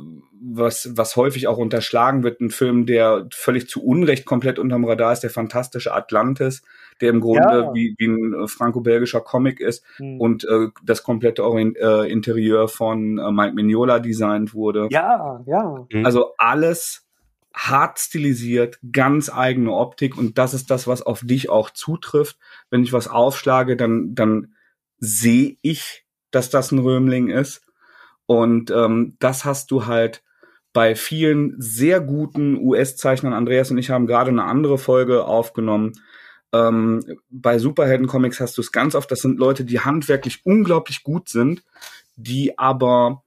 was, 0.45 0.91
was 0.97 1.15
häufig 1.15 1.47
auch 1.47 1.57
unterschlagen 1.57 2.23
wird, 2.23 2.41
ein 2.41 2.49
Film, 2.49 2.85
der 2.85 3.27
völlig 3.31 3.69
zu 3.69 3.81
Unrecht 3.81 4.25
komplett 4.25 4.59
unterm 4.59 4.83
Radar 4.83 5.13
ist, 5.13 5.21
der 5.21 5.29
fantastische 5.29 5.93
Atlantis, 5.93 6.63
der 6.99 7.11
im 7.11 7.21
Grunde 7.21 7.41
ja. 7.41 7.73
wie, 7.73 7.95
wie 7.97 8.07
ein 8.07 8.33
äh, 8.33 8.47
franco-belgischer 8.47 9.21
Comic 9.21 9.61
ist 9.61 9.85
hm. 9.95 10.19
und 10.19 10.43
äh, 10.43 10.67
das 10.83 11.03
komplette 11.03 11.45
Orient, 11.45 11.77
äh, 11.77 12.03
Interieur 12.03 12.67
von 12.67 13.17
äh, 13.17 13.31
Mike 13.31 13.53
Mignola 13.53 13.99
designt 13.99 14.53
wurde. 14.53 14.89
Ja, 14.91 15.41
ja. 15.45 15.87
Also 16.03 16.33
alles 16.37 17.02
hart 17.53 17.99
stilisiert, 17.99 18.79
ganz 18.91 19.29
eigene 19.29 19.71
Optik 19.71 20.17
und 20.17 20.37
das 20.37 20.53
ist 20.53 20.71
das, 20.71 20.87
was 20.87 21.01
auf 21.01 21.21
dich 21.23 21.49
auch 21.49 21.69
zutrifft. 21.69 22.37
Wenn 22.69 22.83
ich 22.83 22.93
was 22.93 23.07
aufschlage, 23.07 23.77
dann, 23.77 24.15
dann 24.15 24.55
sehe 24.97 25.57
ich, 25.61 26.05
dass 26.31 26.49
das 26.49 26.71
ein 26.71 26.79
Römling 26.79 27.29
ist. 27.29 27.61
Und 28.25 28.71
ähm, 28.71 29.15
das 29.19 29.45
hast 29.45 29.69
du 29.71 29.85
halt 29.85 30.23
bei 30.71 30.95
vielen 30.95 31.53
sehr 31.59 32.01
guten 32.01 32.57
US-Zeichnern. 32.57 33.33
Andreas 33.33 33.69
und 33.69 33.77
ich 33.77 33.91
haben 33.91 34.07
gerade 34.07 34.31
eine 34.31 34.45
andere 34.45 34.79
Folge 34.79 35.25
aufgenommen. 35.25 35.93
Ähm, 36.51 37.03
bei 37.29 37.59
Superhelden-Comics 37.59 38.39
hast 38.39 38.57
du 38.57 38.61
es 38.61 38.71
ganz 38.71 38.95
oft. 38.95 39.11
Das 39.11 39.19
sind 39.19 39.37
Leute, 39.37 39.65
die 39.65 39.81
handwerklich 39.81 40.45
unglaublich 40.45 41.03
gut 41.03 41.29
sind, 41.29 41.63
die 42.15 42.57
aber 42.57 43.23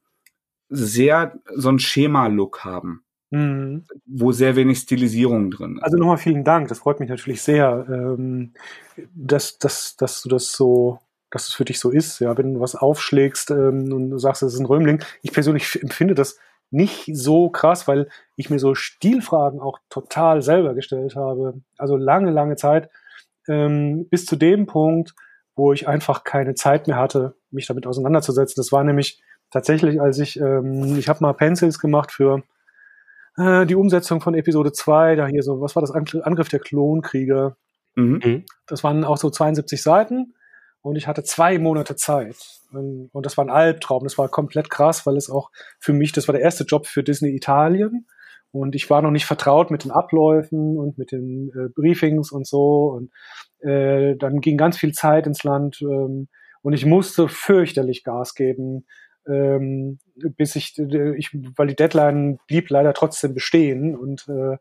sehr 0.69 1.39
so 1.55 1.69
ein 1.69 1.79
Schema-Look 1.79 2.65
haben. 2.65 3.06
Mhm. 3.31 3.85
wo 4.07 4.31
sehr 4.31 4.55
wenig 4.55 4.79
Stilisierung 4.79 5.51
drin 5.51 5.77
ist. 5.77 5.83
Also 5.83 5.97
nochmal 5.97 6.19
vielen 6.19 6.45
Dank, 6.45 6.69
das 6.69 6.79
freut 6.79 7.01
mich 7.01 7.09
natürlich 7.09 7.43
sehr, 7.43 7.85
ähm, 7.89 8.53
dass, 9.15 9.59
dass, 9.59 9.97
dass 9.97 10.23
du 10.23 10.29
das 10.29 10.53
so, 10.53 11.01
dass 11.31 11.49
es 11.49 11.55
für 11.55 11.65
dich 11.65 11.81
so 11.81 11.91
ist. 11.91 12.21
Ja, 12.21 12.39
wenn 12.39 12.55
du 12.55 12.61
was 12.61 12.77
aufschlägst 12.77 13.51
ähm, 13.51 13.93
und 13.93 14.11
du 14.11 14.19
sagst, 14.19 14.43
es 14.43 14.55
ist 14.55 14.61
ein 14.61 14.67
Römling. 14.67 15.03
Ich 15.23 15.33
persönlich 15.33 15.83
empfinde 15.83 16.15
das 16.15 16.39
nicht 16.71 17.09
so 17.13 17.49
krass, 17.49 17.89
weil 17.89 18.09
ich 18.37 18.51
mir 18.51 18.59
so 18.59 18.75
Stilfragen 18.75 19.61
auch 19.61 19.79
total 19.89 20.43
selber 20.43 20.75
gestellt 20.75 21.17
habe. 21.17 21.61
Also 21.79 21.97
lange, 21.97 22.31
lange 22.31 22.57
Zeit, 22.57 22.91
ähm, 23.49 24.09
bis 24.09 24.27
zu 24.27 24.37
dem 24.37 24.67
Punkt, 24.67 25.15
wo 25.57 25.73
ich 25.73 25.89
einfach 25.89 26.23
keine 26.25 26.55
Zeit 26.55 26.87
mehr 26.87 26.97
hatte, 26.97 27.35
mich 27.51 27.67
damit 27.67 27.87
auseinanderzusetzen. 27.87 28.55
Das 28.57 28.73
war 28.73 28.85
nämlich 28.85 29.21
tatsächlich, 29.51 30.01
als 30.01 30.19
ich, 30.19 30.39
ähm, 30.39 30.97
ich 30.99 31.09
habe 31.09 31.23
mal 31.23 31.33
Pencils 31.33 31.79
gemacht 31.79 32.13
für 32.13 32.43
äh, 33.37 33.67
die 33.67 33.75
Umsetzung 33.75 34.21
von 34.21 34.35
Episode 34.35 34.73
2, 34.73 35.17
da 35.17 35.27
hier 35.27 35.43
so, 35.43 35.61
was 35.61 35.77
war 35.77 35.83
das? 35.83 35.91
Angriff 35.91 36.49
der 36.49 36.61
Klonkrieger. 36.61 37.57
Mhm. 37.95 38.21
mhm. 38.23 38.45
Das 38.67 38.85
waren 38.85 39.05
auch 39.05 39.17
so 39.17 39.31
72 39.31 39.83
Seiten 39.83 40.35
und 40.83 40.97
ich 40.97 41.07
hatte 41.07 41.25
zwei 41.25 41.59
Monate 41.59 41.97
Zeit. 41.97 42.37
Und 42.71 43.27
das 43.27 43.37
war 43.37 43.45
ein 43.45 43.51
Albtraum. 43.51 44.05
Das 44.05 44.19
war 44.19 44.29
komplett 44.29 44.71
krass, 44.71 45.07
weil 45.07 45.17
es 45.17 45.31
auch 45.31 45.51
für 45.79 45.93
mich, 45.93 46.13
das 46.13 46.29
war 46.29 46.33
der 46.33 46.43
erste 46.43 46.65
Job 46.65 46.87
für 46.87 47.03
Disney 47.03 47.35
Italien. 47.35 48.07
Und 48.53 48.75
ich 48.75 48.89
war 48.89 49.03
noch 49.03 49.11
nicht 49.11 49.27
vertraut 49.27 49.71
mit 49.71 49.85
den 49.85 49.91
Abläufen 49.91 50.79
und 50.79 50.97
mit 50.99 51.13
den 51.13 51.51
äh, 51.51 51.69
Briefings 51.75 52.33
und 52.33 52.47
so. 52.47 52.97
Und 52.97 53.69
äh, 53.69 54.17
dann 54.17 54.41
ging 54.41 54.57
ganz 54.57 54.79
viel 54.79 54.93
Zeit 54.93 55.27
ins 55.27 55.45
Land. 55.45 55.79
Ähm, 55.83 56.29
und 56.63 56.73
ich 56.73 56.87
musste 56.87 57.29
fürchterlich 57.29 58.03
Gas 58.03 58.35
geben 58.35 58.87
ähm, 59.27 59.99
bis 60.17 60.57
ich, 60.57 60.79
ich, 60.79 61.31
weil 61.57 61.67
die 61.69 61.77
Deadline 61.77 62.39
blieb 62.47 62.71
leider 62.71 62.95
trotzdem 62.95 63.35
bestehen 63.35 63.97
und 63.97 64.27
äh, 64.29 64.57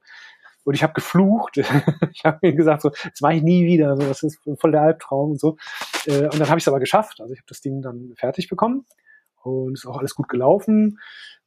und 0.65 0.73
ich 0.73 0.82
habe 0.82 0.94
geflucht. 0.94 1.57
ich 2.11 2.26
habe 2.26 2.40
mir 2.41 2.53
gesagt, 2.53 2.82
so, 2.82 2.90
das 2.90 3.22
mache 3.22 3.36
ich 3.36 3.44
nie 3.44 3.65
wieder, 3.65 3.95
so, 3.95 4.07
das 4.07 4.23
ist 4.23 4.40
voll 4.60 4.72
der 4.72 4.82
Albtraum 4.82 5.32
und 5.32 5.40
so. 5.40 5.57
Äh, 6.07 6.23
und 6.23 6.40
dann 6.40 6.49
habe 6.49 6.57
ich 6.57 6.64
es 6.64 6.68
aber 6.68 6.80
geschafft. 6.80 7.22
Also 7.22 7.34
ich 7.34 7.40
habe 7.40 7.48
das 7.48 7.61
Ding 7.61 7.82
dann 7.84 8.14
fertig 8.18 8.49
bekommen 8.49 8.86
und 9.44 9.73
ist 9.73 9.86
auch 9.86 9.99
alles 9.99 10.15
gut 10.15 10.27
gelaufen. 10.27 10.98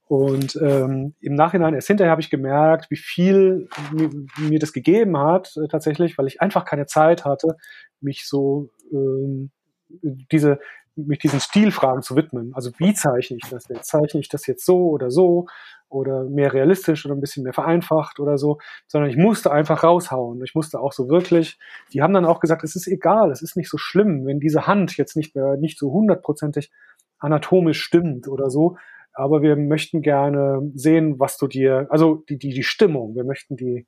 Und 0.07 0.57
ähm, 0.63 1.15
im 1.21 1.35
Nachhinein, 1.35 1.75
erst 1.75 1.89
hinterher 1.89 2.13
habe 2.13 2.23
ich 2.23 2.31
gemerkt, 2.31 2.91
wie 2.91 2.97
viel 2.97 3.69
mir, 3.93 4.09
mir 4.39 4.59
das 4.59 4.73
gegeben 4.73 5.19
hat, 5.19 5.53
äh, 5.57 5.69
tatsächlich, 5.69 6.17
weil 6.17 6.27
ich 6.27 6.41
einfach 6.41 6.65
keine 6.65 6.87
Zeit 6.87 7.27
hatte, 7.27 7.57
mich 8.01 8.27
so 8.27 8.71
ähm, 8.91 9.51
diese 9.91 10.61
mich 11.07 11.19
diesen 11.19 11.41
Stilfragen 11.41 12.03
zu 12.03 12.17
widmen. 12.17 12.53
Also 12.55 12.71
wie 12.79 12.95
zeichne 12.95 13.37
ich 13.37 13.49
das 13.49 13.69
jetzt? 13.69 13.87
Zeichne 13.87 14.21
ich 14.21 14.29
das 14.29 14.47
jetzt 14.47 14.65
so 14.65 14.89
oder 14.89 15.11
so 15.11 15.47
oder 15.89 16.25
mehr 16.25 16.53
realistisch 16.53 17.07
oder 17.07 17.15
ein 17.15 17.21
bisschen 17.21 17.45
mehr 17.45 17.53
vereinfacht 17.53 18.21
oder 18.21 18.37
so, 18.37 18.59
sondern 18.87 19.11
ich 19.11 19.17
musste 19.17 19.51
einfach 19.51 19.83
raushauen. 19.83 20.43
Ich 20.45 20.55
musste 20.55 20.81
auch 20.81 20.93
so 20.93 21.09
wirklich, 21.09 21.59
die 21.93 22.03
haben 22.03 22.13
dann 22.13 22.27
auch 22.27 22.41
gesagt, 22.41 22.63
es 22.65 22.77
ist 22.77 22.87
egal, 22.89 23.31
es 23.31 23.43
ist 23.43 23.57
nicht 23.57 23.71
so 23.71 23.79
schlimm, 23.79 24.27
wenn 24.27 24.41
diese 24.41 24.67
Hand 24.67 24.97
jetzt 24.97 25.17
nicht 25.17 25.35
mehr, 25.35 25.57
nicht 25.57 25.79
so 25.79 25.91
hundertprozentig 25.91 26.71
anatomisch 27.19 27.81
stimmt 27.83 28.29
oder 28.29 28.51
so, 28.51 28.77
aber 29.13 29.43
wir 29.43 29.57
möchten 29.57 30.03
gerne 30.03 30.71
sehen, 30.75 31.19
was 31.19 31.39
du 31.39 31.49
dir, 31.49 31.87
also 31.91 32.23
die, 32.29 32.39
die, 32.39 32.51
die 32.51 32.63
Stimmung, 32.63 33.17
wir 33.17 33.25
möchten 33.25 33.57
die, 33.57 33.87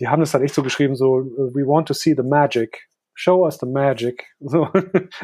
die 0.00 0.08
haben 0.08 0.22
es 0.22 0.32
dann 0.32 0.42
echt 0.42 0.54
so 0.54 0.62
geschrieben, 0.62 0.96
so, 0.96 1.24
we 1.54 1.66
want 1.66 1.88
to 1.88 1.94
see 1.94 2.14
the 2.14 2.22
magic 2.22 2.88
show 3.16 3.44
us 3.44 3.58
the 3.58 3.66
magic. 3.66 4.24
So. 4.40 4.68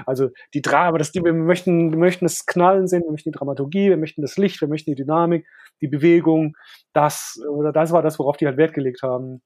Also 0.07 0.31
die 0.55 0.63
Drama, 0.63 0.99
das, 0.99 1.13
die, 1.13 1.23
wir 1.23 1.33
möchten, 1.33 1.93
wir 1.93 1.99
möchten 1.99 2.25
das 2.25 2.47
Knallen 2.47 2.89
sehen, 2.89 3.05
wir 3.05 3.13
möchten 3.13 3.31
die 3.31 3.39
Dramaturgie, 3.39 3.91
wir 3.91 3.97
möchten 3.97 4.23
das 4.23 4.37
Licht, 4.37 4.61
wir 4.61 4.69
möchten 4.69 4.91
die 4.91 4.97
Dynamik, 4.97 5.47
die 5.81 5.87
Bewegung, 5.87 6.57
das, 6.93 7.39
oder 7.49 7.73
das 7.73 7.93
war 7.93 8.03
das, 8.03 8.19
worauf 8.19 8.37
die 8.37 8.47
halt 8.47 8.57
Wert 8.57 8.75
gelegt 8.75 9.03
haben. 9.03 9.43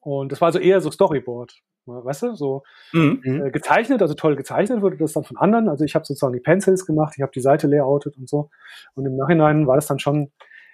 Und 0.00 0.32
das 0.32 0.40
war 0.40 0.46
also 0.46 0.58
eher 0.58 0.80
so 0.80 0.90
Storyboard, 0.90 1.60
weißt 1.86 2.22
du, 2.22 2.34
so 2.34 2.62
mhm. 2.92 3.20
äh, 3.24 3.50
gezeichnet, 3.50 4.00
also 4.00 4.14
toll 4.14 4.36
gezeichnet 4.36 4.80
wurde 4.80 4.96
das 4.96 5.12
dann 5.12 5.24
von 5.24 5.36
anderen. 5.36 5.68
Also 5.68 5.84
ich 5.84 5.94
habe 5.94 6.04
sozusagen 6.06 6.32
die 6.32 6.40
Pencils 6.40 6.86
gemacht, 6.86 7.14
ich 7.16 7.22
habe 7.22 7.32
die 7.32 7.40
Seite 7.40 7.66
layoutet 7.66 8.16
und 8.16 8.28
so. 8.28 8.50
Und 8.94 9.04
im 9.04 9.16
Nachhinein 9.16 9.66
war 9.66 9.76
das 9.76 9.86
dann 9.86 9.98
schon 9.98 10.32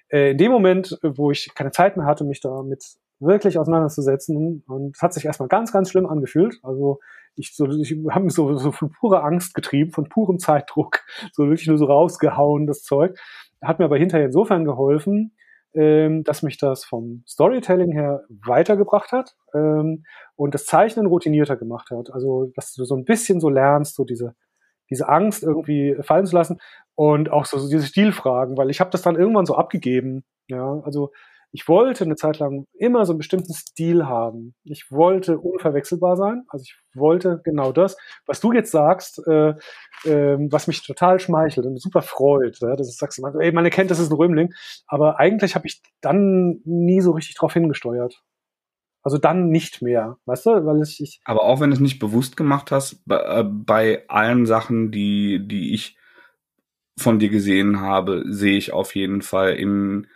äh, 0.08 0.30
in 0.32 0.38
dem 0.38 0.52
Moment, 0.52 0.98
wo 1.02 1.30
ich 1.30 1.54
keine 1.54 1.72
Zeit 1.72 1.96
mehr 1.96 2.06
hatte, 2.06 2.24
mich 2.24 2.40
damit 2.40 2.84
wirklich 3.20 3.58
auseinanderzusetzen. 3.58 4.64
Und 4.66 4.96
es 4.96 5.02
hat 5.02 5.12
sich 5.12 5.24
erstmal 5.24 5.48
ganz, 5.48 5.72
ganz 5.72 5.90
schlimm 5.90 6.06
angefühlt. 6.06 6.58
Also 6.62 7.00
ich 7.34 7.54
so, 7.54 7.66
ich 7.68 7.96
habe 8.10 8.24
mich 8.24 8.34
so, 8.34 8.56
so 8.56 8.72
von 8.72 8.90
purer 8.92 9.24
Angst 9.24 9.54
getrieben, 9.54 9.92
von 9.92 10.08
purem 10.08 10.38
Zeitdruck, 10.38 11.00
so 11.32 11.44
wirklich 11.44 11.66
nur 11.66 11.78
so 11.78 11.86
rausgehauen, 11.86 12.66
das 12.66 12.82
Zeug. 12.82 13.18
Hat 13.62 13.78
mir 13.78 13.86
aber 13.86 13.98
hinterher 13.98 14.26
insofern 14.26 14.64
geholfen, 14.64 15.34
ähm, 15.74 16.24
dass 16.24 16.42
mich 16.42 16.58
das 16.58 16.84
vom 16.84 17.22
Storytelling 17.26 17.92
her 17.92 18.24
weitergebracht 18.28 19.12
hat 19.12 19.34
ähm, 19.54 20.04
und 20.36 20.54
das 20.54 20.66
Zeichnen 20.66 21.06
routinierter 21.06 21.56
gemacht 21.56 21.90
hat. 21.90 22.12
Also, 22.12 22.52
dass 22.54 22.72
du 22.72 22.84
so 22.84 22.96
ein 22.96 23.04
bisschen 23.04 23.40
so 23.40 23.48
lernst, 23.48 23.96
so 23.96 24.04
diese, 24.04 24.34
diese 24.90 25.08
Angst 25.08 25.42
irgendwie 25.42 25.96
fallen 26.02 26.26
zu 26.26 26.36
lassen 26.36 26.58
und 26.94 27.30
auch 27.30 27.44
so, 27.44 27.58
so 27.58 27.68
diese 27.68 27.86
Stilfragen, 27.86 28.56
weil 28.56 28.70
ich 28.70 28.80
habe 28.80 28.90
das 28.90 29.02
dann 29.02 29.16
irgendwann 29.16 29.46
so 29.46 29.56
abgegeben. 29.56 30.24
Ja, 30.48 30.80
also 30.84 31.10
ich 31.50 31.66
wollte 31.66 32.04
eine 32.04 32.16
Zeit 32.16 32.38
lang 32.38 32.66
immer 32.74 33.06
so 33.06 33.12
einen 33.12 33.18
bestimmten 33.18 33.54
Stil 33.54 34.06
haben. 34.06 34.54
Ich 34.64 34.90
wollte 34.90 35.38
unverwechselbar 35.38 36.16
sein. 36.16 36.44
Also 36.48 36.64
ich 36.64 36.76
wollte 36.94 37.40
genau 37.42 37.72
das, 37.72 37.96
was 38.26 38.40
du 38.40 38.52
jetzt 38.52 38.70
sagst, 38.70 39.22
äh, 39.26 39.54
äh, 40.04 40.36
was 40.50 40.66
mich 40.66 40.86
total 40.86 41.20
schmeichelt 41.20 41.66
und 41.66 41.80
super 41.80 42.02
freut. 42.02 42.58
Ja? 42.60 42.76
Das 42.76 42.94
sagst 42.96 43.18
du, 43.18 43.26
ey, 43.38 43.52
man 43.52 43.64
erkennt, 43.64 43.90
das 43.90 43.98
ist 43.98 44.10
ein 44.10 44.16
Römling. 44.16 44.52
Aber 44.86 45.18
eigentlich 45.18 45.54
habe 45.54 45.66
ich 45.66 45.80
dann 46.02 46.60
nie 46.64 47.00
so 47.00 47.12
richtig 47.12 47.36
drauf 47.36 47.54
hingesteuert. 47.54 48.22
Also 49.02 49.16
dann 49.16 49.48
nicht 49.48 49.80
mehr, 49.80 50.18
weißt 50.26 50.46
du, 50.46 50.66
weil 50.66 50.82
ich, 50.82 51.00
ich 51.00 51.20
Aber 51.24 51.44
auch 51.44 51.60
wenn 51.60 51.70
du 51.70 51.74
es 51.74 51.80
nicht 51.80 51.98
bewusst 51.98 52.36
gemacht 52.36 52.70
hast, 52.70 53.02
bei, 53.06 53.40
äh, 53.40 53.44
bei 53.44 54.04
allen 54.08 54.44
Sachen, 54.44 54.90
die 54.90 55.46
die 55.46 55.72
ich 55.72 55.96
von 56.98 57.18
dir 57.18 57.30
gesehen 57.30 57.80
habe, 57.80 58.24
sehe 58.26 58.58
ich 58.58 58.72
auf 58.72 58.94
jeden 58.96 59.22
Fall 59.22 59.54
in 59.54 60.08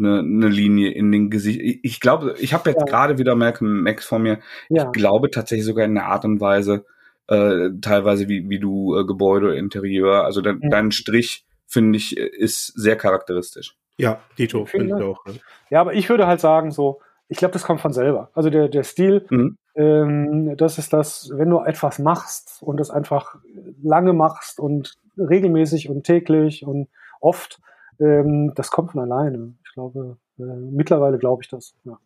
eine, 0.00 0.18
eine 0.20 0.48
Linie 0.48 0.90
in 0.90 1.12
den 1.12 1.30
Gesicht. 1.30 1.60
Ich, 1.60 1.80
ich 1.82 2.00
glaube, 2.00 2.34
ich 2.38 2.52
habe 2.52 2.70
jetzt 2.70 2.80
ja. 2.80 2.86
gerade 2.86 3.18
wieder 3.18 3.34
Malcolm 3.36 3.82
Max 3.82 4.04
vor 4.04 4.18
mir. 4.18 4.40
Ja. 4.68 4.86
Ich 4.86 4.92
glaube 4.92 5.30
tatsächlich 5.30 5.66
sogar 5.66 5.84
in 5.84 5.94
der 5.94 6.06
Art 6.06 6.24
und 6.24 6.40
Weise, 6.40 6.84
äh, 7.28 7.70
teilweise 7.80 8.28
wie, 8.28 8.48
wie 8.48 8.58
du 8.58 8.96
äh, 8.96 9.04
Gebäude, 9.04 9.54
Interieur, 9.54 10.24
also 10.24 10.40
de, 10.40 10.54
ja. 10.60 10.68
dein 10.68 10.90
Strich, 10.90 11.46
finde 11.66 11.98
ich, 11.98 12.16
ist 12.16 12.66
sehr 12.74 12.96
charakteristisch. 12.96 13.76
Ja, 13.96 14.20
Dito, 14.38 14.64
finde 14.64 14.86
ich 14.86 15.02
auch. 15.04 15.22
Ja, 15.68 15.82
aber 15.82 15.92
ich 15.92 16.08
würde 16.08 16.26
halt 16.26 16.40
sagen, 16.40 16.70
so, 16.70 17.00
ich 17.28 17.38
glaube, 17.38 17.52
das 17.52 17.62
kommt 17.62 17.80
von 17.80 17.92
selber. 17.92 18.30
Also 18.34 18.50
der, 18.50 18.68
der 18.68 18.82
Stil, 18.82 19.24
mhm. 19.30 19.56
ähm, 19.76 20.56
das 20.56 20.78
ist 20.78 20.92
das, 20.92 21.30
wenn 21.34 21.50
du 21.50 21.60
etwas 21.60 22.00
machst 22.00 22.62
und 22.62 22.78
das 22.78 22.90
einfach 22.90 23.36
lange 23.82 24.12
machst 24.12 24.58
und 24.58 24.96
regelmäßig 25.16 25.88
und 25.88 26.02
täglich 26.02 26.66
und 26.66 26.88
oft, 27.20 27.60
ähm, 28.00 28.52
das 28.56 28.70
kommt 28.70 28.92
von 28.92 29.00
alleine. 29.00 29.54
Ich 29.70 29.74
glaube, 29.74 30.18
äh, 30.40 30.42
mittlerweile 30.42 31.16
glaube 31.16 31.44
ich 31.44 31.48
das. 31.48 31.76
Ja. 31.84 31.96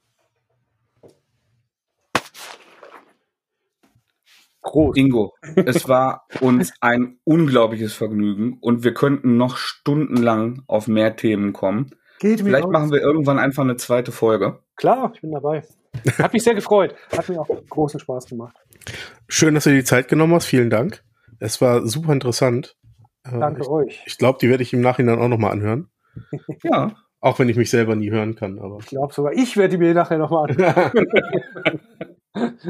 Groß. 4.61 4.97
Ingo, 4.99 5.32
es 5.57 5.89
war 5.89 6.27
uns 6.43 6.74
ein 6.82 7.19
unglaubliches 7.24 7.95
Vergnügen 7.95 8.59
und 8.61 8.85
wir 8.85 8.93
könnten 8.93 9.39
noch 9.39 9.57
stundenlang 9.57 10.62
auf 10.66 10.89
mehr 10.89 11.16
Themen 11.16 11.55
kommen. 11.55 11.91
Geht 12.19 12.41
mir 12.41 12.51
Vielleicht 12.51 12.66
aus. 12.66 12.73
machen 12.73 12.93
wir 12.93 13.01
irgendwann 13.01 13.39
einfach 13.39 13.62
eine 13.62 13.77
zweite 13.77 14.12
Folge. 14.12 14.59
Klar, 14.77 15.12
ich 15.15 15.23
bin 15.23 15.32
dabei. 15.32 15.62
Hat 16.19 16.35
mich 16.35 16.43
sehr 16.43 16.55
gefreut. 16.55 16.95
Hat 17.16 17.31
mir 17.31 17.41
auch 17.41 17.49
großen 17.70 17.99
Spaß 17.99 18.27
gemacht. 18.27 18.57
Schön, 19.27 19.55
dass 19.55 19.65
du 19.65 19.70
dir 19.70 19.77
die 19.77 19.85
Zeit 19.85 20.09
genommen 20.09 20.35
hast. 20.35 20.45
Vielen 20.45 20.69
Dank. 20.69 21.03
Es 21.39 21.62
war 21.62 21.86
super 21.86 22.12
interessant. 22.12 22.77
Äh, 23.24 23.39
Danke 23.39 23.62
ich, 23.62 23.69
euch. 23.69 24.03
Ich 24.05 24.19
glaube, 24.19 24.39
die 24.41 24.51
werde 24.51 24.62
ich 24.62 24.74
im 24.74 24.82
Nachhinein 24.82 25.19
auch 25.19 25.28
nochmal 25.28 25.53
anhören. 25.53 25.89
ja. 26.62 26.95
Auch 27.24 27.38
wenn 27.38 27.48
ich 27.48 27.56
mich 27.56 27.70
selber 27.70 27.96
nie 27.96 28.10
hören 28.10 28.34
kann. 28.34 28.59
Aber. 28.59 28.76
Ich 28.80 28.86
glaube 28.88 29.14
sogar, 29.14 29.32
ich 29.32 29.56
werde 29.56 29.70
die 29.70 29.78
mir 29.78 29.94
nachher 29.94 30.18
nochmal 30.18 30.51
anhören. 30.51 31.06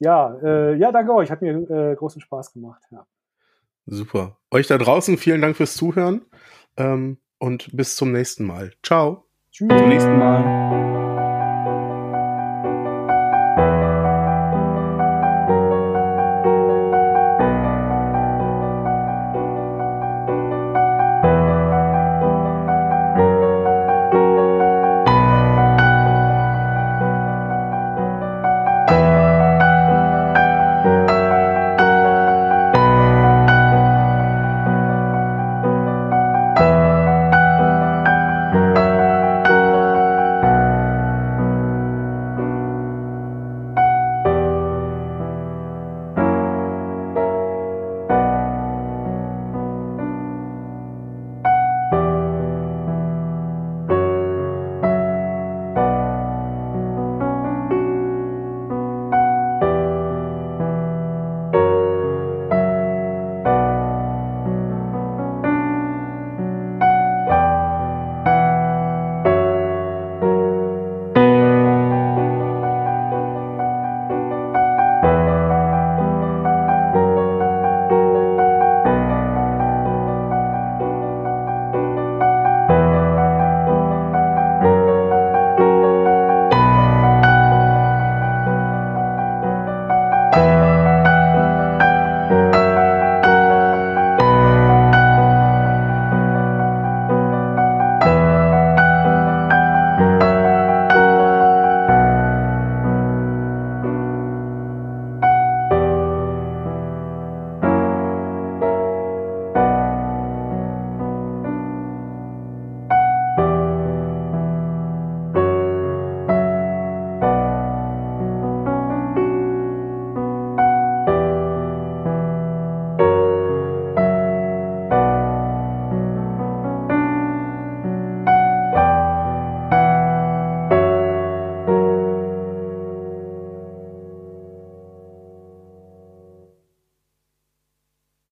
ja, 0.00 0.34
äh, 0.42 0.74
ja, 0.74 0.90
danke 0.90 1.14
euch. 1.14 1.30
Hat 1.30 1.40
mir 1.40 1.70
äh, 1.70 1.94
großen 1.94 2.20
Spaß 2.20 2.52
gemacht. 2.52 2.82
Ja. 2.90 3.06
Super. 3.86 4.38
Euch 4.50 4.66
da 4.66 4.76
draußen 4.76 5.18
vielen 5.18 5.40
Dank 5.40 5.56
fürs 5.56 5.76
Zuhören 5.76 6.22
ähm, 6.76 7.18
und 7.38 7.68
bis 7.76 7.94
zum 7.94 8.10
nächsten 8.10 8.44
Mal. 8.44 8.72
Ciao. 8.82 9.24
Tschüss. 9.52 9.68
Zum 9.68 9.88
nächsten 9.88 10.18
Mal. 10.18 10.89